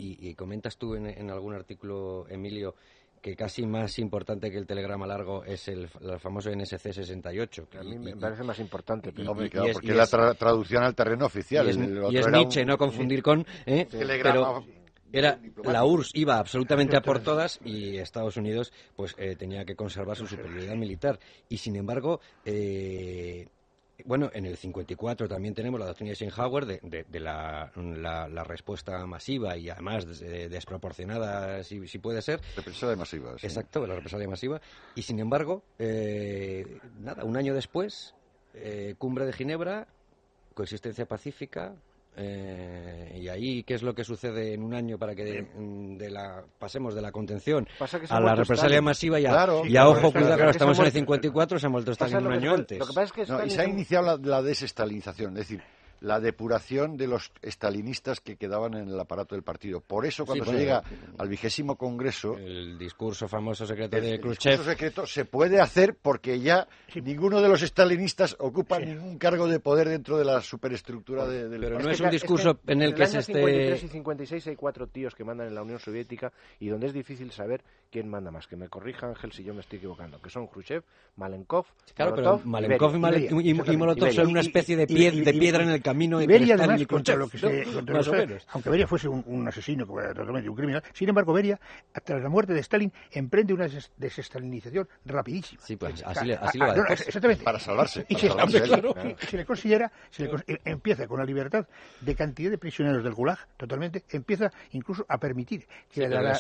y, 0.01 0.35
comentas 0.35 0.77
tú 0.77 0.95
en 0.95 1.31
algún 1.31 1.55
artículo 1.55 2.27
Emilio 2.29 2.75
que 3.21 3.37
casi 3.37 3.67
más 3.67 3.99
importante 3.99 4.51
que 4.51 4.59
el 4.59 4.67
telegrama 4.67 5.07
largo 5.07 5.45
es 5.45 5.69
el, 5.69 5.89
famoso 6.19 6.51
NSC 6.51 6.93
68. 6.93 7.69
Que 7.71 7.79
a 7.79 7.83
mí 7.83 7.99
me 7.99 8.17
parece 8.17 8.43
más 8.43 8.59
importante. 8.59 9.13
Pero... 9.13 9.35
porque 9.35 9.71
es 9.71 10.11
la 10.11 10.35
traducción 10.35 10.83
al 10.83 10.95
terreno 10.95 11.27
oficial. 11.27 11.67
Y 11.67 12.17
es, 12.17 12.29
Nietzsche, 12.29 12.65
no 12.65 12.77
confundir 12.79 13.23
con... 13.23 13.47
¿eh? 13.67 13.87
Pero 14.23 14.65
era 15.13 15.39
la 15.65 15.85
URSS 15.85 16.11
iba 16.15 16.39
absolutamente 16.39 16.97
a 16.97 17.01
por 17.01 17.21
todas 17.23 17.61
y 17.65 17.97
Estados 17.97 18.37
Unidos 18.37 18.73
pues 18.97 19.15
eh, 19.19 19.37
tenía 19.37 19.65
que 19.65 19.75
conservar 19.75 20.17
su 20.17 20.27
superioridad 20.27 20.75
militar 20.75 21.19
y 21.49 21.59
sin 21.59 21.77
embargo 21.77 22.21
eh, 22.45 23.49
bueno, 24.05 24.31
en 24.33 24.47
el 24.47 24.57
54 24.57 25.29
también 25.29 25.55
tenemos 25.55 25.81
la 25.81 25.87
doctrina 25.87 26.09
de 26.09 26.13
Eisenhower 26.13 26.67
de, 26.67 27.05
de, 27.09 27.21
la, 27.21 27.73
la, 27.75 28.45
respuesta 28.45 29.05
masiva 29.07 29.57
y 29.57 29.71
además 29.71 30.07
desproporcionada, 30.07 31.63
si, 31.65 31.87
si, 31.89 31.99
puede 31.99 32.23
ser. 32.23 32.41
Represalia 32.57 32.97
masiva. 32.97 33.39
Sí. 33.39 33.47
Exacto, 33.47 33.87
la 33.87 33.95
represalia 33.95 34.29
masiva. 34.29 34.61
Y 34.95 35.03
sin 35.03 35.19
embargo, 35.19 35.63
eh, 35.79 36.79
nada, 37.01 37.25
un 37.25 37.37
año 37.37 37.55
después, 37.55 38.15
eh, 38.55 38.95
Cumbre 38.99 39.27
de 39.27 39.33
Ginebra, 39.33 39.89
coexistencia 40.55 41.07
pacífica, 41.07 41.75
eh, 42.19 43.19
y 43.21 43.29
ahí, 43.29 43.63
¿qué 43.63 43.75
es 43.75 43.83
lo 43.83 43.95
que 43.95 44.03
sucede 44.03 44.55
en 44.55 44.63
un 44.63 44.75
año 44.75 44.99
para 44.99 45.15
que 45.15 45.25
de, 45.25 46.11
la, 46.11 46.43
pasemos 46.59 46.95
de 46.95 47.01
la 47.03 47.13
contención 47.13 47.67
a 48.09 48.21
la 48.21 48.35
represalia 48.35 48.83
masiva 48.83 49.21
y 49.21 49.27
a, 49.27 49.89
ojo, 49.89 50.13
cuidado, 50.13 50.37
claro, 50.37 50.51
estamos 50.51 50.79
en 50.81 50.87
el 50.87 50.93
54, 50.93 51.59
se 51.59 51.67
ha 51.67 51.69
vuelto 51.69 51.93
Stalin 51.93 52.27
un 52.27 52.33
año 52.33 52.55
antes. 52.55 52.81
y 53.47 53.51
se 53.51 53.61
ha 53.61 53.67
iniciado 53.67 54.07
la, 54.07 54.17
la 54.17 54.43
desestalinización, 54.43 55.37
es 55.37 55.49
decir, 55.49 55.63
la 56.01 56.21
depuración 56.21 56.97
de 56.97 57.07
los 57.07 57.33
estalinistas 57.43 58.21
que 58.21 58.37
quedaban 58.37 58.75
en 58.75 58.89
el 58.89 59.01
aparato 59.01 59.35
del 59.35 59.43
partido. 59.43 59.81
Por 59.81 60.07
eso, 60.07 60.25
cuando 60.25 60.45
se 60.45 60.59
llega 60.59 60.83
al 61.19 61.29
vigésimo 61.29 61.77
congreso. 61.77 62.37
El 62.37 62.79
discurso 62.79 63.29
famoso 63.29 63.67
secreto 63.67 63.97
de 63.97 64.19
Khrushchev. 64.21 64.53
El 64.53 64.59
discurso 64.59 64.71
secreto 64.71 65.07
se 65.07 65.25
puede 65.25 65.61
hacer 65.61 65.97
porque 66.01 66.41
ya 66.41 66.69
ninguno 66.95 67.41
de 67.41 67.49
los 67.49 67.63
estalinistas 67.63 68.37
ocupa 68.39 68.79
ningún 68.79 69.19
cargo 69.19 69.49
de 69.49 69.61
poder 69.61 69.89
dentro 69.89 70.19
de 70.19 70.25
la 70.25 70.41
superestructura 70.41 71.27
de, 71.27 71.49
del 71.49 71.61
Pero 71.61 71.79
no 71.79 71.91
es 71.91 72.01
un 72.01 72.11
discurso 72.11 72.61
en 72.67 72.83
el 72.83 72.95
que 72.95 73.07
se 73.07 73.19
esté. 73.19 73.39
En 73.39 73.79
53 73.79 73.85
y 73.85 73.89
56 73.89 74.47
hay 74.49 74.57
cuatro 74.57 74.87
tíos 74.87 75.15
que 75.15 75.25
mandan 75.25 75.49
en 75.49 75.55
la 75.55 75.63
Unión 75.63 75.79
Soviética 75.79 76.33
y 76.61 76.69
donde 76.69 76.87
es 76.87 76.93
difícil 76.93 77.31
saber 77.31 77.63
quién 77.91 78.09
manda 78.09 78.31
más. 78.31 78.47
Que 78.47 78.57
me 78.57 78.69
corrija 78.69 79.07
Ángel 79.07 79.33
si 79.33 79.43
yo 79.43 79.55
me 79.55 79.61
estoy 79.61 79.79
equivocando. 79.79 80.21
Que 80.21 80.31
son 80.31 80.47
Khrushchev, 80.47 80.83
Malenkov. 81.17 81.67
Claro, 81.95 82.15
pero 82.15 82.41
Malenkov 82.45 82.95
y, 82.95 83.55
Molotov 83.55 84.13
son 84.13 84.29
una 84.29 84.41
especie 84.41 84.77
de, 84.77 84.87
piedra 84.87 85.63
en 85.63 85.71
el 85.71 85.83
camino 85.89 86.19
Beria, 86.19 86.55
además, 86.55 86.87
contra 86.87 87.17
lo 87.17 87.29
que 87.29 87.39
se, 87.39 87.65
aunque 88.53 88.71
Beria 88.71 88.87
fuese 88.87 89.09
un, 89.09 89.49
asesino, 89.49 89.87
totalmente 89.87 90.49
un 90.49 90.57
criminal, 90.57 90.83
sin 90.93 91.09
embargo, 91.09 91.33
Beria, 91.33 91.59
tras 92.05 92.23
la 92.23 92.29
muerte 92.29 92.53
de 92.53 92.61
Stalin, 92.61 92.93
emprende 93.13 93.55
una 93.55 93.69
desestalinización 93.97 94.89
rapidísima. 95.05 95.63
Sí, 95.65 95.77
pues 95.77 96.03
así, 96.05 96.33
así 96.33 96.59
lo 96.59 96.67
va 96.67 96.75
Exactamente. 96.89 97.45
Para 97.45 97.59
salvarse. 97.59 98.07
Y, 98.09 98.17
se, 98.17 99.37
le 99.37 99.45
considera, 99.45 99.93
se 100.11 100.25
le, 100.25 100.31
eh, 100.47 100.59
empieza 100.65 101.07
con 101.07 101.19
la 101.19 101.25
libertad 101.25 101.67
de 102.01 102.15
cantidad 102.15 102.51
de 102.51 102.59
prisioneros 102.59 103.05
del 103.05 103.15
Gulag, 103.15 103.39
totalmente, 103.57 104.05
empieza 104.11 104.51
incluso 104.73 105.05
a 105.09 105.19
permitir 105.19 105.67
que, 105.91 106.09
la, 106.09 106.37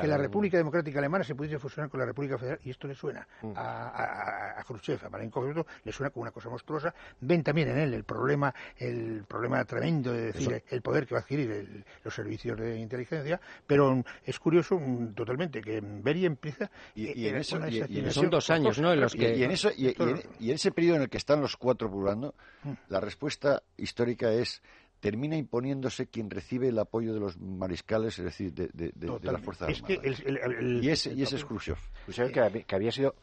que 0.00 0.06
la, 0.06 0.18
República 0.18 0.56
Democrática 0.56 0.98
Alemana 0.98 1.24
se 1.24 1.34
pudiese 1.34 1.58
fusionar 1.58 1.90
con 1.90 2.00
la 2.00 2.06
República 2.06 2.36
Federal, 2.36 2.58
y 2.64 2.70
esto 2.70 2.88
le 2.88 2.94
suena 2.94 3.26
mm. 3.42 3.52
a, 3.56 3.88
a, 3.88 4.60
a, 4.60 4.64
Khrushchev, 4.64 5.06
a 5.06 5.08
Malenko, 5.08 5.64
le 5.84 5.92
suena 5.92 6.10
como 6.10 6.22
una 6.22 6.30
cosa 6.30 6.48
monstruosa. 6.48 6.94
Ven 7.20 7.42
también 7.42 7.68
en 7.68 7.78
él 7.78 7.94
el 7.94 8.04
problema, 8.04 8.54
el 8.84 9.24
problema 9.24 9.64
tremendo 9.64 10.12
de 10.12 10.32
decir 10.32 10.62
el 10.68 10.82
poder 10.82 11.06
que 11.06 11.14
va 11.14 11.20
a 11.20 11.22
adquirir 11.22 11.84
los 12.02 12.14
servicios 12.14 12.58
de 12.58 12.78
inteligencia, 12.78 13.40
pero 13.66 14.02
es 14.24 14.38
curioso 14.38 14.78
mm, 14.78 15.14
totalmente 15.14 15.60
que 15.60 15.80
Beria 15.82 16.26
empieza 16.26 16.70
y, 16.94 17.26
en 17.26 17.36
eso, 17.36 17.58
son 18.10 18.30
dos 18.30 18.50
años, 18.50 18.78
¿no? 18.78 18.92
En 18.92 19.00
los 19.00 19.14
que... 19.14 19.36
y, 19.36 19.42
en 19.42 19.50
eso 19.50 19.70
y, 19.76 19.88
en, 19.88 20.54
ese 20.54 20.72
periodo 20.72 20.96
en 20.96 21.02
el 21.02 21.08
que 21.08 21.18
están 21.18 21.40
los 21.40 21.56
cuatro 21.56 21.90
pululando, 21.90 22.34
mm. 22.62 22.72
la 22.88 23.00
respuesta 23.00 23.62
histórica 23.76 24.32
es 24.32 24.62
termina 25.00 25.36
imponiéndose 25.36 26.06
quien 26.06 26.30
recibe 26.30 26.68
el 26.68 26.78
apoyo 26.78 27.12
de 27.12 27.20
los 27.20 27.38
mariscales, 27.38 28.18
es 28.18 28.24
decir, 28.24 28.54
de, 28.54 28.70
de, 28.72 28.90
de, 28.94 29.32
las 29.32 29.42
fuerzas 29.42 29.68
armadas. 29.68 30.22
y 30.82 30.88
ese, 30.88 31.12
y 31.12 31.22
ese 31.22 31.36
es 31.36 31.44
Khrushchev. 31.44 31.76
que, 32.06 32.64
que 32.66 32.74
había 32.74 32.90
sido 32.90 33.14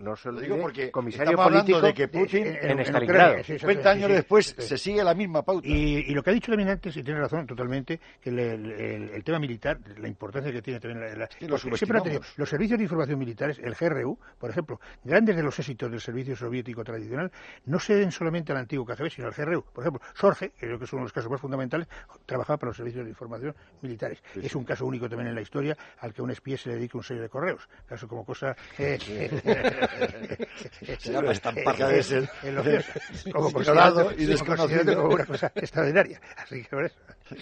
no 0.00 0.16
se 0.16 0.32
lo 0.32 0.40
digo 0.40 0.56
porque 0.58 0.90
comisario 0.90 1.36
político 1.36 1.80
de 1.80 1.94
que 1.94 2.08
Putin 2.08 2.46
en, 2.46 2.78
en, 2.78 2.80
Stalingrado. 2.80 3.42
50 3.44 3.90
años 3.90 4.10
después 4.10 4.54
se 4.58 4.78
sigue 4.78 5.04
la 5.04 5.14
misma 5.14 5.42
pauta. 5.42 5.66
Y, 5.68 6.12
lo 6.14 6.22
que 6.22 6.30
ha 6.30 6.32
dicho 6.32 6.50
también 6.50 6.70
antes, 6.70 6.96
y 6.96 7.02
tiene 7.02 7.20
razón 7.20 7.46
totalmente, 7.46 8.00
que 8.20 8.30
el, 8.30 9.22
tema 9.24 9.38
militar, 9.38 9.78
la 9.98 10.08
importancia 10.08 10.50
que 10.50 10.62
tiene 10.62 10.80
también 10.80 11.18
la, 11.18 11.28
siempre 11.58 11.98
ha 11.98 12.02
tenido 12.02 12.22
los 12.36 12.48
servicios 12.48 12.78
de 12.78 12.84
información 12.84 13.18
militares, 13.18 13.60
el 13.62 13.74
GRU, 13.74 14.18
por 14.38 14.50
ejemplo, 14.50 14.80
grandes 15.04 15.36
de 15.36 15.42
los 15.42 15.58
éxitos 15.58 15.90
del 15.90 16.00
servicio 16.00 16.34
soviético 16.34 16.82
tradicional, 16.82 17.30
no 17.66 17.78
se 17.78 17.94
den 17.94 18.10
solamente 18.10 18.52
al 18.52 18.58
antiguo 18.58 18.86
KGB, 18.86 19.10
sino 19.10 19.28
al 19.28 19.34
GRU. 19.34 19.64
Por 19.72 19.84
ejemplo, 19.84 20.00
Sorge, 20.14 20.50
que 20.50 20.66
creo 20.66 20.78
que 20.78 20.84
es 20.84 20.92
uno 20.92 21.00
de 21.00 21.04
los 21.04 21.12
casos 21.12 21.30
más 21.30 21.40
fundamentales, 21.40 21.88
trabajaba 22.26 22.58
para 22.58 22.70
los 22.70 22.76
servicios 22.76 23.04
de 23.04 23.10
información 23.10 23.54
militares. 23.82 24.22
es 24.34 24.54
un 24.54 24.64
caso 24.64 24.86
único 24.86 25.08
también 25.08 25.28
en 25.28 25.34
la 25.34 25.42
historia 25.42 25.76
al 25.98 26.14
que 26.14 26.22
a 26.22 26.24
un 26.24 26.30
espía 26.30 26.56
se 26.56 26.70
le 26.70 26.76
dedica 26.76 26.96
un 26.96 27.04
sello 27.04 27.22
de 27.22 27.28
correos. 27.28 27.68
Caso 27.86 28.08
como 28.08 28.24
cosa... 28.24 28.56
Eh, 28.78 28.98
Será 30.98 31.20
para 31.20 31.32
estamparla 31.32 31.88
de 31.88 32.02
ser 32.02 32.30
como 33.32 33.52
considerado 33.52 34.12
y 34.16 34.24
desconocido 34.26 34.96
como 34.96 35.14
una 35.14 35.26
cosa 35.26 35.52
extraordinaria. 35.54 36.20
Así 36.36 36.62
que 36.62 36.68
por 36.68 36.84
eso. 36.84 36.96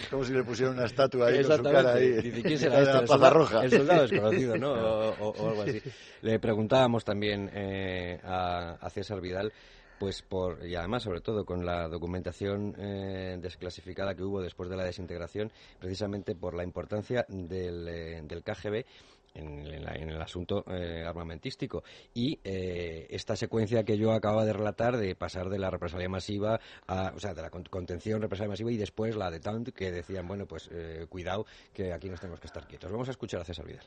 Como 0.09 0.23
si 0.23 0.33
le 0.33 0.43
pusieran 0.43 0.75
una 0.75 0.85
estatua 0.85 1.27
ahí 1.27 1.43
con 1.43 1.57
su 1.57 1.63
cara 1.63 1.93
ahí. 1.93 2.11
Dice, 2.21 2.43
¿quién 2.43 2.59
será 2.59 2.81
este? 2.81 2.97
El, 2.99 3.07
soldado, 3.07 3.33
Roja. 3.33 3.63
el 3.63 3.71
soldado 3.71 4.01
desconocido, 4.07 4.57
¿no? 4.57 4.69
O, 5.19 5.29
o, 5.29 5.49
algo 5.49 5.61
así. 5.63 5.81
Le 6.21 6.39
preguntábamos 6.39 7.03
también 7.03 7.49
eh, 7.53 8.19
a, 8.23 8.77
a 8.79 8.89
César 8.89 9.21
Vidal 9.21 9.51
pues 9.99 10.21
por 10.21 10.65
y 10.65 10.75
además 10.75 11.03
sobre 11.03 11.21
todo 11.21 11.45
con 11.45 11.65
la 11.65 11.87
documentación 11.87 12.73
eh, 12.79 13.37
desclasificada 13.39 14.15
que 14.15 14.23
hubo 14.23 14.41
después 14.41 14.69
de 14.69 14.77
la 14.77 14.85
desintegración 14.85 15.51
precisamente 15.77 16.35
por 16.35 16.55
la 16.55 16.63
importancia 16.63 17.25
del, 17.27 17.87
eh, 17.87 18.21
del 18.23 18.41
KGB 18.41 18.85
en, 19.33 19.65
el 19.67 20.21
asunto 20.21 20.63
eh, 20.67 21.03
armamentístico. 21.05 21.83
Y 22.13 22.39
eh, 22.43 23.07
esta 23.09 23.35
secuencia 23.35 23.83
que 23.83 23.97
yo 23.97 24.11
acababa 24.11 24.45
de 24.45 24.53
relatar 24.53 24.97
de 24.97 25.15
pasar 25.15 25.49
de 25.49 25.59
la 25.59 25.69
represalia 25.69 26.09
masiva, 26.09 26.59
a, 26.87 27.11
o 27.15 27.19
sea, 27.19 27.33
de 27.33 27.41
la 27.41 27.49
contención, 27.49 28.21
represalia 28.21 28.49
masiva 28.49 28.71
y 28.71 28.77
después 28.77 29.15
la 29.15 29.31
de 29.31 29.39
Taunt, 29.39 29.69
que 29.69 29.91
decían, 29.91 30.27
bueno, 30.27 30.45
pues 30.45 30.69
eh, 30.71 31.05
cuidado, 31.09 31.45
que 31.73 31.93
aquí 31.93 32.09
nos 32.09 32.19
tenemos 32.19 32.39
que 32.39 32.47
estar 32.47 32.67
quietos. 32.67 32.91
Vamos 32.91 33.07
a 33.07 33.11
escuchar 33.11 33.41
a 33.41 33.45
César 33.45 33.65
Vidal. 33.65 33.85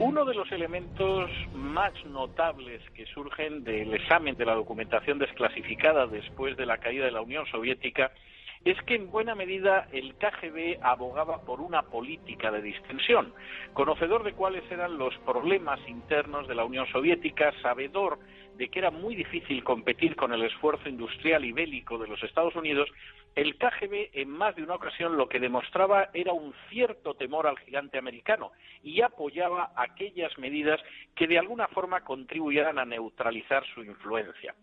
Uno 0.00 0.24
de 0.24 0.34
los 0.34 0.50
elementos 0.52 1.28
más 1.54 1.92
notables 2.06 2.80
que 2.94 3.04
surgen 3.06 3.64
del 3.64 3.92
examen 3.94 4.36
de 4.36 4.44
la 4.44 4.54
documentación 4.54 5.18
desclasificada 5.18 6.06
después 6.06 6.56
de 6.56 6.66
la 6.66 6.78
caída 6.78 7.04
de 7.04 7.10
la 7.10 7.20
Unión 7.20 7.46
Soviética 7.46 8.12
es 8.64 8.80
que 8.82 8.94
en 8.94 9.10
buena 9.10 9.34
medida 9.34 9.88
el 9.92 10.14
KGB 10.16 10.78
abogaba 10.82 11.42
por 11.42 11.60
una 11.60 11.82
política 11.82 12.50
de 12.50 12.62
distensión, 12.62 13.32
conocedor 13.72 14.24
de 14.24 14.32
cuáles 14.32 14.70
eran 14.70 14.98
los 14.98 15.16
problemas 15.18 15.80
internos 15.88 16.48
de 16.48 16.54
la 16.54 16.64
Unión 16.64 16.86
Soviética, 16.88 17.52
sabedor 17.62 18.18
de 18.58 18.68
que 18.68 18.80
era 18.80 18.90
muy 18.90 19.14
difícil 19.14 19.62
competir 19.62 20.16
con 20.16 20.32
el 20.32 20.42
esfuerzo 20.42 20.88
industrial 20.88 21.44
y 21.44 21.52
bélico 21.52 21.96
de 21.96 22.08
los 22.08 22.20
Estados 22.24 22.56
Unidos, 22.56 22.88
el 23.36 23.56
KGB 23.56 24.10
en 24.14 24.30
más 24.30 24.56
de 24.56 24.64
una 24.64 24.74
ocasión 24.74 25.16
lo 25.16 25.28
que 25.28 25.38
demostraba 25.38 26.10
era 26.12 26.32
un 26.32 26.52
cierto 26.68 27.14
temor 27.14 27.46
al 27.46 27.58
gigante 27.60 27.98
americano 27.98 28.50
y 28.82 29.00
apoyaba 29.00 29.70
aquellas 29.76 30.36
medidas 30.38 30.80
que 31.14 31.28
de 31.28 31.38
alguna 31.38 31.68
forma 31.68 32.00
contribuyeran 32.00 32.80
a 32.80 32.84
neutralizar 32.84 33.64
su 33.74 33.84
influencia. 33.84 34.56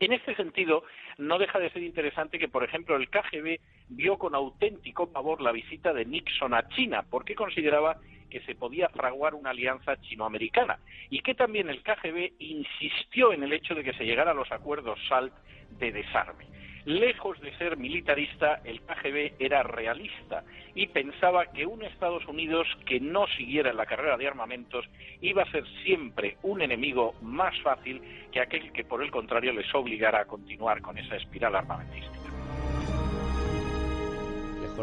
En 0.00 0.12
este 0.12 0.34
sentido, 0.36 0.84
no 1.18 1.38
deja 1.38 1.58
de 1.58 1.70
ser 1.70 1.82
interesante 1.82 2.38
que, 2.38 2.48
por 2.48 2.64
ejemplo, 2.64 2.96
el 2.96 3.08
KGB 3.08 3.60
vio 3.88 4.18
con 4.18 4.34
auténtico 4.34 5.12
pavor 5.12 5.40
la 5.40 5.52
visita 5.52 5.92
de 5.92 6.04
Nixon 6.04 6.54
a 6.54 6.68
China, 6.68 7.04
porque 7.08 7.34
consideraba 7.34 7.98
que 8.30 8.40
se 8.40 8.54
podía 8.54 8.88
fraguar 8.90 9.34
una 9.34 9.50
alianza 9.50 10.00
chinoamericana 10.00 10.78
y 11.10 11.20
que 11.20 11.34
también 11.34 11.70
el 11.70 11.82
KGB 11.82 12.32
insistió 12.38 13.32
en 13.32 13.42
el 13.42 13.52
hecho 13.52 13.74
de 13.74 13.82
que 13.82 13.94
se 13.94 14.04
llegara 14.04 14.32
a 14.32 14.34
los 14.34 14.50
acuerdos 14.52 14.98
SALT 15.08 15.32
de 15.78 15.92
desarme. 15.92 16.46
Lejos 16.84 17.40
de 17.40 17.56
ser 17.58 17.76
militarista, 17.76 18.60
el 18.64 18.80
KGB 18.80 19.34
era 19.38 19.62
realista 19.62 20.44
y 20.74 20.86
pensaba 20.86 21.46
que 21.46 21.66
un 21.66 21.82
Estados 21.82 22.26
Unidos 22.26 22.66
que 22.86 23.00
no 23.00 23.26
siguiera 23.36 23.72
la 23.72 23.86
carrera 23.86 24.16
de 24.16 24.26
armamentos 24.26 24.88
iba 25.20 25.42
a 25.42 25.50
ser 25.50 25.64
siempre 25.84 26.36
un 26.42 26.62
enemigo 26.62 27.14
más 27.20 27.58
fácil 27.60 28.00
que 28.32 28.40
aquel 28.40 28.72
que, 28.72 28.84
por 28.84 29.02
el 29.02 29.10
contrario, 29.10 29.52
les 29.52 29.72
obligara 29.74 30.20
a 30.20 30.24
continuar 30.26 30.80
con 30.80 30.98
esa 30.98 31.16
espiral 31.16 31.56
armamentista 31.56 32.17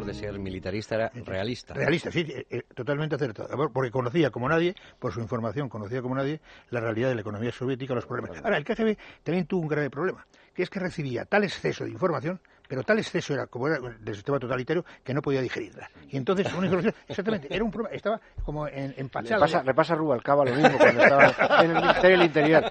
de 0.04 0.14
ser 0.14 0.38
militarista 0.40 0.96
era 0.96 1.12
realista. 1.26 1.74
Realista, 1.74 2.12
sí, 2.12 2.26
eh, 2.28 2.46
eh, 2.50 2.64
totalmente 2.74 3.16
acertado. 3.16 3.72
Porque 3.72 3.92
conocía 3.92 4.32
como 4.32 4.50
nadie, 4.50 4.76
por 5.00 5.14
su 5.14 5.22
información, 5.22 5.70
conocía 5.70 6.02
como 6.02 6.16
nadie 6.16 6.42
la 6.72 6.82
realidad 6.82 7.10
de 7.10 7.16
la 7.16 7.22
economía 7.22 7.52
soviética, 7.52 7.94
los 7.94 8.06
problemas. 8.06 8.44
Ahora, 8.44 8.58
el 8.58 8.66
KGB 8.66 8.98
también 9.24 9.46
tuvo 9.46 9.62
un 9.62 9.68
grave 9.68 9.90
problema, 9.90 10.26
que 10.54 10.64
es 10.64 10.70
que 10.70 10.80
recibía 10.80 11.26
tal 11.26 11.44
exceso 11.44 11.86
de 11.86 11.92
información 11.92 12.42
pero 12.68 12.84
tal 12.84 13.00
exceso 13.00 13.34
era 13.34 13.48
como 13.48 13.68
era 13.68 13.80
del 13.80 14.16
sistema 14.16 14.40
totalitario 14.40 14.86
que 15.04 15.14
no 15.14 15.22
podía 15.22 15.42
digerirla. 15.42 15.90
Y 16.10 16.18
entonces, 16.18 16.52
una 16.54 16.94
exactamente, 17.08 17.48
era 17.54 17.64
un 17.64 17.72
problema, 17.72 17.96
estaba 17.96 18.20
como 18.44 18.68
en, 18.68 18.94
empachado. 18.98 19.36
Le 19.36 19.52
pasa, 19.52 19.64
le 19.64 19.74
pasa 19.74 19.94
a 19.94 19.98
Rubalcaba 19.98 20.46
lo 20.46 20.56
mismo 20.56 20.78
cuando 20.78 21.04
estaba 21.04 21.64
en 21.64 21.72
el 21.72 21.82
Ministerio 21.82 22.18
del 22.18 22.28
Interior. 22.28 22.64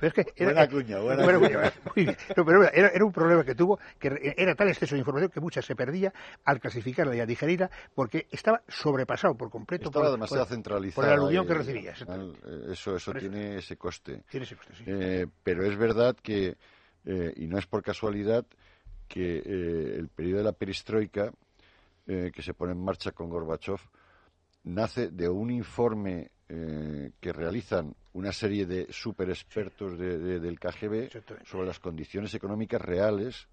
pero 0.00 0.08
es 0.08 0.12
que 0.14 0.26
era, 0.36 0.52
buena 0.52 0.68
cuña, 0.68 0.98
buena 0.98 1.38
cuña. 1.38 1.72
Muy 1.94 2.04
bien. 2.04 2.16
pero 2.34 2.64
era, 2.64 2.88
era, 2.88 3.04
un 3.04 3.12
problema 3.12 3.44
que 3.44 3.54
tuvo, 3.54 3.78
que 3.98 4.34
era 4.36 4.54
tal 4.54 4.68
exceso 4.68 4.94
de 4.94 5.00
información 5.00 5.30
que 5.30 5.40
mucha 5.40 5.62
se 5.62 5.74
perdía 5.74 6.12
al 6.44 6.60
clasificarla 6.60 7.14
y 7.16 7.20
a 7.20 7.26
digerirla 7.26 7.70
porque 7.94 8.26
estaba 8.30 8.62
sobrepasado 8.68 9.34
por 9.34 9.50
completo. 9.50 9.88
Estaba 9.88 10.10
demasiado 10.10 10.46
centralizado. 10.46 10.94
Por 10.94 11.04
el 11.04 11.12
aluvión 11.12 11.46
que 11.46 11.54
recibía. 11.54 11.94
Eso, 12.70 12.96
eso 12.96 13.12
tiene 13.12 13.58
ese 13.58 13.76
coste. 13.76 14.22
Tiene 14.28 14.44
ese 14.44 14.56
coste, 14.56 14.74
sí. 14.74 14.83
Eh, 14.86 15.26
pero 15.42 15.64
es 15.64 15.76
verdad 15.76 16.16
que, 16.16 16.56
eh, 17.04 17.32
y 17.36 17.46
no 17.46 17.58
es 17.58 17.66
por 17.66 17.82
casualidad, 17.82 18.46
que 19.08 19.38
eh, 19.38 19.96
el 19.98 20.08
periodo 20.08 20.38
de 20.38 20.44
la 20.44 20.52
perestroika, 20.52 21.32
que 22.06 22.42
se 22.42 22.52
pone 22.52 22.72
en 22.72 22.84
marcha 22.84 23.12
con 23.12 23.30
Gorbachev, 23.30 23.80
nace 24.64 25.08
de 25.08 25.26
un 25.26 25.50
informe 25.50 26.32
que 26.46 27.32
realizan 27.32 27.94
una 28.12 28.30
serie 28.30 28.66
de 28.66 28.92
super 28.92 29.30
expertos 29.30 29.98
del 29.98 30.60
KGB 30.60 31.08
sobre 31.46 31.66
las 31.66 31.80
condiciones 31.80 32.34
económicas 32.34 32.82
reales 32.82 33.48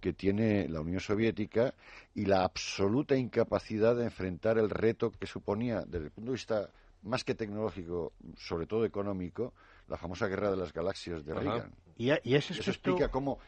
que 0.00 0.12
tiene 0.12 0.68
la 0.68 0.80
Unión 0.80 1.00
Soviética 1.00 1.74
y 2.14 2.26
la 2.26 2.44
absoluta 2.44 3.16
incapacidad 3.16 3.96
de 3.96 4.04
enfrentar 4.04 4.56
el 4.56 4.70
reto 4.70 5.10
que 5.10 5.26
suponía, 5.26 5.82
desde 5.84 6.06
el 6.06 6.12
punto 6.12 6.30
de 6.30 6.36
vista 6.36 6.70
más 7.02 7.24
que 7.24 7.34
tecnológico, 7.34 8.12
sobre 8.36 8.66
todo 8.66 8.84
económico, 8.84 9.52
la 9.90 9.96
famosa 9.96 10.28
guerra 10.28 10.50
de 10.50 10.56
las 10.56 10.72
galaxias 10.72 11.24
de 11.24 11.34
Reagan. 11.34 11.72
Y, 11.98 12.10
Eso 12.34 12.54
explica 12.70 13.08
cómo 13.08 13.38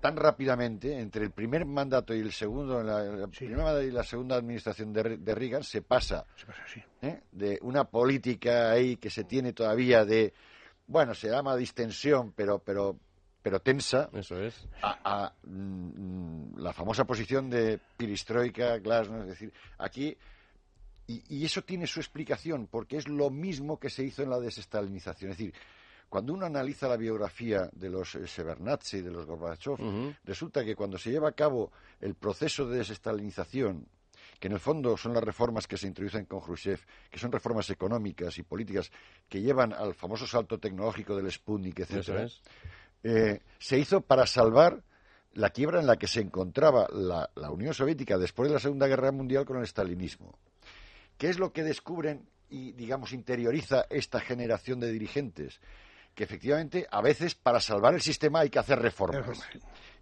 tan 0.00 0.16
rápidamente, 0.16 1.00
entre 1.00 1.24
el 1.24 1.30
primer 1.30 1.64
mandato 1.64 2.14
y 2.14 2.20
el 2.20 2.32
segundo, 2.32 2.82
la, 2.82 3.26
primera 3.28 3.82
y 3.82 3.90
la 3.90 4.02
segunda 4.02 4.36
administración 4.36 4.92
de, 4.92 5.34
Reagan, 5.34 5.62
se 5.64 5.82
pasa, 5.82 6.26
¿eh? 7.00 7.22
de 7.32 7.58
una 7.62 7.84
política 7.84 8.72
ahí 8.72 8.96
que 8.96 9.08
se 9.08 9.24
tiene 9.24 9.52
todavía 9.52 10.04
de, 10.04 10.34
bueno, 10.86 11.14
se 11.14 11.28
llama 11.28 11.56
distensión, 11.56 12.32
pero, 12.36 12.58
pero, 12.58 12.96
pero 13.42 13.60
tensa, 13.60 14.10
Eso 14.12 14.38
es. 14.40 14.68
a, 14.82 15.32
mm, 15.44 16.58
la 16.58 16.72
famosa 16.72 17.04
posición 17.04 17.48
de 17.48 17.80
piristroika, 17.96 18.78
glasnost, 18.78 19.22
es 19.22 19.28
decir, 19.28 19.52
aquí 19.78 20.16
y, 21.06 21.44
eso 21.44 21.62
tiene 21.62 21.86
su 21.86 22.00
explicación, 22.00 22.66
porque 22.66 22.96
es 22.96 23.08
lo 23.08 23.30
mismo 23.30 23.78
que 23.78 23.90
se 23.90 24.04
hizo 24.04 24.22
en 24.22 24.30
la 24.30 24.40
desestalinización. 24.40 25.32
Es 25.32 25.38
decir, 25.38 25.54
cuando 26.14 26.32
uno 26.32 26.46
analiza 26.46 26.86
la 26.86 26.96
biografía 26.96 27.68
de 27.72 27.90
los 27.90 28.14
eh, 28.14 28.28
Severnatzi 28.28 28.98
y 28.98 29.02
de 29.02 29.10
los 29.10 29.26
Gorbachev, 29.26 30.14
resulta 30.22 30.64
que 30.64 30.76
cuando 30.76 30.96
se 30.96 31.10
lleva 31.10 31.30
a 31.30 31.32
cabo 31.32 31.72
el 32.00 32.14
proceso 32.14 32.68
de 32.68 32.78
desestalinización, 32.78 33.88
que 34.38 34.46
en 34.46 34.52
el 34.52 34.60
fondo 34.60 34.96
son 34.96 35.12
las 35.12 35.24
reformas 35.24 35.66
que 35.66 35.76
se 35.76 35.88
introducen 35.88 36.26
con 36.26 36.40
Khrushchev, 36.40 36.78
que 37.10 37.18
son 37.18 37.32
reformas 37.32 37.68
económicas 37.70 38.38
y 38.38 38.44
políticas 38.44 38.92
que 39.28 39.42
llevan 39.42 39.72
al 39.72 39.92
famoso 39.92 40.24
salto 40.24 40.60
tecnológico 40.60 41.16
del 41.16 41.32
Sputnik, 41.32 41.80
etc., 41.80 42.30
eh, 43.02 43.40
se 43.58 43.76
hizo 43.76 44.00
para 44.00 44.24
salvar 44.24 44.84
la 45.32 45.50
quiebra 45.50 45.80
en 45.80 45.88
la 45.88 45.96
que 45.96 46.06
se 46.06 46.20
encontraba 46.20 46.86
la, 46.92 47.28
la 47.34 47.50
Unión 47.50 47.74
Soviética 47.74 48.18
después 48.18 48.48
de 48.48 48.54
la 48.54 48.60
Segunda 48.60 48.86
Guerra 48.86 49.10
Mundial 49.10 49.44
con 49.44 49.58
el 49.58 49.66
stalinismo. 49.66 50.38
¿Qué 51.18 51.28
es 51.28 51.40
lo 51.40 51.52
que 51.52 51.64
descubren 51.64 52.28
y, 52.50 52.70
digamos, 52.70 53.12
interioriza 53.12 53.86
esta 53.90 54.20
generación 54.20 54.78
de 54.78 54.92
dirigentes? 54.92 55.60
Que 56.14 56.24
efectivamente, 56.24 56.86
a 56.90 57.02
veces, 57.02 57.34
para 57.34 57.60
salvar 57.60 57.94
el 57.94 58.00
sistema 58.00 58.40
hay 58.40 58.50
que 58.50 58.58
hacer 58.58 58.78
reformas. 58.78 59.40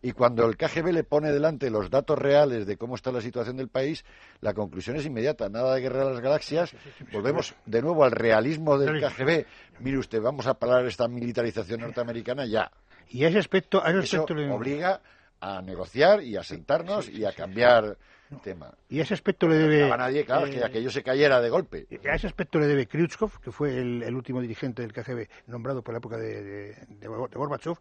Y 0.03 0.13
cuando 0.13 0.45
el 0.45 0.57
KGB 0.57 0.93
le 0.93 1.05
pone 1.05 1.31
delante 1.31 1.71
los 1.71 1.89
datos 1.89 2.19
reales 2.19 2.67
de 2.67 2.77
cómo 2.77 2.97
está 2.97 3.13
la 3.13 3.21
situación 3.21 3.57
del 3.57 3.69
país, 3.69 4.05
la 4.41 4.53
conclusión 4.53 4.97
es 4.97 5.07
inmediata. 5.07 5.49
Nada 5.49 5.75
de 5.75 5.81
guerra 5.81 6.05
de 6.05 6.11
las 6.11 6.21
galaxias. 6.21 6.75
Volvemos 7.13 7.55
de 7.65 7.81
nuevo 7.81 8.05
al 8.05 8.11
realismo 8.11 8.79
del 8.79 9.01
KGB. 9.01 9.47
Mire 9.79 9.99
usted, 9.99 10.21
vamos 10.21 10.47
a 10.47 10.55
parar 10.55 10.85
esta 10.87 11.07
militarización 11.07 11.81
norteamericana 11.81 12.47
ya. 12.47 12.71
Y 13.11 13.25
ese 13.25 13.39
aspecto, 13.39 13.85
Eso 13.85 14.25
obliga 14.25 15.01
a 15.41 15.63
negociar 15.63 16.23
y 16.23 16.37
a 16.37 16.43
sentarnos 16.43 17.09
y 17.09 17.25
a 17.25 17.33
cambiar 17.33 17.97
tema. 18.41 18.73
Y 18.89 19.01
a 19.01 19.03
ese 19.03 19.15
aspecto 19.15 19.49
le 19.49 19.57
debe... 19.57 19.91
a 19.91 19.97
nadie, 19.97 20.25
claro, 20.25 20.47
que 20.47 20.59
eh, 20.59 20.65
aquello 20.65 20.91
se 20.91 21.03
cayera 21.03 21.41
de 21.41 21.51
golpe. 21.51 21.87
A 22.09 22.15
ese 22.15 22.27
aspecto 22.27 22.59
le 22.59 22.67
debe 22.67 22.87
Khrushchev, 22.87 23.41
que 23.41 23.53
fue 23.53 23.79
el, 23.79 24.15
último 24.15 24.41
dirigente 24.41 24.83
del 24.83 24.93
KGB 24.93 25.29
nombrado 25.47 25.83
por 25.83 25.95
la 25.95 25.99
época 25.99 26.17
de, 26.17 26.75
de, 26.89 27.09
Gorbachev. 27.09 27.79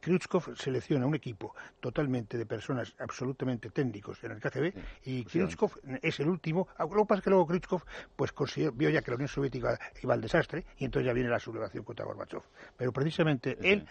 Khrushchev 0.00 0.56
selecciona 0.56 1.06
un 1.06 1.14
equipo 1.14 1.54
totalmente 1.80 2.38
de 2.38 2.46
personas 2.46 2.94
absolutamente 2.98 3.70
técnicos 3.70 4.22
en 4.22 4.32
el 4.32 4.40
KGB 4.40 4.72
y 5.04 5.24
Khrushchev 5.24 5.70
es 6.02 6.20
el 6.20 6.28
último. 6.28 6.68
Lo 6.78 6.88
que 6.88 7.04
pasa 7.04 7.18
es 7.18 7.24
que 7.24 7.30
luego 7.30 7.46
Khrushchev 7.46 7.82
pues, 8.14 8.32
vio 8.74 8.90
ya 8.90 9.02
que 9.02 9.10
la 9.10 9.16
Unión 9.16 9.28
Soviética 9.28 9.78
iba 10.02 10.14
al 10.14 10.20
desastre 10.20 10.64
y 10.78 10.84
entonces 10.84 11.06
ya 11.06 11.12
viene 11.12 11.28
la 11.28 11.40
sublevación 11.40 11.84
contra 11.84 12.04
Gorbachev. 12.04 12.42
Pero 12.76 12.92
precisamente 12.92 13.58
él, 13.62 13.86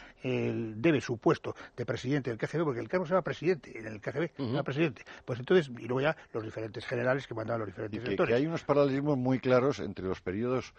debe 0.81 1.01
su 1.01 1.17
puesto 1.17 1.55
de 1.75 1.85
presidente 1.85 2.29
del 2.29 2.39
KGB, 2.39 2.63
porque 2.63 2.79
el 2.79 2.87
cargo 2.87 3.05
se 3.05 3.11
llama 3.11 3.23
presidente 3.23 3.77
en 3.77 3.85
el 3.87 3.99
KGB, 3.99 4.29
se 4.37 4.63
presidente. 4.63 5.03
Pues 5.25 5.39
entonces, 5.39 5.69
y 5.69 5.87
luego 5.87 5.96
ya 6.01 6.15
los 6.33 6.43
diferentes 6.43 6.85
generales 6.85 7.27
que 7.27 7.33
mandaban 7.33 7.61
los 7.61 7.67
diferentes 7.67 8.13
y 8.13 8.15
que, 8.15 8.33
hay 8.33 8.45
unos 8.45 8.63
paralelismos 8.63 9.17
muy 9.17 9.39
claros 9.39 9.79
entre 9.79 10.05
los 10.05 10.21
periodos 10.21 10.73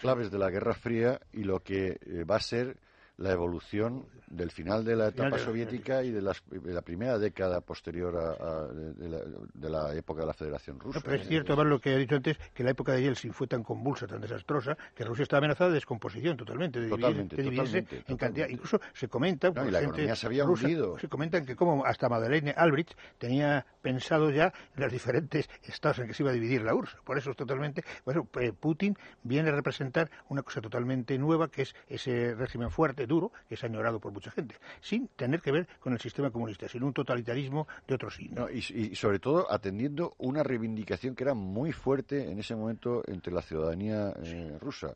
claves 0.00 0.30
de 0.30 0.38
la 0.38 0.50
Guerra 0.50 0.74
Fría 0.74 1.20
y 1.32 1.44
lo 1.44 1.60
que 1.60 1.98
eh, 2.06 2.24
va 2.24 2.36
a 2.36 2.40
ser 2.40 2.76
la 3.20 3.32
evolución 3.32 4.06
del 4.28 4.50
final 4.50 4.84
de 4.84 4.96
la 4.96 5.08
etapa 5.08 5.38
soviética 5.38 6.02
y 6.02 6.10
de, 6.10 6.22
la 6.22 6.82
primera 6.82 7.18
década 7.18 7.60
posterior 7.60 8.16
a, 8.16 8.66
de, 8.66 9.70
la, 9.70 9.94
época 9.94 10.22
de 10.22 10.26
la 10.26 10.32
Federación 10.32 10.80
Rusa. 10.80 11.00
pero 11.04 11.16
es 11.16 11.28
cierto, 11.28 11.54
ver 11.54 11.66
lo 11.66 11.80
que 11.80 11.92
he 11.92 11.98
dicho 11.98 12.14
antes, 12.14 12.38
que 12.54 12.64
la 12.64 12.70
época 12.70 12.92
de 12.92 13.02
Yeltsin 13.02 13.34
fue 13.34 13.46
tan 13.46 13.62
convulsa, 13.62 14.06
tan 14.06 14.22
desastrosa, 14.22 14.76
que 14.94 15.04
Rusia 15.04 15.24
está 15.24 15.36
amenazada 15.36 15.68
de 15.68 15.74
descomposición 15.74 16.36
totalmente, 16.36 16.80
de, 16.80 16.86
dividirse 16.88 17.84
en 18.06 18.16
cantidad. 18.16 18.48
Incluso 18.48 18.80
se 18.94 19.08
comenta... 19.08 19.50
No, 19.50 19.68
y 19.68 19.70
la 19.70 19.82
economía 19.82 20.16
se 20.16 20.26
había 20.26 20.46
hundido. 20.46 20.98
Se 20.98 21.08
comentan 21.08 21.44
que 21.44 21.56
como 21.56 21.84
hasta 21.84 22.08
Madeleine 22.08 22.54
Albright 22.56 22.92
tenía 23.18 23.66
pensado 23.82 24.30
ya 24.30 24.52
los 24.76 24.90
diferentes 24.90 25.50
estados 25.64 25.98
en 25.98 26.06
que 26.06 26.14
se 26.14 26.22
iba 26.22 26.30
a 26.30 26.34
dividir 26.34 26.62
la 26.62 26.74
URSS. 26.74 26.96
Por 27.04 27.18
eso 27.18 27.32
es 27.32 27.36
totalmente... 27.36 27.84
Bueno, 28.06 28.26
Putin 28.60 28.96
viene 29.24 29.50
a 29.50 29.52
representar 29.52 30.10
una 30.28 30.42
cosa 30.42 30.62
totalmente 30.62 31.18
nueva, 31.18 31.48
que 31.48 31.62
es 31.62 31.74
ese 31.88 32.34
régimen 32.34 32.70
fuerte, 32.70 33.06
duro, 33.10 33.32
que 33.48 33.56
es 33.56 33.64
añorado 33.64 33.98
por 33.98 34.12
mucha 34.12 34.30
gente, 34.30 34.54
sin 34.80 35.08
tener 35.08 35.42
que 35.42 35.50
ver 35.50 35.66
con 35.80 35.92
el 35.92 36.00
sistema 36.00 36.30
comunista, 36.30 36.68
sino 36.68 36.86
un 36.86 36.94
totalitarismo 36.94 37.66
de 37.86 37.94
otro 37.94 38.10
signo. 38.10 38.48
y, 38.48 38.94
sobre 38.94 39.18
todo 39.18 39.52
atendiendo 39.52 40.14
una 40.18 40.42
reivindicación 40.42 41.14
que 41.14 41.24
era 41.24 41.34
muy 41.34 41.72
fuerte 41.72 42.30
en 42.30 42.38
ese 42.38 42.54
momento 42.54 43.02
entre 43.06 43.32
la 43.32 43.42
ciudadanía 43.42 44.14
eh, 44.22 44.56
rusa, 44.60 44.94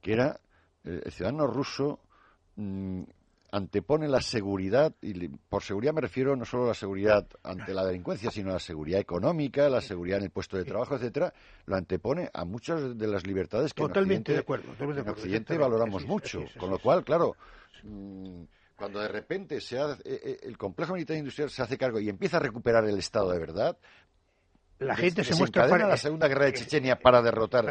que 0.00 0.12
era 0.14 0.40
eh, 0.84 1.02
el 1.04 1.12
ciudadano 1.12 1.46
ruso 1.46 2.00
mm, 2.56 3.02
antepone 3.52 4.08
la 4.08 4.20
seguridad, 4.20 4.94
y 5.02 5.28
por 5.28 5.62
seguridad 5.62 5.92
me 5.92 6.00
refiero 6.00 6.36
no 6.36 6.44
solo 6.44 6.64
a 6.64 6.68
la 6.68 6.74
seguridad 6.74 7.26
ante 7.42 7.74
la 7.74 7.84
delincuencia, 7.84 8.30
sino 8.30 8.50
a 8.50 8.54
la 8.54 8.58
seguridad 8.58 9.00
económica, 9.00 9.68
la 9.68 9.80
seguridad 9.80 10.18
en 10.18 10.24
el 10.24 10.30
puesto 10.30 10.56
de 10.56 10.64
trabajo, 10.64 10.94
etcétera, 10.94 11.32
lo 11.66 11.76
antepone 11.76 12.30
a 12.32 12.44
muchas 12.44 12.96
de 12.96 13.06
las 13.06 13.26
libertades 13.26 13.74
que 13.74 13.82
totalmente 13.82 14.32
en 14.32 14.38
Occidente, 14.38 14.54
de 14.76 14.76
acuerdo, 14.76 15.00
en 15.00 15.08
Occidente 15.08 15.58
valoramos 15.58 16.06
mucho. 16.06 16.44
con 16.58 16.70
lo 16.70 16.78
cual, 16.78 17.04
claro, 17.04 17.36
mm, 17.82 18.42
cuando 18.76 19.00
de 19.00 19.08
repente 19.08 19.60
se 19.60 19.76
eh, 19.76 19.96
eh, 20.04 20.38
el 20.42 20.56
complejo 20.56 20.94
militar 20.94 21.16
industrial 21.16 21.50
se 21.50 21.62
hace 21.62 21.76
cargo 21.76 21.98
y 21.98 22.08
empieza 22.08 22.36
a 22.36 22.40
recuperar 22.40 22.84
el 22.84 22.98
Estado 22.98 23.30
de 23.32 23.38
verdad, 23.38 23.76
la 24.78 24.96
gente 24.96 25.24
se 25.24 25.34
muestra 25.34 25.68
para 25.68 25.86
la 25.86 25.96
segunda 25.96 26.26
guerra 26.26 26.46
de 26.46 26.54
Chechenia 26.54 26.96
para 26.96 27.20
derrotar, 27.20 27.68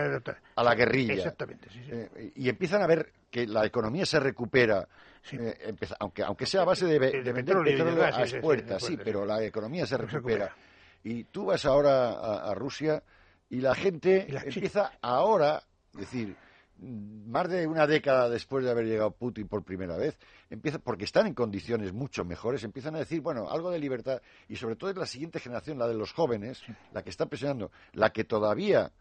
a 0.55 0.63
la 0.63 0.75
guerrilla. 0.75 1.15
Exactamente 1.15 1.69
sí, 1.71 1.79
eh, 1.89 2.31
y 2.35 2.49
empiezan 2.49 2.83
a 2.83 2.87
ver 2.87 3.11
que 3.31 3.47
la 3.47 3.65
economía 3.65 4.05
se 4.05 4.19
recupera 4.19 4.87
eh, 5.31 5.75
aunque 5.99 6.23
aunque 6.23 6.45
sea 6.45 6.61
a 6.61 6.65
base 6.65 6.85
de, 6.85 6.99
de, 6.99 7.33
vender 7.33 7.57
petróleo 7.63 8.03
a 8.03 8.11
las 8.11 8.33
puertas 8.35 8.83
sí, 8.83 8.97
pero 8.97 9.25
la 9.25 9.43
economía 9.43 9.85
se 9.85 9.97
recupera. 9.97 10.55
y 11.03 11.25
tú 11.25 11.45
vas 11.45 11.65
ahora 11.65 12.11
a, 12.49 12.53
Rusia 12.53 13.03
y 13.49 13.61
la 13.61 13.75
gente 13.75 14.27
empieza 14.29 14.93
ahora 15.01 15.63
es 15.93 15.99
decir 15.99 16.35
más 16.81 17.49
de 17.49 17.67
una 17.67 17.85
década 17.87 18.29
después 18.29 18.63
de 18.63 18.71
haber 18.71 18.85
llegado 18.85 19.11
Putin 19.11 19.47
por 19.47 19.63
primera 19.63 19.97
vez, 19.97 20.17
empieza, 20.49 20.79
porque 20.79 21.05
están 21.05 21.27
en 21.27 21.33
condiciones 21.33 21.93
mucho 21.93 22.23
mejores, 22.23 22.63
empiezan 22.63 22.95
a 22.95 22.99
decir, 22.99 23.21
bueno, 23.21 23.49
algo 23.49 23.69
de 23.69 23.79
libertad, 23.79 24.21
y 24.47 24.55
sobre 24.55 24.75
todo 24.75 24.89
es 24.89 24.97
la 24.97 25.05
siguiente 25.05 25.39
generación, 25.39 25.77
la 25.77 25.87
de 25.87 25.95
los 25.95 26.13
jóvenes, 26.13 26.61
la 26.93 27.03
que 27.03 27.09
está 27.09 27.25
presionando, 27.25 27.71
la 27.93 28.11
que 28.11 28.23
todavía 28.23 28.91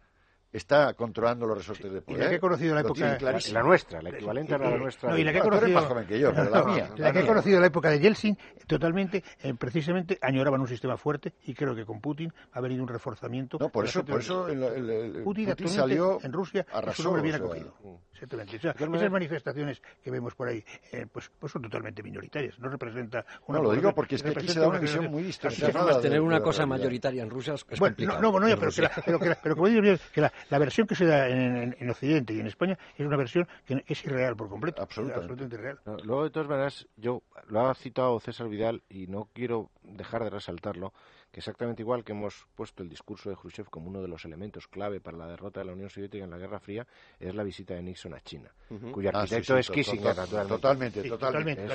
está 0.53 0.95
controlando 0.95 1.47
los 1.47 1.59
resortes 1.59 1.93
de 1.93 2.03
poder. 2.03 2.21
Y 2.21 2.25
la 2.25 2.31
que 2.31 2.37
he 2.37 2.41
conocido 2.41 2.75
la 2.75 2.81
época 2.81 3.19
la, 3.53 3.63
nuestra, 3.63 4.03
la 4.03 4.11
equivalente 4.11 4.55
a 4.55 4.59
la 4.59 4.77
nuestra. 4.77 5.11
No, 5.11 5.19
y 5.19 5.25
la 5.25 5.33
que 5.33 5.39
he 5.39 5.43
conocido, 5.43 5.73
más 5.73 5.85
joven 5.85 6.07
que 6.07 6.19
yo, 6.19 6.33
la, 6.33 6.65
mía. 6.65 6.91
La, 6.97 7.13
que 7.13 7.21
he 7.21 7.27
conocido 7.27 7.61
la 7.61 7.67
época 7.67 7.91
de 7.91 8.01
Yeltsin, 8.01 8.39
totalmente, 8.67 9.23
eh, 9.43 9.55
precisamente 9.55 10.19
añoraban 10.23 10.61
un 10.61 10.69
sistema 10.69 10.97
fuerte 10.97 11.35
y 11.45 11.55
creo 11.55 11.75
que 11.75 11.85
con 11.85 12.01
Putin 12.01 12.33
ha 12.53 12.61
venido 12.61 12.83
un 12.83 12.89
reforzamiento. 12.89 13.59
No, 13.61 13.69
por 13.69 13.85
eso, 13.85 14.05
por 14.05 14.21
eso 14.21 14.49
el, 14.49 15.23
Putin, 15.23 15.55
salió 15.69 16.19
en 16.23 16.33
Rusia 16.33 16.67
arrasó, 16.73 17.17
es 17.17 17.23
bien 17.23 17.35
acogido. 17.35 17.75
Exactamente. 18.13 18.57
esas 18.57 19.11
manifestaciones 19.11 19.81
que 20.03 20.11
vemos 20.11 20.35
por 20.35 20.49
ahí, 20.49 20.65
eh, 20.91 21.07
pues, 21.11 21.31
pues 21.39 21.53
son 21.53 21.63
totalmente 21.63 22.03
minoritarias. 22.03 22.59
No 22.59 22.69
representa 22.69 23.25
una. 23.47 23.59
No, 23.59 23.65
lo 23.65 23.73
digo 23.73 23.95
porque 23.95 24.17
es 24.17 24.23
que 24.23 24.31
aquí 24.31 24.49
se 24.49 24.59
da 24.59 24.69
una 24.69 24.81
visión 24.81 25.11
muy 25.11 25.23
distorsionada. 25.23 26.01
tener 26.01 26.21
una 26.21 26.41
cosa 26.41 26.67
mayoritaria 26.67 27.23
en 27.23 27.31
Rusia 27.31 27.55
es 27.55 27.65
complicado. 27.65 28.21
No, 28.21 28.41
no, 28.41 28.47
pero 29.43 29.55
como 29.55 29.69
digo, 29.69 29.97
que 30.13 30.21
la 30.21 30.33
la 30.51 30.59
versión 30.59 30.87
que 30.87 30.95
se 30.95 31.05
da 31.05 31.29
en, 31.29 31.91
Occidente 31.91 32.35
y 32.35 32.41
en 32.41 32.47
España 32.47 32.79
es 32.97 33.07
una 33.07 33.17
versión 33.17 33.49
que 33.65 33.83
es 33.87 34.05
irreal 34.05 34.37
por 34.37 34.49
completo. 34.49 34.83
Absolutamente, 34.83 35.45
irreal. 35.45 35.79
luego, 36.05 36.25
de 36.25 36.31
todas 36.31 36.49
maneras, 36.49 36.87
yo 36.97 37.23
lo 37.49 37.69
ha 37.69 37.75
citado 37.75 38.21
César 38.21 38.49
Vidal 38.49 38.83
y 38.89 39.07
no 39.07 39.29
quiero 39.33 39.71
dejar 39.89 40.25
de 40.25 40.31
resaltarlo, 40.31 40.93
que 41.31 41.41
exactamente 41.41 41.83
igual 41.83 42.05
que 42.05 42.13
hemos 42.13 42.47
puesto 42.55 42.83
el 42.83 42.89
discurso 42.89 43.31
de 43.31 43.37
Khrushchev 43.37 43.69
como 43.71 43.89
uno 43.89 44.01
de 44.01 44.09
los 44.09 44.25
elementos 44.25 44.67
clave 44.69 45.01
para 45.01 45.17
la 45.17 45.27
derrota 45.27 45.61
de 45.61 45.67
la 45.67 45.73
Unión 45.73 45.91
Soviética 45.91 46.25
en 46.25 46.31
la 46.31 46.39
Guerra 46.39 46.61
Fría, 46.61 46.87
es 47.19 47.35
la 47.35 47.43
visita 47.43 47.75
de 47.75 47.83
Nixon 47.83 48.15
a 48.15 48.21
China, 48.21 48.53
cuyo 48.93 49.11
ah, 49.13 49.21
arquitecto 49.21 49.57
es 49.57 49.71
Kissinger, 49.71 50.15
Totalmente, 50.15 51.03
totalmente. 51.09 51.67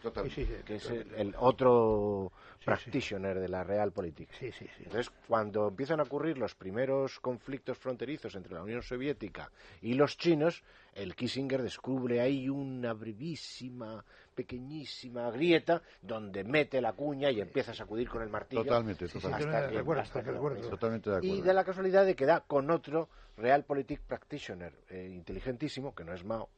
totalmente, 0.00 0.62
que 0.64 0.74
es 0.76 0.90
el, 0.90 1.34
otro 1.38 2.32
practitioner 2.64 3.38
de 3.38 3.48
la 3.48 3.64
realpolitik. 3.64 4.30
Entonces, 4.78 5.10
cuando 5.26 5.68
empiezan 5.68 6.00
a 6.00 6.04
ocurrir 6.04 6.38
los 6.38 6.54
primeros 6.54 7.20
conflictos 7.20 7.78
fronterizos 7.78 8.34
entre 8.34 8.54
la 8.54 8.62
Unión 8.62 8.82
Soviética 8.82 9.50
y 9.80 9.94
los 9.94 10.16
chinos, 10.16 10.62
el 10.94 11.14
Kissinger 11.14 11.62
descubre 11.62 12.20
ahí 12.20 12.48
una 12.48 12.92
brevísima 12.92 14.04
pequeñísima 14.38 15.32
grieta 15.32 15.82
donde 16.00 16.44
mete 16.44 16.80
la 16.80 16.92
cuña 16.92 17.28
y 17.28 17.40
empieza 17.40 17.72
a 17.72 17.74
sacudir 17.74 18.08
con 18.08 18.22
el 18.22 18.28
martillo. 18.28 18.62
Totalmente, 18.62 19.08
totalmente. 19.08 21.10
de 21.10 21.26
Y 21.26 21.42
da 21.42 21.52
la 21.52 21.64
casualidad 21.64 22.06
de 22.06 22.14
que 22.14 22.24
da 22.24 22.44
con 22.46 22.70
otro 22.70 23.08
Realpolitik 23.36 24.00
Practitioner, 24.02 24.72
eh, 24.90 25.10
inteligentísimo, 25.12 25.92
que 25.92 26.04
no 26.04 26.14
es 26.14 26.24
Mao, 26.24 26.50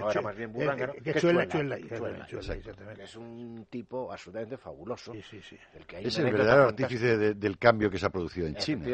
ahora 0.00 0.20
más 0.22 0.36
bien 0.36 0.52
que, 0.52 1.10
es 3.02 3.16
un 3.16 3.66
tipo 3.70 4.12
absolutamente 4.12 4.56
fabuloso. 4.56 5.12
es 5.14 6.18
el 6.18 6.32
verdadero 6.32 6.68
artífice 6.68 7.34
del 7.34 7.58
cambio 7.58 7.90
que 7.90 7.98
se 7.98 8.06
ha 8.06 8.10
producido 8.10 8.46
en 8.46 8.56
China. 8.56 8.86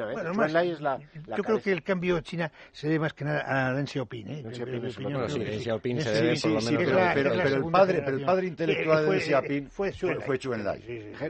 yo 1.37 1.43
creo 1.43 1.61
que 1.61 1.73
el 1.73 1.83
cambio 1.83 2.17
en 2.17 2.23
China 2.23 2.53
se 2.73 2.89
debe 2.89 3.01
más 3.01 3.15
que 3.15 3.25
nada 3.25 3.45
a 3.47 3.75
Deng 3.75 3.87
Xiaoping. 3.87 4.29
¿eh? 4.29 4.43
Deng 4.43 5.61
Xiaoping 5.61 6.01
se 6.01 6.11
debe 6.11 6.41
por 6.41 6.51
lo 6.51 6.61
menos... 6.61 7.15
Pero 7.15 7.57
el 7.57 7.71
padre 7.71 8.03
pero 8.05 8.17
el 8.17 8.25
padre 8.25 8.47
intelectual 8.47 9.05
de 9.05 9.11
Deng 9.11 9.21
Xiaoping 9.21 9.71
fue 9.71 9.93
Chu 9.93 10.53
Enlai. 10.53 10.81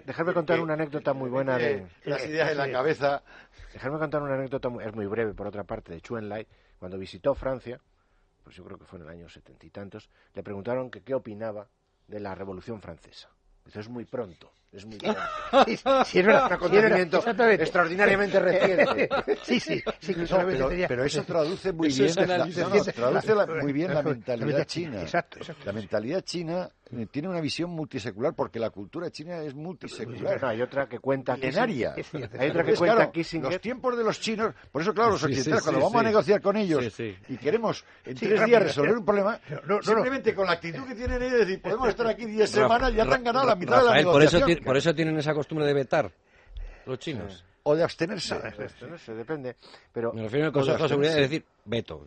Dejadme 0.05 0.33
contar 0.33 0.61
una 0.61 0.75
anécdota 0.75 1.13
muy 1.13 1.31
buena 1.31 1.59
de... 1.59 1.87
Las 2.05 2.27
ideas 2.27 2.51
en 2.51 2.59
la 2.59 2.71
cabeza... 2.71 3.23
Dejadme 3.73 3.99
contar 3.99 4.23
una 4.23 4.35
anécdota, 4.35 4.69
es 4.85 4.95
muy 4.95 5.07
breve 5.07 5.35
por 5.35 5.49
otra 5.49 5.65
parte, 5.65 5.93
de 5.93 6.01
Chu 6.01 6.17
Enlai, 6.17 6.47
cuando 6.79 6.97
visitó 6.97 7.35
Francia 7.35 7.81
pues 8.45 8.55
yo 8.55 8.65
creo 8.65 8.79
que 8.79 8.85
fue 8.85 8.99
en 8.99 9.07
el 9.07 9.11
año 9.11 9.29
setenta 9.29 9.67
y 9.67 9.71
tantos, 9.71 10.11
le 10.35 10.43
preguntaron 10.43 10.91
que 10.91 11.03
qué 11.03 11.15
opinaba 11.15 11.69
de 12.07 12.21
la 12.21 12.35
Revolución 12.35 12.81
Francesa. 12.81 13.31
Dice, 13.65 13.81
es 13.81 13.89
muy 13.89 14.05
pronto, 14.05 14.53
es 14.75 14.87
muy 14.87 14.99
pronto. 14.99 15.21
sí, 16.05 16.19
es 16.19 16.27
verdad, 16.27 17.53
extraordinariamente 17.53 18.41
reciente. 18.41 19.09
sí, 19.43 19.61
sí, 19.61 19.83
sí 20.01 20.15
pero, 20.89 21.05
eso 21.05 21.23
traduce 21.23 21.73
muy 21.73 21.89
bien, 21.89 22.15
traduce 22.15 23.35
muy 23.63 23.73
bien 23.73 23.95
la 23.95 24.03
mentalidad 24.03 24.65
china. 24.65 25.03
Exacto, 25.03 25.39
exacto. 25.39 25.63
La 25.65 25.73
mentalidad 25.73 26.23
china 26.23 26.69
eh, 26.91 27.07
tiene 27.11 27.29
una 27.29 27.41
visión 27.41 27.71
multisecular 27.71 28.35
porque 28.35 28.59
la 28.59 28.71
cultura 28.71 29.11
china 29.11 29.39
es 29.43 29.55
multisecular. 29.55 30.45
hay 30.45 30.61
otra 30.61 30.87
que 30.87 30.99
cuenta 30.99 31.37
milenaria. 31.37 31.95
Hay 32.39 32.51
otra 32.51 32.65
que 32.65 32.75
cuenta 32.75 33.11
Los 33.43 33.61
tiempos 33.61 33.97
de 33.97 34.05
los 34.05 34.21
chinos, 34.21 34.55
por 34.71 34.83
eso 34.83 34.93
claro, 34.93 35.13
los 35.13 35.25
occidentales 35.25 35.63
cuando 35.63 35.81
vamos 35.81 36.01
a 36.01 36.03
negociar 36.03 36.41
con 36.41 36.57
ellos 36.57 36.93
y 37.29 37.37
queremos 37.37 37.85
en 38.05 38.17
tres 38.17 38.45
días 38.45 38.63
resolver 38.63 38.97
un 38.97 39.05
problema, 39.05 39.41
simplemente 39.83 40.35
con 40.35 40.47
la 40.47 40.53
actitud 40.53 40.85
que 40.87 40.95
tienen 40.95 41.23
ellos, 41.23 41.41
decir, 41.41 41.61
podemos 41.61 41.89
estar 41.89 42.07
aquí 42.07 42.27
diez 42.27 42.51
semanas 42.51 42.93
y 42.93 42.97
ya 42.97 43.07
te 43.07 43.15
han 43.15 43.25
ganado 43.25 43.47
la 43.47 43.57
mitad 43.57 43.79
de 43.79 43.85
la 43.85 43.95
negociación. 43.95 44.64
Por 44.65 44.77
eso, 44.77 44.89
por 44.91 44.91
eso 44.91 44.95
tienen 44.95 45.19
esa 45.19 45.35
costumbre 45.35 45.67
de 45.67 45.75
vetar 45.75 46.11
los 46.87 46.99
chinos 46.99 47.45
o 47.65 47.75
de 47.75 47.83
abstenerse. 47.83 48.37
depende. 49.15 49.57
Pero 49.93 50.13
Me 50.13 50.23
refiero 50.23 50.47
al 50.47 50.53
Consejo 50.53 50.83
de 50.83 50.89
Seguridad, 50.89 51.15
es 51.19 51.31
decir, 51.31 51.45
veto. 51.65 52.05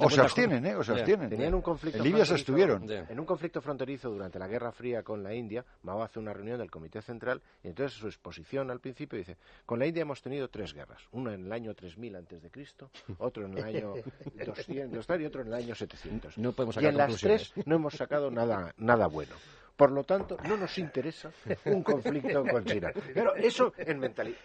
O, 0.00 0.10
se 0.10 0.20
abstienen, 0.20 0.66
¿eh? 0.66 0.74
O 0.76 0.84
se 0.84 0.92
abstienen. 0.92 1.28
Tenían 1.28 1.54
un 1.54 1.62
conflicto 1.62 1.98
en 1.98 2.04
Libia 2.04 2.24
se 2.24 2.34
estuvieron. 2.34 2.90
En 2.90 3.18
un 3.18 3.26
conflicto 3.26 3.60
fronterizo 3.60 4.10
durante 4.10 4.38
la 4.38 4.46
Guerra 4.46 4.72
Fría 4.72 5.02
con 5.02 5.22
la 5.22 5.34
India, 5.34 5.64
Mao 5.82 6.02
hace 6.02 6.18
una 6.18 6.32
reunión 6.32 6.58
del 6.58 6.70
Comité 6.70 7.02
Central 7.02 7.40
y 7.62 7.68
entonces 7.68 7.98
su 7.98 8.06
exposición 8.06 8.70
al 8.70 8.80
principio 8.80 9.18
dice, 9.18 9.36
con 9.66 9.78
la 9.78 9.86
India 9.86 10.02
hemos 10.02 10.22
tenido 10.22 10.48
tres 10.48 10.74
guerras. 10.74 11.02
Una 11.12 11.34
en 11.34 11.46
el 11.46 11.52
año 11.52 11.74
3000 11.74 12.16
antes 12.16 12.42
de 12.42 12.50
Cristo, 12.50 12.90
otro 13.18 13.46
en 13.46 13.58
el 13.58 13.64
año 13.64 13.94
200 14.46 15.06
y 15.20 15.24
otro 15.24 15.42
en 15.42 15.48
el 15.48 15.54
año 15.54 15.74
700. 15.74 16.38
No 16.38 16.52
podemos 16.52 16.76
y 16.76 16.86
en 16.86 16.96
las 16.96 17.16
tres 17.16 17.52
no 17.66 17.76
hemos 17.76 17.94
sacado 17.94 18.30
nada, 18.30 18.72
nada 18.76 19.06
bueno. 19.06 19.34
Por 19.80 19.92
lo 19.92 20.04
tanto, 20.04 20.36
no 20.46 20.58
nos 20.58 20.76
interesa 20.76 21.30
un 21.64 21.82
conflicto 21.82 22.44
con 22.44 22.62
China. 22.66 22.92
Pero 23.14 23.34
eso 23.34 23.72
en 23.78 23.98
mentalidad. 23.98 24.38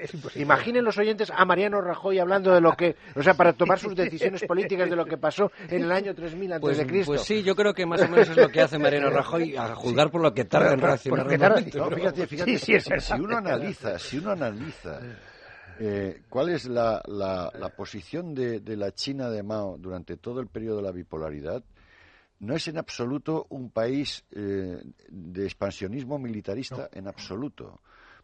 es 0.00 0.12
imposible. 0.12 0.42
Imaginen 0.42 0.84
los 0.84 0.98
oyentes 0.98 1.30
a 1.32 1.44
Mariano 1.44 1.80
Rajoy 1.80 2.18
hablando 2.18 2.52
de 2.52 2.60
lo 2.60 2.72
que, 2.72 2.96
o 3.14 3.22
sea, 3.22 3.34
para 3.34 3.52
tomar 3.60 3.78
sus 3.78 3.94
decisiones 3.96 4.42
políticas 4.44 4.90
de 4.90 4.96
lo 4.96 5.04
que 5.04 5.16
pasó 5.16 5.52
en 5.68 5.82
el 5.82 5.92
año 5.92 6.14
3000 6.14 6.52
antes 6.52 6.60
pues, 6.60 6.78
de 6.78 6.86
Cristo. 6.86 7.12
Pues 7.12 7.22
sí, 7.22 7.42
yo 7.42 7.54
creo 7.54 7.72
que 7.72 7.86
más 7.86 8.02
o 8.02 8.08
menos 8.08 8.28
es 8.28 8.36
lo 8.36 8.48
que 8.48 8.60
hace 8.60 8.78
Mariano 8.78 9.10
Rajoy 9.10 9.56
a 9.56 9.74
juzgar 9.74 10.10
por 10.10 10.22
lo 10.22 10.34
que 10.34 10.44
tarda 10.44 10.72
en 10.72 10.80
reaccionar. 10.80 11.28
fíjate, 11.28 12.26
fíjate, 12.26 12.58
si 12.58 13.14
uno 13.14 13.36
analiza, 13.36 13.98
si 13.98 14.18
uno 14.18 14.32
analiza 14.32 15.00
eh, 15.82 16.22
¿Cuál 16.28 16.50
es 16.50 16.66
la, 16.66 17.02
posición 17.74 18.34
de, 18.34 18.60
de, 18.60 18.76
la 18.76 18.92
China 18.92 19.30
de 19.30 19.42
Mao 19.42 19.78
durante 19.78 20.18
todo 20.18 20.40
el 20.40 20.48
periodo 20.48 20.76
de 20.76 20.82
la 20.82 20.92
bipolaridad? 20.92 21.62
no 22.40 22.54
es 22.54 22.66
en 22.68 22.78
absoluto 22.78 23.46
un 23.50 23.70
país 23.70 24.24
eh, 24.32 24.82
de 25.08 25.44
expansionismo 25.44 26.18
militarista, 26.18 26.88
en 26.92 27.06
absoluto. 27.06 27.80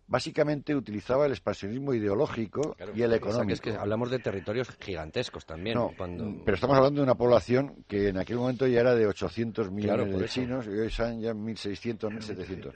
Básicamente 0.09 0.75
utilizaba 0.75 1.27
el 1.27 1.33
expansionismo 1.33 1.93
ideológico 1.93 2.77
y 2.95 3.03
el 3.03 3.13
económico. 3.13 3.55
Es 3.55 3.61
que 3.61 3.73
hablamos 3.73 4.11
de 4.11 4.21
territorios 4.21 4.69
gigantescos 4.81 5.45
también. 5.45 5.79
Pero 6.45 6.55
estamos 6.55 6.77
hablando 6.77 7.01
de 7.01 7.05
una 7.05 7.17
población 7.17 7.85
que 7.89 8.09
en 8.09 8.19
aquel 8.19 8.37
momento 8.37 8.67
ya 8.67 8.81
era 8.81 8.95
de 8.95 9.07
800 9.07 9.71
millones 9.71 10.17
de 10.17 10.29
chinos 10.29 10.67
y 10.67 10.71
hoy 10.71 10.91
son 10.91 11.21
ya 11.21 11.33
1.600, 11.33 11.99
1.700. 11.99 12.73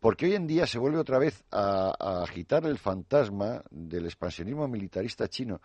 Porque 0.00 0.26
hoy 0.26 0.34
en 0.34 0.46
día 0.46 0.66
se 0.66 0.78
vuelve 0.78 0.98
otra 0.98 1.18
vez 1.18 1.44
a 1.50 2.22
agitar 2.22 2.64
el 2.66 2.78
fantasma 2.78 3.62
del 3.70 4.04
expansionismo 4.06 4.66
militarista 4.68 5.28
chino 5.28 5.60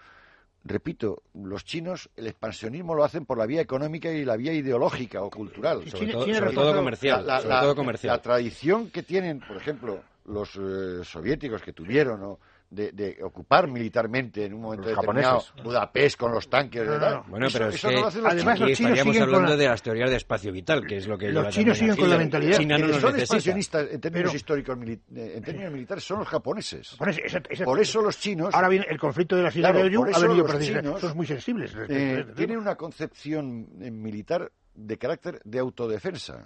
repito, 0.64 1.24
los 1.34 1.64
chinos 1.64 2.10
el 2.16 2.28
expansionismo 2.28 2.96
lo 2.96 3.04
hacen 3.04 3.26
por 3.26 3.38
la 3.38 3.46
vía 3.46 3.62
económica 3.62 4.12
y 4.12 4.26
la 4.26 4.36
vía 4.36 4.54
ideológica 4.54 5.22
o 5.22 5.30
cultural. 5.30 5.88
Sobre, 5.90 6.14
todo, 6.54 6.76
comercial. 6.76 7.26
La, 7.26 8.22
tradición 8.22 8.90
que 8.90 9.04
tienen, 9.04 9.40
por 9.40 9.58
ejemplo, 9.58 10.04
los 10.30 10.56
eh, 10.56 11.04
soviéticos 11.04 11.62
que 11.62 11.74
tuvieron, 11.74 12.20
¿no? 12.20 12.40
de, 12.70 13.18
ocupar 13.24 13.68
militarmente 13.68 14.46
en 14.46 14.54
un 14.54 14.62
momento 14.62 14.90
determinado 14.90 15.44
Budapest 15.64 16.20
con 16.20 16.32
los 16.32 16.50
tanques. 16.50 16.88
Bueno, 17.28 17.48
pero 17.52 17.70
es 17.70 17.82
que 17.82 17.88
además 18.24 18.60
los 18.60 18.72
chinos 18.74 18.92
estaríamos 18.92 19.18
hablando 19.20 19.58
de 19.58 19.68
las 19.68 19.82
teorías 19.82 20.10
de 20.10 20.18
espacio 20.18 20.52
vital, 20.52 20.86
que 20.86 20.98
es 20.98 21.08
lo 21.08 21.18
que 21.18 21.32
los 21.32 21.50
chinos 21.50 21.78
siguen 21.78 21.96
con 21.96 22.10
la 22.10 22.18
mentalidad. 22.18 22.58
China 22.58 22.78
no 22.78 22.94
son 23.00 23.20
expansionistas 23.20 23.88
en 23.92 24.00
términos 24.00 24.34
históricos, 24.34 24.78
eh, 24.88 25.34
en 25.36 25.44
términos 25.44 25.72
militares, 25.72 26.04
son 26.04 26.20
los 26.20 26.28
japoneses. 26.28 26.96
Por 27.66 27.80
eso 27.80 28.02
los 28.02 28.20
chinos. 28.20 28.54
Ahora 28.54 28.70
bien, 28.70 28.86
el 28.88 29.00
conflicto 29.00 29.36
de 29.36 29.44
la 29.44 29.50
islas 29.50 29.74
de 29.74 29.84
Oyu 29.84 30.06
ha 30.14 30.20
venido 30.20 30.46
precisamente. 30.46 31.00
Son 31.00 31.18
muy 31.18 31.26
sensibles. 31.26 31.76
Eh, 31.90 32.26
tienen 32.36 32.58
una 32.58 32.76
concepción 32.76 33.68
eh, 33.82 33.90
militar 33.90 34.52
de 34.76 34.98
carácter 34.98 35.42
de 35.44 35.60
autodefensa. 35.60 36.46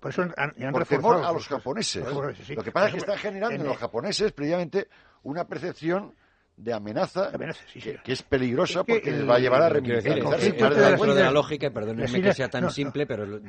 Por 0.00 0.10
eso 0.10 0.22
han, 0.36 0.72
Por 0.72 0.86
temor 0.86 1.22
a 1.24 1.32
los 1.32 1.46
japoneses. 1.46 2.04
Lo 2.56 2.62
que 2.62 2.72
pasa 2.72 2.86
es 2.88 2.92
que 2.94 2.98
están 3.00 3.18
generando 3.18 3.54
en 3.62 3.68
los 3.68 3.76
japoneses 3.76 4.32
precisamente 4.32 4.88
una 5.24 5.46
percepción 5.46 6.14
de 6.56 6.74
amenaza, 6.74 7.30
Amenaza, 7.32 7.62
sí, 7.72 7.80
que, 7.80 7.92
sí. 7.92 7.98
que 8.04 8.12
es 8.12 8.22
peligrosa 8.22 8.80
Es 8.80 8.86
que 8.86 8.92
porque 8.94 9.08
el- 9.10 9.18
les 9.20 9.28
va 9.30 9.36
a 9.36 9.38
llevar 9.38 9.62
a 9.62 9.68
remilitarizarse. 9.70 10.20
conflicto 10.22 10.68
dentro 10.68 11.14
de 11.14 11.22
la 11.22 11.30
lógica, 11.30 11.70
perdónenme 11.70 12.20
que 12.20 12.34
sea 12.34 12.48
tan 12.50 12.60
no, 12.62 12.66
no. 12.68 12.72
simple, 12.74 13.06
pero 13.06 13.40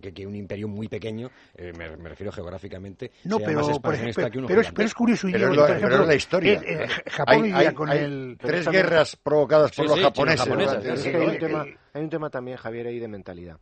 que, 0.00 0.12
que 0.12 0.26
un 0.26 0.34
imperio 0.34 0.66
muy 0.66 0.88
pequeño, 0.88 1.30
eh, 1.54 1.72
me, 1.78 1.96
me 1.96 2.08
refiero 2.08 2.32
geográficamente, 2.32 3.12
No, 3.24 3.36
sea 3.38 3.46
pero, 3.46 3.60
más 3.60 3.68
expansionista 3.68 4.22
ejemplo, 4.22 4.32
que 4.32 4.38
uno 4.38 4.48
pero, 4.48 4.60
es, 4.62 4.72
pero 4.72 4.88
curioso. 4.94 5.28
y 5.28 5.32
Pero 5.32 5.48
lo- 5.50 5.54
por 5.54 5.66
pero 5.66 5.76
ejemplo, 5.78 6.00
es 6.02 6.08
la 6.08 6.14
historia. 6.16 6.52
eh, 6.54 6.60
eh, 6.66 6.88
Japón 7.10 7.50
hay 7.54 7.74
con 7.74 7.88
hay 7.90 7.98
el... 7.98 8.38
tres 8.40 8.68
guerras 8.68 9.14
provocadas 9.16 9.70
por 9.70 9.84
Sí, 9.84 9.88
los 9.90 9.98
sí, 9.98 10.02
japoneses. 10.04 11.00
sí, 11.00 11.08
hay 11.94 12.02
un 12.02 12.10
tema 12.10 12.28
también, 12.30 12.56
Javier, 12.56 12.88
ahí 12.88 12.98
de 12.98 13.06
mentalidad. 13.08 13.58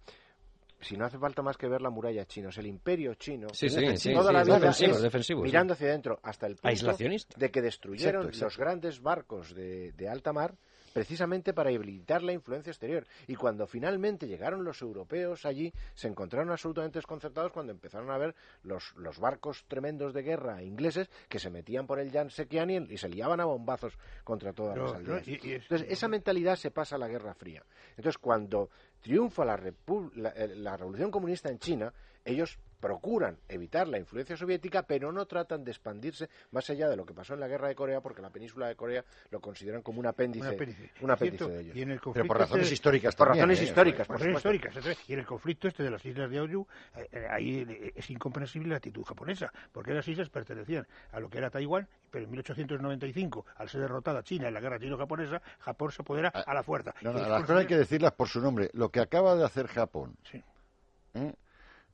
Si 0.86 0.96
no 0.96 1.04
hace 1.04 1.18
falta 1.18 1.42
más 1.42 1.56
que 1.56 1.66
ver 1.68 1.82
la 1.82 1.90
muralla 1.90 2.24
china, 2.26 2.50
el 2.56 2.66
imperio 2.66 3.14
chino, 3.14 3.48
Sí, 3.52 3.68
sí, 3.68 3.80
sí, 3.96 4.12
toda 4.12 4.28
sí, 4.28 4.32
la 4.32 4.40
es 4.40 4.46
vida 4.46 4.54
defensivo, 4.58 4.92
es 4.92 5.02
defensivo, 5.02 5.42
mirando 5.42 5.72
hacia 5.74 5.88
adentro, 5.88 6.20
hasta 6.22 6.46
el 6.46 6.56
punto 6.56 6.96
de 7.36 7.50
que 7.50 7.60
destruyeron 7.62 8.26
Exacto, 8.26 8.28
exacto. 8.28 8.44
los 8.44 8.56
grandes 8.56 9.02
barcos 9.02 9.54
de, 9.54 9.92
de 9.92 10.08
alta 10.08 10.32
mar 10.32 10.54
precisamente 10.96 11.52
para 11.52 11.70
evitar 11.70 12.22
la 12.22 12.32
influencia 12.32 12.70
exterior. 12.70 13.06
Y 13.26 13.34
cuando 13.34 13.66
finalmente 13.66 14.26
llegaron 14.26 14.64
los 14.64 14.80
europeos 14.80 15.44
allí, 15.44 15.70
se 15.92 16.08
encontraron 16.08 16.50
absolutamente 16.50 16.96
desconcertados 16.98 17.52
cuando 17.52 17.70
empezaron 17.70 18.10
a 18.10 18.16
ver 18.16 18.34
los, 18.62 18.94
los 18.96 19.18
barcos 19.18 19.66
tremendos 19.68 20.14
de 20.14 20.22
guerra 20.22 20.62
ingleses 20.62 21.10
que 21.28 21.38
se 21.38 21.50
metían 21.50 21.86
por 21.86 21.98
el 22.00 22.10
Yansekiani 22.10 22.76
y 22.88 22.96
se 22.96 23.10
liaban 23.10 23.40
a 23.40 23.44
bombazos 23.44 23.98
contra 24.24 24.54
todas 24.54 24.78
las 24.78 24.92
no, 24.92 24.96
aldeas. 25.16 25.28
y- 25.28 25.32
y 25.42 25.52
es- 25.52 25.62
Entonces, 25.64 25.86
esa 25.90 26.08
mentalidad 26.08 26.56
se 26.56 26.70
pasa 26.70 26.96
a 26.96 26.98
la 26.98 27.08
Guerra 27.08 27.34
Fría. 27.34 27.62
Entonces, 27.90 28.16
cuando 28.16 28.70
triunfa 29.02 29.44
la, 29.44 29.60
la, 30.14 30.30
eh, 30.30 30.48
la 30.56 30.78
Revolución 30.78 31.10
Comunista 31.10 31.50
en 31.50 31.58
China, 31.58 31.92
ellos 32.26 32.58
procuran 32.80 33.38
evitar 33.48 33.88
la 33.88 33.98
influencia 33.98 34.36
soviética, 34.36 34.82
pero 34.82 35.10
no 35.10 35.24
tratan 35.24 35.64
de 35.64 35.70
expandirse 35.70 36.28
más 36.50 36.68
allá 36.68 36.88
de 36.90 36.96
lo 36.96 37.06
que 37.06 37.14
pasó 37.14 37.32
en 37.32 37.40
la 37.40 37.48
Guerra 37.48 37.68
de 37.68 37.74
Corea, 37.74 38.02
porque 38.02 38.20
la 38.20 38.28
península 38.28 38.68
de 38.68 38.76
Corea 38.76 39.02
lo 39.30 39.40
consideran 39.40 39.80
como 39.80 39.98
un 39.98 40.06
apéndice, 40.06 40.46
un 40.46 40.54
apéndice. 40.54 40.90
un 41.00 41.10
apéndice 41.10 41.44
Cierto, 41.44 41.54
de 41.56 41.60
ellos. 41.62 41.76
Y 41.76 41.82
en 41.82 41.90
el 41.92 42.00
Pero 42.12 42.26
por 42.26 42.38
razones 42.38 42.64
este- 42.64 42.74
históricas 42.74 43.16
Por 43.16 43.28
también, 43.28 43.44
razones 43.44 43.60
¿eh? 43.60 43.64
históricas, 43.64 44.06
por 44.06 44.18
por 44.18 44.30
históricas. 44.30 44.74
Y 45.08 45.12
en 45.14 45.18
el 45.20 45.26
conflicto 45.26 45.68
este 45.68 45.82
de 45.84 45.90
las 45.90 46.04
islas 46.04 46.30
de 46.30 46.38
Oyu, 46.38 46.66
eh, 46.96 47.08
eh, 47.12 47.26
ahí 47.30 47.92
es 47.94 48.10
incomprensible 48.10 48.68
la 48.68 48.76
actitud 48.76 49.02
japonesa, 49.04 49.50
porque 49.72 49.94
las 49.94 50.06
islas 50.06 50.28
pertenecían 50.28 50.86
a 51.12 51.18
lo 51.18 51.30
que 51.30 51.38
era 51.38 51.48
Taiwán, 51.48 51.88
pero 52.10 52.26
en 52.26 52.30
1895, 52.30 53.46
al 53.56 53.68
ser 53.70 53.80
derrotada 53.80 54.22
China 54.22 54.48
en 54.48 54.54
la 54.54 54.60
guerra 54.60 54.78
chino-japonesa, 54.78 55.40
Japón 55.60 55.90
se 55.92 56.02
apodera 56.02 56.28
a 56.28 56.54
la 56.54 56.62
fuerza. 56.62 56.94
No, 57.00 57.12
las 57.14 57.40
cosas 57.40 57.60
hay 57.60 57.66
que 57.66 57.78
decirlas 57.78 58.12
por 58.12 58.28
su 58.28 58.40
nombre. 58.40 58.68
Lo 58.74 58.90
que 58.90 59.00
acaba 59.00 59.34
de 59.34 59.44
hacer 59.44 59.66
Japón, 59.66 60.14
Sí. 60.30 60.44
¿eh? 61.14 61.32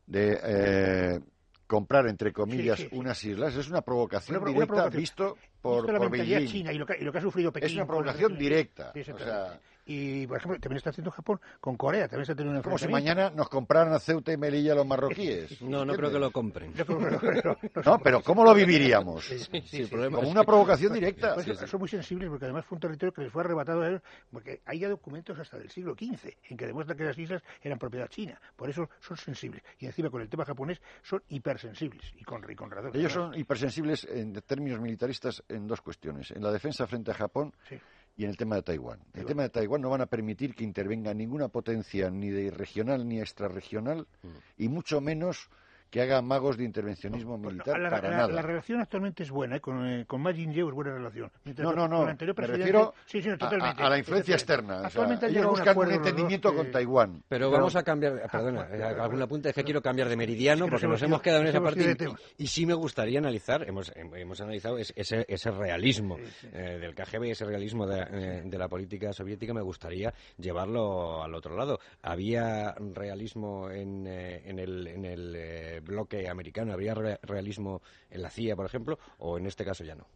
De 0.06 0.38
eh, 0.42 1.20
comprar, 1.66 2.06
entre 2.06 2.32
comillas, 2.32 2.76
Sí, 2.78 2.84
sí, 2.84 2.88
sí. 2.90 2.96
unas 2.98 3.24
islas, 3.24 3.54
es 3.56 3.68
una 3.68 3.80
provocación 3.82 4.36
Una 4.36 4.40
pro- 4.44 4.50
una 4.50 4.54
directa 4.60 4.74
provocación. 4.74 5.00
visto 5.00 5.38
por, 5.60 5.74
Visto 5.82 5.92
la 5.92 5.98
por 5.98 6.10
mentalidad 6.10 6.38
Beijing. 6.38 6.52
china 6.60 6.72
y 6.72 6.78
lo, 6.78 6.86
que, 6.86 6.96
y 7.00 7.04
lo 7.04 7.12
que 7.12 7.18
ha 7.18 7.22
sufrido 7.22 7.52
Pekín. 7.52 7.68
Es 7.68 7.74
una 7.76 7.86
provocación 7.86 8.36
directa. 8.36 8.92
O 9.14 9.18
sea, 9.18 9.60
Y, 9.84 10.26
por 10.28 10.36
ejemplo, 10.38 10.60
también 10.60 10.76
está 10.76 10.90
haciendo 10.90 11.10
Japón 11.10 11.40
con 11.60 11.76
Corea, 11.76 12.02
también 12.06 12.22
está 12.22 12.34
teniendo 12.36 12.58
un 12.60 12.62
como 12.62 12.78
si 12.78 12.86
mañana 12.88 13.30
nos 13.30 13.48
compraran 13.48 13.92
a 13.92 13.98
Ceuta 13.98 14.32
y 14.32 14.36
Melilla 14.36 14.74
los 14.74 14.86
marroquíes. 14.86 15.60
No, 15.62 15.84
no 15.84 15.94
creo 15.94 16.10
que 16.12 16.18
lo 16.18 16.30
compren. 16.30 16.72
No, 17.84 17.98
pero 17.98 18.22
¿cómo 18.22 18.44
lo 18.44 18.54
viviríamos? 18.54 19.24
Sí, 19.24 19.38
sí, 19.66 19.88
Como 19.88 20.20
una 20.28 20.40
que- 20.42 20.46
provocación 20.46 20.92
directa. 20.92 21.34
Pues 21.34 21.46
son 21.68 21.80
muy 21.80 21.88
sensibles 21.88 22.28
porque 22.28 22.44
además 22.44 22.64
fue 22.66 22.76
un 22.76 22.80
territorio 22.80 23.12
que 23.12 23.22
les 23.22 23.32
fue 23.32 23.42
arrebatado 23.42 23.82
a 23.82 23.88
ellos, 23.88 24.02
porque 24.30 24.60
hay 24.66 24.78
ya 24.80 24.88
documentos 24.88 25.38
hasta 25.38 25.58
del 25.58 25.70
siglo 25.70 25.94
XV 25.94 26.30
en 26.50 26.56
que 26.56 26.66
demuestran 26.66 26.96
que 26.96 27.04
las 27.04 27.18
islas 27.18 27.42
eran 27.62 27.78
propiedad 27.78 28.08
china. 28.08 28.40
Por 28.56 28.70
eso 28.70 28.88
son 29.00 29.16
sensibles. 29.16 29.62
Y 29.78 29.86
encima 29.86 30.10
con 30.10 30.22
el 30.22 30.28
tema 30.28 30.44
japonés 30.44 30.80
son 31.02 31.22
hipersensibles 31.28 32.12
y 32.16 32.24
con, 32.24 32.48
y 32.50 32.54
con 32.54 32.70
razón. 32.70 32.90
Ellos 32.94 33.12
son 33.12 33.34
hipersensibles 33.38 34.04
en 34.04 34.32
términos 34.42 34.80
militaristas 34.80 35.42
en 35.48 35.66
dos 35.66 35.80
cuestiones. 35.80 36.30
En 36.30 36.42
la 36.42 36.52
defensa 36.52 36.86
frente 36.86 37.10
a 37.10 37.14
Japón 37.14 37.52
Sí. 37.68 37.76
Y 38.16 38.24
en 38.24 38.30
el 38.30 38.36
tema 38.36 38.56
de 38.56 38.62
Taiwán. 38.62 39.00
En 39.14 39.20
el 39.20 39.26
tema 39.26 39.42
de 39.42 39.48
Taiwán 39.48 39.80
no 39.80 39.90
van 39.90 40.00
a 40.00 40.06
permitir 40.06 40.54
que 40.54 40.64
intervenga 40.64 41.14
ninguna 41.14 41.48
potencia 41.48 42.10
ni 42.10 42.30
de 42.30 42.50
regional 42.50 43.08
ni 43.08 43.20
extrarregional 43.20 44.06
y 44.58 44.68
mucho 44.68 45.00
menos 45.00 45.48
que 45.92 46.00
haga 46.00 46.16
amagos 46.16 46.56
de 46.56 46.64
intervencionismo 46.64 47.36
militar 47.36 47.78
la, 47.78 47.90
para 47.90 48.08
la- 48.08 48.16
nada. 48.16 48.28
la 48.32 48.40
relación 48.40 48.80
actualmente 48.80 49.24
es 49.24 49.30
buena, 49.30 49.56
¿eh? 49.56 49.60
con, 49.60 49.86
eh, 49.86 50.06
con 50.06 50.22
Ma 50.22 50.30
Ying-jeou 50.32 50.68
es 50.70 50.74
buena 50.74 50.94
relación. 50.94 51.30
Mientras 51.44 51.66
No, 51.68 51.72
no, 51.74 51.82
con 51.82 51.90
no. 52.16 52.32
Me 52.34 52.46
refiero 52.46 52.94
sí, 53.04 53.20
sí, 53.20 53.28
no, 53.28 53.34
a- 53.34 53.38
totalmente. 53.38 53.82
a, 53.82 53.86
a 53.86 53.90
la 53.90 53.98
influencia 53.98 54.34
externa. 54.34 54.76
O 54.76 54.78
sea, 54.78 54.86
Actualmente 54.86 55.26
ellos 55.26 55.44
un 55.76 55.90
entendimiento 55.92 56.54
con 56.56 56.64
que- 56.64 56.72
Taiwán. 56.72 57.22
Pero 57.28 57.50
vamos 57.50 57.76
a 57.76 57.82
cambiar, 57.82 58.22
perdona, 58.32 58.68
eh, 58.72 58.82
algún 58.82 59.20
apunte, 59.20 59.50
es 59.50 59.54
que 59.54 59.64
quiero 59.64 59.82
cambiar 59.82 60.08
de 60.08 60.16
meridiano 60.16 60.64
Es 60.64 60.70
que 60.70 60.72
nos 60.72 60.80
porque 60.80 60.86
nos 60.92 61.02
hemos 61.02 61.20
quedado 61.20 61.42
en 61.42 61.48
esa 61.48 61.60
parte 61.60 61.96
y, 62.38 62.46
sí 62.46 62.64
me 62.64 62.72
gustaría 62.72 63.18
analizar, 63.18 63.68
hemos, 63.68 63.94
hem- 63.94 64.16
hemos 64.18 64.40
analizado 64.40 64.78
es- 64.78 64.94
ese, 64.96 65.26
ese 65.28 65.50
realismo 65.50 66.16
eh, 66.54 66.78
del 66.80 66.94
KGB 66.94 67.24
y 67.26 67.30
ese 67.32 67.44
realismo 67.44 67.86
de, 67.86 68.00
eh, 68.10 68.42
de 68.46 68.58
la 68.58 68.66
política 68.66 69.12
soviética, 69.12 69.52
me 69.52 69.60
gustaría 69.60 70.14
llevarlo 70.38 71.22
al 71.22 71.34
otro 71.34 71.54
lado. 71.54 71.78
¿Había 72.00 72.74
realismo 72.94 73.68
en, 73.70 74.06
eh, 74.06 74.42
en 74.46 74.58
el, 74.58 74.86
en 74.86 75.04
el 75.04 75.34
eh, 75.36 75.80
bloque 75.82 76.28
americano? 76.28 76.72
¿Habría 76.72 76.94
re- 76.94 77.18
realismo 77.22 77.82
en 78.10 78.22
la 78.22 78.30
CIA, 78.30 78.56
por 78.56 78.66
ejemplo? 78.66 78.98
¿O 79.18 79.38
en 79.38 79.46
este 79.46 79.64
caso 79.64 79.84
ya 79.84 79.94
no? 79.94 80.06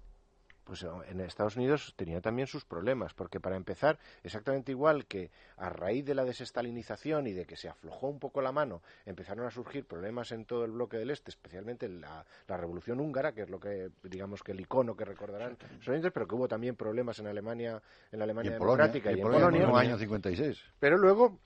Pues 0.64 0.82
eh, 0.82 0.88
en 1.10 1.20
Estados 1.20 1.54
Unidos 1.56 1.94
tenía 1.96 2.20
también 2.20 2.48
sus 2.48 2.64
problemas, 2.64 3.14
porque 3.14 3.38
para 3.38 3.54
empezar, 3.54 4.00
exactamente 4.24 4.72
igual 4.72 5.06
que 5.06 5.30
a 5.58 5.68
raíz 5.68 6.04
de 6.04 6.16
la 6.16 6.24
desestalinización 6.24 7.28
y 7.28 7.32
de 7.32 7.46
que 7.46 7.54
se 7.54 7.68
aflojó 7.68 8.08
un 8.08 8.18
poco 8.18 8.42
la 8.42 8.50
mano, 8.50 8.82
empezaron 9.04 9.46
a 9.46 9.50
surgir 9.52 9.86
problemas 9.86 10.32
en 10.32 10.44
todo 10.44 10.64
el 10.64 10.72
bloque 10.72 10.96
del 10.96 11.10
este, 11.10 11.30
especialmente 11.30 11.86
en 11.86 12.00
la, 12.00 12.26
la 12.48 12.56
Revolución 12.56 12.98
Húngara, 12.98 13.32
que 13.32 13.42
es 13.42 13.48
lo 13.50 13.60
que, 13.60 13.90
digamos, 14.02 14.42
que 14.42 14.50
el 14.50 14.60
icono 14.60 14.96
que 14.96 15.04
recordarán 15.04 15.56
los 15.78 15.88
oyentes, 15.88 16.10
pero 16.12 16.26
que 16.26 16.34
hubo 16.34 16.48
también 16.48 16.74
problemas 16.74 17.20
en 17.20 17.28
Alemania, 17.28 17.80
en 18.10 18.18
la 18.18 18.24
Y 18.24 18.28
Alemania 18.30 18.52
en 18.54 18.58
Polonia, 18.58 18.86
democrática 18.86 19.10
y 19.10 19.12
y 19.12 19.20
en 19.20 19.26
en 19.26 19.32
Polonia, 19.32 19.46
Polonia. 19.48 19.66
no, 19.68 19.78
año 19.78 19.98
56. 19.98 20.60
Pero 20.80 20.98
luego 20.98 21.38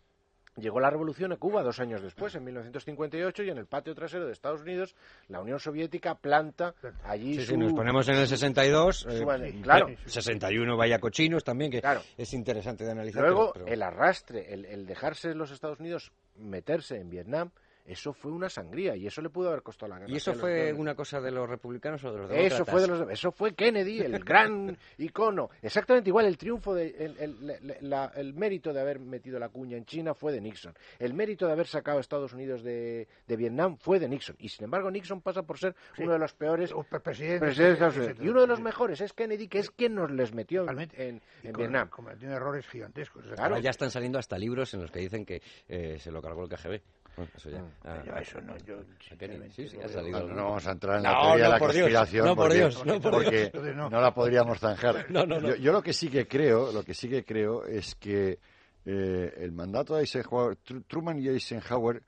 llegó 0.60 0.80
la 0.80 0.90
revolución 0.90 1.32
a 1.32 1.36
Cuba 1.36 1.62
dos 1.62 1.80
años 1.80 2.02
después, 2.02 2.34
en 2.34 2.44
1958, 2.44 3.42
y 3.44 3.50
en 3.50 3.58
el 3.58 3.66
patio 3.66 3.94
trasero 3.94 4.26
de 4.26 4.32
Estados 4.32 4.62
Unidos, 4.62 4.94
la 5.28 5.40
Unión 5.40 5.58
Soviética 5.60 6.14
planta 6.16 6.74
allí 7.04 7.34
Sí, 7.36 7.44
su... 7.44 7.50
sí, 7.52 7.56
nos 7.56 7.72
ponemos 7.72 8.08
en 8.08 8.16
el 8.16 8.26
62, 8.26 9.06
eh, 9.06 9.18
su- 9.18 9.62
claro. 9.62 9.88
61 10.06 10.76
vaya 10.76 10.98
cochinos 10.98 11.44
también, 11.44 11.70
que 11.70 11.80
Claro. 11.80 12.02
es 12.16 12.32
interesante 12.32 12.84
de 12.84 12.92
analizar. 12.92 13.22
Luego, 13.22 13.52
pero- 13.52 13.64
pero- 13.64 13.74
el 13.74 13.82
arrastre, 13.82 14.52
el, 14.52 14.64
el 14.66 14.86
dejarse 14.86 15.34
los 15.34 15.50
Estados 15.50 15.80
Unidos 15.80 16.12
meterse 16.36 16.96
en 16.96 17.10
Vietnam, 17.10 17.50
eso 17.86 18.12
fue 18.12 18.31
una 18.32 18.48
sangría 18.48 18.94
y 18.97 19.07
eso 19.07 19.20
le 19.23 19.31
pudo 19.31 19.48
haber 19.48 19.62
costado 19.62 19.90
la 19.90 19.98
guerra. 19.98 20.11
¿Y 20.12 20.16
eso 20.16 20.35
fue 20.35 20.73
una 20.73 20.94
cosa 20.94 21.20
de 21.20 21.31
los 21.31 21.48
republicanos 21.48 22.02
o 22.05 22.12
de 22.12 22.19
los 22.19 22.28
demócratas? 22.28 22.59
Eso 22.61 22.65
fue, 22.65 22.81
de 22.82 22.86
los- 22.89 23.11
eso 23.11 23.32
fue 23.32 23.55
Kennedy, 23.55 24.01
el 24.01 24.19
gran 24.24 24.77
icono. 24.98 25.51
Exactamente 25.62 26.11
igual, 26.11 26.27
el 26.27 26.39
triunfo, 26.39 26.74
de, 26.74 26.89
el, 26.98 27.16
el- 27.19 27.77
la- 27.81 28.12
el 28.15 28.35
mérito 28.35 28.73
de 28.73 28.81
haber 28.81 29.01
metido 29.01 29.39
la 29.39 29.48
cuña 29.48 29.77
en 29.77 29.85
China 29.86 30.15
fue 30.15 30.32
de 30.32 30.40
Nixon. 30.40 30.74
El 30.98 31.15
mérito 31.15 31.47
de 31.47 31.52
haber 31.52 31.66
sacado 31.66 31.98
a 31.98 32.01
Estados 32.01 32.32
Unidos 32.32 32.62
de, 32.62 33.09
de 33.27 33.36
Vietnam 33.36 33.77
fue 33.78 33.98
de 33.98 34.09
Nixon. 34.09 34.36
Y 34.39 34.48
sin 34.48 34.65
embargo, 34.65 34.90
Nixon 34.90 35.20
pasa 35.20 35.43
por 35.43 35.59
ser 35.59 35.74
uno 35.98 36.12
de 36.12 36.19
los 36.19 36.32
peores 36.35 36.73
presidentes 37.02 37.57
de 37.57 37.73
Estados 37.73 37.97
Unidos. 37.97 38.16
Y 38.20 38.28
uno 38.28 38.40
de 38.43 38.47
los 38.47 38.61
mejores 38.61 39.01
es 39.01 39.12
Kennedy, 39.12 39.48
que 39.48 39.59
es 39.59 39.70
quien 39.70 39.94
nos 39.94 40.11
les 40.11 40.32
metió 40.35 40.69
en, 40.70 40.78
en- 40.97 41.23
Y 41.43 41.47
en 41.48 41.52
con- 41.52 41.62
Vietnam. 41.62 41.89
cometiendo 41.89 42.36
errores 42.36 42.66
gigantescos. 42.69 43.24
Ahora 43.39 43.59
ya 43.59 43.70
están 43.70 43.90
saliendo 43.90 44.19
hasta 44.19 44.39
libros 44.39 44.73
en 44.74 44.82
los 44.82 44.90
que 44.90 45.01
dicen 45.01 45.24
que 45.24 45.43
eh, 45.69 45.98
se 45.98 46.11
lo 46.11 46.20
cargó 46.23 46.44
el 46.44 46.48
KGB. 46.48 46.81
Bueno, 47.16 47.30
eso 47.36 47.50
ya. 47.50 47.58
Mm. 47.60 47.70
Ah, 47.84 48.02
Yo 48.06 48.12
eso 48.16 48.40
no, 48.40 48.56
yo, 48.58 48.78
a 49.12 49.16
Kennedy. 49.16 49.50
Sí, 49.50 49.68
sí, 49.68 49.76
no 49.76 49.84
ha 49.84 49.88
salido. 49.88 50.20
Bueno, 50.20 50.34
no 50.36 50.44
vamos 50.44 50.66
a 50.66 50.70
entrar 50.72 50.96
en 50.98 51.02
No, 51.02 51.10
la 51.12 51.20
teoría 51.20 51.30
no, 51.30 51.42
de 51.44 51.48
la 51.50 51.58
por 51.58 51.72
Dios. 51.72 51.82
conspiración 51.82 52.26
No, 52.26 52.36
por 52.36 52.44
porque, 52.44 52.56
Dios, 52.58 52.86
no, 52.86 53.00
por 53.00 53.12
porque 53.12 53.50
Dios. 53.52 53.76
No. 53.76 53.90
no 53.90 54.00
la 54.00 54.14
podríamos 54.14 54.58
zanjar. 54.58 55.10
No, 55.10 55.26
no, 55.26 55.40
no. 55.40 55.48
Yo, 55.50 55.56
yo 55.56 55.72
lo 55.72 55.82
que 55.82 55.92
sí 55.92 56.08
que 56.08 56.26
creo, 56.26 56.72
lo 56.72 56.82
que 56.82 56.94
sí 56.94 57.08
que 57.08 57.24
creo 57.24 57.64
es 57.66 57.94
que 57.96 58.38
eh, 58.84 59.34
el 59.38 59.52
mandato 59.52 59.94
de 59.94 60.00
Eisenhower, 60.02 60.56
Tru- 60.64 60.84
Truman 60.86 61.18
y 61.18 61.28
Eisenhower 61.28 62.02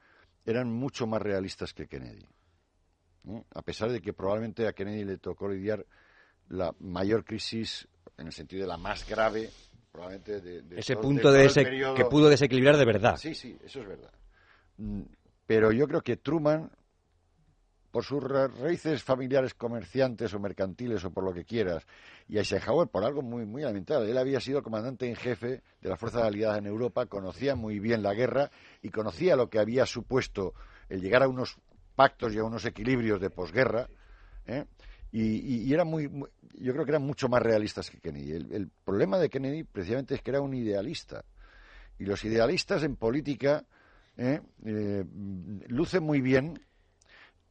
eran 0.46 0.72
mucho 0.72 1.06
más 1.06 1.20
realistas 1.20 1.74
que 1.74 1.86
Kennedy. 1.86 2.26
¿eh? 3.28 3.42
A 3.54 3.62
pesar 3.62 3.90
de 3.92 4.00
que 4.00 4.12
probablemente 4.12 4.66
a 4.66 4.72
Kennedy 4.72 5.04
le 5.04 5.18
tocó 5.18 5.48
lidiar 5.48 5.84
la 6.48 6.74
mayor 6.80 7.24
crisis, 7.24 7.86
en 8.18 8.26
el 8.26 8.32
sentido 8.32 8.62
de 8.62 8.68
la 8.68 8.76
más 8.76 9.08
grave, 9.08 9.50
probablemente 9.90 10.40
de, 10.40 10.62
de 10.62 10.80
Ese 10.80 10.94
todo- 10.94 11.02
punto 11.02 11.30
de 11.32 11.44
ese 11.44 11.62
periodo- 11.62 11.94
que 11.94 12.04
pudo 12.06 12.28
desequilibrar 12.28 12.76
de 12.76 12.84
verdad. 12.84 13.16
Sí, 13.16 13.34
sí, 13.34 13.56
eso 13.64 13.80
es 13.82 13.88
verdad. 13.88 14.10
Mm, 14.76 15.02
Pero 15.46 15.72
yo 15.72 15.86
creo 15.86 16.02
que 16.02 16.16
Truman, 16.16 16.70
por 17.90 18.04
sus 18.04 18.22
ra- 18.22 18.48
raíces 18.48 19.02
familiares 19.02 19.52
comerciantes 19.54 20.32
o 20.32 20.40
mercantiles 20.40 21.04
o 21.04 21.10
por 21.10 21.24
lo 21.24 21.34
que 21.34 21.44
quieras, 21.44 21.86
y 22.26 22.38
Eisenhower 22.38 22.88
por 22.88 23.04
algo 23.04 23.20
muy, 23.20 23.44
muy 23.44 23.62
elemental. 23.62 24.08
Él 24.08 24.16
había 24.16 24.40
sido 24.40 24.62
comandante 24.62 25.06
en 25.08 25.16
jefe 25.16 25.62
de 25.80 25.88
las 25.88 25.98
fuerzas 25.98 26.22
aliadas 26.22 26.58
en 26.58 26.66
Europa, 26.66 27.06
conocía 27.06 27.54
muy 27.54 27.78
bien 27.80 28.02
la 28.02 28.14
guerra 28.14 28.50
y 28.80 28.88
conocía 28.88 29.36
lo 29.36 29.50
que 29.50 29.58
había 29.58 29.84
supuesto 29.84 30.54
el 30.88 31.02
llegar 31.02 31.22
a 31.22 31.28
unos 31.28 31.58
pactos 31.94 32.32
y 32.34 32.38
a 32.38 32.44
unos 32.44 32.64
equilibrios 32.64 33.20
de 33.20 33.28
posguerra. 33.28 33.88
¿eh? 34.46 34.64
Y, 35.10 35.70
era 35.70 35.84
muy, 35.84 36.08
yo 36.54 36.72
creo 36.72 36.84
que 36.86 36.92
eran 36.92 37.02
mucho 37.02 37.28
más 37.28 37.42
realistas 37.42 37.90
que 37.90 38.00
Kennedy. 38.00 38.32
El 38.32 38.70
problema 38.84 39.18
de 39.18 39.28
Kennedy 39.28 39.64
precisamente 39.64 40.14
es 40.14 40.22
que 40.22 40.30
era 40.30 40.40
un 40.40 40.54
idealista. 40.54 41.22
Y 41.98 42.06
los 42.06 42.24
idealistas 42.24 42.82
en 42.84 42.96
política 42.96 43.66
¿eh? 44.16 44.40
Eh, 44.64 45.04
lucen 45.68 46.02
muy 46.02 46.20
bien, 46.20 46.60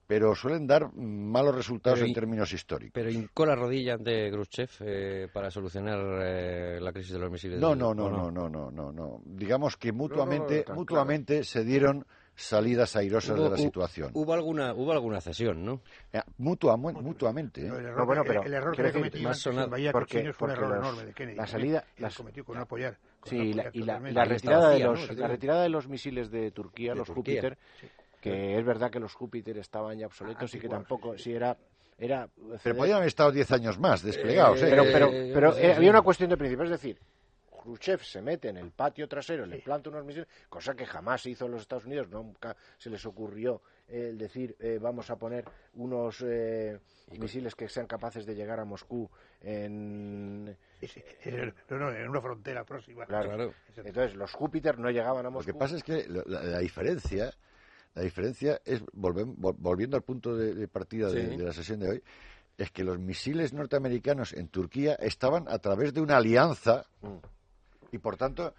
pero 0.08 0.36
suelen 0.36 0.68
dar 0.68 0.94
malos 0.94 1.56
resultados 1.56 2.00
Pero 2.00 2.06
en 2.06 2.12
y- 2.12 2.14
términos 2.14 2.52
históricos. 2.54 2.92
Pero 2.94 3.10
hincó 3.10 3.46
la 3.46 3.56
rodilla 3.56 3.94
ante 3.94 4.30
Khrushchev 4.30 4.70
eh, 4.82 5.28
para 5.32 5.50
solucionar 5.50 6.00
eh, 6.24 6.80
la 6.82 6.92
crisis 6.92 7.14
de 7.14 7.20
los 7.20 7.32
misiles. 7.32 7.60
No, 7.60 7.76
no, 7.76 7.90
¿o 7.90 7.94
no, 7.96 8.10
no, 8.10 8.30
no, 8.30 8.50
no, 8.50 8.72
no, 8.72 8.92
no. 8.92 9.22
Digamos 9.26 9.78
que 9.78 9.92
mutuamente, 9.94 10.64
tan 10.64 10.76
mutuamente 10.76 11.44
se 11.46 11.64
dieron 11.64 12.06
salidas 12.36 12.96
airosas 12.96 13.38
Hubo- 13.38 13.44
de 13.44 13.50
la 13.52 13.56
hu- 13.56 13.60
situación. 13.62 14.12
Hubo 14.14 14.34
alguna, 14.34 14.74
hubo 14.74 14.92
alguna 14.92 15.22
cesión, 15.22 15.64
¿no? 15.64 15.82
Eh, 16.12 16.20
mutua- 16.40 16.76
mu- 16.78 16.92
mutuamente. 17.02 17.62
¿eh? 17.62 17.70
No, 17.70 17.78
el 17.78 17.86
error, 17.86 17.98
No, 18.00 18.06
bueno, 18.06 18.22
el- 18.24 18.28
pero 18.28 18.44
el, 18.44 18.54
error 18.54 18.76
que 18.76 18.92
cometió 18.92 19.22
más 19.22 19.22
Iván 19.22 19.36
sonado- 19.36 19.70
Bahía 19.70 19.92
porque- 19.94 20.16
Cochinos 20.18 20.36
fue 20.36 20.48
un 20.48 20.54
porque 20.56 20.66
error 20.66 20.78
los- 20.78 20.88
enorme 20.88 21.06
de 21.08 21.14
Kennedy. 21.14 21.38
la 21.38 21.48
salida- 21.48 21.86
Él 21.96 22.02
las- 22.04 22.16
cometió 22.16 22.44
con 22.44 22.56
no 22.58 22.64
apoyar. 22.64 22.98
Sí, 23.24 23.54
la, 23.54 23.70
y 23.74 23.80
la- 23.84 24.00
la 24.00 24.26
retirada, 24.26 24.70
de 24.72 24.80
los, 24.80 25.16
la 25.16 25.28
retirada 25.28 25.64
de 25.64 25.70
los 25.70 25.88
misiles 25.88 26.32
de 26.32 26.52
Turquía, 26.52 26.92
De 26.94 27.00
los 27.00 27.08
Turquía. 27.08 27.42
Júpiter, 27.42 27.58
que 28.20 28.58
es 28.58 28.66
verdad 28.66 28.90
que 28.92 29.00
los 29.00 29.14
Júpiter 29.14 29.58
estaban 29.58 29.98
ya 29.98 30.08
obsoletos 30.08 30.54
y 30.56 30.60
que 30.60 30.68
tampoco, 30.70 31.18
sí, 31.18 31.24
si 31.26 31.34
era... 31.34 31.56
era 31.98 32.28
Pero 32.64 32.76
podían 32.76 32.98
haber 32.98 33.08
estado 33.08 33.32
10 33.32 33.52
años 33.52 33.80
más 33.80 34.02
desplegados. 34.04 34.62
Eh, 34.62 34.68
¿eh? 34.68 34.70
pero 34.70 34.84
pero, 34.92 35.08
Eh, 35.12 35.32
pero 35.34 35.58
eh, 35.58 35.74
había 35.74 35.90
una 35.92 36.02
cuestión 36.02 36.30
de 36.30 36.38
principio, 36.38 36.66
es 36.66 36.72
decir, 36.72 36.98
Khrushchev 37.64 38.02
se 38.04 38.22
mete 38.24 38.50
en 38.50 38.58
el 38.58 38.72
patio 38.72 39.08
trasero, 39.08 39.46
le 39.46 39.60
planta 39.60 39.90
unos 39.92 40.04
misiles, 40.04 40.28
cosa 40.50 40.74
que 40.74 40.86
jamás 40.88 41.22
se 41.22 41.30
hizo 41.30 41.46
en 41.46 41.52
los 41.52 41.62
Estados 41.62 41.86
Unidos, 41.86 42.10
nunca 42.10 42.56
se 42.80 42.90
les 42.90 43.06
ocurrió 43.06 43.62
eh, 43.88 44.08
el 44.10 44.18
decir 44.18 44.56
eh, 44.60 44.80
vamos 44.82 45.12
a 45.12 45.16
poner 45.16 45.46
unos 45.76 46.24
eh, 46.26 46.80
misiles 47.20 47.54
que 47.54 47.70
sean 47.70 47.86
capaces 47.86 48.26
de 48.26 48.34
llegar 48.34 48.60
a 48.60 48.66
Moscú 48.66 49.08
en... 49.42 50.58
No, 51.70 51.78
no, 51.78 51.92
en 51.92 52.10
una 52.10 52.22
frontera 52.22 52.64
próxima. 52.64 53.06
Claro. 53.06 53.30
Claro. 53.30 53.54
Entonces 53.78 54.16
los 54.16 54.32
Júpiter 54.34 54.78
no 54.80 54.90
llegaban 54.90 55.20
a 55.26 55.30
Lo 55.30 55.32
Moscú. 55.32 55.52
que 55.52 55.58
pasa 55.58 55.76
es 55.76 55.84
que 55.84 56.06
la, 56.08 56.24
la- 56.26 56.44
la 56.44 56.60
diferencia, 56.60 57.32
la 57.94 58.02
diferencia 58.02 58.60
es, 58.66 58.84
volviendo 58.94 59.98
al 59.98 60.04
punto 60.04 60.36
de, 60.36 60.54
de 60.54 60.68
partida 60.68 61.10
de, 61.10 61.30
Sí. 61.32 61.38
de 61.38 61.44
la 61.44 61.54
sesión 61.54 61.80
de 61.80 61.90
hoy, 61.90 62.04
es 62.58 62.72
que 62.72 62.84
los 62.84 63.00
misiles 63.00 63.54
norteamericanos 63.54 64.34
en 64.34 64.48
Turquía 64.50 64.96
estaban 64.96 65.48
a 65.48 65.58
través 65.60 65.94
de 65.94 66.02
una 66.02 66.18
alianza 66.18 66.86
Mm. 67.02 67.18
y 67.92 67.98
por 67.98 68.18
tanto 68.18 68.54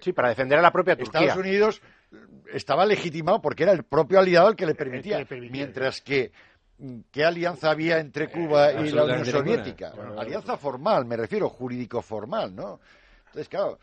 Sí, 0.00 0.12
para 0.12 0.28
defender 0.30 0.58
a 0.58 0.62
la 0.62 0.72
propia 0.72 0.96
Turquía. 0.96 1.20
Estados 1.20 1.40
Unidos 1.44 1.80
estaba 2.52 2.84
legitimado 2.84 3.40
porque 3.40 3.62
era 3.62 3.72
el 3.72 3.84
propio 3.84 4.18
aliado 4.18 4.48
el 4.48 4.56
que 4.56 4.66
le 4.66 4.74
permitía, 4.74 5.18
le 5.18 5.26
permitía. 5.26 5.52
mientras 5.52 6.00
que 6.00 6.32
¿qué 7.10 7.24
alianza 7.24 7.70
había 7.70 7.98
entre 7.98 8.30
Cuba 8.30 8.72
y 8.72 8.90
la 8.90 9.04
Unión. 9.04 9.24
Soviética? 9.24 9.92
Bueno, 9.94 10.20
alianza 10.20 10.56
formal, 10.56 11.04
me 11.04 11.16
refiero, 11.16 11.48
jurídico 11.48 12.02
formal, 12.02 12.54
¿no? 12.54 12.80
Entonces, 13.26 13.48
claro, 13.48 13.78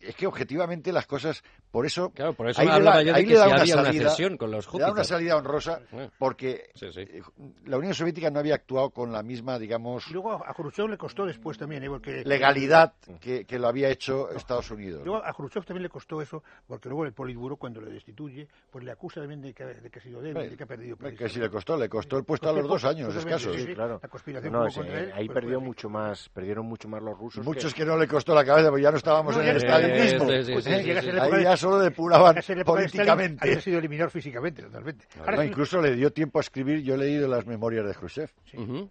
es 0.00 0.14
que 0.14 0.26
objetivamente 0.26 0.92
las 0.92 1.06
cosas, 1.06 1.42
por 1.70 1.84
eso, 1.86 2.10
Claro, 2.10 2.32
por 2.32 2.48
eso 2.48 2.60
ahí 2.60 2.66
le 2.66 2.72
da- 2.84 3.02
yo 3.02 3.12
de 3.12 3.18
ahí 3.18 3.24
que 3.26 3.32
le 3.32 3.38
da 3.38 3.44
si 3.44 3.50
una 3.52 3.60
había 3.62 3.74
una 3.74 3.84
salida- 3.84 4.10
cesión 4.10 4.36
con 4.36 4.50
los 4.50 4.72
le 4.72 4.80
da 4.80 4.92
una 4.92 5.04
salida 5.04 5.36
honrosa 5.36 5.80
porque 6.18 6.70
Sí, 6.74 6.86
sí. 6.92 7.04
la 7.66 7.76
Unión 7.78 7.94
Soviética 7.94 8.30
no 8.30 8.38
había 8.38 8.54
actuado 8.54 8.90
con 8.90 9.12
la 9.12 9.22
misma, 9.22 9.58
digamos, 9.58 10.08
Y 10.08 10.12
luego 10.12 10.32
a 10.44 10.54
Khrushchev 10.54 10.88
le 10.88 10.96
costó 10.98 11.26
después 11.26 11.58
también, 11.58 11.82
¿eh? 11.84 11.88
porque 11.88 12.22
legalidad 12.24 12.94
que, 13.20 13.44
que 13.44 13.58
lo 13.58 13.68
había 13.68 13.88
hecho 13.88 14.30
Estados 14.30 14.70
Unidos. 14.70 15.02
Luego 15.04 15.24
a 15.24 15.32
Khrushchev 15.32 15.64
también 15.64 15.82
le 15.82 15.88
costó 15.90 16.22
eso, 16.22 16.42
porque 16.66 16.88
luego 16.88 17.04
el 17.04 17.12
Politburo, 17.12 17.56
cuando 17.56 17.80
le 17.80 17.90
destituye, 17.92 18.48
pues 18.70 18.84
le 18.84 18.92
acusa 18.92 19.20
también 19.20 19.40
de 19.42 19.52
que, 19.52 19.64
de 19.64 19.90
que 19.90 19.98
ha 19.98 20.02
sido 20.02 20.20
débil, 20.20 20.50
de 20.50 20.56
que 20.56 20.62
ha 20.62 20.66
perdido 20.66 20.96
que 20.96 21.28
si 21.28 21.38
le 21.40 21.50
costó, 21.50 21.76
le 21.76 21.88
costó 21.88 22.16
el 22.18 22.24
puesto 22.24 22.48
a 22.48 22.52
los 22.52 22.66
dos 22.68 22.84
años 22.84 23.14
escasos. 23.14 23.54
Sí, 23.56 23.62
Sí, 23.66 23.74
claro. 23.74 23.98
La 24.02 24.08
conspiración 24.08 24.52
No, 24.52 24.66
ese- 24.66 24.80
contra 24.80 25.00
él, 25.00 25.12
ahí 25.14 25.28
perdió 25.28 25.60
mucho 25.60 25.88
más, 25.88 26.28
perdieron 26.28 26.66
mucho 26.66 26.88
más 26.88 27.02
los 27.02 27.18
rusos. 27.18 27.44
Muchos 27.44 27.74
que 27.74 27.84
no 27.84 27.96
le 27.96 28.06
costó 28.06 28.34
la 28.34 28.44
cabeza, 28.44 28.68
porque 28.68 28.82
ya 28.82 28.90
no 28.90 28.96
estábamos 28.96 29.34
No, 29.36 29.42
en 29.42 29.48
el 29.48 29.54
no 29.54 29.60
Sí, 29.96 30.18
sí, 30.18 30.44
sí, 30.44 30.62
sí, 30.62 31.00
sí. 31.00 31.12
la 31.12 31.22
Ahí 31.24 31.42
ya 31.42 31.56
solo 31.56 31.78
depuraban 31.78 32.36
políticamente. 32.64 33.38
Había 33.48 33.60
sido 33.60 33.78
eliminado 33.78 34.10
físicamente, 34.10 34.62
totalmente. 34.62 35.06
Ahora 35.20 35.36
No, 35.36 35.42
sí- 35.42 35.48
incluso 35.48 35.80
le 35.80 35.94
dio 35.94 36.12
tiempo 36.12 36.38
a 36.38 36.42
escribir, 36.42 36.82
yo 36.82 36.94
he 36.94 36.98
leído 36.98 37.28
las 37.28 37.46
memorias 37.46 37.86
de 37.86 37.94
Khrushchev. 37.94 38.30
Eh, 38.52 38.88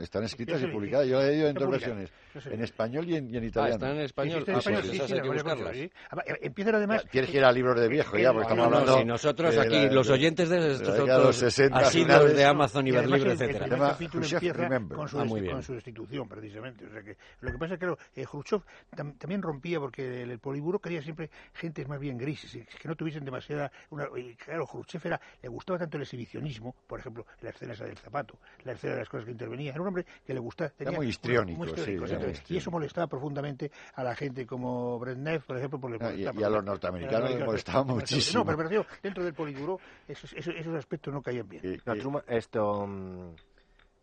Están 0.00 0.24
escritas 0.24 0.58
Sí, 0.58 0.64
y 0.64 0.68
sí, 0.68 0.72
publicadas. 0.72 1.06
Yo 1.06 1.20
he 1.20 1.30
leído 1.32 1.48
en 1.48 1.54
dos 1.54 1.70
versiones. 1.70 2.10
Sí, 2.32 2.40
sí. 2.40 2.48
En 2.52 2.62
español 2.62 3.06
y 3.08 3.16
en, 3.16 3.28
y 3.28 3.36
en 3.36 3.42
Ah, 3.42 3.46
italiano. 3.46 3.74
está 3.74 3.90
en 3.90 3.96
Sí, 3.98 4.04
español. 4.04 4.44
sí, 4.44 4.50
en 4.50 4.54
Ah, 4.54 4.58
español, 4.58 4.80
pues 4.80 4.90
sí, 4.90 4.96
esas 4.96 5.08
sí, 5.08 5.14
hay 5.14 5.20
que 5.22 5.28
buscarlas. 5.28 5.76
sí. 5.76 5.90
Además, 6.08 6.24
eh, 6.28 6.38
Empiezan 6.42 6.74
además... 6.76 7.04
Tienes 7.10 7.30
que 7.30 7.36
ir 7.36 7.44
a 7.44 7.52
libros 7.52 7.80
de 7.80 7.88
viejo 7.88 8.16
ya, 8.16 8.32
porque 8.32 8.54
No, 8.54 8.54
estamos 8.54 8.64
No, 8.64 8.70
no, 8.70 8.76
hablando... 8.78 8.98
si 9.00 9.04
nosotros 9.04 9.54
de 9.54 9.60
aquí, 9.60 9.86
la- 9.86 9.92
los 9.92 10.08
oyentes 10.10 10.48
de 10.48 10.72
estos 10.72 10.98
otros 11.00 11.36
60 11.36 11.78
asiduos 11.78 12.34
de 12.34 12.44
Amazon, 12.44 12.86
Y 12.86 12.90
además 12.90 13.06
Iberlibre, 13.20 13.32
el- 13.32 13.36
el 13.36 13.42
etcétera. 13.50 13.66
Llama 13.76 13.92
capítulo 13.92 14.20
Khrushchev 14.22 14.36
empieza 14.38 14.62
Remember. 14.68 14.96
con 14.96 15.08
su, 15.08 15.20
Ah, 15.20 15.24
muy 15.24 15.40
bien. 15.40 15.52
con 15.52 15.62
su 15.62 15.74
destitución, 15.74 16.28
precisamente. 16.28 16.86
O 16.86 16.90
sea 16.90 17.02
que, 17.02 17.16
lo 17.40 17.52
que 17.52 17.58
pasa 17.58 17.74
es 17.74 17.80
que 17.80 17.86
claro, 17.86 17.98
eh, 18.14 18.24
Khrushchev 18.24 18.62
tam- 18.96 19.18
también 19.18 19.42
rompía 19.42 19.78
porque 19.80 20.22
el, 20.22 20.30
el 20.30 20.38
Politburo 20.38 20.78
quería 20.78 21.02
siempre 21.02 21.28
gentes 21.54 21.86
más 21.88 21.98
bien 22.00 22.16
grises, 22.16 22.54
y 22.54 22.64
que 22.64 22.88
no 22.88 22.94
tuviesen 22.96 23.24
demasiada... 23.24 23.70
Una, 23.90 24.06
y 24.16 24.34
claro, 24.36 24.66
Khrushchev 24.66 25.02
era, 25.04 25.20
le 25.42 25.48
gustaba 25.48 25.78
tanto 25.78 25.96
el 25.98 26.04
exhibicionismo, 26.04 26.74
por 26.86 27.00
ejemplo, 27.00 27.26
la 27.42 27.50
escena 27.50 27.72
esa 27.74 27.84
del 27.84 27.98
zapato, 27.98 28.38
la 28.64 28.72
escena 28.72 28.94
de 28.94 29.00
las 29.00 29.08
cosas 29.08 29.24
que 29.26 29.32
intervenía. 29.40 29.70
Era 29.72 29.80
un 29.80 29.88
hombre 29.88 30.04
que 30.26 30.34
le 30.34 30.40
gustaba... 30.40 30.70
tenía 30.70 30.92
muy 30.96 31.08
histriónico, 31.08 31.58
muy 31.58 31.68
sí, 31.68 31.74
histriónico, 31.74 32.06
era. 32.06 32.32
Y 32.48 32.56
eso 32.56 32.70
molestaba 32.70 33.06
profundamente 33.06 33.70
a 33.94 34.04
la 34.04 34.14
gente 34.14 34.46
como 34.46 34.98
Brezhnev, 34.98 35.42
por 35.42 35.56
ejemplo, 35.56 35.80
por 35.80 36.02
Ah, 36.02 36.12
y- 36.12 36.22
y 36.22 36.42
a 36.42 36.48
los 36.50 36.64
norteamericanos 36.64 37.30
les 37.30 37.44
molestaba 37.44 37.84
muchísimo. 37.84 38.40
No, 38.44 38.46
pero 38.46 38.62
refiero, 38.62 38.86
dentro 39.02 39.24
del 39.24 39.34
Politburo 39.34 39.78
esos, 40.06 40.32
esos, 40.34 40.54
esos 40.54 40.74
aspectos 40.74 41.12
no 41.12 41.22
caían 41.22 41.48
bien. 41.48 41.62
y- 41.64 41.78
No, 41.88 41.94
Truman- 41.96 42.24
esto. 42.28 42.86
mm, 42.86 43.28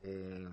eh, 0.04 0.48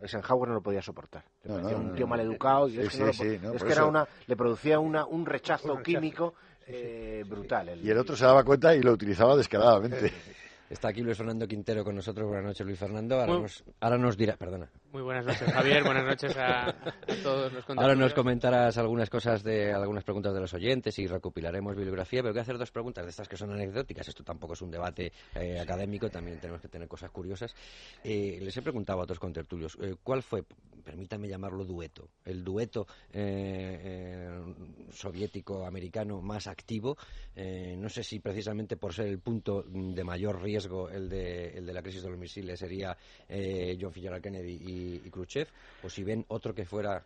Eisenhower 0.00 0.48
no 0.48 0.54
lo 0.56 0.60
podía 0.60 0.82
soportar. 0.82 1.24
Le 1.44 1.48
No, 1.48 1.54
parecía 1.56 1.76
no, 1.78 1.82
un 1.84 1.88
no, 1.90 1.94
tío 1.94 2.04
no. 2.06 2.10
maleducado. 2.10 2.68
y 2.68 2.72
Sí, 2.72 2.80
es 2.80 3.18
que, 3.18 3.38
no 3.38 3.52
no, 3.54 3.66
era 3.70 3.84
una, 3.86 4.06
le 4.26 4.36
producía 4.36 4.78
una, 4.78 5.06
un 5.06 5.24
rechazo 5.24 5.72
Un 5.72 5.78
rechazo. 5.78 5.84
químico 6.00 6.34
eh, 6.66 7.24
brutal. 7.26 7.68
el- 7.70 7.84
y 7.84 7.90
el 7.90 7.96
otro 7.98 8.14
se 8.16 8.24
daba 8.24 8.44
cuenta 8.44 8.74
y 8.74 8.82
lo 8.82 8.92
utilizaba 8.92 9.36
descaradamente. 9.36 10.12
Está 10.68 10.88
aquí 10.88 11.00
Luis 11.00 11.16
Fernando 11.16 11.46
Quintero 11.46 11.84
con 11.84 11.94
nosotros. 11.94 12.26
Buenas 12.26 12.46
noches, 12.46 12.66
Luis 12.66 12.78
Fernando. 12.78 13.20
Ahora, 13.20 13.32
nos, 13.38 13.64
ahora 13.80 13.98
nos 13.98 14.16
dirá, 14.16 14.36
perdona. 14.36 14.68
Muy 14.92 15.02
buenas 15.02 15.26
noches, 15.26 15.52
Javier. 15.52 15.84
Buenas 15.84 16.04
noches 16.04 16.36
a, 16.36 16.68
a 16.70 16.74
todos 17.22 17.52
los 17.52 17.64
Ahora 17.70 17.94
nos 17.94 18.14
comentarás 18.14 18.78
algunas 18.78 19.10
cosas 19.10 19.42
de 19.42 19.72
algunas 19.72 20.04
preguntas 20.04 20.32
de 20.32 20.40
los 20.40 20.54
oyentes 20.54 20.98
y 20.98 21.06
recopilaremos 21.06 21.74
bibliografía, 21.74 22.22
pero 22.22 22.32
voy 22.32 22.38
a 22.38 22.42
hacer 22.42 22.56
dos 22.56 22.70
preguntas 22.70 23.04
de 23.04 23.10
estas 23.10 23.28
que 23.28 23.36
son 23.36 23.52
anecdóticas. 23.52 24.08
Esto 24.08 24.24
tampoco 24.24 24.54
es 24.54 24.62
un 24.62 24.70
debate 24.70 25.12
eh, 25.34 25.58
académico, 25.60 26.08
también 26.08 26.38
tenemos 26.40 26.62
que 26.62 26.68
tener 26.68 26.88
cosas 26.88 27.10
curiosas. 27.10 27.54
Eh, 28.02 28.38
les 28.40 28.56
he 28.56 28.62
preguntado 28.62 29.00
a 29.00 29.02
otros 29.02 29.18
contertulios, 29.18 29.76
eh, 29.82 29.96
¿cuál 30.02 30.22
fue, 30.22 30.44
permítame 30.84 31.28
llamarlo 31.28 31.64
dueto, 31.64 32.08
el 32.24 32.42
dueto 32.42 32.86
eh, 33.12 33.80
eh, 33.82 34.54
soviético-americano 34.92 36.22
más 36.22 36.46
activo? 36.46 36.96
Eh, 37.34 37.76
no 37.76 37.88
sé 37.88 38.02
si 38.02 38.20
precisamente 38.20 38.76
por 38.76 38.94
ser 38.94 39.08
el 39.08 39.18
punto 39.18 39.62
de 39.62 40.04
mayor 40.04 40.40
riesgo 40.40 40.88
el 40.88 41.08
de, 41.08 41.58
el 41.58 41.66
de 41.66 41.72
la 41.74 41.82
crisis 41.82 42.02
de 42.02 42.08
los 42.08 42.18
misiles 42.18 42.58
sería 42.58 42.96
eh, 43.28 43.76
John 43.78 43.92
Fitzgerald 43.92 44.22
Kennedy 44.22 44.58
y, 44.62 44.75
y 44.76 45.10
Khrushchev, 45.10 45.48
o 45.82 45.90
si 45.90 46.04
ven 46.04 46.24
otro 46.28 46.54
que 46.54 46.64
fuera 46.64 47.04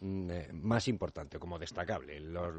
más 0.00 0.88
importante, 0.88 1.38
como 1.38 1.58
destacable. 1.58 2.20
Los, 2.20 2.54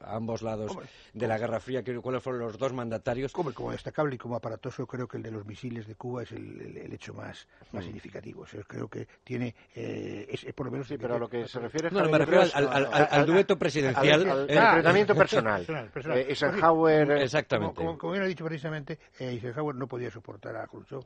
ambos 0.00 0.42
lados 0.42 0.70
Hombre, 0.72 0.86
de 1.12 1.26
la 1.26 1.38
Guerra 1.38 1.60
Fría, 1.60 1.82
¿qué- 1.82 1.96
¿cuáles 2.00 2.22
fueron 2.22 2.42
los 2.42 2.58
dos 2.58 2.72
mandatarios? 2.72 3.32
Como, 3.32 3.52
como 3.52 3.72
destacable 3.72 4.14
y 4.14 4.18
como 4.18 4.36
aparatoso, 4.36 4.86
creo 4.86 5.06
que 5.06 5.16
el 5.16 5.22
de 5.22 5.30
los 5.30 5.44
misiles 5.46 5.86
de 5.86 5.94
Cuba 5.94 6.22
es 6.24 6.32
el, 6.32 6.60
el- 6.60 6.76
el 6.76 6.92
hecho 6.92 7.14
más, 7.14 7.46
más 7.72 7.84
significativo. 7.84 8.42
O 8.42 8.46
sea, 8.46 8.62
creo 8.64 8.88
que 8.88 9.06
tiene, 9.24 9.54
eh, 9.74 10.26
es, 10.30 10.44
es 10.44 10.54
por 10.54 10.66
lo 10.66 10.72
menos... 10.72 10.86
Sí, 10.88 10.96
pero 10.98 11.16
a 11.16 11.18
lo 11.18 11.28
que 11.28 11.46
se 11.46 11.58
refiere. 11.60 11.90
No, 11.90 11.98
Javier, 12.00 12.12
me 12.12 12.18
refiero 12.18 12.40
al, 12.42 12.48
es- 12.48 12.54
al- 12.54 12.68
al- 12.68 13.08
al 13.10 13.26
dueto 13.26 13.54
al, 13.54 13.58
presidencial. 13.58 14.30
al 14.30 14.50
eh, 14.50 14.54
enfrentamiento 14.54 15.14
personal. 15.14 15.60
Personal, 15.66 15.90
personal. 15.90 16.18
Eh, 16.18 16.26
Eisenhower. 16.28 17.10
eh, 17.12 17.22
Exactamente. 17.24 17.74
Como, 17.74 17.86
como- 17.92 17.98
como 17.98 18.12
bien 18.12 18.24
ha 18.24 18.26
dicho 18.26 18.44
precisamente, 18.44 18.98
eh, 19.18 19.28
Eisenhower 19.30 19.74
no 19.76 19.86
podía 19.86 20.10
soportar 20.10 20.56
a 20.56 20.66
Khrushchev, 20.66 21.04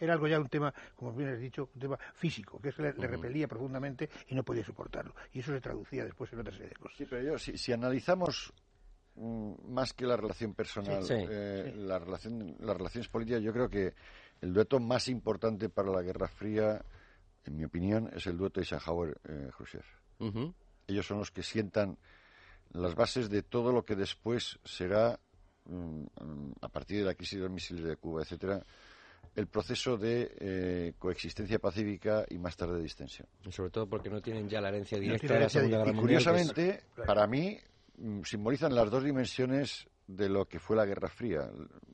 era 0.00 0.14
algo 0.14 0.26
ya 0.28 0.38
un 0.38 0.48
tema, 0.48 0.72
como 0.96 1.12
bien 1.12 1.30
has 1.30 1.38
dicho, 1.40 1.68
un 1.74 1.80
tema 1.80 1.98
físico, 2.14 2.58
que 2.60 2.70
es 2.70 2.74
que 2.74 2.82
le, 2.82 2.92
le 2.94 3.06
repelía 3.06 3.46
profundamente 3.48 4.08
y 4.28 4.34
no 4.34 4.42
podía 4.42 4.64
soportarlo. 4.90 5.14
Y 5.32 5.40
eso 5.40 5.52
se 5.52 5.60
traducía 5.60 6.04
después 6.04 6.32
en 6.32 6.40
otra 6.40 6.52
serie 6.52 6.68
de 6.68 6.76
cosas. 6.76 6.98
Sí, 6.98 7.06
pero 7.08 7.22
yo, 7.22 7.38
si, 7.38 7.56
si 7.56 7.72
analizamos 7.72 8.52
mm, 9.14 9.72
más 9.72 9.92
que 9.92 10.06
la 10.06 10.16
relación 10.16 10.54
personal, 10.54 11.02
Sí, 11.02 11.14
sí, 11.14 11.26
eh, 11.30 11.72
La 11.76 11.98
relación, 11.98 12.56
las 12.60 12.76
relaciones 12.76 13.08
políticas, 13.08 13.42
yo 13.42 13.52
creo 13.52 13.68
que 13.68 13.94
el 14.40 14.52
dueto 14.52 14.80
más 14.80 15.08
importante 15.08 15.68
para 15.68 15.90
la 15.90 16.02
Guerra 16.02 16.28
Fría, 16.28 16.84
en 17.44 17.56
mi 17.56 17.64
opinión, 17.64 18.10
es 18.14 18.26
el 18.26 18.36
dueto 18.36 18.60
Eisenhower-Khrushchev. 18.60 19.84
Ujú. 20.18 20.54
Ellos 20.86 21.06
son 21.06 21.18
los 21.18 21.30
que 21.30 21.42
sientan 21.42 21.98
las 22.72 22.94
bases 22.94 23.28
de 23.28 23.42
todo 23.42 23.72
lo 23.72 23.84
que 23.84 23.96
después 23.96 24.58
será, 24.64 25.18
mm, 25.64 26.04
a 26.60 26.68
partir 26.68 26.98
de 26.98 27.04
la 27.04 27.14
crisis 27.14 27.38
de 27.38 27.44
los 27.44 27.52
misiles 27.52 27.84
de 27.84 27.96
Cuba, 27.96 28.22
etcétera, 28.22 28.64
el 29.36 29.46
proceso 29.46 29.96
de 29.96 30.30
eh, 30.40 30.92
coexistencia 30.98 31.58
pacífica 31.58 32.24
y 32.28 32.38
más 32.38 32.56
tarde 32.56 32.76
de 32.76 32.82
distensión. 32.82 33.28
Y 33.46 33.52
sobre 33.52 33.70
todo 33.70 33.86
porque 33.88 34.10
no 34.10 34.20
tienen 34.20 34.48
ya 34.48 34.60
la 34.60 34.68
herencia 34.68 34.98
directa 34.98 35.34
de 35.34 35.40
la 35.40 35.48
Segunda. 35.48 35.78
Guerra 35.78 35.90
Y 35.90 35.94
Mundial. 35.94 36.18
es- 36.20 36.24
curiosamente, 36.26 36.82
claro. 36.94 37.06
para 37.06 37.26
mí, 37.26 37.56
mm, 37.98 38.22
simbolizan 38.24 38.74
las 38.74 38.90
dos 38.90 39.04
dimensiones 39.04 39.86
de 40.06 40.28
lo 40.28 40.46
que 40.46 40.58
fue 40.58 40.76
la 40.76 40.84
Guerra 40.84 41.08
Fría. 41.08 41.48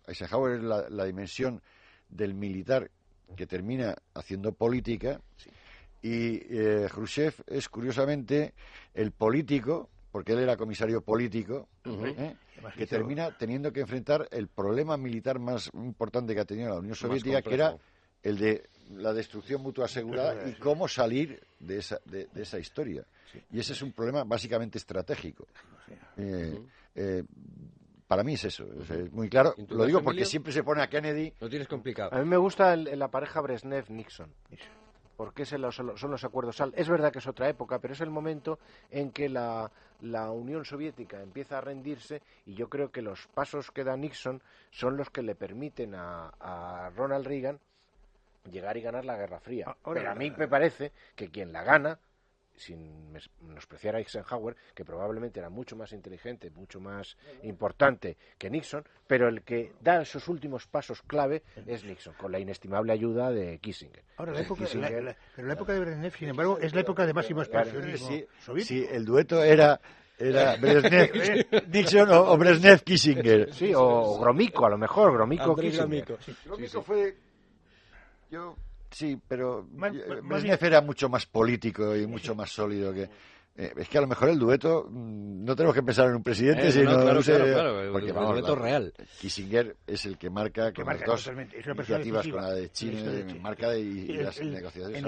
Eisenhower 0.07 0.57
es 0.57 0.63
la, 0.63 0.89
la 0.89 1.05
dimensión 1.05 1.61
del 2.09 2.33
militar 2.35 2.91
que 3.37 3.47
termina 3.47 3.95
haciendo 4.15 4.53
política 4.53 5.21
y 6.01 6.37
eh, 6.49 6.87
Khrushchev 6.91 7.35
es 7.49 7.69
curiosamente 7.69 8.55
el 8.95 9.11
político 9.13 9.91
porque 10.13 10.33
él 10.33 10.39
era 10.39 10.57
comisario 10.57 11.03
político, 11.03 11.69
¿eh? 11.85 12.35
Que 12.77 12.87
termina 12.87 13.37
teniendo 13.37 13.73
que 13.73 13.81
enfrentar 13.81 14.29
el 14.31 14.49
problema 14.49 14.97
militar 14.97 15.39
más 15.39 15.71
importante 15.75 16.35
que 16.35 16.41
ha 16.41 16.45
tenido 16.45 16.71
la 16.71 16.77
Unión 16.77 16.95
Soviética, 16.95 17.43
que 17.43 17.55
era 17.55 17.77
el 18.23 18.39
de 18.39 18.69
la 18.91 19.13
destrucción 19.13 19.63
mutua 19.63 19.87
asegurada 19.87 20.49
y 20.49 20.55
cómo 20.55 20.89
salir 20.89 21.41
de 21.59 21.79
esa, 21.79 22.01
de, 22.05 22.29
esa 22.35 22.59
historia. 22.59 23.05
Y 23.51 23.61
ese 23.61 23.73
es 23.73 23.83
un 23.83 23.93
problema 23.93 24.25
básicamente 24.25 24.79
estratégico. 24.79 25.47
Eh, 26.17 26.59
eh, 26.95 27.23
para 28.07 28.23
mí 28.23 28.35
es 28.35 28.45
eso, 28.45 28.67
es 28.83 29.13
muy 29.13 29.29
claro. 29.29 29.55
Lo 29.69 29.85
digo 29.85 30.03
porque 30.03 30.25
siempre 30.25 30.53
se 30.53 30.63
pone 30.63 30.83
a 30.83 30.89
Kennedy. 30.89 31.33
Lo 31.41 31.49
tienes 31.49 31.69
complicado. 31.69 32.15
A 32.15 32.21
mí 32.21 32.29
me 32.29 32.37
gusta 32.37 32.77
la 32.77 33.09
pareja 33.11 33.41
Brezhnev-Nixon 33.41 34.29
porque 35.17 35.45
son 35.47 35.63
los 35.63 36.25
acuerdos 36.25 36.61
Es 36.75 36.89
verdad 36.89 37.13
que 37.13 37.19
es 37.19 37.27
otra 37.27 37.49
época, 37.49 37.79
pero 37.79 37.95
es 37.95 38.01
el 38.01 38.11
momento 38.11 38.59
en 38.91 39.11
que 39.11 39.29
la, 39.29 39.71
Unión 40.31 40.65
Soviética 40.65 41.23
empieza 41.23 41.59
a 41.59 41.61
rendirse 41.61 42.23
y 42.45 42.55
yo 42.55 42.69
creo 42.69 42.91
que 42.91 43.03
los 43.03 43.27
pasos 43.29 43.71
que 43.71 43.85
da 43.85 43.97
Nixon 43.97 44.43
son 44.71 44.97
los 44.97 45.11
que 45.11 45.23
le 45.23 45.35
permiten 45.35 45.95
a, 45.95 46.91
Ronald 46.95 47.27
Reagan 47.27 47.59
llegar 48.51 48.77
y 48.77 48.83
ganar 48.83 49.05
la 49.05 49.17
Guerra 49.17 49.41
Fría. 49.41 49.67
Ah, 49.69 49.77
pero 49.93 50.11
a 50.11 50.15
mí 50.15 50.31
me 50.31 50.47
parece 50.47 50.93
que 51.17 51.31
quien 51.31 51.53
la 51.53 51.65
gana 51.65 51.99
sin 52.57 53.13
menospreciar 53.43 53.97
a 53.97 53.99
Eisenhower, 53.99 54.57
que 54.75 54.85
probablemente 54.85 55.41
era 55.41 55.51
mucho 55.51 55.77
más 55.77 55.93
inteligente, 55.93 56.51
mucho 56.51 56.81
más 56.81 57.17
importante 57.43 58.17
que 58.39 58.51
Nixon, 58.51 58.85
pero 59.07 59.29
el 59.29 59.43
que 59.43 59.73
da 59.81 60.03
esos 60.03 60.29
últimos 60.29 60.67
pasos 60.67 61.03
clave 61.03 61.43
es 61.67 61.85
Nixon, 61.85 62.15
con 62.15 62.33
la 62.33 62.39
inestimable 62.39 62.93
ayuda 62.93 63.31
de 63.31 63.59
Kissinger. 63.59 64.03
Ahora, 64.17 64.33
la 64.33 64.41
época, 64.41 64.65
pero 64.73 65.49
la 65.49 65.55
época 65.55 65.73
de 65.73 65.81
Brezhnev, 65.81 66.17
sin 66.17 66.29
embargo, 66.29 66.59
es 66.59 66.75
la 66.75 66.81
época 66.81 67.07
de 67.07 67.13
máximo 67.13 67.43
expansionismo 67.43 68.09
sí, 68.09 68.27
sí, 68.65 68.87
el 68.91 69.05
dueto 69.05 69.43
era 69.43 69.81
era 70.19 70.57
Brezhnev, 70.61 71.69
Nixon 71.69 72.11
o, 72.11 72.37
Brezhnev 72.39 72.83
Kissinger. 72.83 73.53
Sí, 73.53 73.73
o 73.75 74.19
Gromyko, 74.19 74.67
a 74.67 74.71
lo 74.71 74.79
mejor, 74.79 75.13
Gromyko 75.13 75.55
Kissinger. 75.55 76.19
Gromyko 76.45 76.83
fue 76.83 77.17
yo 78.31 78.57
Sí, 78.91 79.19
pero 79.29 79.67
Brezhnev 79.69 80.65
era 80.65 80.81
mucho 80.81 81.09
más 81.09 81.27
político 81.27 81.97
y 81.97 82.07
mucho 82.07 82.35
más 82.35 82.51
sólido 82.51 82.95
que 82.95 83.09
eh, 83.59 83.73
es 83.75 83.89
que 83.89 83.97
a 83.97 84.03
lo 84.03 84.07
mejor 84.07 84.29
el 84.29 84.39
dueto 84.39 84.87
mm, 84.89 85.45
no 85.45 85.57
tenemos 85.57 85.75
que 85.75 85.83
pensar 85.83 86.09
en 86.09 86.17
un 86.17 86.23
presidente, 86.23 86.69
eh, 86.69 86.73
sino 86.73 86.93
no, 86.93 87.01
claro, 87.01 87.23
claro, 87.23 87.93
porque, 87.93 88.09
el, 88.11 88.15
dueto 88.15 88.55
real. 88.55 88.93
Kissinger 89.19 89.77
es 89.87 90.05
el 90.05 90.19
que 90.19 90.29
marca 90.29 90.73
que 90.73 90.83
con 90.83 90.99
dos 91.07 91.27
iniciativas 91.27 92.29
con 92.29 92.43
la 92.43 92.53
de 92.53 92.71
China, 92.71 93.13
marca 93.41 93.71
de, 93.71 93.81
y, 93.81 94.09
las 94.19 94.39
negociaciones. 94.43 95.03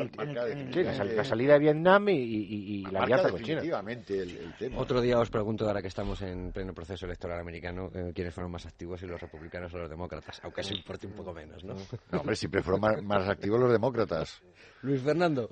la, 1.15 1.25
salida 1.25 1.55
de 1.55 1.59
Vietnam 1.59 2.09
y, 2.09 2.83
la 2.91 3.01
alianza 3.01 3.31
con 3.31 3.43
China. 3.43 3.61
El, 3.61 4.55
tema. 4.59 4.79
Otro 4.79 5.03
día 5.03 5.19
os 5.19 5.29
pregunto, 5.29 5.66
ahora 5.66 5.83
que 5.83 5.89
estamos 5.89 6.23
en 6.23 6.51
pleno 6.51 6.73
proceso 6.73 7.05
electoral 7.05 7.41
americano, 7.41 7.91
eh, 7.93 8.12
quiénes 8.15 8.33
fueron 8.33 8.51
más 8.51 8.65
activos, 8.65 9.01
si 9.01 9.07
los 9.07 9.20
republicanos 9.20 9.75
o 9.75 9.79
los 9.79 9.91
demócratas, 9.91 10.41
aunque 10.43 10.62
eso 10.62 10.73
importe 10.73 11.07
un 11.07 11.12
poco 11.12 11.35
menos, 11.35 11.62
¿no? 11.65 11.75
no 11.75 12.20
hombre, 12.20 12.35
siempre 12.35 12.62
fueron 12.62 12.81
más, 12.81 13.03
más 13.03 13.29
activos 13.29 13.61
los 13.61 13.73
demócratas. 13.73 14.41
Luis 14.82 15.02
Fernando. 15.02 15.50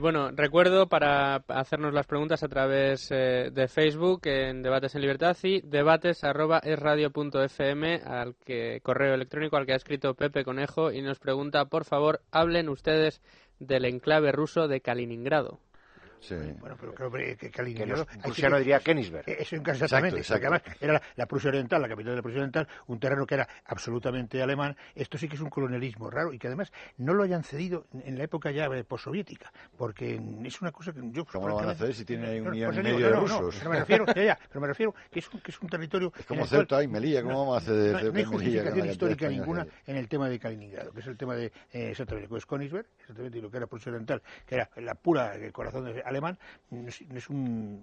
bueno, 0.00 0.30
recuerdo 0.30 0.88
para 0.88 1.36
hacernos 1.48 1.92
las 1.92 2.06
preguntas 2.06 2.42
a 2.42 2.48
través 2.48 3.10
eh, 3.10 3.50
de 3.52 3.68
Facebook 3.68 4.22
en 4.24 4.62
Debates 4.62 4.94
en 4.94 5.02
Libertad 5.02 5.36
y 5.42 5.60
debates 5.60 6.24
arroba 6.24 6.60
fm 6.64 8.00
al 8.04 8.34
que 8.36 8.80
correo 8.82 9.14
electrónico 9.14 9.56
al 9.56 9.66
que 9.66 9.72
ha 9.72 9.76
escrito 9.76 10.14
Pepe 10.14 10.44
Conejo 10.44 10.90
y 10.90 11.02
nos 11.02 11.18
pregunta 11.18 11.66
por 11.66 11.84
favor 11.84 12.22
hablen 12.30 12.68
ustedes 12.68 13.20
del 13.58 13.84
enclave 13.84 14.32
ruso 14.32 14.66
de 14.66 14.80
Kaliningrado. 14.80 15.60
Bueno, 16.30 16.76
pero 16.80 16.94
creo 16.94 17.36
que 17.36 17.50
Kaliningrado... 17.50 18.06
Que 18.34 18.48
no 18.48 18.58
diría 18.58 18.80
Königsberg. 18.80 19.28
Eso 19.28 19.56
exactamente, 19.56 20.18
exacto, 20.18 20.46
además 20.46 20.62
era 20.80 21.00
la, 21.16 21.26
Prusia 21.26 21.48
Oriental, 21.48 21.82
la 21.82 21.88
capital 21.88 22.12
de 22.12 22.16
la 22.16 22.22
Prusia 22.22 22.40
Oriental, 22.40 22.68
un 22.86 22.98
terreno 22.98 23.26
que 23.26 23.34
era 23.34 23.48
absolutamente 23.66 24.42
alemán. 24.42 24.76
Esto 24.94 25.18
sí 25.18 25.28
que 25.28 25.36
es 25.36 25.40
un 25.40 25.50
colonialismo 25.50 26.10
raro 26.10 26.32
y 26.32 26.38
que 26.38 26.46
además 26.46 26.72
no 26.96 27.14
lo 27.14 27.22
hayan 27.22 27.42
cedido 27.44 27.86
en 28.04 28.16
la 28.18 28.24
época 28.24 28.50
ya 28.50 28.68
postsoviética, 28.84 29.52
porque 29.76 30.20
es 30.44 30.60
una 30.60 30.72
cosa 30.72 30.92
que 30.92 31.00
yo... 31.10 31.24
¿Cómo 31.24 31.48
lo 31.48 31.56
van 31.56 31.70
a 31.70 31.74
ceder 31.74 31.94
si 31.94 32.04
tienen 32.04 32.46
un 32.46 32.50
millón 32.50 32.74
y 32.74 32.82
medio 32.82 33.06
de 33.06 33.16
rusos? 33.16 33.56
pero 33.58 33.70
me 33.70 33.78
refiero, 33.80 34.06
ya, 34.14 34.38
pero 34.48 34.60
me 34.60 34.66
refiero 34.66 34.94
que 35.10 35.18
es 35.18 35.32
un, 35.32 35.40
que 35.40 35.50
es 35.50 35.60
un 35.60 35.68
territorio... 35.68 36.12
Es 36.18 36.26
como 36.26 36.46
Ceuta 36.46 36.82
y 36.82 36.88
Melilla, 36.88 37.22
¿cómo 37.22 37.40
vamos 37.40 37.62
a 37.62 37.66
ceder 37.66 38.12
No, 38.12 38.18
hay 38.18 38.24
justificación 38.24 38.88
histórica 38.88 39.28
ninguna 39.28 39.66
en 39.86 39.96
el 39.96 40.08
tema 40.08 40.28
de 40.28 40.38
Kaliningrado, 40.38 40.92
que 40.92 41.00
es 41.00 41.06
el 41.06 41.16
tema 41.16 41.34
de, 41.34 41.46
eh, 41.72 41.90
exactamente, 41.90 42.28
que 42.28 42.36
es 42.36 42.46
Königsberg, 42.46 42.86
exactamente, 43.00 43.40
lo 43.40 43.50
que 43.50 43.56
era 43.56 43.66
Prusia 43.66 43.90
Oriental, 43.90 44.22
que 44.46 44.54
era 44.56 44.70
la 44.76 44.94
pura 44.94 45.34
el 45.34 45.52
corazón 45.52 45.84
de 45.84 46.02
alemán, 46.14 46.38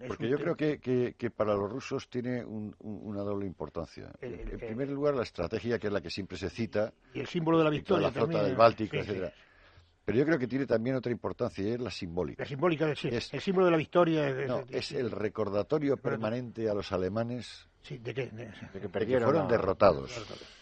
porque 0.07 0.29
yo 0.29 0.37
creo 0.37 0.55
que, 0.55 0.79
que, 0.79 1.29
para 1.29 1.53
los 1.53 1.71
rusos 1.71 2.09
tiene 2.09 2.43
una 2.45 3.21
doble 3.21 3.45
importancia. 3.45 4.11
en 4.21 4.59
primer 4.59 4.89
lugar, 4.89 5.15
la 5.15 5.23
estrategia, 5.23 5.79
que 5.79 5.87
es 5.87 5.93
la 5.93 6.01
que 6.01 6.09
siempre 6.09 6.37
se 6.37 6.49
cita. 6.49 6.93
Y 7.13 7.19
el 7.19 7.27
símbolo 7.27 7.57
de 7.57 7.63
la 7.63 7.69
victoria. 7.69 8.07
La 8.07 8.11
flota 8.11 8.43
del 8.43 8.55
Báltico, 8.55 8.97
etcétera. 8.97 9.33
Pero 10.03 10.17
yo 10.17 10.25
creo 10.25 10.39
que 10.39 10.47
tiene 10.47 10.65
también 10.65 10.95
otra 10.95 11.11
importancia, 11.11 11.63
y 11.63 11.73
es 11.73 11.79
la 11.79 11.91
simbólica. 11.91 12.41
La 12.43 12.49
simbólica, 12.49 12.95
sí. 12.95 13.09
Es, 13.11 13.31
el 13.33 13.39
símbolo 13.39 13.67
de 13.67 13.71
la 13.71 13.77
victoria. 13.77 14.29
no, 14.47 14.63
es 14.69 14.91
el 14.91 15.11
recordatorio 15.11 15.97
permanente 15.97 16.69
a 16.69 16.73
los 16.73 16.91
alemanes 16.91 17.69
de, 17.89 18.13
que, 18.13 18.89
perdieron, 18.89 19.29
fueron 19.29 19.47
derrotados 19.47 20.11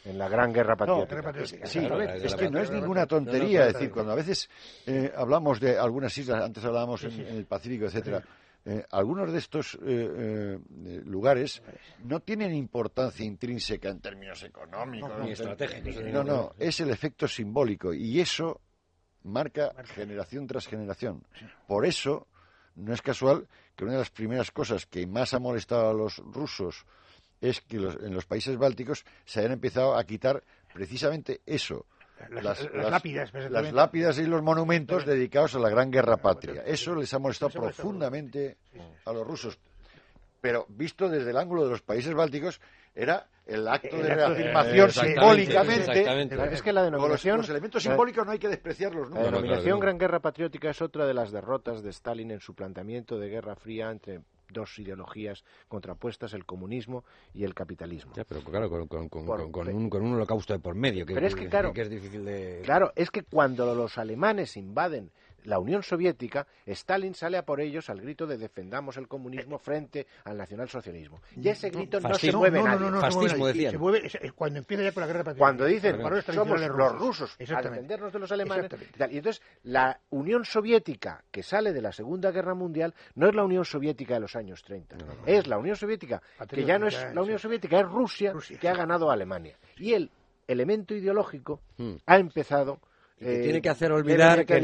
en 0.06 0.18
la 0.18 0.30
gran 0.30 0.54
guerra 0.54 0.76
patriótica. 0.76 1.34
sí, 1.66 1.80
es 2.24 2.36
que 2.36 2.50
no 2.50 2.60
es 2.60 2.72
ninguna 2.72 3.06
tontería. 3.06 3.68
es 3.68 3.74
decir, 3.74 3.92
cuando 3.92 4.14
a 4.14 4.16
veces 4.16 4.50
eh, 4.86 5.12
hablamos 5.16 5.60
de 5.60 5.78
algunas 5.78 6.18
islas, 6.18 6.44
antes 6.44 6.64
hablábamos 6.64 7.04
en, 7.04 7.20
el 7.20 7.46
Pacífico, 7.46 7.86
etcétera. 7.86 8.24
Eh, 8.66 8.84
algunos 8.92 9.32
de 9.32 9.38
estos 9.40 9.80
eh, 9.86 10.60
lugares 11.06 11.62
no 12.04 12.20
tienen 12.20 12.54
importancia 12.54 13.26
intrínseca 13.26 13.90
en 13.90 14.00
términos 14.00 14.44
económicos 14.44 15.12
ni 15.24 15.32
estratégicos. 15.32 16.04
No, 16.06 16.24
no, 16.24 16.54
es 16.58 16.80
el 16.80 16.90
efecto 16.90 17.28
simbólico 17.28 17.94
y 17.94 18.20
eso 18.20 18.62
marca 19.24 19.74
generación 19.96 20.48
tras 20.48 20.68
generación. 20.68 21.24
Por 21.68 21.86
eso 21.86 22.28
no 22.76 22.94
es 22.94 23.02
casual 23.02 23.48
que 23.76 23.84
una 23.84 23.94
de 23.94 24.00
las 24.00 24.10
primeras 24.10 24.52
cosas 24.52 24.86
que 24.86 25.06
más 25.08 25.34
ha 25.34 25.40
molestado 25.40 25.90
a 25.90 25.94
los 25.94 26.18
rusos 26.18 26.86
es 27.42 27.62
que 27.62 27.78
en 27.78 28.14
los 28.14 28.26
países 28.26 28.58
bálticos 28.58 29.06
se 29.26 29.40
hayan 29.40 29.54
empezado 29.54 29.96
a 29.96 30.04
quitar 30.04 30.44
precisamente 30.74 31.42
eso. 31.46 31.86
Las, 32.30 32.70
lápidas, 32.74 33.34
las 33.34 33.72
lápidas 33.72 34.18
y 34.20 34.24
los 34.26 34.42
monumentos 34.42 35.06
dedicados 35.06 35.56
a 35.56 35.60
la 35.60 35.70
Gran 35.70 35.90
Guerra 35.90 36.18
Patria. 36.18 36.64
Eso 36.66 36.94
les 36.96 37.14
ha 37.14 37.20
molestado 37.20 37.52
profundamente 37.52 38.58
a 39.06 39.14
los 39.14 39.26
rusos. 39.26 39.58
Pero 40.42 40.66
visto 40.68 41.08
desde 41.08 41.32
el 41.32 41.38
ángulo 41.38 41.64
de 41.64 41.70
los 41.70 41.82
países 41.82 42.14
bálticos, 42.14 42.60
era 42.94 43.28
el 43.46 43.68
acto 43.68 43.98
de 43.98 44.16
reafirmación 44.16 44.92
simbólicamente. 44.92 46.54
Es 46.54 46.62
que 46.62 46.74
la 46.74 46.84
denominación. 46.84 47.38
Los, 47.38 47.50
elementos 47.50 47.84
simbólicos 47.84 48.26
no 48.26 48.32
hay 48.32 48.40
que 48.40 48.50
despreciarlos 48.50 49.10
La 49.12 49.24
denominación 49.24 49.80
Gran 49.80 49.98
Guerra 49.98 50.20
Patriótica 50.20 50.70
es 50.70 50.82
otra 50.82 51.08
de 51.08 51.14
las 51.14 51.32
derrotas 51.32 51.82
de 51.82 51.90
Stalin 51.90 52.32
en 52.32 52.40
su 52.42 52.54
planteamiento 52.54 53.18
de 53.18 53.30
Guerra 53.30 53.56
Fría 53.56 53.92
entre 53.92 54.22
dos 54.52 54.78
ideologías 54.80 55.44
contrapuestas, 55.68 56.34
el 56.34 56.46
comunismo 56.46 57.04
y 57.34 57.44
el 57.44 57.54
capitalismo. 57.54 58.14
pero 58.28 58.42
claro, 58.42 58.70
con, 58.70 58.82
un, 59.02 59.90
con, 59.90 60.02
un, 60.02 60.14
holocausto 60.14 60.54
de 60.54 60.60
por 60.60 60.76
medio, 60.76 61.06
que, 61.06 61.14
es 61.26 61.36
que, 61.36 61.48
claro, 61.48 61.74
que 61.74 61.82
es 61.82 61.90
difícil 61.90 62.26
de... 62.26 62.62
Claro, 62.64 62.92
es 62.96 63.12
que 63.12 63.24
cuando 63.24 63.74
los 63.76 63.98
alemanes 63.98 64.58
invaden 64.58 65.12
la 65.46 65.60
Unión 65.60 65.84
Soviética, 65.84 66.48
Stalin 66.66 67.14
sale 67.16 67.38
a 67.38 67.46
por 67.46 67.62
ellos 67.62 67.90
al 67.90 68.02
grito 68.02 68.28
de 68.28 68.38
defendamos 68.38 68.98
el 68.98 69.08
comunismo 69.08 69.60
frente 69.60 70.08
al 70.24 70.38
nacionalsocialismo. 70.38 71.22
Y 71.36 71.48
ese 71.50 71.70
grito 71.70 72.00
no, 72.00 72.14
se 72.16 72.32
mueve 72.32 72.62
nadie. 72.62 72.90
No, 72.90 73.00
Fascismo, 73.00 73.48
decían. 73.48 73.72
Se 73.72 73.78
mueve, 73.78 74.10
cuando 74.36 74.60
empieza 74.60 74.84
ya 74.84 74.92
con 74.92 75.02
la 75.02 75.08
guerra 75.08 75.24
patriótica. 75.24 75.46
Cuando 75.46 75.66
dicen, 75.66 76.34
somos 76.34 76.62
los 76.62 77.00
rusos 77.00 77.38
a 77.56 77.62
defendernos 77.62 78.14
de 78.14 78.20
los 78.20 78.32
alemanes. 78.32 78.72
Y, 79.12 79.18
entonces, 79.18 79.42
la 79.64 80.00
Unión 80.10 80.46
Soviética 80.46 81.24
que 81.32 81.44
sale 81.44 81.74
de 81.74 81.82
la 81.82 81.92
Segunda 81.92 82.32
Guerra 82.32 82.54
Mundial 82.54 82.94
no 83.16 83.28
es 83.28 83.36
la 83.36 83.44
Unión 83.44 83.66
Soviética 83.66 84.16
de 84.16 84.20
los 84.22 84.36
años 84.36 84.64
30. 84.64 84.98
Es 85.26 85.48
la 85.48 85.58
Unión 85.58 85.76
Soviética, 85.76 86.22
que 86.48 86.64
ya 86.64 86.78
no 86.78 86.88
es 86.88 86.98
la 87.14 87.22
Unión 87.22 87.40
Soviética, 87.40 87.80
es 87.80 87.88
Rusia, 87.88 88.34
que 88.60 88.68
ha 88.68 88.74
ganado 88.74 89.10
a 89.10 89.14
Alemania. 89.14 89.58
Y 89.78 89.94
el 89.94 90.12
elemento 90.48 90.96
ideológico 90.96 91.62
hmm. 91.78 91.96
ha 92.06 92.18
empezado 92.18 92.80
que 93.20 93.40
tiene 93.40 93.62
que 93.62 93.70
hacer 93.70 93.92
olvidar 93.92 94.46
que, 94.46 94.62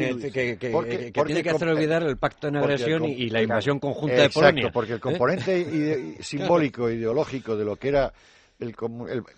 tiene 1.26 1.44
que 1.44 1.50
hacer 1.50 1.68
olvidar 1.68 2.04
el 2.04 2.18
pacto 2.18 2.50
de 2.50 2.58
agresión 2.58 3.06
y, 3.06 3.30
la 3.30 3.42
invasión 3.42 3.80
conjunta 3.80 4.22
de 4.22 4.30
Polonia. 4.30 4.72
porque 4.72 4.94
el 4.94 4.98
¿eh? 4.98 5.02
componente 5.02 6.24
simbólico 6.24 6.90
ideológico 6.90 7.58
de 7.58 7.66
lo 7.66 7.76
que 7.76 7.90
era 7.90 8.14
el, 8.60 8.74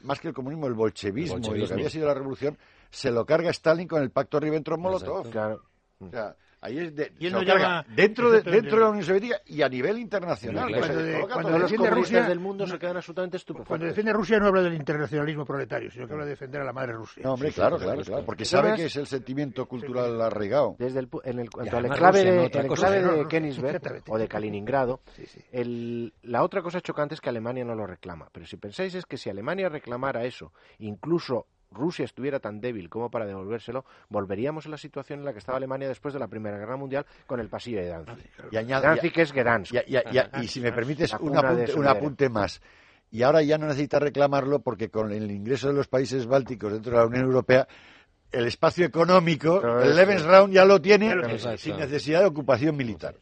más 0.04 0.20
que 0.20 0.28
el 0.28 0.34
comunismo 0.34 0.68
el 0.68 0.74
bolchevismo, 0.74 1.40
y 1.56 1.60
lo 1.60 1.68
que 1.68 1.74
había 1.74 1.90
sido 1.90 2.08
la 2.08 2.14
revolución 2.14 2.58
se 2.90 3.12
lo 3.12 3.26
carga 3.26 3.50
Stalin 3.50 3.88
con 3.88 4.02
el 4.02 4.12
pacto 4.12 4.40
Ribbentrop-Molotov. 4.40 5.30
Claro. 5.32 5.64
O 6.00 6.10
sea, 6.10 6.36
Ahí 6.68 6.80
es 6.80 6.96
de, 6.96 7.12
Y 7.20 7.26
él 7.28 7.32
se 7.32 7.36
lo 7.38 7.42
lo 7.42 7.48
carga 7.48 7.64
llama- 7.84 7.86
dentro, 7.96 8.30
de, 8.32 8.42
dentro 8.42 8.76
de 8.78 8.84
la 8.84 8.90
Unión 8.90 9.04
Soviética 9.06 9.42
y 9.46 9.62
a 9.62 9.70
nivel 9.70 9.98
internacional. 10.00 10.70
Cuando 10.78 11.02
de- 11.04 11.14
coloca 11.14 11.34
cuando 11.34 11.50
todo. 11.52 11.60
los 11.60 11.72
defiende 11.72 11.90
Rusia, 11.96 12.24
del 12.28 12.40
mundo 12.40 12.66
no- 12.66 12.72
se 12.74 12.80
quedan 12.80 12.98
absolutamente 12.98 13.38
Cuando 13.66 13.86
defiende 13.86 14.14
Rusia 14.14 14.40
no 14.40 14.48
habla 14.48 14.62
del 14.62 14.74
internacionalismo 14.74 15.46
proletario, 15.46 15.90
sino 15.92 16.06
que 16.08 16.14
habla 16.14 16.26
de 16.26 16.32
defender 16.32 16.62
a 16.62 16.66
la 16.66 16.74
madre 16.74 16.94
Rusia. 16.94 17.24
No, 17.24 17.34
hombre, 17.34 17.50
Sí, 17.50 17.54
sí, 17.56 17.60
claro, 17.62 17.78
claro, 17.78 17.92
claro, 17.92 18.02
claro. 18.04 18.12
claro, 18.18 18.26
porque 18.26 18.46
sabe 18.46 18.62
además- 18.70 18.80
que 18.82 18.86
es 18.88 18.96
el 18.98 19.08
sentimiento 19.08 19.66
cultural 19.66 20.22
arraigado. 20.22 20.76
Desde 20.78 21.00
el, 21.00 21.10
en 21.24 21.40
el, 21.40 21.50
cuanto 21.50 21.72
al 21.78 21.80
además 21.86 21.98
enclave 21.98 22.18
Rusia, 22.20 22.32
de, 22.32 22.38
no 22.38 22.44
el 22.62 22.68
cosa. 22.68 22.90
de 22.92 23.28
Königsberg 23.28 24.04
o 24.10 24.18
de 24.18 24.28
Kaliningrado, 24.28 25.00
Sí, 25.16 25.26
sí. 25.26 25.40
el- 25.52 26.14
la 26.24 26.44
otra 26.44 26.62
cosa 26.62 26.82
chocante 26.82 27.16
es 27.16 27.22
que 27.22 27.30
Alemania 27.30 27.64
no 27.66 27.76
lo 27.76 27.88
reclama. 27.88 28.28
Pero 28.32 28.46
si 28.46 28.58
pensáis 28.58 28.94
es 28.96 29.06
que 29.06 29.18
si 29.18 29.30
Alemania 29.30 29.70
reclamara 29.70 30.26
eso, 30.26 30.52
incluso 30.80 31.46
Rusia 31.72 32.06
estuviera 32.06 32.40
tan 32.40 32.62
débil 32.62 32.90
como 32.90 33.12
para 33.12 33.26
devolvérselo, 33.26 33.86
volveríamos 34.10 34.66
a 34.66 34.70
la 34.70 34.78
situación 34.78 35.20
en 35.20 35.26
la 35.26 35.34
que 35.34 35.40
estaba 35.40 35.58
Alemania 35.58 35.88
después 35.88 36.14
de 36.14 36.20
la 36.20 36.28
Primera 36.28 36.58
Guerra 36.58 36.78
Mundial 36.78 37.06
con 37.26 37.40
el 37.40 37.50
pasillo 37.50 37.80
de 37.82 37.88
Danzig. 37.90 38.30
Y 38.52 38.56
añade- 38.56 38.82
Danzig 38.84 39.20
es 39.20 39.34
Gdansk. 39.34 39.74
Y, 39.74 39.78
y- 39.78 39.98
y- 39.98 40.44
y 40.44 40.48
si 40.48 40.62
me 40.62 40.72
permites 40.74 41.14
un 41.20 41.36
apunte, 41.38 41.74
un 41.74 41.88
apunte 41.88 42.30
más. 42.30 42.62
Y 43.12 43.22
ahora 43.24 43.42
ya 43.42 43.58
no 43.58 43.68
necesita 43.68 44.00
reclamarlo 44.00 44.60
porque 44.60 44.90
con 44.90 45.12
el 45.12 45.30
ingreso 45.32 45.68
de 45.68 45.74
los 45.74 45.88
países 45.88 46.26
bálticos 46.26 46.74
dentro 46.74 46.92
de 46.94 46.98
la 46.98 47.06
Unión 47.06 47.24
Europea, 47.26 47.68
el 48.32 48.48
espacio 48.48 48.86
económico, 48.86 49.62
el 49.80 49.88
eso. 49.90 49.96
Lebensraum 49.96 50.52
ya 50.52 50.66
lo 50.66 50.82
tiene 50.82 51.10
sin 51.58 51.78
necesidad 51.78 52.22
de 52.22 52.26
ocupación 52.28 52.76
militar. 52.76 53.16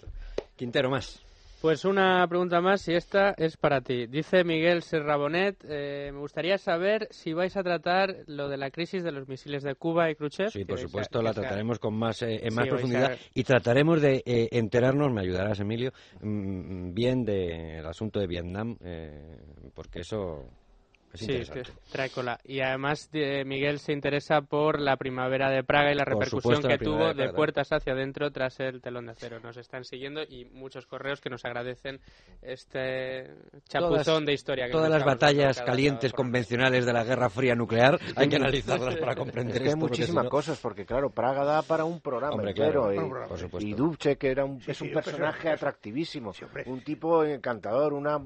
Quintero, 0.55 0.89
más. 0.89 1.21
Pues 1.65 1.83
una 1.83 2.27
pregunta 2.27 2.61
más 2.61 2.87
y 2.89 2.93
esta 2.93 3.31
es 3.39 3.57
para 3.57 3.81
ti. 3.81 4.05
Dice 4.05 4.43
Miguel 4.43 4.83
Serrabonet, 4.83 5.65
eh, 5.67 6.11
me 6.13 6.19
gustaría 6.19 6.59
saber 6.59 7.07
si 7.09 7.33
vais 7.33 7.57
a 7.57 7.63
tratar 7.63 8.17
lo 8.27 8.49
de 8.49 8.57
la 8.57 8.69
crisis 8.69 9.03
de 9.03 9.11
los 9.11 9.27
misiles 9.27 9.63
de 9.63 9.73
Cuba 9.73 10.11
y 10.11 10.15
Khrushchev. 10.15 10.51
Sí, 10.51 10.63
por 10.63 10.77
a- 10.77 10.81
supuesto, 10.83 11.23
la 11.23 11.33
trataremos 11.33 11.79
con 11.79 11.95
más, 11.97 12.21
eh, 12.21 12.39
en 12.43 12.53
más 12.53 12.67
profundidad 12.67 13.13
a- 13.13 13.17
y 13.33 13.43
trataremos 13.43 13.99
de 13.99 14.21
eh, 14.27 14.47
enterarnos, 14.51 15.11
me 15.11 15.21
ayudarás, 15.21 15.59
Emilio, 15.59 15.91
mm, 16.21 16.93
bien 16.93 17.25
del 17.25 17.83
asunto 17.87 18.19
de 18.19 18.27
Vietnam, 18.27 18.77
eh, 18.83 19.35
porque 19.73 20.01
eso 20.01 20.47
es 21.15 21.19
Sí, 21.21 21.27
que 21.27 21.33
interesante. 21.39 21.81
trae 21.91 22.09
cola. 22.09 22.39
Y 22.43 22.59
además 22.61 23.09
eh, 23.13 23.43
Miguel 23.45 23.79
se 23.79 23.91
interesa 23.93 24.41
por 24.41 24.79
la 24.79 24.97
primavera 24.97 25.49
de 25.49 25.63
Praga 25.63 25.91
y 25.91 25.95
la 25.95 26.03
Por 26.05 26.13
repercusión 26.13 26.55
supuesto, 26.61 26.67
que 26.67 26.77
tuvo 26.77 27.13
de 27.13 27.29
puertas 27.33 27.71
hacia 27.71 27.93
adentro 27.93 28.31
tras 28.31 28.59
el 28.59 28.81
telón 28.81 29.05
de 29.07 29.11
acero. 29.13 29.39
Nos 29.39 29.57
están 29.57 29.83
siguiendo 29.83 30.21
y 30.23 30.45
muchos 30.45 30.85
correos 30.85 31.19
que 31.21 31.29
nos 31.29 31.43
agradecen 31.45 31.99
este 32.41 33.31
chapuzón 33.67 34.03
Todas- 34.03 34.25
de 34.25 34.33
historia. 34.33 34.65
Que 34.67 34.71
Todas 34.71 34.89
las 34.89 35.03
batallas 35.03 35.61
calientes 35.61 36.13
convencionales 36.13 36.85
de 36.85 36.93
la 36.93 37.03
Guerra 37.03 37.29
Fría 37.29 37.55
nuclear 37.55 37.99
hay 38.15 38.27
que 38.29 38.35
analizarlas 38.37 38.95
para 38.97 39.11
Es 39.13 39.17
comprender 39.17 39.57
que 39.57 39.63
hay 39.63 39.67
esto. 39.69 39.77
muchísimas 39.79 40.23
si 40.23 40.25
no- 40.25 40.29
cosas, 40.29 40.59
porque 40.59 40.85
claro, 40.85 41.09
Praga 41.09 41.43
da 41.43 41.61
para 41.61 41.85
un 41.85 41.99
programa 42.01 42.33
Hombre, 42.35 42.51
entero. 42.51 42.89
claro, 42.91 43.49
y, 43.59 43.65
y 43.65 43.73
Dubček 43.73 44.23
era 44.23 44.45
un, 44.45 44.61
Sí, 44.61 44.71
es 44.71 44.81
un 44.81 44.91
personaje 44.91 45.49
atractivísimo, 45.49 46.33
Sí, 46.33 46.45
un 46.65 46.81
tipo 46.83 47.23
encantador, 47.23 47.93
una... 47.93 48.19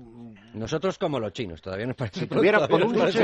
Nosotros 0.54 0.98
como 0.98 1.20
los 1.20 1.34
chinos, 1.34 1.62
todavía 1.62 1.86
nos 1.88 1.96
parece... 1.96 2.22
Si 2.22 2.26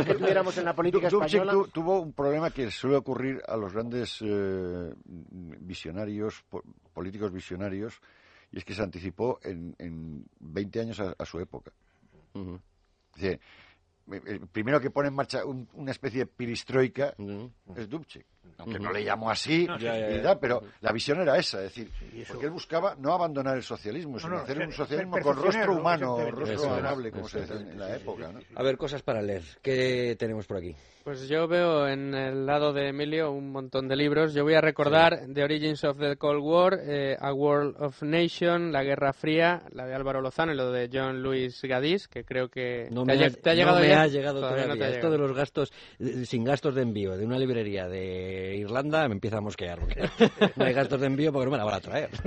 que 0.06 0.16
tuviéramos 0.16 0.58
en 0.58 0.66
la 0.66 0.76
política 0.76 1.08
española... 1.08 1.52
tu- 1.52 1.68
tuvo 1.68 2.00
un 2.00 2.14
problema 2.14 2.50
que 2.52 2.70
suele 2.72 2.96
ocurrir 2.98 3.42
a 3.48 3.56
los 3.58 3.74
grandes 3.74 4.20
eh, 4.22 4.94
visionarios, 5.06 6.44
po- 6.50 6.64
políticos 6.94 7.32
visionarios, 7.32 8.00
y 8.52 8.58
es 8.58 8.66
que 8.66 8.74
se 8.74 8.82
anticipó 8.84 9.40
en, 9.44 9.76
en 9.80 10.26
20 10.40 10.80
años 10.82 11.00
a, 11.00 11.16
a 11.18 11.26
su 11.26 11.40
época. 11.40 11.72
Dice, 13.16 13.40
eh, 14.12 14.22
el 14.26 14.48
primero 14.48 14.80
que 14.80 14.92
pone 14.92 15.08
en 15.10 15.16
marcha 15.16 15.46
un- 15.46 15.68
una 15.74 15.92
especie 15.92 16.20
de 16.22 16.26
perestroika 16.28 17.14
ujú. 17.18 17.52
es 17.76 17.90
Dubček. 17.90 18.26
Aunque 18.58 18.80
no 18.80 18.92
le 18.92 19.04
llamó 19.04 19.30
así, 19.30 19.66
Ya, 19.80 19.98
ya, 19.98 20.10
y 20.12 20.16
ya. 20.18 20.22
tal, 20.24 20.40
pero 20.40 20.62
la 20.82 20.92
visión 20.92 21.20
era 21.22 21.38
esa, 21.38 21.58
es 21.58 21.76
decir, 21.76 21.92
porque 22.28 22.46
él 22.46 22.52
buscaba 22.52 22.96
no 22.98 23.14
abandonar 23.14 23.58
el 23.58 23.64
socialismo, 23.64 24.18
sino 24.20 24.36
no, 24.36 24.40
hacer 24.42 24.60
un 24.60 24.72
socialismo 24.72 25.20
con 25.20 25.36
rostro 25.36 25.74
humano, 25.74 26.32
rostro 26.32 26.74
amable, 26.74 27.12
como 27.12 27.28
se 27.28 27.42
decía 27.42 27.56
en 27.58 27.80
la 27.80 27.96
época. 27.96 28.32
¿no? 28.32 28.40
A 28.56 28.64
ver, 28.64 28.78
cosas 28.78 29.02
para 29.04 29.22
leer. 29.22 29.44
¿Qué 29.62 30.16
tenemos 30.18 30.46
por 30.48 30.58
aquí? 30.58 30.76
Pues 31.04 31.28
yo 31.28 31.48
veo 31.48 31.88
en 31.88 32.16
el 32.16 32.48
lado 32.48 32.74
de 32.74 32.88
Emilio 32.90 33.32
un 33.32 33.52
montón 33.52 33.88
de 33.88 33.96
libros. 33.96 34.34
Yo 34.34 34.44
voy 34.44 34.56
a 34.56 34.62
recordar 34.62 35.28
The 35.32 35.44
Origins 35.44 35.84
of 35.84 36.00
the 36.00 36.16
Cold 36.16 36.42
War, 36.42 36.80
eh, 36.82 37.16
A 37.20 37.32
World 37.32 37.76
of 37.80 38.02
Nation, 38.02 38.72
La 38.72 38.84
Guerra 38.84 39.14
Fría, 39.14 39.62
la 39.72 39.86
de 39.86 39.94
Álvaro 39.94 40.20
Lozano 40.22 40.52
y 40.52 40.56
lo 40.56 40.72
de 40.72 40.90
John 40.92 41.22
Luis 41.22 41.62
Gadis, 41.62 42.08
que 42.08 42.24
creo 42.24 42.50
que 42.50 42.88
No 42.92 43.04
te, 43.04 43.16
me, 43.18 43.26
ha, 43.26 43.30
te 43.30 43.50
ha 43.52 43.54
no 43.54 43.60
llegado 43.60 43.80
me 43.82 43.88
ya. 43.90 44.02
ha 44.02 44.08
llegado 44.08 44.40
Todavía 44.40 44.64
todavía. 44.64 44.74
no 44.74 44.80
te 44.80 44.84
ha 44.86 44.96
Esto 44.96 45.12
de 45.12 45.18
llegado. 45.18 45.28
los 45.28 45.38
gastos, 45.38 45.74
eh, 46.00 46.26
sin 46.26 46.44
gastos 46.44 46.74
de 46.74 46.82
envío, 46.82 47.16
de 47.16 47.24
una 47.26 47.38
librería 47.38 47.88
de 47.88 48.45
Irlanda, 48.56 49.08
me 49.08 49.14
empieza 49.16 49.38
a 49.38 49.42
mosquear. 49.42 49.80
Porque 49.80 50.02
no 50.56 50.66
hay 50.66 50.74
gastos 50.74 51.00
de 51.02 51.08
envío 51.08 51.32
porque 51.34 51.46
no 51.46 51.52
me 51.52 51.58
la 51.58 51.64
van 51.64 51.76
a 51.76 51.80
traer. 51.82 52.10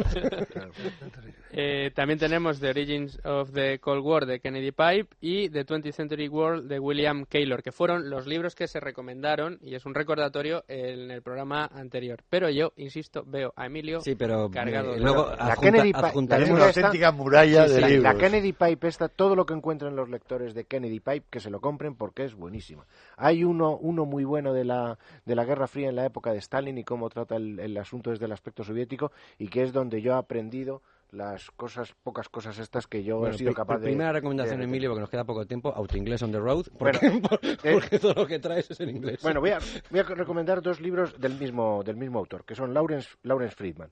Eh, 1.50 1.90
también 1.94 2.18
tenemos 2.18 2.60
The 2.60 2.68
Origins 2.68 3.18
of 3.24 3.50
the 3.52 3.78
Cold 3.80 4.04
War 4.04 4.26
de 4.26 4.38
Kennedy 4.38 4.70
Pipe 4.70 5.08
y 5.20 5.48
The 5.48 5.64
20th 5.66 5.92
Century 5.92 6.28
World 6.28 6.68
de 6.68 6.78
William 6.78 7.24
Keylor, 7.24 7.62
que 7.62 7.72
fueron 7.72 8.10
los 8.10 8.26
libros 8.26 8.54
que 8.54 8.68
se 8.68 8.78
recomendaron 8.80 9.58
y 9.62 9.74
es 9.74 9.86
un 9.86 9.94
recordatorio 9.94 10.62
en 10.68 11.10
el 11.10 11.22
programa 11.22 11.64
anterior. 11.74 12.20
Pero 12.28 12.50
yo, 12.50 12.74
insisto, 12.76 13.24
veo 13.26 13.54
a 13.56 13.64
Emilio 13.66 14.02
Sí, 14.02 14.14
pero 14.14 14.50
cargado 14.50 14.92
eh, 14.92 14.96
de- 14.96 15.00
luego 15.00 15.30
La 15.30 15.54
adjunta- 15.54 15.60
Kennedy 15.60 15.92
adjuntaremos- 15.94 16.16
una 16.18 16.36
Tenemos 16.38 16.68
esta- 16.68 16.80
auténtica 16.86 17.12
muralla 17.12 17.66
Sí, 17.66 17.74
de 17.74 17.80
sí, 17.80 17.86
libros. 17.92 18.02
La 18.02 18.14
Kennedy 18.20 18.52
Pipe 18.52 18.86
esta, 18.88 19.08
todo 19.08 19.34
lo 19.34 19.46
que 19.46 19.54
encuentren 19.54 19.96
los 19.96 20.10
lectores 20.10 20.54
de 20.54 20.64
Kennedy 20.64 21.00
Pipe, 21.00 21.24
que 21.30 21.40
se 21.40 21.50
lo 21.50 21.60
compren 21.60 21.94
porque 21.96 22.24
es 22.24 22.34
buenísima. 22.34 22.84
Hay 23.18 23.44
uno, 23.44 23.76
uno 23.76 24.04
muy 24.06 24.24
bueno 24.24 24.52
de 24.52 24.64
la, 24.64 24.98
de 25.26 25.34
la 25.34 25.44
Guerra 25.44 25.66
Fría 25.66 25.88
en 25.88 25.96
la 25.96 26.06
época 26.06 26.32
de 26.32 26.38
Stalin 26.38 26.78
y 26.78 26.84
cómo 26.84 27.10
trata 27.10 27.36
el, 27.36 27.58
el 27.60 27.76
asunto 27.76 28.10
desde 28.10 28.24
el 28.26 28.32
aspecto 28.32 28.64
soviético 28.64 29.12
y 29.38 29.48
que 29.48 29.62
es 29.64 29.72
donde 29.72 30.00
yo 30.00 30.12
he 30.12 30.16
aprendido 30.16 30.82
las 31.10 31.50
cosas, 31.52 31.94
pocas 32.02 32.28
cosas 32.28 32.58
estas 32.58 32.86
que 32.86 33.02
yo 33.02 33.18
Bueno, 33.18 33.34
he 33.34 33.38
sido 33.38 33.54
capaz 33.54 33.78
de... 33.78 33.86
Primera 33.86 34.12
recomendación, 34.12 34.58
de- 34.58 34.64
Emilio, 34.64 34.90
porque 34.90 35.00
nos 35.00 35.10
queda 35.10 35.24
poco 35.24 35.46
tiempo. 35.46 35.72
Autoinglés 35.74 36.22
on 36.22 36.32
the 36.32 36.38
road. 36.38 36.66
Bueno, 36.78 36.98
Porque, 37.02 37.20
por- 37.20 37.40
eh, 37.66 37.72
porque 37.72 37.98
todo 37.98 38.14
lo 38.14 38.26
que 38.26 38.38
traes 38.38 38.70
es 38.70 38.78
en 38.80 38.90
inglés. 38.90 39.20
Bueno, 39.22 39.40
voy 39.40 39.50
a, 39.50 39.58
voy 39.90 40.00
a 40.00 40.02
recomendar 40.02 40.60
dos 40.62 40.80
libros 40.80 41.18
del 41.18 41.34
mismo, 41.38 41.82
del 41.82 41.96
mismo 41.96 42.18
autor, 42.18 42.44
que 42.44 42.54
son 42.54 42.74
Lawrence, 42.74 43.08
Lawrence 43.22 43.56
Friedman. 43.56 43.88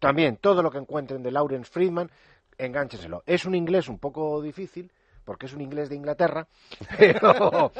También, 0.00 0.36
todo 0.38 0.60
lo 0.62 0.70
que 0.70 0.78
encuentren 0.78 1.22
de 1.22 1.30
Lawrence 1.30 1.70
Friedman, 1.70 2.10
enganchenselo. 2.58 3.22
Es 3.26 3.44
un 3.44 3.54
inglés 3.54 3.88
un 3.88 3.98
poco 3.98 4.42
difícil, 4.42 4.90
porque 5.26 5.44
es 5.46 5.52
un 5.52 5.60
inglés 5.60 5.90
de 5.90 5.96
Inglaterra, 5.96 6.46
pero, 6.98 7.72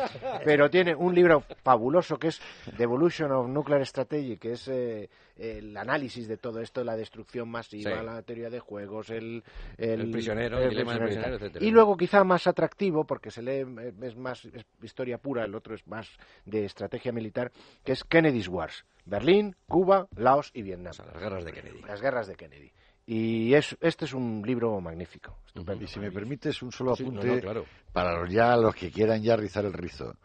pero 0.45 0.69
tiene 0.69 0.95
un 0.95 1.15
libro 1.15 1.45
fabuloso 1.63 2.19
que 2.19 2.29
es 2.29 2.41
The 2.77 2.83
Evolution 2.83 3.33
of 3.33 3.49
Nuclear 3.49 3.87
Strategy, 3.87 4.37
que 4.37 4.53
es 4.53 4.69
eh, 4.69 5.09
el 5.39 5.75
análisis 5.77 6.29
de 6.29 6.37
todo 6.37 6.61
esto, 6.61 6.85
la 6.85 6.97
destrucción 6.97 7.49
masiva, 7.49 7.87
Sí. 7.99 8.05
la 8.05 8.23
teoría 8.23 8.51
de 8.51 8.59
juegos, 8.59 9.11
el, 9.11 9.45
El 9.79 10.11
prisionero, 10.11 10.59
el 10.59 10.77
etcétera. 10.77 11.65
Y 11.65 11.71
luego 11.71 11.97
quizá 11.97 12.25
más 12.25 12.47
atractivo, 12.47 13.05
porque 13.05 13.31
se 13.31 13.43
lee, 13.43 13.65
es 14.03 14.17
más 14.17 14.45
es 14.45 14.67
historia 14.83 15.19
pura, 15.19 15.45
el 15.45 15.55
otro 15.55 15.75
es 15.75 15.87
más 15.87 16.09
de 16.45 16.65
estrategia 16.65 17.13
militar, 17.13 17.53
que 17.85 17.93
es 17.93 18.03
Kennedy's 18.05 18.49
Wars. 18.49 18.85
Berlín, 19.05 19.55
Cuba, 19.69 20.09
Laos 20.17 20.51
y 20.53 20.63
Vietnam. 20.63 20.91
O 20.91 20.95
sea, 20.95 21.07
las 21.07 21.19
guerras 21.23 21.45
de 21.45 21.53
Kennedy. 21.53 21.81
Las 21.83 22.01
guerras 22.03 22.27
de 22.27 22.35
Kennedy. 22.35 22.73
Y 23.07 23.55
es, 23.55 23.77
este 23.81 24.05
es 24.05 24.13
un 24.13 24.43
libro 24.45 24.81
magnífico. 24.81 25.39
estupendo. 25.47 25.85
Y 25.85 25.87
si 25.87 26.01
me 26.01 26.11
permites 26.11 26.61
un 26.63 26.73
solo 26.73 26.97
Sí, 26.97 27.05
no, 27.05 27.11
apunte 27.11 27.37
no, 27.37 27.41
claro. 27.41 27.65
para 27.93 28.19
los 28.19 28.31
ya 28.31 28.57
los 28.57 28.75
que 28.75 28.91
quieran 28.91 29.23
ya 29.23 29.37
rizar 29.37 29.65
el 29.65 29.73
rizo. 29.73 30.17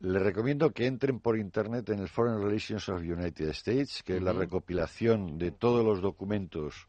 Les 0.00 0.22
recomiendo 0.22 0.70
que 0.70 0.86
entren 0.86 1.18
por 1.20 1.36
internet 1.36 1.88
en 1.90 1.98
el 1.98 2.08
Foreign 2.08 2.40
Relations 2.40 2.88
of 2.88 3.00
United 3.00 3.48
States, 3.48 4.02
que 4.04 4.16
es 4.16 4.22
la 4.22 4.32
recopilación 4.32 5.38
de 5.38 5.50
todos 5.50 5.84
los 5.84 6.00
documentos 6.00 6.86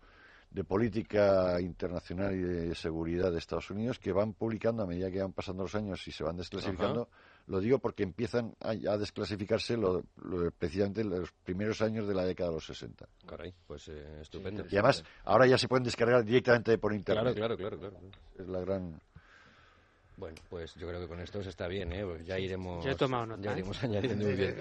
de 0.52 0.64
política 0.64 1.60
internacional 1.60 2.34
y 2.36 2.42
de 2.42 2.76
seguridad 2.76 3.32
de 3.32 3.40
Estados 3.40 3.70
Unidos 3.72 4.00
que 4.00 4.12
van 4.12 4.34
publicando 4.34 4.84
a 4.84 4.88
medida 4.88 5.12
que 5.12 5.22
van 5.22 5.34
pasando 5.34 5.64
los 5.64 5.76
años 5.76 6.08
y 6.08 6.12
se 6.12 6.24
van 6.24 6.38
desclasificando. 6.38 7.10
Lo 7.50 7.60
digo 7.60 7.80
porque 7.80 8.04
empiezan 8.04 8.56
a, 8.62 8.70
a 8.70 8.98
desclasificarse 8.98 9.76
lo, 9.76 10.04
lo- 10.22 10.52
precisamente 10.52 11.04
los 11.04 11.32
primeros 11.44 11.82
años 11.82 12.08
de 12.08 12.14
la 12.14 12.24
década 12.24 12.50
de 12.52 12.56
los 12.56 12.66
60. 12.68 13.08
Caray, 13.26 13.54
pues 13.66 13.88
eh, 13.88 14.22
estupendo. 14.22 14.64
Y 14.70 14.76
además, 14.76 15.04
ahora 15.26 15.48
ya 15.48 15.58
se 15.58 15.68
pueden 15.68 15.84
descargar 15.84 16.24
directamente 16.24 16.78
por 16.78 16.92
Claro, 17.04 17.32
internet. 17.32 17.36
claro, 17.36 17.58
claro, 17.58 17.80
claro. 17.80 17.98
Es 18.38 18.48
la 18.48 18.60
gran. 18.60 19.02
Bueno, 20.18 20.36
pues 20.50 20.76
yo 20.76 20.88
creo 20.88 21.00
que 21.02 21.08
con 21.08 21.20
esto 21.22 21.42
se 21.42 21.50
está 21.50 21.68
bien, 21.68 21.92
¿eh? 21.92 22.06
Pues 22.06 22.24
ya 22.26 22.38
iremos, 22.38 22.86
Yo 22.86 22.92
he 22.92 22.96
tomado 22.96 23.26
nota, 23.26 23.42
ya 23.42 23.50
¿eh? 23.52 23.54
iremos 23.54 23.84
añadiendo 23.84 24.26
muy 24.26 24.36
bien. 24.36 24.56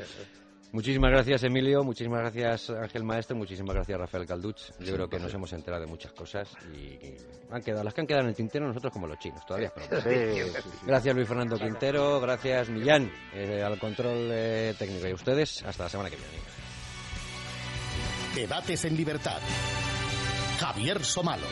Muchísimas 0.73 1.11
gracias, 1.11 1.43
Emilio. 1.45 1.83
Muchísimas 1.83 2.21
gracias, 2.21 2.71
Ángel 2.71 3.05
Maestro. 3.05 3.37
Muchísimas 3.37 3.75
gracias, 3.75 3.99
Rafael 3.99 4.27
Calduch. 4.27 4.61
Yo 4.81 4.95
creo 4.95 5.09
que 5.09 5.19
nos 5.19 5.33
hemos 5.33 5.53
enterado 5.53 5.83
de 5.83 5.89
muchas 5.89 6.13
cosas 6.13 6.53
y 6.75 6.79
y 6.79 7.17
han 7.51 7.63
quedado, 7.63 7.85
las 7.85 7.95
que 7.95 8.01
han 8.03 8.07
quedado 8.07 8.25
en 8.25 8.31
el 8.31 8.37
tintero 8.37 8.67
nosotros 8.67 8.93
como 8.93 9.07
los 9.07 9.19
chinos. 9.19 9.45
Todavía 9.47 9.69
es 9.69 9.73
pronto. 9.73 10.01
Sí, 10.03 10.11
sí, 10.11 10.61
sí. 10.63 10.79
Gracias, 10.87 11.15
Luis 11.15 11.29
Fernando 11.29 11.57
Quintero. 11.57 12.21
Gracias, 12.21 12.69
Millán, 12.69 13.11
eh, 13.33 13.63
al 13.63 13.79
control 13.79 14.29
eh, 14.31 14.75
técnico. 14.79 15.07
Y 15.07 15.13
a 15.13 15.15
ustedes, 15.15 15.63
hasta 15.65 15.85
la 15.85 15.89
semana 15.89 16.11
que 16.11 16.17
viene. 16.17 16.33
Debates 18.35 18.85
en 18.85 18.97
libertad. 18.97 19.41
Javier 20.61 21.05
Somalo. 21.05 21.47